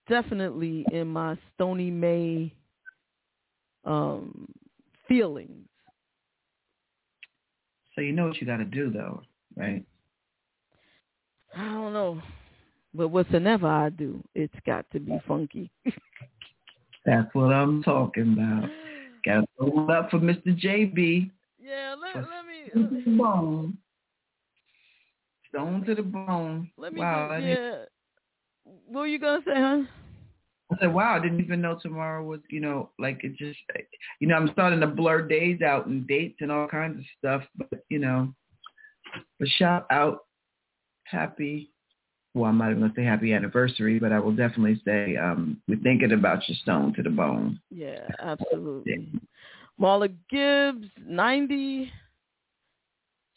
definitely 0.08 0.86
in 0.92 1.08
my 1.08 1.38
Stony 1.56 1.92
May 1.92 2.54
um 3.86 4.48
feelings. 5.08 5.68
So 7.94 8.02
you 8.02 8.12
know 8.12 8.28
what 8.28 8.42
you 8.42 8.48
got 8.48 8.58
to 8.58 8.66
do, 8.66 8.92
though, 8.92 9.22
right? 9.56 9.84
I 11.56 11.64
don't 11.64 11.94
know. 11.94 12.22
But 12.94 13.10
whatsoever 13.10 13.68
I 13.68 13.90
do, 13.90 14.22
it's 14.34 14.54
got 14.66 14.86
to 14.92 15.00
be 15.00 15.18
funky. 15.28 15.70
That's 17.06 17.34
what 17.34 17.54
I'm 17.54 17.84
talking 17.84 18.34
about. 18.34 18.70
Got 19.26 19.42
to 19.42 19.48
hold 19.60 19.92
up 19.92 20.10
for 20.10 20.20
Mr. 20.20 20.48
JB. 20.48 21.30
Yeah, 21.62 21.96
let, 22.00 22.16
let 22.16 22.46
Stone 22.70 22.90
to 22.90 23.04
the 23.04 23.18
bone. 23.18 23.78
Stone 25.50 25.86
to 25.86 25.96
the 25.96 26.04
bone. 26.04 26.72
Let 26.78 26.94
me 26.94 27.00
wow. 27.00 27.30
Just, 27.40 27.48
yeah. 27.48 27.76
What 28.88 29.02
were 29.02 29.08
you 29.08 29.20
gonna 29.20 29.42
say, 29.46 29.54
huh? 29.56 29.84
I 30.72 30.78
said, 30.80 30.94
wow, 30.94 31.16
I 31.16 31.20
didn't 31.20 31.42
even 31.42 31.62
know 31.62 31.78
tomorrow 31.80 32.24
was, 32.24 32.40
you 32.50 32.60
know, 32.60 32.90
like 32.98 33.24
it 33.24 33.36
just, 33.38 33.60
you 34.20 34.28
know, 34.28 34.36
I'm 34.36 34.50
starting 34.54 34.80
to 34.80 34.88
blur 34.88 35.22
days 35.28 35.62
out 35.62 35.86
and 35.86 36.08
dates 36.08 36.38
and 36.42 36.52
all 36.52 36.68
kinds 36.68 36.98
of 36.98 37.06
stuff. 37.20 37.44
But, 37.56 37.84
you 37.90 38.00
know, 38.00 38.34
but 39.40 39.48
shout 39.48 39.86
out, 39.92 40.22
happy, 41.04 41.70
well, 42.34 42.50
I'm 42.50 42.58
not 42.58 42.72
even 42.72 42.80
going 42.80 42.92
to 42.94 43.00
say 43.00 43.06
happy 43.06 43.32
anniversary, 43.34 44.00
but 44.00 44.12
I 44.12 44.20
will 44.20 44.36
definitely 44.36 44.82
say 44.84 45.16
um, 45.16 45.62
we're 45.68 45.80
thinking 45.80 46.12
about 46.12 46.48
your 46.50 46.58
stone 46.64 46.94
to 46.96 47.04
the 47.04 47.10
bone. 47.10 47.60
Yeah, 47.70 48.08
absolutely. 48.20 49.12
Marla 49.80 50.14
Gibbs, 50.30 50.88
ninety. 51.06 51.92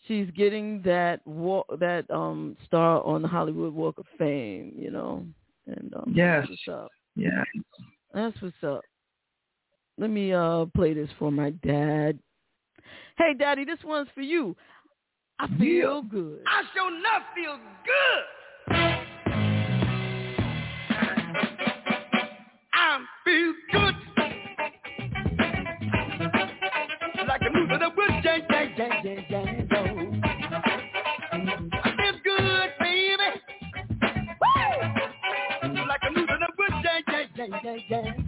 She's 0.08 0.30
getting 0.34 0.80
that 0.82 1.20
walk, 1.26 1.66
that 1.78 2.10
um 2.10 2.56
star 2.64 3.04
on 3.04 3.20
the 3.22 3.28
Hollywood 3.28 3.74
Walk 3.74 3.98
of 3.98 4.06
Fame, 4.18 4.72
you 4.74 4.90
know, 4.90 5.24
and 5.66 5.92
um, 5.94 6.12
Yes. 6.16 6.46
that's 6.48 6.50
what's 6.66 6.68
up. 6.84 6.90
Yeah. 7.14 7.44
That's 8.14 8.40
what's 8.42 8.64
up. 8.64 8.80
Let 9.98 10.08
me 10.10 10.32
uh 10.32 10.64
play 10.74 10.94
this 10.94 11.10
for 11.18 11.30
my 11.30 11.50
dad. 11.50 12.18
Hey, 13.18 13.34
Daddy, 13.38 13.64
this 13.66 13.78
one's 13.84 14.08
for 14.14 14.22
you. 14.22 14.56
I 15.38 15.46
feel 15.58 16.02
good. 16.02 16.40
I 16.46 16.62
sure 16.74 16.88
enough 16.88 17.22
feel 17.34 17.58
good. 17.84 18.24
I 22.72 23.00
feel 23.24 23.52
good. 23.72 23.94
Like 27.28 27.42
a 27.42 27.50
moose 27.52 27.70
in 27.72 27.80
the 27.80 27.90
woods, 27.94 28.12
jang, 28.22 28.42
jang, 28.50 28.74
jang, 28.76 28.90
jang, 29.02 29.26
jang, 29.28 29.68
go. 29.70 29.97
Jang, 37.50 37.80
jang, 37.90 38.27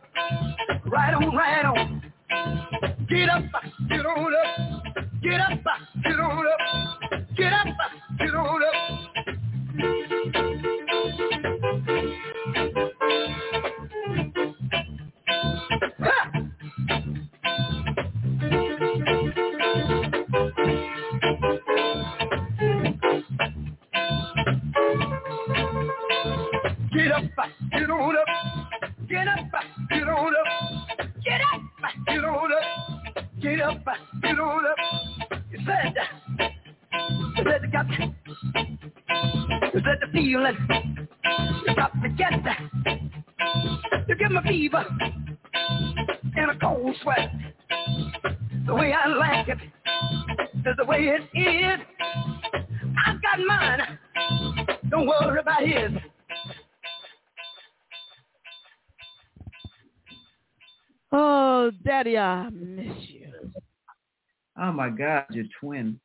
Right 0.85 1.13
on, 1.13 1.35
right 1.35 1.65
on. 1.65 2.03
Get 3.09 3.29
up, 3.29 3.43
get 3.89 4.05
on 4.05 4.33
up. 4.35 4.83
Get 5.23 5.41
up, 5.41 5.59
get 6.03 6.19
on 6.19 6.47
up. 6.47 7.11
Get 7.37 7.53
up, 7.53 7.67
get 8.19 8.35
on 8.35 8.63
up. 8.63 9.10
Oh 64.71 64.73
my 64.73 64.89
God, 64.89 65.25
your 65.31 65.43
twin. 65.59 65.99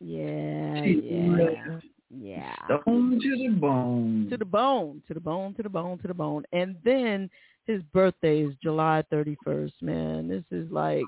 Yeah, 0.00 0.82
She's 0.82 0.98
yeah, 1.04 1.78
yeah. 2.10 2.54
Stone 2.64 3.20
to 3.22 3.36
the 3.36 3.48
bone. 3.56 4.26
To 4.30 4.36
the 4.36 4.44
bone, 4.44 5.00
to 5.06 5.14
the 5.14 5.20
bone, 5.20 5.54
to 5.54 5.62
the 5.62 5.68
bone, 5.68 5.98
to 5.98 6.08
the 6.08 6.14
bone. 6.14 6.42
And 6.52 6.74
then 6.84 7.30
his 7.68 7.82
birthday 7.92 8.40
is 8.40 8.52
July 8.60 9.04
31st, 9.12 9.74
man. 9.80 10.26
This 10.26 10.42
is 10.50 10.68
like 10.72 11.04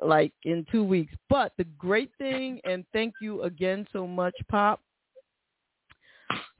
like 0.00 0.32
in 0.44 0.64
2 0.72 0.82
weeks. 0.82 1.12
But 1.28 1.52
the 1.58 1.64
great 1.76 2.10
thing 2.16 2.60
and 2.64 2.86
thank 2.94 3.12
you 3.20 3.42
again 3.42 3.86
so 3.92 4.06
much 4.06 4.34
Pop. 4.48 4.80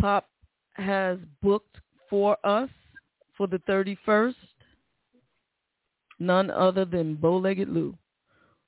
Pop 0.02 0.28
has 0.74 1.16
booked 1.40 1.76
for 2.10 2.36
us 2.44 2.68
for 3.38 3.46
the 3.46 3.58
31st 3.60 4.34
none 6.18 6.50
other 6.50 6.84
than 6.84 7.16
Bowlegged 7.16 7.72
Lou, 7.72 7.96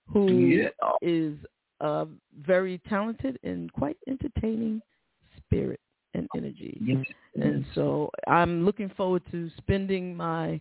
who 0.08 0.68
is 1.02 1.38
Yeah. 1.80 2.02
a 2.02 2.06
very 2.40 2.78
talented 2.88 3.38
and 3.42 3.72
quite 3.72 3.96
entertaining 4.08 4.80
spirit 5.38 5.80
and 6.14 6.28
energy. 6.36 6.78
Yes. 6.80 7.04
And 7.34 7.64
so 7.74 8.10
I'm 8.26 8.64
looking 8.64 8.88
forward 8.90 9.22
to 9.30 9.50
spending 9.58 10.16
my 10.16 10.60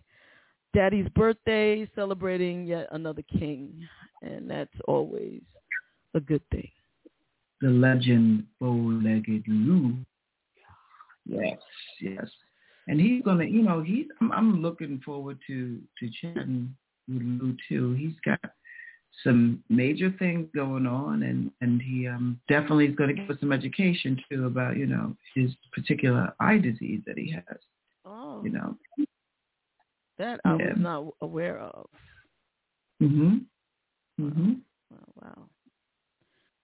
daddy's 0.74 1.08
birthday 1.10 1.88
celebrating 1.94 2.66
yet 2.66 2.88
another 2.92 3.22
king. 3.22 3.88
And 4.22 4.50
that's 4.50 4.74
always 4.86 5.42
a 6.14 6.20
good 6.20 6.42
thing. 6.50 6.70
the 7.62 7.70
legend 7.70 8.44
Bowlegged 8.60 9.44
Lou. 9.48 9.96
Yes, 11.24 11.58
yes. 12.00 12.26
and 12.88 13.00
he's 13.00 13.22
gonna, 13.22 13.44
you 13.44 13.62
know, 13.62 13.82
he's. 13.82 14.06
I'm, 14.20 14.30
I'm 14.32 14.62
looking 14.62 15.00
forward 15.04 15.38
to 15.48 15.80
to 15.98 16.10
chatting 16.20 16.74
with 17.08 17.22
Lou 17.22 17.56
too. 17.68 17.94
He's 17.94 18.14
got 18.24 18.38
some 19.24 19.62
major 19.68 20.14
things 20.18 20.48
going 20.54 20.86
on, 20.86 21.22
and 21.22 21.50
and 21.60 21.80
he 21.82 22.06
um 22.06 22.38
definitely 22.48 22.86
is 22.86 22.94
going 22.96 23.14
to 23.14 23.20
give 23.20 23.30
us 23.30 23.36
some 23.40 23.52
education 23.52 24.20
too 24.30 24.46
about 24.46 24.76
you 24.76 24.86
know 24.86 25.14
his 25.34 25.50
particular 25.72 26.34
eye 26.40 26.58
disease 26.58 27.00
that 27.06 27.18
he 27.18 27.30
has. 27.32 27.58
Oh, 28.04 28.42
You 28.44 28.50
know. 28.50 28.76
that 30.18 30.40
I 30.44 30.56
yeah. 30.56 30.68
was 30.68 30.76
not 30.78 31.14
aware 31.20 31.58
of. 31.60 31.86
Mhm. 33.02 33.44
Mhm. 34.20 34.60
Oh, 34.94 35.12
wow. 35.22 35.48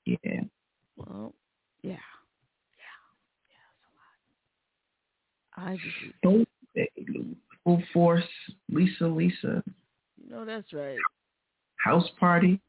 Yeah. 0.07 0.41
Well, 0.97 1.35
yeah, 1.83 1.91
yeah, 1.91 1.97
yeah. 3.51 3.69
It's 3.75 5.57
a 5.57 5.61
lot. 5.61 5.69
I 5.69 5.77
just, 5.77 6.15
Full, 6.23 6.45
full 7.65 7.83
force, 7.93 8.25
Lisa, 8.71 9.07
Lisa. 9.07 9.63
you 10.23 10.31
know, 10.31 10.45
that's 10.45 10.73
right. 10.73 10.99
House 11.83 12.09
party 12.19 12.61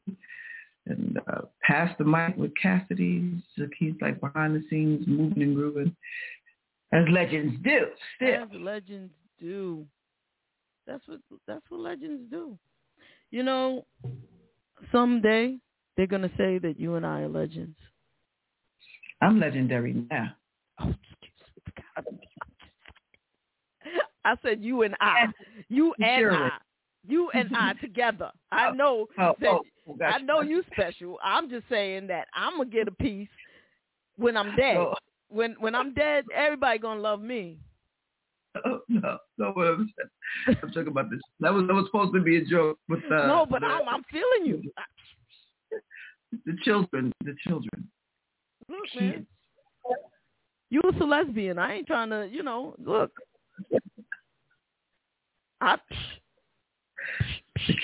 and 0.86 1.18
uh, 1.28 1.42
pass 1.62 1.94
the 1.98 2.04
mic 2.04 2.36
with 2.36 2.52
Cassidy. 2.60 3.42
So 3.56 3.66
he's 3.78 3.94
like 4.00 4.20
behind 4.20 4.54
the 4.54 4.62
scenes, 4.68 5.06
moving 5.06 5.42
and 5.42 5.54
grooving, 5.54 5.96
as 6.92 7.04
legends 7.10 7.56
do. 7.64 7.86
Still, 8.16 8.42
As 8.42 8.48
legends 8.52 9.12
do. 9.40 9.86
That's 10.86 11.06
what 11.08 11.20
that's 11.46 11.64
what 11.70 11.80
legends 11.80 12.30
do. 12.30 12.58
You 13.30 13.42
know, 13.42 13.86
someday 14.92 15.56
they're 15.96 16.06
gonna 16.06 16.30
say 16.36 16.58
that 16.58 16.78
you 16.78 16.96
and 16.96 17.06
I 17.06 17.22
are 17.22 17.28
legends. 17.28 17.76
I'm 19.22 19.40
legendary 19.40 19.94
now. 20.10 20.34
Oh, 20.80 20.92
I 24.24 24.34
said 24.42 24.62
you 24.62 24.82
and 24.82 24.94
I, 25.00 25.26
you 25.68 25.94
and 25.98 26.20
Surely. 26.20 26.36
I, 26.36 26.50
you 27.06 27.30
and 27.34 27.50
I 27.56 27.72
together. 27.80 28.30
I 28.52 28.70
know 28.72 29.06
oh, 29.18 29.34
that 29.40 29.50
oh, 29.50 29.60
oh, 29.88 30.04
I 30.04 30.18
know 30.18 30.40
you 30.40 30.62
special. 30.72 31.18
I'm 31.22 31.48
just 31.50 31.68
saying 31.68 32.06
that 32.08 32.28
I'm 32.34 32.58
gonna 32.58 32.70
get 32.70 32.88
a 32.88 32.92
piece 32.92 33.28
when 34.16 34.36
I'm 34.36 34.56
dead. 34.56 34.76
Oh. 34.76 34.94
When 35.28 35.56
when 35.58 35.74
I'm 35.74 35.94
dead, 35.94 36.24
everybody 36.34 36.78
gonna 36.78 37.00
love 37.00 37.20
me. 37.20 37.58
Oh, 38.64 38.78
no, 38.88 39.18
no, 39.36 39.50
what 39.50 39.66
I'm 39.66 39.92
saying. 40.46 40.58
I'm 40.62 40.68
talking 40.68 40.86
about 40.86 41.10
this. 41.10 41.18
That 41.40 41.52
was 41.52 41.66
that 41.66 41.74
was 41.74 41.86
supposed 41.86 42.14
to 42.14 42.20
be 42.20 42.36
a 42.36 42.44
joke, 42.44 42.78
but 42.88 43.00
uh, 43.10 43.26
no, 43.26 43.44
but 43.50 43.62
the, 43.62 43.66
I'm 43.66 43.88
I'm 43.88 44.04
feeling 44.04 44.46
you. 44.46 44.62
the 46.46 46.56
children, 46.62 47.12
the 47.24 47.34
children. 47.44 47.88
Look, 48.68 48.78
man, 49.00 49.26
you 50.70 50.80
was 50.84 50.94
a 51.00 51.04
lesbian. 51.04 51.58
I 51.58 51.74
ain't 51.74 51.86
trying 51.86 52.10
to, 52.10 52.28
you 52.30 52.42
know, 52.42 52.74
look. 52.78 53.10
I 55.60 55.76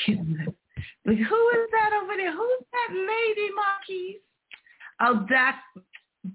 Kids. 0.06 0.20
Like, 1.04 1.16
who 1.18 1.48
is 1.50 1.68
that 1.72 1.90
over 2.02 2.12
there? 2.16 2.32
Who's 2.32 2.64
that 2.72 2.94
lady, 2.94 3.48
Marquise? 3.54 4.20
Oh, 5.00 5.26
that's 5.28 5.58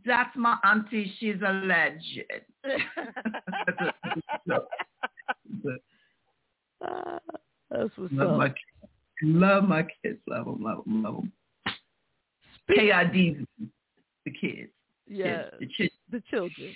that's 0.06 0.36
my 0.36 0.58
auntie. 0.64 1.12
She's 1.20 1.38
a 1.46 1.52
legend. 1.52 2.46
Uh, 2.64 2.70
that's 7.72 7.98
what's 7.98 8.14
love 8.14 8.32
up. 8.32 8.38
my 8.38 8.48
kids. 8.50 8.92
Love 9.24 9.64
my 9.64 9.86
kids. 10.04 10.20
Love 10.28 10.46
them. 10.46 10.64
Love 10.64 10.84
them. 10.86 11.04
Love 11.04 11.16
them. 11.16 11.32
KID, 12.70 13.46
the 14.26 14.32
kids. 14.32 14.72
Yeah, 15.08 15.44
Kids, 15.60 15.60
the 15.60 15.68
kids. 15.78 15.94
the 16.12 16.22
children. 16.30 16.76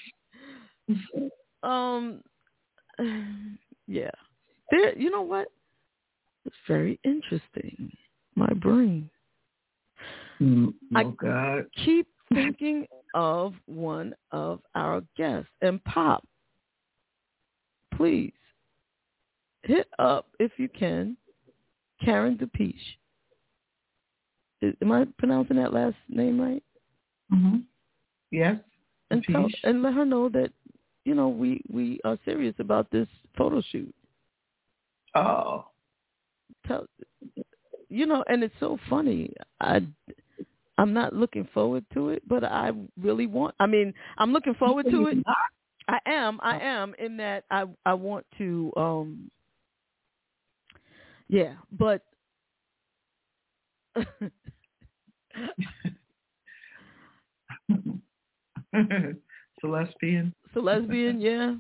Um, 1.63 2.21
yeah. 3.87 4.11
There, 4.71 4.97
you 4.97 5.09
know 5.09 5.21
what? 5.23 5.51
It's 6.49 6.57
very 6.67 6.99
interesting. 7.03 7.91
My 8.33 8.51
brain. 8.53 9.07
Mm, 10.41 10.73
I- 10.95 11.03
oh 11.03 11.11
God. 11.11 11.65
Keep 11.85 12.07
thinking 12.33 12.87
of 13.13 13.53
one 13.67 14.15
of 14.31 14.61
our 14.73 15.03
guests. 15.15 15.51
And 15.61 15.83
Pop, 15.83 16.25
please 17.93 18.33
hit 19.61 19.87
up 19.99 20.25
if 20.39 20.51
you 20.57 20.69
can 20.69 21.15
Karen 22.03 22.35
DePeach. 22.35 22.73
Am 24.81 24.91
I 24.91 25.05
pronouncing 25.19 25.57
that 25.57 25.71
last 25.71 25.97
name 26.09 26.41
right? 26.41 26.63
Mm-hmm. 27.31 27.57
Yes. 28.31 28.55
And 29.11 29.23
tell, 29.23 29.47
and 29.63 29.83
let 29.83 29.93
her 29.93 30.05
know 30.05 30.29
that 30.29 30.49
you 31.05 31.13
know 31.13 31.29
we 31.29 31.61
we 31.71 31.99
are 32.05 32.17
serious 32.25 32.55
about 32.57 32.89
this 32.89 33.07
photo 33.37 33.61
shoot. 33.71 33.93
Oh. 35.13 35.65
Tell 36.69 36.85
you 37.89 38.05
know, 38.05 38.23
and 38.27 38.43
it's 38.43 38.53
so 38.59 38.77
funny. 38.89 39.33
I 39.59 39.81
I'm 40.77 40.93
not 40.93 41.13
looking 41.13 41.47
forward 41.53 41.83
to 41.93 42.09
it, 42.09 42.23
but 42.27 42.43
I 42.45 42.71
really 43.01 43.25
want. 43.27 43.55
I 43.59 43.65
mean, 43.65 43.93
I'm 44.17 44.31
looking 44.31 44.53
forward 44.53 44.85
to 44.91 45.07
it. 45.07 45.17
I 45.89 45.99
am. 46.05 46.39
I 46.43 46.59
am 46.59 46.93
in 46.99 47.17
that 47.17 47.45
I 47.51 47.65
I 47.85 47.95
want 47.95 48.25
to. 48.37 48.71
um 48.77 49.31
Yeah, 51.27 51.55
but 51.71 52.03
Celestian. 59.63 60.33
So 60.53 60.59
lesbian, 60.61 61.19
yeah. 61.21 61.55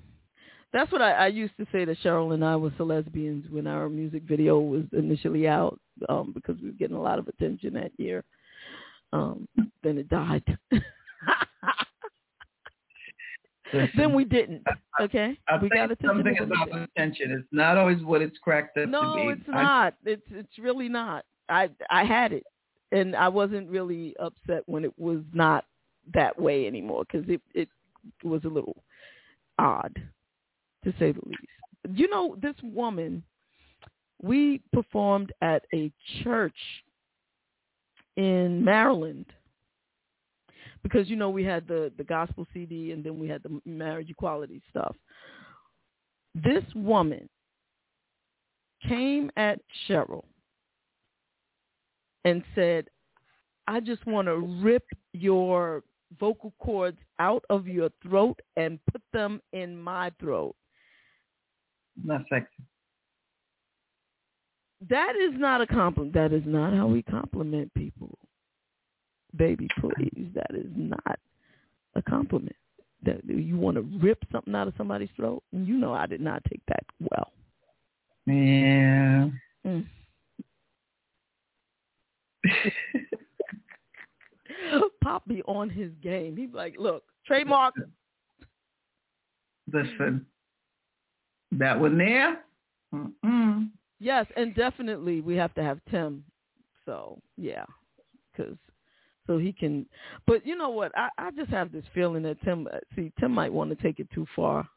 That's 0.71 0.91
what 0.91 1.01
I, 1.01 1.11
I 1.11 1.27
used 1.27 1.57
to 1.57 1.65
say 1.71 1.83
that 1.85 1.97
Cheryl 2.03 2.33
and 2.33 2.45
I 2.45 2.55
was 2.55 2.71
so 2.77 2.83
lesbians 2.83 3.49
when 3.49 3.65
our 3.65 3.89
music 3.89 4.23
video 4.23 4.59
was 4.59 4.83
initially 4.93 5.47
out, 5.47 5.79
um, 6.07 6.31
because 6.33 6.57
we 6.61 6.67
were 6.69 6.75
getting 6.75 6.95
a 6.97 7.01
lot 7.01 7.17
of 7.19 7.27
attention 7.27 7.73
that 7.73 7.91
year. 7.97 8.23
Um, 9.11 9.47
then 9.83 9.97
it 9.97 10.07
died. 10.09 10.43
then 13.97 14.13
we 14.13 14.23
didn't. 14.25 14.63
Okay, 14.99 15.37
I'll 15.47 15.59
we 15.59 15.69
tell 15.69 15.87
got 15.87 15.91
attention. 15.91 16.07
something 16.23 16.37
about 16.39 16.67
attention. 16.95 17.31
It's 17.31 17.47
not 17.51 17.77
always 17.77 18.03
what 18.03 18.21
it's 18.21 18.37
cracked 18.39 18.77
up 18.77 18.83
to 18.83 18.87
be. 18.87 18.91
No, 18.91 19.29
it's 19.29 19.41
I- 19.51 19.63
not. 19.63 19.93
It's 20.05 20.21
it's 20.31 20.57
really 20.59 20.89
not. 20.89 21.25
I 21.49 21.69
I 21.89 22.03
had 22.03 22.31
it, 22.33 22.43
and 22.91 23.15
I 23.15 23.27
wasn't 23.27 23.69
really 23.69 24.15
upset 24.19 24.63
when 24.67 24.83
it 24.85 24.93
was 24.97 25.21
not 25.33 25.65
that 26.13 26.39
way 26.39 26.67
anymore 26.67 27.03
because 27.11 27.27
it 27.29 27.41
it 27.53 27.69
was 28.23 28.43
a 28.45 28.49
little 28.49 28.83
odd, 29.57 29.95
to 30.83 30.91
say 30.99 31.11
the 31.11 31.21
least. 31.25 31.97
You 31.97 32.09
know, 32.09 32.35
this 32.41 32.55
woman, 32.63 33.23
we 34.21 34.61
performed 34.73 35.31
at 35.41 35.63
a 35.73 35.91
church 36.23 36.55
in 38.17 38.63
Maryland 38.63 39.25
because 40.83 41.09
you 41.09 41.15
know 41.15 41.29
we 41.29 41.43
had 41.43 41.67
the 41.67 41.91
the 41.97 42.03
gospel 42.03 42.45
CD 42.53 42.91
and 42.91 43.03
then 43.03 43.17
we 43.19 43.27
had 43.27 43.43
the 43.43 43.61
marriage 43.65 44.09
equality 44.09 44.61
stuff. 44.69 44.95
This 46.35 46.63
woman 46.75 47.27
came 48.87 49.31
at 49.35 49.59
Cheryl 49.87 50.23
and 52.25 52.43
said, 52.55 52.87
I 53.67 53.79
just 53.79 54.05
want 54.05 54.27
to 54.27 54.37
rip 54.37 54.85
your 55.13 55.83
vocal 56.19 56.53
cords 56.59 56.97
out 57.19 57.43
of 57.49 57.67
your 57.67 57.89
throat 58.03 58.39
and 58.57 58.79
put 58.91 59.01
them 59.13 59.41
in 59.53 59.79
my 59.79 60.11
throat. 60.19 60.55
Not 62.03 62.21
sexy. 62.29 62.63
That 64.89 65.15
is 65.15 65.33
not 65.33 65.61
a 65.61 65.67
compliment. 65.67 66.13
That 66.13 66.31
is 66.31 66.43
not 66.45 66.73
how 66.73 66.87
we 66.87 67.03
compliment 67.03 67.73
people. 67.73 68.17
Baby, 69.35 69.67
please. 69.79 70.29
That 70.33 70.55
is 70.55 70.71
not 70.75 71.19
a 71.95 72.01
compliment. 72.01 72.55
That 73.03 73.23
you 73.25 73.57
want 73.57 73.75
to 73.75 73.81
rip 74.01 74.23
something 74.31 74.55
out 74.55 74.67
of 74.67 74.73
somebody's 74.77 75.09
throat. 75.15 75.43
And 75.51 75.67
you 75.67 75.75
know 75.75 75.93
I 75.93 76.05
did 76.05 76.21
not 76.21 76.41
take 76.49 76.61
that 76.67 76.83
well. 76.99 77.31
Yeah. 78.25 79.29
Mm. 79.65 79.85
Pop 85.03 85.27
be 85.27 85.41
on 85.43 85.69
his 85.69 85.91
game. 86.01 86.37
He'd 86.37 86.53
like, 86.53 86.75
look, 86.77 87.03
trademark. 87.25 87.73
Listen, 89.71 90.25
that 91.51 91.79
one 91.79 91.97
there. 91.97 92.39
Mm-mm. 92.93 93.69
Yes, 93.99 94.25
and 94.35 94.55
definitely 94.55 95.21
we 95.21 95.35
have 95.35 95.53
to 95.55 95.63
have 95.63 95.79
Tim. 95.89 96.23
So 96.85 97.19
yeah, 97.37 97.65
because 98.31 98.57
so 99.27 99.37
he 99.37 99.51
can. 99.51 99.85
But 100.25 100.45
you 100.45 100.55
know 100.55 100.69
what? 100.69 100.91
I 100.97 101.09
I 101.17 101.31
just 101.31 101.51
have 101.51 101.71
this 101.71 101.83
feeling 101.93 102.23
that 102.23 102.41
Tim. 102.43 102.67
uh, 102.71 102.77
See, 102.95 103.11
Tim 103.19 103.31
might 103.31 103.53
want 103.53 103.69
to 103.69 103.75
take 103.75 103.99
it 103.99 104.09
too 104.11 104.25
far. 104.35 104.67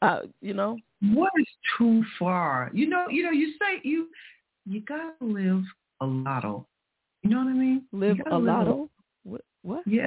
Uh, 0.00 0.22
you 0.40 0.54
know. 0.54 0.78
What 1.12 1.32
is 1.38 1.46
too 1.76 2.02
far? 2.18 2.70
You 2.72 2.88
know, 2.88 3.06
you 3.10 3.22
know, 3.22 3.32
you 3.32 3.52
say 3.60 3.80
you 3.82 4.08
you 4.64 4.80
gotta 4.80 5.12
live 5.20 5.62
a 6.00 6.06
lotto. 6.06 6.66
You 7.22 7.30
know 7.30 7.38
what 7.38 7.48
I 7.48 7.52
mean? 7.52 7.84
Live 7.92 8.18
a 8.20 8.22
gotta 8.24 8.38
live 8.38 8.44
lotto. 8.44 8.90
What? 9.24 9.42
What? 9.62 9.82
Yeah, 9.86 10.06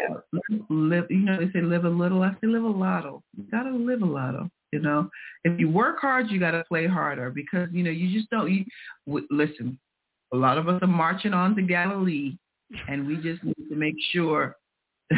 live. 0.70 1.06
You 1.10 1.20
know, 1.20 1.38
they 1.38 1.52
say 1.52 1.62
live 1.62 1.86
a 1.86 1.90
little. 1.90 2.24
I 2.24 2.32
say 2.42 2.48
live 2.48 2.64
a 2.64 2.68
lotto. 2.68 3.22
You 3.38 3.44
gotta 3.52 3.72
live 3.72 4.02
a 4.02 4.06
lotto. 4.06 4.50
You 4.76 4.82
know, 4.82 5.10
if 5.46 5.58
you 5.58 5.70
work 5.70 5.98
hard, 6.02 6.30
you 6.30 6.38
got 6.38 6.52
to 6.52 6.64
play 6.68 6.86
harder 6.86 7.30
because 7.30 7.70
you 7.72 7.82
know 7.84 7.92
you 7.92 8.08
just 8.18 8.30
don't. 8.30 8.52
You 8.52 8.66
w- 9.08 9.28
listen. 9.32 9.80
A 10.34 10.38
lot 10.38 10.58
of 10.58 10.68
us 10.68 10.80
are 10.82 10.88
marching 11.06 11.34
on 11.34 11.56
to 11.56 11.62
Galilee, 11.62 12.36
and 12.90 13.08
we 13.08 13.16
just 13.28 13.42
need 13.44 13.70
to 13.70 13.76
make 13.76 13.96
sure 14.12 14.58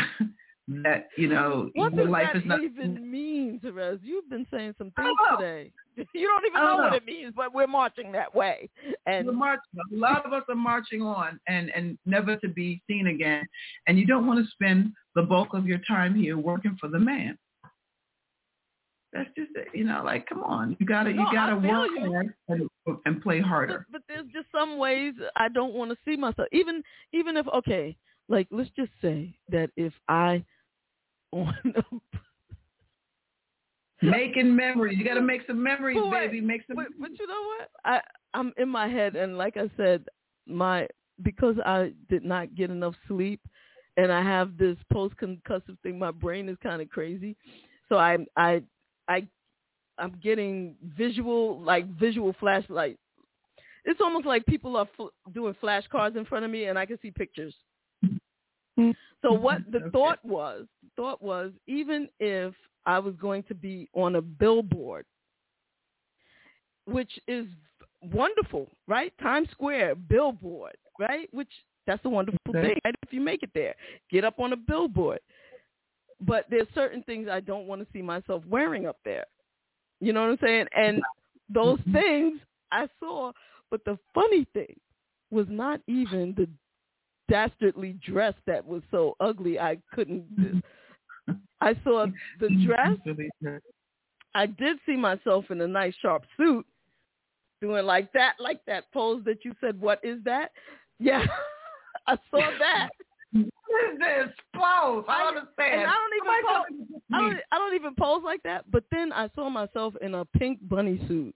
that 0.83 1.07
you 1.17 1.27
know 1.29 1.69
What 1.75 1.93
your 1.95 2.07
life 2.09 2.27
that 2.33 2.39
is 2.41 2.45
not. 2.45 2.61
even 2.61 3.09
mean, 3.09 3.59
Terez? 3.63 3.99
You've 4.03 4.29
been 4.29 4.45
saying 4.51 4.75
some 4.77 4.91
things 4.91 5.17
today. 5.37 5.71
You 6.13 6.27
don't 6.27 6.45
even 6.45 6.61
know 6.61 6.67
don't 6.67 6.77
what 6.81 6.91
know. 6.91 6.97
it 6.97 7.05
means, 7.05 7.33
but 7.35 7.55
we're 7.55 7.65
marching 7.65 8.11
that 8.11 8.35
way. 8.35 8.69
And 9.07 9.25
We're 9.25 9.33
marching. 9.33 9.63
A 9.91 9.95
lot 9.97 10.23
of 10.27 10.31
us 10.33 10.43
are 10.47 10.53
marching 10.53 11.01
on 11.01 11.39
and, 11.47 11.71
and 11.75 11.97
never 12.05 12.35
to 12.35 12.47
be 12.47 12.79
seen 12.87 13.07
again. 13.07 13.43
And 13.87 13.97
you 13.97 14.05
don't 14.05 14.27
want 14.27 14.37
to 14.45 14.51
spend 14.51 14.91
the 15.15 15.23
bulk 15.23 15.55
of 15.55 15.65
your 15.65 15.79
time 15.87 16.13
here 16.13 16.37
working 16.37 16.77
for 16.79 16.87
the 16.87 16.99
man. 16.99 17.35
That's 19.17 19.29
just 19.35 19.49
it. 19.55 19.69
You 19.73 19.83
know, 19.83 20.03
like 20.05 20.29
come 20.29 20.43
on, 20.43 20.77
you 20.79 20.85
gotta 20.85 21.11
No, 21.11 21.23
you 21.23 21.27
gotta 21.33 21.55
work 21.55 21.89
you. 21.95 22.11
hard 22.11 22.33
and, 22.49 22.69
and 23.05 23.21
play 23.21 23.41
harder. 23.41 23.87
but 23.91 24.03
there's 24.07 24.27
just 24.31 24.45
some 24.55 24.77
ways 24.77 25.15
I 25.35 25.49
don't 25.49 25.73
want 25.73 25.89
to 25.89 25.97
see 26.05 26.15
myself. 26.15 26.47
Even 26.51 26.83
even 27.13 27.35
if 27.35 27.47
okay, 27.47 27.97
like 28.29 28.47
let's 28.51 28.69
just 28.75 28.91
say 29.01 29.33
that 29.49 29.71
if 29.75 29.91
I 30.07 30.45
on 31.31 31.55
Making 34.03 34.55
memories. 34.55 34.99
You 34.99 35.03
gotta 35.03 35.21
make 35.21 35.41
some 35.47 35.61
memories, 35.63 35.97
But 35.99 36.11
baby. 36.11 36.39
Make 36.39 36.61
some. 36.67 36.75
But, 36.75 36.85
but 36.99 37.09
you 37.19 37.25
know 37.25 37.43
what? 37.57 37.69
I 37.83 37.99
I'm 38.35 38.53
in 38.57 38.69
my 38.69 38.87
head, 38.87 39.15
and 39.15 39.35
like 39.35 39.57
I 39.57 39.71
said, 39.75 40.05
my 40.45 40.87
because 41.23 41.55
I 41.65 41.93
did 42.07 42.23
not 42.23 42.53
get 42.53 42.69
enough 42.69 42.93
sleep, 43.07 43.41
and 43.97 44.11
I 44.11 44.21
have 44.21 44.57
this 44.57 44.77
post 44.93 45.15
concussive 45.19 45.79
thing. 45.81 45.97
My 45.97 46.11
brain 46.11 46.47
is 46.47 46.57
kind 46.61 46.79
of 46.83 46.89
crazy, 46.89 47.35
so 47.89 47.97
I 47.97 48.19
I 48.35 48.61
I 49.07 49.27
I'm 49.97 50.19
getting 50.21 50.75
visual 50.97 51.59
like 51.61 51.87
visual 51.97 52.35
flashlight. 52.39 52.97
It's 53.85 54.01
almost 54.01 54.25
like 54.25 54.45
people 54.45 54.75
are 54.75 54.87
fl- 54.97 55.07
doing 55.33 55.55
flashcards 55.63 56.17
in 56.17 56.25
front 56.25 56.43
of 56.45 56.51
me, 56.51 56.65
and 56.65 56.77
I 56.77 56.85
can 56.85 56.99
see 57.01 57.11
pictures. 57.11 57.55
So 58.77 58.83
mm-hmm. 58.83 59.41
what 59.41 59.61
the 59.71 59.89
thought 59.91 60.19
was, 60.23 60.65
thought 60.95 61.21
was 61.21 61.51
even 61.67 62.07
if 62.19 62.53
I 62.85 62.99
was 62.99 63.15
going 63.15 63.43
to 63.43 63.55
be 63.55 63.89
on 63.93 64.15
a 64.15 64.21
billboard, 64.21 65.05
which 66.85 67.19
is 67.27 67.47
wonderful, 68.13 68.67
right? 68.87 69.11
Times 69.21 69.49
Square 69.51 69.95
billboard, 69.95 70.75
right? 70.99 71.27
Which 71.33 71.51
that's 71.87 72.03
a 72.05 72.09
wonderful 72.09 72.39
Okay. 72.49 72.61
thing. 72.61 72.77
Right? 72.85 72.95
If 73.01 73.13
you 73.13 73.21
make 73.21 73.41
it 73.43 73.49
there, 73.55 73.73
get 74.11 74.23
up 74.23 74.39
on 74.39 74.53
a 74.53 74.57
billboard. 74.57 75.19
But 76.21 76.45
there's 76.49 76.67
certain 76.73 77.03
things 77.03 77.27
I 77.31 77.39
don't 77.39 77.67
want 77.67 77.81
to 77.81 77.87
see 77.93 78.01
myself 78.01 78.43
wearing 78.47 78.87
up 78.87 78.97
there. 79.05 79.25
You 79.99 80.13
know 80.13 80.21
what 80.21 80.31
I'm 80.31 80.37
saying? 80.41 80.65
And 80.75 81.01
those 81.49 81.79
mm-hmm. 81.79 81.93
things 81.93 82.39
I 82.71 82.87
saw, 82.99 83.31
but 83.69 83.83
the 83.85 83.97
funny 84.13 84.45
thing 84.53 84.79
was 85.31 85.45
not 85.49 85.81
even 85.87 86.33
the 86.35 86.47
dastardly 87.29 87.97
dress 88.05 88.33
that 88.45 88.65
was 88.65 88.81
so 88.91 89.15
ugly 89.19 89.59
I 89.59 89.77
couldn't. 89.93 90.25
Mm-hmm. 90.39 91.33
I 91.61 91.75
saw 91.83 92.05
the 92.39 92.49
dress. 92.65 93.61
I 94.35 94.45
did 94.45 94.77
see 94.85 94.95
myself 94.95 95.45
in 95.49 95.61
a 95.61 95.67
nice 95.67 95.95
sharp 96.01 96.23
suit, 96.37 96.65
doing 97.61 97.85
like 97.85 98.11
that, 98.13 98.35
like 98.39 98.63
that 98.67 98.91
pose 98.93 99.23
that 99.25 99.43
you 99.43 99.53
said. 99.59 99.79
What 99.79 99.99
is 100.03 100.19
that? 100.25 100.51
Yeah, 100.99 101.25
I 102.07 102.17
saw 102.31 102.49
that. 102.59 102.89
Is 103.77 103.99
this 103.99 104.29
pose? 104.55 105.05
I 105.07 105.19
don't 105.19 105.37
understand. 105.37 105.81
And 105.81 105.89
I 105.89 105.93
don't 105.93 106.13
even 106.15 106.27
Somebody 106.27 106.43
pose. 106.47 107.01
I 107.13 107.19
don't, 107.19 107.39
I 107.51 107.57
don't 107.57 107.75
even 107.75 107.95
pose 107.95 108.21
like 108.23 108.43
that. 108.43 108.69
But 108.71 108.83
then 108.91 109.11
I 109.11 109.29
saw 109.35 109.49
myself 109.49 109.93
in 110.01 110.15
a 110.15 110.25
pink 110.25 110.59
bunny 110.67 111.01
suit. 111.07 111.35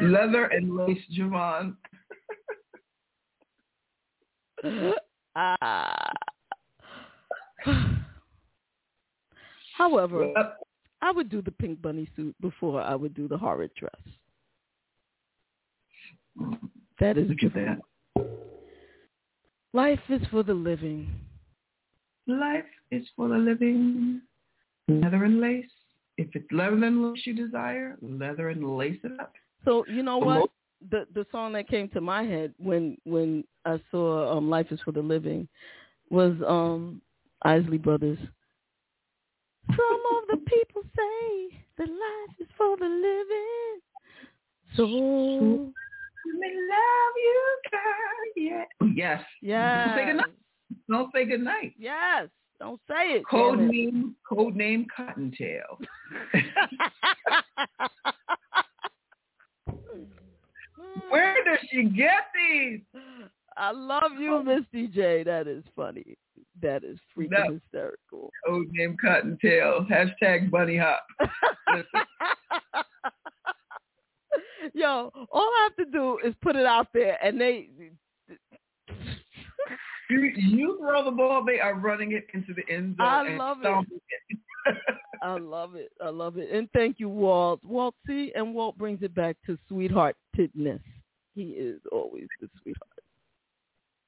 Leather 0.00 0.46
and 0.46 0.76
lace, 0.76 0.98
JaVonne. 1.16 1.76
Ah. 5.36 6.10
However, 9.78 10.32
I 11.00 11.12
would 11.12 11.30
do 11.30 11.40
the 11.40 11.52
pink 11.52 11.80
bunny 11.80 12.08
suit 12.16 12.34
before 12.40 12.82
I 12.82 12.96
would 12.96 13.14
do 13.14 13.28
the 13.28 13.38
horrid 13.38 13.70
dress. 13.76 13.94
That 16.98 17.16
is 17.16 17.28
Look 17.28 17.44
at 17.44 17.54
that. 17.54 17.78
Life 19.72 20.00
is 20.08 20.20
for 20.30 20.42
the 20.42 20.54
living. 20.54 21.08
Life 22.26 22.64
is 22.90 23.06
for 23.16 23.28
the 23.28 23.36
living. 23.36 24.20
Leather 24.88 25.24
and 25.24 25.40
lace. 25.40 25.70
If 26.16 26.28
it's 26.34 26.50
leather 26.50 26.84
and 26.84 27.12
lace 27.12 27.22
you 27.24 27.34
desire, 27.34 27.96
leather 28.02 28.48
and 28.48 28.76
lace 28.76 28.98
it 29.04 29.18
up. 29.20 29.32
So 29.64 29.84
you 29.88 30.02
know 30.02 30.18
what? 30.18 30.50
The 30.90 31.06
the 31.14 31.26
song 31.30 31.52
that 31.52 31.68
came 31.68 31.88
to 31.90 32.00
my 32.00 32.22
head 32.22 32.54
when 32.58 32.96
when 33.04 33.44
I 33.64 33.80
saw 33.90 34.36
um 34.36 34.50
Life 34.50 34.66
is 34.70 34.80
for 34.80 34.92
the 34.92 35.02
Living 35.02 35.46
was 36.08 36.34
um 36.46 37.00
Isley 37.42 37.78
Brothers. 37.78 38.18
Some 39.68 40.02
of 40.16 40.28
the 40.28 40.36
people 40.46 40.82
say 40.96 41.58
that 41.78 41.88
life 41.88 42.36
is 42.40 42.48
for 42.56 42.76
the 42.76 42.86
living. 42.86 43.80
So 44.76 45.72
love 46.26 47.14
you, 47.16 47.58
girl. 47.70 48.20
Yeah. 48.36 48.64
Yes. 48.94 49.22
Yes. 49.42 49.88
Don't 49.88 49.96
say 49.96 50.04
goodnight. 50.06 50.34
Don't 50.88 51.10
say 51.14 51.24
goodnight. 51.26 51.74
Yes. 51.78 52.28
Don't 52.58 52.80
say 52.88 53.12
it. 53.16 53.22
Code 53.26 53.58
damn 53.58 53.68
it. 53.68 53.72
name, 53.72 54.16
code 54.28 54.54
name 54.54 54.86
Cottontail. 54.94 55.78
Where 61.08 61.34
does 61.44 61.58
she 61.70 61.84
get 61.84 62.24
these? 62.34 62.80
I 63.56 63.70
love 63.72 64.12
you, 64.18 64.36
oh. 64.36 64.42
Miss 64.42 64.62
DJ. 64.74 65.24
That 65.24 65.46
is 65.48 65.64
funny. 65.74 66.16
That 66.62 66.84
is 66.84 66.98
freaking 67.16 67.30
No. 67.30 67.54
hysterical. 67.54 68.30
Code 68.46 68.68
name 68.72 68.96
Cottontail. 69.02 69.86
Hashtag 69.90 70.50
bunny 70.50 70.76
hop. 70.76 71.04
Yo, 74.74 75.10
all 75.30 75.42
I 75.42 75.68
have 75.68 75.86
to 75.86 75.90
do 75.90 76.18
is 76.24 76.34
put 76.42 76.56
it 76.56 76.66
out 76.66 76.88
there, 76.92 77.18
and 77.22 77.40
they. 77.40 77.70
You, 80.10 80.20
you 80.36 80.78
throw 80.80 81.04
the 81.04 81.10
ball, 81.12 81.44
they 81.44 81.60
are 81.60 81.74
running 81.74 82.12
it 82.12 82.26
into 82.34 82.52
the 82.52 82.68
end 82.72 82.96
zone. 82.96 83.06
I 83.06 83.36
love 83.36 83.58
it. 83.62 83.86
it. 84.66 84.76
I 85.22 85.38
love 85.38 85.76
it. 85.76 85.92
I 86.02 86.08
love 86.08 86.36
it. 86.36 86.50
And 86.50 86.68
thank 86.72 86.98
you, 86.98 87.08
Walt. 87.08 87.60
Walt, 87.62 87.94
see, 88.06 88.32
and 88.34 88.54
Walt 88.54 88.76
brings 88.76 89.02
it 89.02 89.14
back 89.14 89.36
to 89.46 89.56
sweetheart 89.68 90.16
sweetheartedness. 90.34 90.80
He 91.34 91.50
is 91.50 91.80
always 91.92 92.26
the 92.40 92.48
sweetheart. 92.62 92.90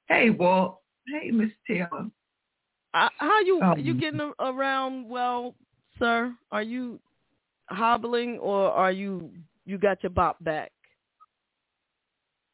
Hey, 0.08 0.30
Walt. 0.30 0.80
Hey, 1.06 1.30
Miss 1.30 1.50
Taylor. 1.66 2.06
Uh, 2.94 3.08
how 3.18 3.40
you 3.40 3.62
Um, 3.62 3.78
you 3.78 3.94
getting 3.94 4.32
around 4.40 5.08
well, 5.08 5.54
sir? 5.98 6.34
Are 6.50 6.62
you 6.62 7.00
hobbling 7.68 8.38
or 8.38 8.70
are 8.70 8.92
you 8.92 9.32
you 9.64 9.78
got 9.78 10.02
your 10.02 10.10
bop 10.10 10.42
back? 10.42 10.72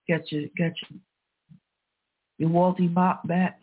Got 0.09 0.30
your, 0.32 0.43
got 0.56 0.72
your, 0.89 1.01
your 2.39 2.51
Walty 2.51 2.93
Bop 2.93 3.26
back. 3.26 3.60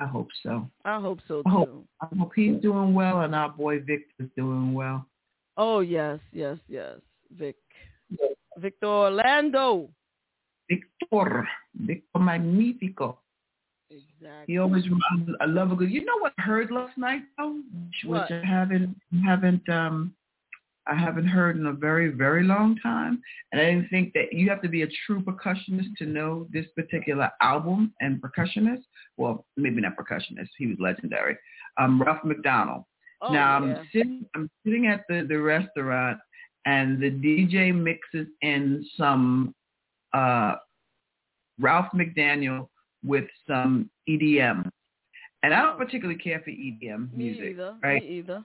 I 0.00 0.06
hope 0.06 0.28
so. 0.42 0.68
I 0.84 1.00
hope 1.00 1.18
so 1.26 1.42
I 1.44 1.50
hope, 1.50 1.68
too. 1.68 1.84
I 2.00 2.06
hope 2.16 2.32
he's 2.34 2.60
doing 2.60 2.94
well 2.94 3.22
and 3.22 3.34
our 3.34 3.48
boy 3.48 3.80
Victor's 3.80 4.28
doing 4.36 4.72
well. 4.72 5.06
Oh 5.56 5.80
yes, 5.80 6.20
yes, 6.32 6.58
yes. 6.68 6.98
Vic, 7.36 7.56
Victor 8.58 8.86
Orlando. 8.86 9.88
Victor, 10.70 11.48
Victor 11.74 12.18
Magnifico. 12.18 13.18
Exactly. 13.90 14.44
He 14.46 14.58
always 14.58 14.84
reminds 14.84 15.30
I 15.40 15.46
love 15.46 15.72
a 15.72 15.76
good. 15.76 15.90
You 15.90 16.04
know 16.04 16.18
what 16.20 16.32
I 16.38 16.42
heard 16.42 16.70
last 16.70 16.96
night 16.96 17.22
though, 17.36 17.54
which, 17.54 18.04
What? 18.04 18.30
which 18.30 18.42
I 18.42 18.46
haven't 18.46 18.94
haven't 19.24 19.68
um 19.68 20.14
I 20.88 20.94
haven't 20.94 21.26
heard 21.26 21.56
in 21.56 21.66
a 21.66 21.72
very 21.72 22.08
very 22.10 22.44
long 22.44 22.76
time, 22.82 23.20
and 23.52 23.60
I 23.60 23.64
didn't 23.66 23.88
think 23.90 24.12
that 24.14 24.32
you 24.32 24.48
have 24.48 24.62
to 24.62 24.68
be 24.68 24.82
a 24.82 24.88
true 25.06 25.20
percussionist 25.22 25.94
to 25.98 26.06
know 26.06 26.46
this 26.52 26.66
particular 26.76 27.30
album 27.42 27.92
and 28.00 28.20
percussionist. 28.22 28.82
Well, 29.16 29.44
maybe 29.56 29.80
not 29.80 29.96
percussionist. 29.96 30.48
He 30.56 30.66
was 30.66 30.76
legendary. 30.80 31.36
Um, 31.78 32.00
Ralph 32.02 32.24
MacDonald. 32.24 32.84
Oh, 33.20 33.32
now 33.32 33.64
yeah. 33.64 33.74
I'm 33.74 33.88
sitting 33.92 34.24
I'm 34.34 34.50
sitting 34.64 34.86
at 34.86 35.02
the 35.08 35.26
the 35.28 35.38
restaurant, 35.38 36.18
and 36.66 37.00
the 37.00 37.10
DJ 37.10 37.74
mixes 37.74 38.26
in 38.42 38.84
some 38.96 39.54
uh 40.14 40.54
Ralph 41.60 41.88
McDaniel 41.94 42.68
with 43.04 43.24
some 43.46 43.90
EDM. 44.08 44.70
And 45.42 45.54
I 45.54 45.62
don't 45.62 45.78
particularly 45.78 46.18
care 46.18 46.40
for 46.44 46.50
EDM 46.50 47.08
Oh. 47.12 47.16
Me 47.16 47.24
music, 47.24 47.50
either. 47.50 47.76
right? 47.82 48.02
Me 48.02 48.08
either. 48.18 48.44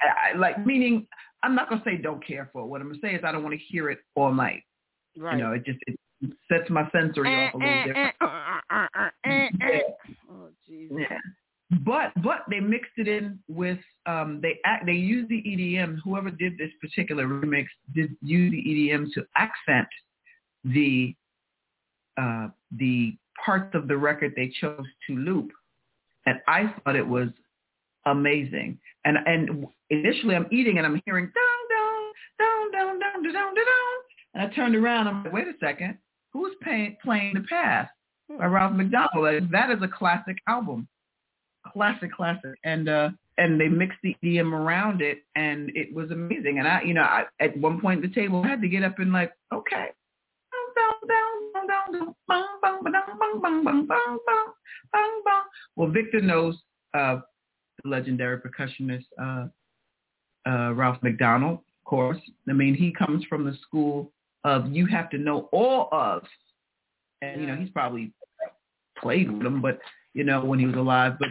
I, 0.00 0.36
like 0.36 0.64
meaning 0.66 1.06
I'm 1.42 1.54
not 1.54 1.68
gonna 1.68 1.82
say 1.84 1.96
don't 1.96 2.24
care 2.26 2.48
for 2.52 2.62
it. 2.62 2.66
What 2.66 2.80
I'm 2.80 2.88
gonna 2.88 3.00
say 3.02 3.14
is 3.14 3.22
I 3.24 3.32
don't 3.32 3.42
want 3.42 3.54
to 3.58 3.64
hear 3.64 3.90
it 3.90 3.98
all 4.14 4.32
night. 4.32 4.62
Right. 5.18 5.36
You 5.36 5.42
know, 5.44 5.52
it 5.52 5.64
just 5.64 5.78
it 5.86 5.96
sets 6.48 6.68
my 6.70 6.88
sensory 6.90 7.28
off 7.46 7.54
a 7.54 7.58
little 7.58 7.72
Eh, 7.72 7.84
different. 7.86 8.14
eh, 8.20 8.24
eh, 8.24 8.58
uh, 8.70 8.74
uh, 8.74 8.86
uh, 8.98 9.10
eh, 9.24 9.48
eh. 9.62 9.80
Oh 10.30 10.48
jeez. 10.68 10.88
Yeah. 10.90 11.18
but 11.84 12.12
but 12.22 12.40
they 12.50 12.60
mixed 12.60 12.92
it 12.96 13.08
in 13.08 13.38
with 13.48 13.78
um 14.06 14.40
they 14.42 14.58
act 14.64 14.86
they 14.86 14.92
used 14.92 15.28
the 15.28 15.42
EDM. 15.42 15.98
Whoever 16.04 16.30
did 16.30 16.58
this 16.58 16.70
particular 16.80 17.26
remix 17.26 17.66
did 17.94 18.16
use 18.22 18.50
the 18.50 18.62
EDM 18.62 19.12
to 19.14 19.24
accent 19.36 19.88
the 20.64 21.14
uh 22.18 22.48
the 22.76 23.16
parts 23.44 23.74
of 23.74 23.88
the 23.88 23.96
record 23.96 24.34
they 24.36 24.52
chose 24.60 24.84
to 25.06 25.16
loop, 25.16 25.50
and 26.26 26.38
I 26.46 26.74
thought 26.84 26.96
it 26.96 27.06
was 27.06 27.28
amazing. 28.06 28.78
And 29.04 29.16
and 29.26 29.66
initially 29.90 30.34
I'm 30.34 30.46
eating 30.50 30.78
and 30.78 30.86
I'm 30.86 31.00
hearing 31.04 31.26
down 31.26 31.60
down 32.38 32.70
down 32.72 32.72
down 32.72 33.00
down 33.00 33.34
down 33.34 33.54
down, 33.54 33.94
and 34.34 34.42
I 34.42 34.54
turned 34.54 34.74
around. 34.74 35.08
I'm 35.08 35.24
like, 35.24 35.32
wait 35.32 35.48
a 35.48 35.52
second, 35.60 35.98
who's 36.32 36.54
paying, 36.62 36.96
playing 37.02 37.34
the 37.34 37.40
Path 37.48 37.88
by 38.28 38.46
Ralph 38.46 38.72
MacDonald? 38.72 39.50
That 39.50 39.70
is 39.70 39.82
a 39.82 39.88
classic 39.88 40.36
album, 40.48 40.88
classic 41.72 42.12
classic. 42.12 42.54
And 42.64 42.88
uh 42.88 43.10
and 43.38 43.58
they 43.58 43.68
mixed 43.68 43.98
the 44.02 44.14
EDM 44.22 44.52
around 44.52 45.00
it, 45.00 45.22
and 45.34 45.72
it 45.74 45.94
was 45.94 46.10
amazing. 46.10 46.58
And 46.58 46.68
I, 46.68 46.82
you 46.82 46.92
know, 46.92 47.02
I, 47.02 47.24
at 47.40 47.56
one 47.56 47.80
point 47.80 48.04
at 48.04 48.10
the 48.10 48.14
table, 48.14 48.42
I 48.44 48.48
had 48.48 48.60
to 48.60 48.68
get 48.68 48.84
up 48.84 48.98
and 48.98 49.12
like, 49.12 49.32
okay, 49.52 49.86
well, 55.76 55.88
Victor 55.88 56.20
knows 56.20 56.56
uh, 56.92 57.20
the 57.82 57.88
legendary 57.88 58.38
percussionist 58.38 59.04
uh, 59.20 59.46
uh, 60.48 60.72
Ralph 60.74 60.98
MacDonald, 61.02 61.58
of 61.58 61.84
course. 61.84 62.18
I 62.48 62.52
mean, 62.52 62.74
he 62.74 62.92
comes 62.92 63.24
from 63.24 63.44
the 63.44 63.56
school 63.66 64.12
of 64.44 64.72
you 64.72 64.86
have 64.86 65.10
to 65.10 65.18
know 65.18 65.48
all 65.52 65.88
of, 65.92 66.22
and 67.22 67.40
you 67.40 67.46
know, 67.46 67.56
he's 67.56 67.70
probably 67.70 68.12
played 68.98 69.30
with 69.30 69.46
him, 69.46 69.60
but 69.60 69.78
you 70.14 70.24
know, 70.24 70.44
when 70.44 70.58
he 70.58 70.66
was 70.66 70.76
alive. 70.76 71.14
But 71.18 71.28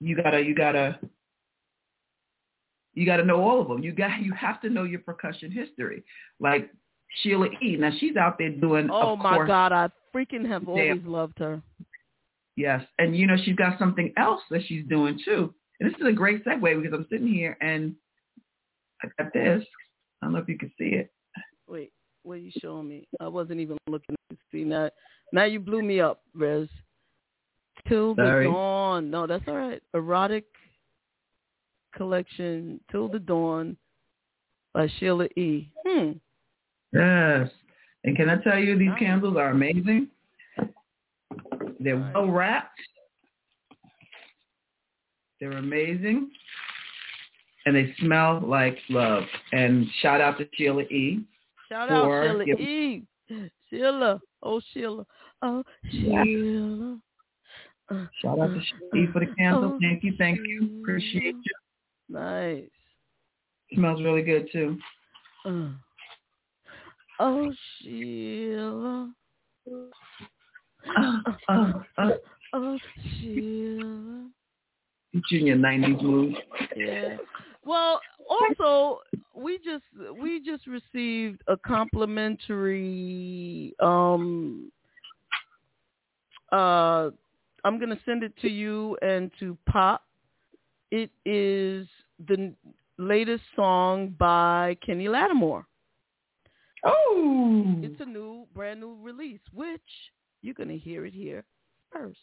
you 0.00 0.16
gotta, 0.16 0.40
you 0.40 0.54
gotta, 0.54 0.98
you 2.94 3.06
gotta 3.06 3.24
know 3.24 3.42
all 3.42 3.60
of 3.60 3.68
them. 3.68 3.82
You 3.82 3.92
got, 3.92 4.20
you 4.22 4.32
have 4.32 4.60
to 4.62 4.68
know 4.68 4.84
your 4.84 5.00
percussion 5.00 5.50
history. 5.50 6.04
Like 6.38 6.70
Sheila 7.20 7.48
E. 7.62 7.76
Now 7.76 7.90
she's 7.98 8.16
out 8.16 8.38
there 8.38 8.50
doing. 8.50 8.88
Oh 8.90 9.16
my 9.16 9.36
course, 9.36 9.48
God, 9.48 9.72
I 9.72 9.88
freaking 10.14 10.46
have 10.48 10.62
Damn. 10.62 10.68
always 10.68 11.02
loved 11.04 11.38
her. 11.38 11.62
Yes, 12.56 12.82
and 12.98 13.16
you 13.16 13.26
know 13.26 13.36
she's 13.42 13.56
got 13.56 13.78
something 13.78 14.12
else 14.16 14.42
that 14.50 14.62
she's 14.66 14.84
doing 14.88 15.18
too. 15.24 15.54
And 15.80 15.90
this 15.90 15.98
is 16.00 16.06
a 16.06 16.12
great 16.12 16.44
segue 16.44 16.82
because 16.82 16.96
I'm 16.96 17.06
sitting 17.10 17.28
here 17.28 17.56
and 17.60 17.94
I 19.02 19.22
got 19.22 19.32
this. 19.32 19.64
I 20.20 20.26
don't 20.26 20.34
know 20.34 20.38
if 20.40 20.48
you 20.48 20.58
can 20.58 20.72
see 20.78 20.94
it. 20.94 21.10
Wait, 21.68 21.92
what 22.22 22.34
are 22.34 22.38
you 22.38 22.52
showing 22.60 22.88
me? 22.88 23.06
I 23.20 23.28
wasn't 23.28 23.60
even 23.60 23.76
looking 23.88 24.16
to 24.30 24.36
see 24.50 24.64
now. 24.64 24.90
Now 25.32 25.44
you 25.44 25.60
blew 25.60 25.82
me 25.82 26.00
up, 26.00 26.22
Rez. 26.34 26.68
Till 27.88 28.14
the 28.14 28.44
dawn. 28.44 29.10
No, 29.10 29.26
that's 29.26 29.44
all 29.48 29.56
right. 29.56 29.82
Erotic 29.94 30.44
collection 31.96 32.80
Till 32.90 33.08
the 33.08 33.18
Dawn 33.18 33.76
by 34.72 34.88
Sheila 34.98 35.26
E. 35.36 35.68
Hmm. 35.86 36.12
Yes. 36.92 37.50
And 38.04 38.16
can 38.16 38.28
I 38.28 38.36
tell 38.36 38.58
you, 38.58 38.78
these 38.78 38.90
candles 38.98 39.36
are 39.36 39.50
amazing. 39.50 40.08
They're 41.80 42.10
well 42.14 42.30
wrapped. 42.30 42.78
They're 45.40 45.52
amazing. 45.52 46.30
And 47.64 47.76
they 47.76 47.94
smell 48.00 48.40
like 48.44 48.76
love. 48.88 49.24
And 49.52 49.86
shout 50.00 50.20
out 50.20 50.38
to 50.38 50.48
Sheila 50.54 50.82
E. 50.82 51.24
Shout 51.68 51.90
out 51.90 52.04
Sheila 52.28 52.44
giving- 52.44 52.66
E. 52.66 53.02
Sheila. 53.70 54.20
Oh 54.42 54.60
Sheila. 54.72 55.06
Oh. 55.42 55.62
Sheila. 55.90 56.98
Uh, 57.90 58.06
Shout 58.20 58.38
out 58.40 58.48
to 58.54 58.60
Sheila 58.60 59.04
E 59.04 59.12
for 59.12 59.20
the 59.20 59.32
candles. 59.38 59.72
Oh, 59.74 59.78
Thank 59.80 60.02
you, 60.04 60.14
thank 60.18 60.38
you. 60.46 60.80
Appreciate 60.82 61.34
you. 61.36 61.54
Nice. 62.08 62.68
Smells 63.74 64.02
really 64.02 64.22
good 64.22 64.48
too. 64.52 64.78
Uh. 65.44 65.68
Oh 67.20 67.52
Sheila. 67.80 69.12
Uh, 70.96 71.12
uh, 71.48 71.72
uh. 71.98 72.10
Oh 72.52 72.78
Sheila. 73.20 74.28
Junior 75.30 75.56
nineties 75.56 76.02
mood. 76.02 76.34
Yeah. 76.76 77.16
Well, 77.64 78.00
also 78.28 79.00
we 79.34 79.58
just 79.58 79.84
we 80.20 80.40
just 80.44 80.66
received 80.66 81.42
a 81.46 81.56
complimentary 81.56 83.74
um 83.80 84.72
uh 86.50 87.10
I'm 87.64 87.78
going 87.78 87.90
to 87.90 87.98
send 88.04 88.24
it 88.24 88.32
to 88.42 88.48
you 88.48 88.98
and 89.02 89.30
to 89.38 89.56
Pop. 89.66 90.02
It 90.90 91.10
is 91.24 91.86
the 92.26 92.52
latest 92.98 93.44
song 93.54 94.16
by 94.18 94.76
Kenny 94.84 95.08
Lattimore. 95.08 95.64
Oh. 96.84 97.76
It's 97.82 98.00
a 98.00 98.04
new 98.04 98.46
brand 98.52 98.80
new 98.80 98.96
release 99.00 99.40
which 99.52 99.80
you're 100.42 100.54
going 100.54 100.70
to 100.70 100.76
hear 100.76 101.06
it 101.06 101.14
here 101.14 101.44
first. 101.92 102.18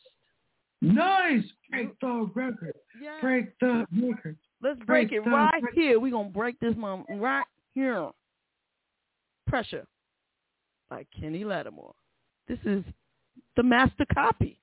Nice. 0.82 1.46
Break 1.72 1.98
the 2.02 2.30
record. 2.36 2.76
Yeah. 3.02 3.22
Break 3.22 3.58
the 3.60 3.86
record. 3.94 4.36
Let's 4.62 4.80
break, 4.80 5.10
Break 5.10 5.26
it 5.26 5.30
right 5.30 5.64
here. 5.74 6.00
We're 6.00 6.12
going 6.12 6.28
to 6.28 6.38
break 6.38 6.60
this 6.60 6.76
mom 6.76 7.06
right 7.10 7.46
here. 7.74 8.10
Pressure 9.48 9.86
by 10.90 11.06
Kenny 11.18 11.44
Lattimore. 11.44 11.94
This 12.48 12.60
is 12.66 12.84
the 13.56 13.64
master 13.64 14.06
copy. 14.14 14.60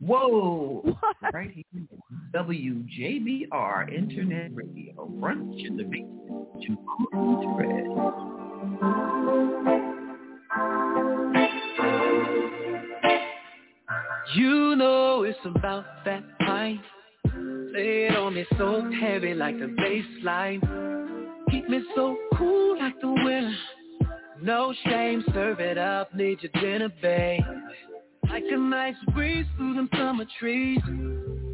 Whoa. 0.00 0.96
Right 1.32 1.50
here. 1.50 1.64
WJBR 2.34 3.92
Internet 3.92 4.54
Radio. 4.54 5.10
Brunch 5.20 5.66
in 5.66 5.76
the 5.76 5.82
basement. 5.82 6.62
To 6.62 6.76
Cool 7.08 7.58
You 14.34 14.76
know 14.76 15.24
it's 15.24 15.38
about 15.44 15.84
that 16.04 16.22
time. 16.40 16.80
Lay 17.78 18.08
on 18.08 18.34
me 18.34 18.44
so 18.58 18.90
heavy 19.00 19.34
like 19.34 19.56
the 19.56 19.68
bass 19.68 20.04
line. 20.24 20.60
Keep 21.48 21.68
me 21.68 21.80
so 21.94 22.16
cool 22.34 22.76
like 22.76 23.00
the 23.00 23.06
winter. 23.06 23.54
No 24.42 24.74
shame, 24.84 25.22
serve 25.32 25.60
it 25.60 25.78
up, 25.78 26.12
need 26.12 26.40
your 26.42 26.50
dinner, 26.60 26.92
babe. 27.00 27.40
Like 28.28 28.42
a 28.50 28.56
nice 28.56 28.96
breeze 29.14 29.46
through 29.56 29.74
them 29.74 29.88
summer 29.96 30.24
trees. 30.40 30.80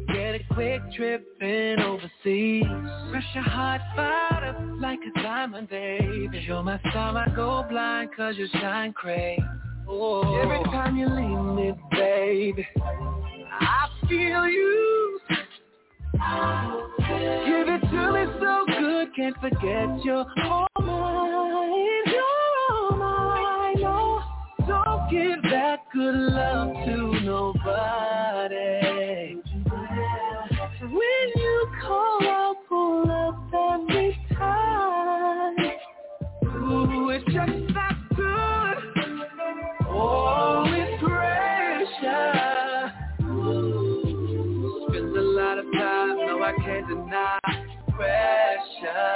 Get 0.07 0.33
a 0.33 0.39
quick 0.51 0.81
trip 0.95 1.27
in 1.41 1.75
overseas. 1.79 2.65
Press 3.11 3.23
your 3.35 3.43
heart 3.43 3.81
fired 3.95 4.55
up 4.55 4.81
like 4.81 4.97
a 5.15 5.21
diamond, 5.21 5.69
baby. 5.69 6.43
You're 6.47 6.63
my 6.63 6.79
star, 6.89 7.15
I 7.15 7.29
go 7.35 7.63
blind 7.69 8.09
cause 8.17 8.33
you 8.35 8.47
shine 8.53 8.93
crazy. 8.93 9.43
Oh. 9.87 10.41
Every 10.41 10.63
time 10.71 10.97
you 10.97 11.05
leave 11.07 11.55
me, 11.55 11.71
baby, 11.91 12.67
I 12.81 13.89
feel 14.09 14.47
you. 14.47 14.94
Give 16.97 17.67
it 17.69 17.81
to 17.81 18.11
me 18.13 18.25
so 18.39 18.65
good, 18.67 19.15
can't 19.15 19.37
forget 19.41 20.03
you're 20.03 20.25
pressure. 47.95 49.13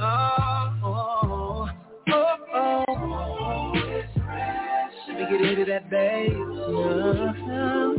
Oh, 0.00 0.72
oh, 0.84 1.68
oh, 2.08 2.36
oh, 2.54 2.84
oh. 2.88 3.72
Let 5.08 5.18
me 5.18 5.24
get 5.30 5.40
into 5.48 5.64
that. 5.66 5.80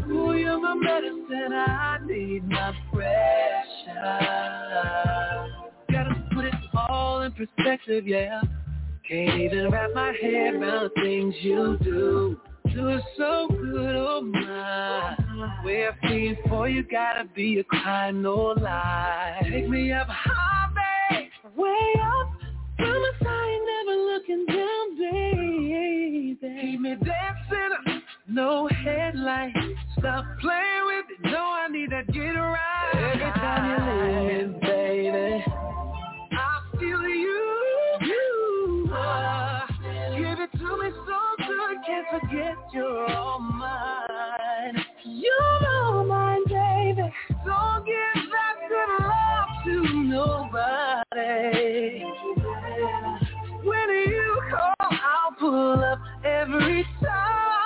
Ooh, 0.10 0.34
you're 0.34 0.60
my 0.60 0.74
medicine, 0.76 1.54
I 1.54 2.00
need 2.06 2.48
my. 2.50 2.74
Gotta 5.92 6.24
put 6.34 6.46
it 6.46 6.54
all 6.74 7.22
in 7.22 7.32
perspective, 7.34 8.08
yeah. 8.08 8.42
Can't 9.08 9.42
even 9.42 9.70
wrap 9.72 9.90
my 9.94 10.14
head 10.22 10.56
around 10.56 10.92
the 10.96 11.02
things 11.02 11.36
you 11.42 11.78
do. 11.84 12.40
Do 12.74 12.88
it 12.90 13.04
so 13.18 13.48
good, 13.50 13.96
oh 13.96 14.22
my. 14.22 15.21
We're 15.64 15.96
feeling 16.02 16.38
for 16.50 16.68
you 16.68 16.84
gotta 16.84 17.26
be 17.36 17.60
a 17.60 17.64
crime, 17.64 18.22
no 18.22 18.54
lie. 18.60 19.40
Take 19.44 19.70
me 19.70 19.92
up 19.94 20.08
high, 20.10 20.70
babe, 21.10 21.30
way 21.56 21.94
up. 22.02 22.28
Promise 22.78 23.22
I 23.26 23.48
ain't 23.52 23.66
never 23.72 23.98
looking 24.12 24.46
down, 24.48 24.98
baby. 24.98 26.38
Keep 26.62 26.82
me 26.82 26.96
dancing, 26.96 28.02
no 28.28 28.68
headlights. 28.68 29.58
Stop 30.00 30.26
playing 30.42 30.86
with 30.86 31.06
me, 31.24 31.32
no 31.32 31.40
I 31.40 31.68
need 31.70 31.92
that 31.92 32.12
get 32.12 32.22
right. 32.22 32.94
Every 32.96 33.32
time 33.40 33.64
you 33.70 33.78
leave, 34.52 34.62
baby, 34.62 35.46
I 36.34 36.62
feel 36.78 37.04
you. 37.04 37.38
Give 40.18 40.40
it 40.40 40.52
to 40.52 40.78
me 40.78 40.90
so 41.06 41.20
good, 41.48 41.78
can't 41.86 42.08
forget 42.22 42.56
you're 42.74 43.10
all 43.16 43.40
mine. 43.40 44.11
You're 45.04 45.68
all 45.68 46.06
mine, 46.06 46.44
baby. 46.48 47.14
Don't 47.46 47.86
give 47.86 48.24
that 48.32 48.56
good 48.70 48.92
love 49.06 49.48
to 49.66 49.76
nobody. 50.04 51.26
When 53.64 53.90
you 54.08 54.42
call, 54.50 54.74
I'll 54.80 55.32
pull 55.40 55.84
up 55.84 56.00
every 56.24 56.86
time. 57.02 57.61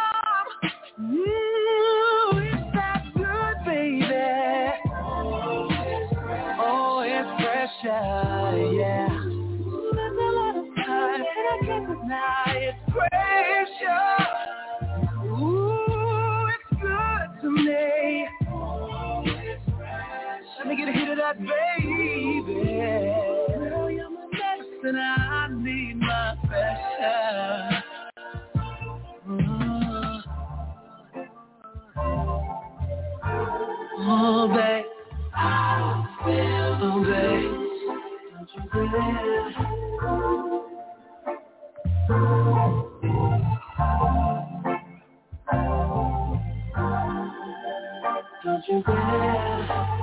Oh, 34.28 34.48
babe. 34.48 34.86
Oh, 35.38 36.08
babe. 36.26 37.52
Don't 38.32 38.50
you 38.56 38.62
dare. 38.74 39.52
Don't 48.44 48.68
you 48.68 48.84
dare. 48.84 49.95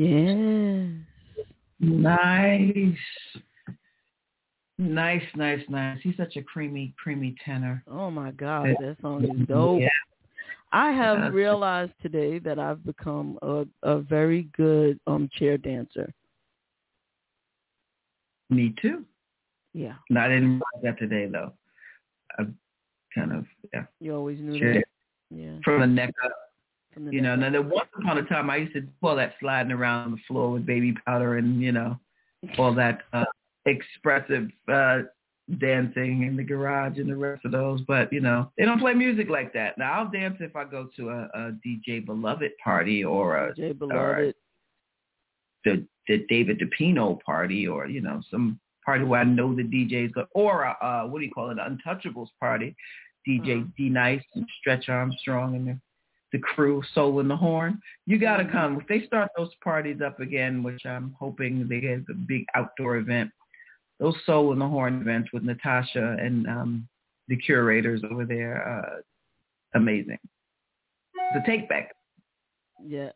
Yes. 0.00 0.88
Nice. 1.78 2.96
Nice, 4.78 5.22
nice, 5.36 5.60
nice. 5.68 5.98
He's 6.02 6.16
such 6.16 6.36
a 6.36 6.42
creamy, 6.42 6.94
creamy 6.96 7.34
tenor. 7.44 7.82
Oh 7.86 8.10
my 8.10 8.30
God, 8.30 8.68
that 8.80 8.96
song 9.02 9.24
is 9.24 9.46
dope. 9.46 9.80
Yeah. 9.82 9.88
I 10.72 10.90
have 10.92 11.16
That's- 11.18 11.32
realized 11.34 11.92
today 12.00 12.38
that 12.38 12.58
I've 12.58 12.82
become 12.84 13.38
a, 13.42 13.66
a 13.82 13.98
very 14.00 14.44
good 14.56 14.98
um 15.06 15.28
chair 15.34 15.58
dancer. 15.58 16.10
Me 18.48 18.74
too. 18.80 19.04
Yeah. 19.74 19.94
No, 20.08 20.20
I 20.20 20.28
didn't 20.28 20.44
realize 20.62 20.82
that 20.82 20.98
today 20.98 21.26
though. 21.30 21.52
I 22.38 22.44
kind 23.14 23.32
of 23.32 23.44
yeah. 23.74 23.84
You 24.00 24.14
always 24.14 24.38
knew 24.40 24.58
Sure. 24.58 24.74
that. 24.74 24.84
Yeah. 25.30 25.58
From 25.62 25.80
the 25.82 25.86
neck 25.88 26.14
up. 26.24 26.32
You 26.96 27.20
know, 27.20 27.36
now 27.36 27.50
there 27.50 27.62
once 27.62 27.88
upon 27.96 28.18
a 28.18 28.24
time 28.24 28.50
I 28.50 28.56
used 28.56 28.72
to 28.72 28.80
do 28.80 28.88
all 29.02 29.16
that 29.16 29.34
sliding 29.40 29.72
around 29.72 30.12
the 30.12 30.18
floor 30.26 30.50
with 30.50 30.66
baby 30.66 30.94
powder 31.06 31.36
and, 31.36 31.62
you 31.62 31.72
know, 31.72 31.98
all 32.58 32.74
that 32.74 33.02
uh 33.12 33.24
expressive 33.66 34.48
uh 34.72 35.00
dancing 35.58 36.22
in 36.22 36.36
the 36.36 36.42
garage 36.42 36.98
and 36.98 37.08
the 37.08 37.16
rest 37.16 37.44
of 37.44 37.52
those. 37.52 37.80
But, 37.82 38.12
you 38.12 38.20
know, 38.20 38.50
they 38.56 38.64
don't 38.64 38.80
play 38.80 38.94
music 38.94 39.28
like 39.28 39.52
that. 39.54 39.78
Now 39.78 39.92
I'll 39.92 40.10
dance 40.10 40.36
if 40.40 40.56
I 40.56 40.64
go 40.64 40.88
to 40.96 41.08
a, 41.10 41.28
a 41.34 41.52
DJ 41.66 42.04
Beloved 42.04 42.52
party 42.62 43.04
or 43.04 43.36
a 43.36 43.54
or 43.56 43.74
Beloved. 43.74 44.34
the 45.64 45.86
the 46.08 46.26
David 46.28 46.60
DePino 46.60 47.20
party 47.22 47.68
or 47.68 47.86
you 47.86 48.00
know 48.00 48.20
some 48.30 48.58
party 48.84 49.04
where 49.04 49.20
I 49.20 49.24
know 49.24 49.54
the 49.54 49.62
DJs 49.62 50.12
go 50.12 50.26
or 50.32 50.64
a, 50.64 50.76
uh 50.82 51.06
what 51.06 51.20
do 51.20 51.24
you 51.24 51.30
call 51.30 51.50
it 51.50 51.58
an 51.58 51.78
Untouchables 51.86 52.28
party, 52.40 52.74
DJ 53.28 53.70
D 53.76 53.88
Nice 53.88 54.24
and 54.34 54.46
Stretch 54.58 54.88
Armstrong 54.88 55.54
and 55.54 55.80
the 56.32 56.38
crew 56.38 56.82
Soul 56.94 57.20
in 57.20 57.28
the 57.28 57.36
Horn. 57.36 57.80
You 58.06 58.18
got 58.18 58.36
to 58.38 58.44
come 58.44 58.80
if 58.80 58.86
they 58.86 59.06
start 59.06 59.30
those 59.36 59.50
parties 59.62 60.00
up 60.04 60.20
again, 60.20 60.62
which 60.62 60.86
I'm 60.86 61.14
hoping 61.18 61.66
they 61.68 61.80
get 61.80 62.04
a 62.08 62.14
big 62.14 62.44
outdoor 62.54 62.96
event. 62.96 63.30
Those 63.98 64.14
Soul 64.24 64.52
in 64.52 64.58
the 64.58 64.68
Horn 64.68 65.00
events 65.00 65.30
with 65.32 65.42
Natasha 65.42 66.16
and 66.20 66.46
um 66.46 66.88
the 67.28 67.36
curators 67.36 68.02
over 68.10 68.24
there, 68.24 68.66
uh 68.68 69.00
amazing. 69.74 70.18
The 71.34 71.42
take 71.46 71.68
back. 71.68 71.92
Yeah. 72.84 73.10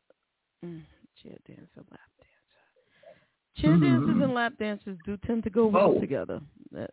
Mm, 0.64 0.82
chair 1.22 1.36
dancer, 1.46 1.84
lap 1.90 2.00
dancer. 2.18 3.60
Chair 3.60 3.76
dancers 3.78 4.22
and 4.22 4.34
lap 4.34 4.52
dancers 4.58 4.98
do 5.04 5.16
tend 5.26 5.42
to 5.44 5.50
go 5.50 5.66
well 5.66 5.94
Oh. 5.96 6.00
together. 6.00 6.40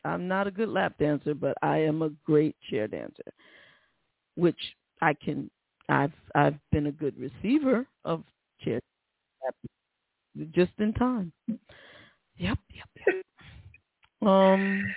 I'm 0.05 0.27
not 0.27 0.45
a 0.47 0.51
good 0.51 0.69
lap 0.69 0.93
dancer, 0.99 1.33
but 1.33 1.57
I 1.63 1.77
am 1.79 2.01
a 2.03 2.09
great 2.23 2.55
chair 2.69 2.87
dancer, 2.87 3.31
which 4.35 4.59
I 5.01 5.13
can. 5.13 5.49
I've 5.89 6.13
I've 6.35 6.55
been 6.71 6.87
a 6.87 6.91
good 6.91 7.15
receiver 7.19 7.85
of 8.05 8.23
chair 8.61 8.79
just 10.51 10.71
in 10.79 10.93
time. 10.93 11.31
Yep, 12.37 12.57
yep, 12.73 12.87
yep. 13.05 13.15
Um, 14.27 14.95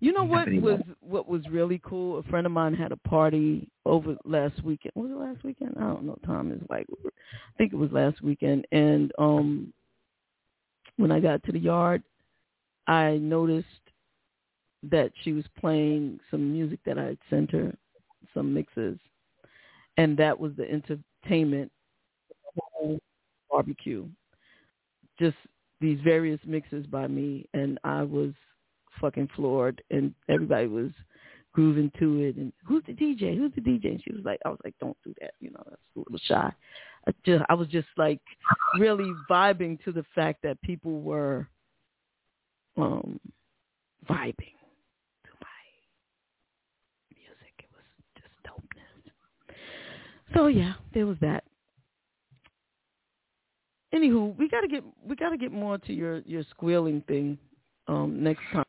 you 0.00 0.12
know 0.12 0.24
what 0.24 0.48
was 0.62 0.80
what 1.00 1.28
was 1.28 1.42
really 1.50 1.80
cool? 1.84 2.18
A 2.18 2.22
friend 2.24 2.46
of 2.46 2.52
mine 2.52 2.74
had 2.74 2.92
a 2.92 2.96
party 2.96 3.68
over 3.86 4.16
last 4.24 4.62
weekend. 4.62 4.92
Was 4.94 5.10
it 5.10 5.16
last 5.16 5.44
weekend? 5.44 5.74
I 5.78 5.82
don't 5.82 6.04
know. 6.04 6.18
Time 6.26 6.52
is 6.52 6.60
like, 6.68 6.86
I 7.06 7.10
think 7.56 7.72
it 7.72 7.76
was 7.76 7.90
last 7.92 8.22
weekend. 8.22 8.66
And 8.72 9.12
um, 9.18 9.72
when 10.96 11.10
I 11.10 11.20
got 11.20 11.42
to 11.44 11.52
the 11.52 11.58
yard, 11.58 12.02
I 12.86 13.18
noticed 13.18 13.66
that 14.90 15.12
she 15.22 15.32
was 15.32 15.44
playing 15.58 16.20
some 16.30 16.52
music 16.52 16.80
that 16.86 16.98
I 16.98 17.04
had 17.04 17.18
sent 17.30 17.50
her, 17.50 17.74
some 18.34 18.54
mixes, 18.54 18.98
and 19.98 20.16
that 20.16 20.38
was 20.38 20.52
the 20.56 20.64
entertainment 20.70 21.70
barbecue. 23.50 24.06
Just 25.18 25.36
these 25.80 25.98
various 26.02 26.40
mixes 26.46 26.86
by 26.86 27.06
me, 27.06 27.46
and 27.52 27.78
I 27.84 28.02
was 28.02 28.32
fucking 29.00 29.28
floored, 29.36 29.82
and 29.90 30.14
everybody 30.28 30.66
was 30.66 30.90
grooving 31.52 31.90
to 31.98 32.20
it. 32.22 32.36
And 32.36 32.52
who's 32.64 32.84
the 32.86 32.92
DJ? 32.92 33.36
Who's 33.36 33.52
the 33.54 33.60
DJ? 33.60 33.86
And 33.86 34.02
she 34.02 34.12
was 34.12 34.24
like, 34.24 34.40
I 34.44 34.48
was 34.48 34.60
like, 34.64 34.74
don't 34.80 34.96
do 35.04 35.12
that. 35.20 35.32
You 35.40 35.50
know, 35.50 35.62
that's 35.68 35.82
a 35.96 35.98
little 35.98 36.20
shy. 36.24 36.52
I 37.06 37.12
just, 37.24 37.44
I 37.48 37.54
was 37.54 37.68
just 37.68 37.88
like 37.96 38.20
really 38.78 39.12
vibing 39.28 39.82
to 39.84 39.92
the 39.92 40.04
fact 40.14 40.42
that 40.42 40.60
people 40.62 41.00
were 41.00 41.48
um 42.76 43.18
vibing 44.08 44.54
to 45.24 45.32
my 45.40 45.64
music. 47.10 47.54
It 47.58 47.70
was 47.72 47.84
just 48.16 48.34
dopeness. 48.46 49.12
So 50.34 50.46
yeah, 50.46 50.74
there 50.94 51.06
was 51.06 51.16
that. 51.20 51.44
Anywho, 53.94 54.36
we 54.36 54.48
gotta 54.48 54.68
get 54.68 54.84
we 55.06 55.16
gotta 55.16 55.36
get 55.38 55.52
more 55.52 55.78
to 55.78 55.92
your 55.92 56.18
your 56.20 56.42
squealing 56.50 57.02
thing 57.08 57.38
um 57.86 58.22
next 58.22 58.42
time. 58.52 58.64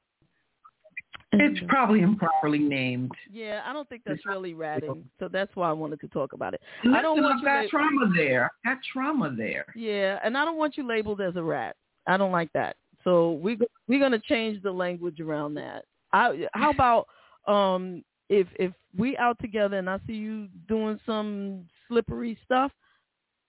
It's 1.31 1.59
probably 1.67 2.01
improperly 2.01 2.57
named. 2.57 3.11
Yeah, 3.31 3.61
I 3.65 3.71
don't 3.71 3.87
think 3.87 4.01
that's 4.03 4.25
really 4.25 4.55
ratting, 4.55 5.05
so 5.19 5.27
that's 5.27 5.55
why 5.55 5.69
I 5.69 5.73
wanted 5.73 5.99
to 6.01 6.07
talk 6.07 6.33
about 6.33 6.55
it. 6.55 6.61
I 6.91 7.03
don't 7.03 7.21
want 7.21 7.35
I've 7.35 7.39
you. 7.39 7.45
got 7.45 7.61
lab- 7.61 7.69
trauma 7.69 8.11
there. 8.15 8.49
Got 8.65 8.77
trauma 8.91 9.35
there. 9.37 9.65
Yeah, 9.75 10.19
and 10.23 10.35
I 10.35 10.43
don't 10.43 10.57
want 10.57 10.75
you 10.75 10.87
labeled 10.87 11.21
as 11.21 11.35
a 11.35 11.43
rat. 11.43 11.75
I 12.07 12.17
don't 12.17 12.31
like 12.31 12.51
that. 12.53 12.77
So 13.03 13.33
we 13.33 13.59
we're 13.87 13.99
gonna 13.99 14.19
change 14.19 14.63
the 14.63 14.71
language 14.71 15.19
around 15.19 15.53
that. 15.55 15.85
I 16.13 16.47
how 16.53 16.71
about 16.71 17.07
um 17.47 18.03
if 18.29 18.47
if 18.55 18.71
we 18.97 19.17
out 19.17 19.37
together 19.39 19.77
and 19.77 19.89
I 19.89 19.99
see 20.07 20.13
you 20.13 20.47
doing 20.67 20.99
some 21.05 21.65
slippery 21.87 22.37
stuff, 22.45 22.71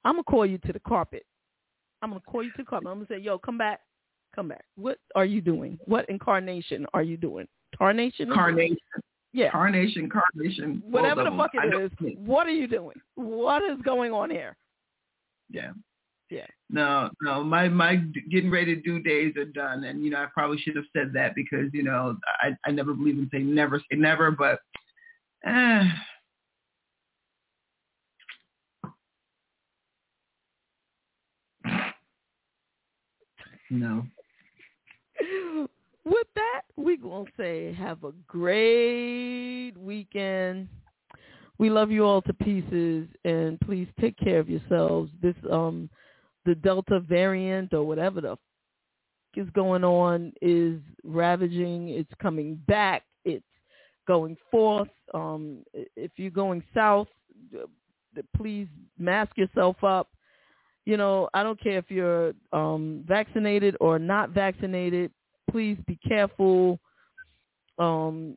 I'm 0.05 0.15
gonna 0.15 0.25
call 0.25 0.47
you 0.47 0.59
to 0.59 0.73
the 0.73 0.81
carpet. 0.81 1.25
I'm 2.03 2.11
gonna 2.11 2.23
call 2.27 2.43
you 2.43 2.51
to 2.53 2.59
the 2.59 2.65
carpet. 2.65 2.89
I'm 2.89 2.97
gonna 2.97 3.07
say, 3.09 3.19
yo, 3.19 3.39
come 3.39 3.59
back, 3.59 3.81
come 4.35 4.49
back. 4.49 4.65
What 4.77 4.99
are 5.15 5.25
you 5.25 5.41
doing? 5.41 5.79
What 5.85 6.09
incarnation 6.09 6.87
are 6.95 7.03
you 7.03 7.17
doing? 7.17 7.47
Tarnation? 7.77 8.33
Carnation. 8.33 8.77
Yeah. 9.33 9.51
Carnation, 9.51 10.11
carnation. 10.11 10.83
Whatever 10.85 11.25
the 11.25 11.31
fuck 11.31 11.53
it 11.55 11.81
is, 11.81 12.17
what 12.17 12.47
are 12.47 12.53
you 12.53 12.67
doing? 12.67 12.97
What 13.15 13.63
is 13.63 13.79
going 13.85 14.13
on 14.13 14.31
here? 14.31 14.57
Yeah. 15.51 15.71
Yeah. 16.31 16.47
No, 16.71 17.11
no, 17.21 17.43
my 17.43 17.69
my 17.69 17.97
getting 18.31 18.53
ready 18.53 18.77
to 18.77 18.81
do 18.81 19.01
days 19.01 19.37
are 19.37 19.45
done, 19.45 19.83
and 19.83 20.05
you 20.05 20.11
know 20.11 20.19
I 20.19 20.27
probably 20.33 20.59
should 20.59 20.77
have 20.77 20.85
said 20.93 21.13
that 21.13 21.35
because 21.35 21.71
you 21.73 21.83
know 21.83 22.17
I 22.41 22.57
I 22.65 22.71
never 22.71 22.95
believe 22.95 23.19
in 23.19 23.29
saying 23.33 23.53
never 23.53 23.81
say 23.81 23.97
never, 23.97 24.31
but 24.31 24.61
no. 33.71 34.05
with 36.05 36.27
that, 36.35 36.63
we 36.77 36.97
gonna 36.97 37.25
say 37.39 37.73
have 37.75 38.05
a 38.05 38.13
great 38.27 39.73
weekend. 39.79 40.69
We 41.59 41.71
love 41.71 41.91
you 41.91 42.05
all 42.05 42.23
to 42.23 42.33
pieces, 42.33 43.07
and 43.25 43.61
please 43.61 43.89
take 44.01 44.17
care 44.19 44.39
of 44.39 44.49
yourselves. 44.49 45.11
This 45.23 45.35
um, 45.51 45.91
the 46.45 46.55
Delta 46.55 47.01
variant 47.01 47.75
or 47.75 47.85
whatever 47.85 48.21
the 48.21 48.37
is 49.37 49.49
going 49.51 49.85
on 49.85 50.33
is 50.43 50.81
ravaging. 51.05 51.89
It's 51.91 52.11
coming 52.21 52.57
back. 52.67 53.05
Going 54.07 54.37
forth. 54.51 54.89
Um, 55.15 55.65
if 55.75 56.13
you're 56.17 56.31
going 56.31 56.63
south, 56.75 57.09
please 58.37 58.69
mask 58.99 59.37
yourself 59.37 59.83
up. 59.85 60.09
You 60.87 60.97
know, 60.97 61.29
I 61.35 61.43
don't 61.43 61.61
care 61.61 61.79
if 61.79 61.91
you're 61.91 62.33
um, 62.53 63.05
vaccinated 63.07 63.77
or 63.81 63.99
not 63.99 64.31
vaccinated. 64.31 65.11
Please 65.51 65.79
be 65.87 65.99
careful. 66.07 66.81
Um, 67.79 68.37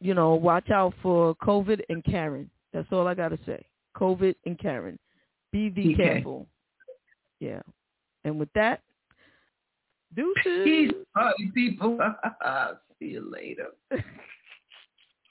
you 0.00 0.14
know, 0.14 0.34
watch 0.34 0.70
out 0.70 0.94
for 1.02 1.34
COVID 1.36 1.80
and 1.88 2.04
Karen. 2.04 2.50
That's 2.72 2.88
all 2.92 3.06
I 3.06 3.14
got 3.14 3.28
to 3.28 3.38
say. 3.46 3.64
COVID 3.96 4.34
and 4.46 4.58
Karen. 4.58 4.98
Be 5.52 5.68
be 5.68 5.94
careful. 5.94 6.46
Yeah. 7.38 7.60
And 8.24 8.38
with 8.38 8.52
that, 8.54 8.80
deuces. 10.16 10.64
Peace, 10.64 10.92
party 11.14 11.52
people. 11.54 11.98
See 12.98 13.06
you 13.06 13.30
later. 13.30 13.68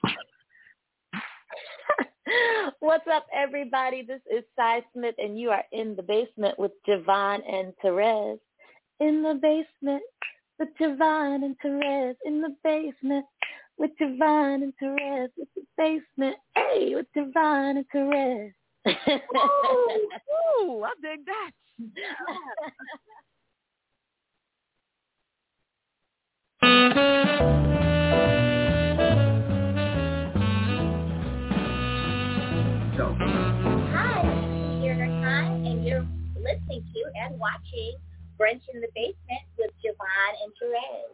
What's 2.80 3.07
up, 3.11 3.27
everybody? 3.34 4.01
This 4.03 4.21
is 4.31 4.43
Cy 4.55 4.84
Smith, 4.93 5.15
and 5.17 5.39
you 5.39 5.49
are 5.49 5.63
in 5.71 5.95
the 5.95 6.03
basement 6.03 6.57
with 6.59 6.71
JaVonne 6.88 7.41
and 7.51 7.73
Terez. 7.84 8.39
In 8.99 9.23
the 9.23 9.35
basement 9.41 10.03
with 10.59 10.69
JaVonne 10.80 11.43
and 11.43 11.55
Terez. 11.63 12.15
In 12.25 12.41
the 12.41 12.55
basement 12.63 13.25
with 13.77 13.91
JaVonne 14.01 14.63
and 14.63 14.73
Terez. 14.81 15.30
With 15.38 15.49
the 15.55 15.63
basement, 15.77 16.38
hey, 16.55 16.95
with 16.95 17.07
JaVonne 17.15 17.77
and 17.77 17.85
Terez. 17.93 18.53
Ooh, 18.88 20.09
ooh, 20.61 20.84
I 20.84 20.93
dig 21.01 21.25
that. 21.25 21.51
Hi, 26.61 27.59
listening 36.73 36.93
to 36.93 37.01
and 37.19 37.39
watching 37.39 37.95
Brunch 38.39 38.61
in 38.73 38.81
the 38.81 38.87
Basement 38.95 39.41
with 39.57 39.71
JaVonne 39.83 40.35
and 40.43 40.53
Terez. 40.59 41.13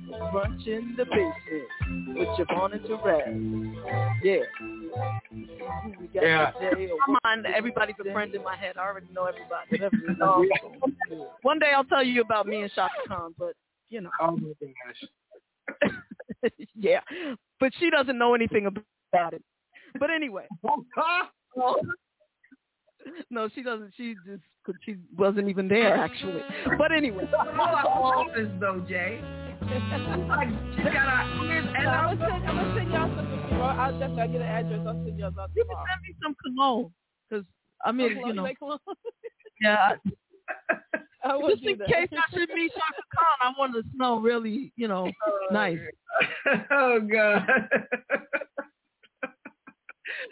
Brunch 0.13 0.67
in 0.67 0.93
the 0.97 1.05
basement 1.05 2.17
with 2.17 2.27
JaVonne 2.37 2.73
and 2.73 2.85
Terez. 2.85 3.73
Yeah. 4.23 4.43
Yeah. 6.13 6.51
Come 7.05 7.17
on, 7.23 7.45
everybody's 7.45 7.95
a 7.99 8.03
friend 8.11 8.35
in 8.35 8.43
my 8.43 8.55
head. 8.55 8.77
I 8.77 8.87
already 8.87 9.07
know 9.13 9.25
everybody. 9.25 9.81
Um, 10.21 10.47
one 11.41 11.57
day 11.57 11.71
I'll 11.75 11.83
tell 11.83 12.03
you 12.03 12.21
about 12.21 12.45
me 12.45 12.61
and 12.61 12.71
Chaka 12.73 12.93
Khan, 13.07 13.33
but 13.39 13.55
you 13.89 14.01
know. 14.01 14.11
Oh 14.19 14.37
my 14.37 14.53
gosh. 14.61 15.03
yeah, 16.75 16.99
but 17.59 17.73
she 17.79 17.89
doesn't 17.89 18.15
know 18.17 18.35
anything 18.35 18.67
about 18.67 19.33
it. 19.33 19.43
But 19.99 20.11
anyway. 20.11 20.45
no, 23.29 23.49
she 23.53 23.61
doesn't. 23.63 23.93
She 23.97 24.15
just 24.25 24.43
she 24.85 24.95
wasn't 25.17 25.49
even 25.49 25.67
there 25.67 25.95
actually. 25.95 26.41
But 26.77 26.91
anyway. 26.91 27.25
office 27.33 28.49
though, 28.59 28.85
Jay. 28.87 29.19
Like 29.61 30.49
she 30.75 30.83
got 30.83 30.95
our 30.95 31.45
ears 31.45 31.65
and 31.77 31.87
I'm 31.87 32.17
gonna, 32.17 32.73
send, 32.75 32.91
y'all 32.91 33.15
something 33.15 33.49
tomorrow. 33.49 33.79
I'll 33.79 33.99
definitely 33.99 34.33
get 34.33 34.41
an 34.41 34.47
address. 34.47 34.81
I'll 34.87 34.93
send 35.05 35.19
y'all 35.19 35.27
about 35.27 35.49
You 35.55 35.63
can 35.65 35.75
send 35.75 36.01
me 36.01 36.15
some 36.21 36.35
cologne, 36.43 36.91
cause 37.29 37.43
I 37.85 37.91
mean, 37.91 38.21
you 38.25 38.33
know, 38.33 38.47
yeah. 39.61 39.95
I 41.23 41.39
Just 41.49 41.63
in 41.63 41.77
case 41.77 42.09
I 42.11 42.23
should 42.33 42.49
meet 42.49 42.71
Chaka 42.73 43.03
Khan, 43.15 43.37
I 43.41 43.53
want 43.57 43.73
to 43.73 43.83
smell 43.95 44.19
really, 44.19 44.73
you 44.75 44.87
know, 44.87 45.11
nice. 45.51 45.77
oh 46.71 46.99
God. 46.99 47.47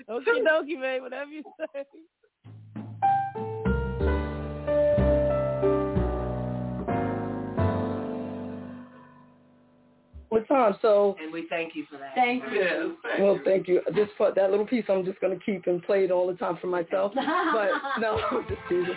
Okie 0.09 0.43
dokie, 0.43 0.81
babe. 0.81 1.01
Whatever 1.03 1.31
you 1.31 1.43
say. 1.59 1.83
What 10.29 10.47
time? 10.47 10.75
So 10.81 11.15
And 11.21 11.33
we 11.33 11.47
thank 11.49 11.75
you 11.75 11.85
for 11.91 11.97
that. 11.97 12.13
Thank 12.15 12.43
you. 12.51 12.97
Well, 13.19 13.39
thank 13.43 13.67
you. 13.67 13.81
This 13.95 14.07
part, 14.17 14.35
that 14.35 14.51
little 14.51 14.65
piece, 14.65 14.85
I'm 14.87 15.03
just 15.03 15.19
gonna 15.19 15.39
keep 15.43 15.65
and 15.67 15.81
play 15.83 16.05
it 16.05 16.11
all 16.11 16.27
the 16.27 16.35
time 16.35 16.57
for 16.61 16.67
myself. 16.67 17.13
But 17.51 17.71
no, 17.99 18.19
just 18.47 18.61
teasing. 18.69 18.95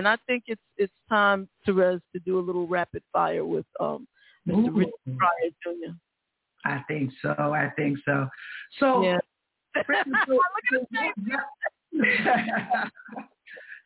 And 0.00 0.08
I 0.08 0.16
think 0.26 0.44
it's 0.46 0.62
it's 0.78 0.94
time, 1.10 1.46
Terez, 1.68 2.00
to 2.14 2.20
do 2.20 2.38
a 2.38 2.40
little 2.40 2.66
rapid 2.66 3.02
fire 3.12 3.44
with 3.44 3.66
um 3.80 4.08
Mr. 4.48 4.68
Ooh. 4.68 4.70
Richard 4.70 5.18
Pryor 5.18 5.50
Jr. 5.62 5.92
I 6.64 6.82
think 6.88 7.12
so. 7.20 7.34
I 7.38 7.68
think 7.76 7.98
so. 8.06 8.26
So 8.78 9.02
Yeah. 9.02 9.18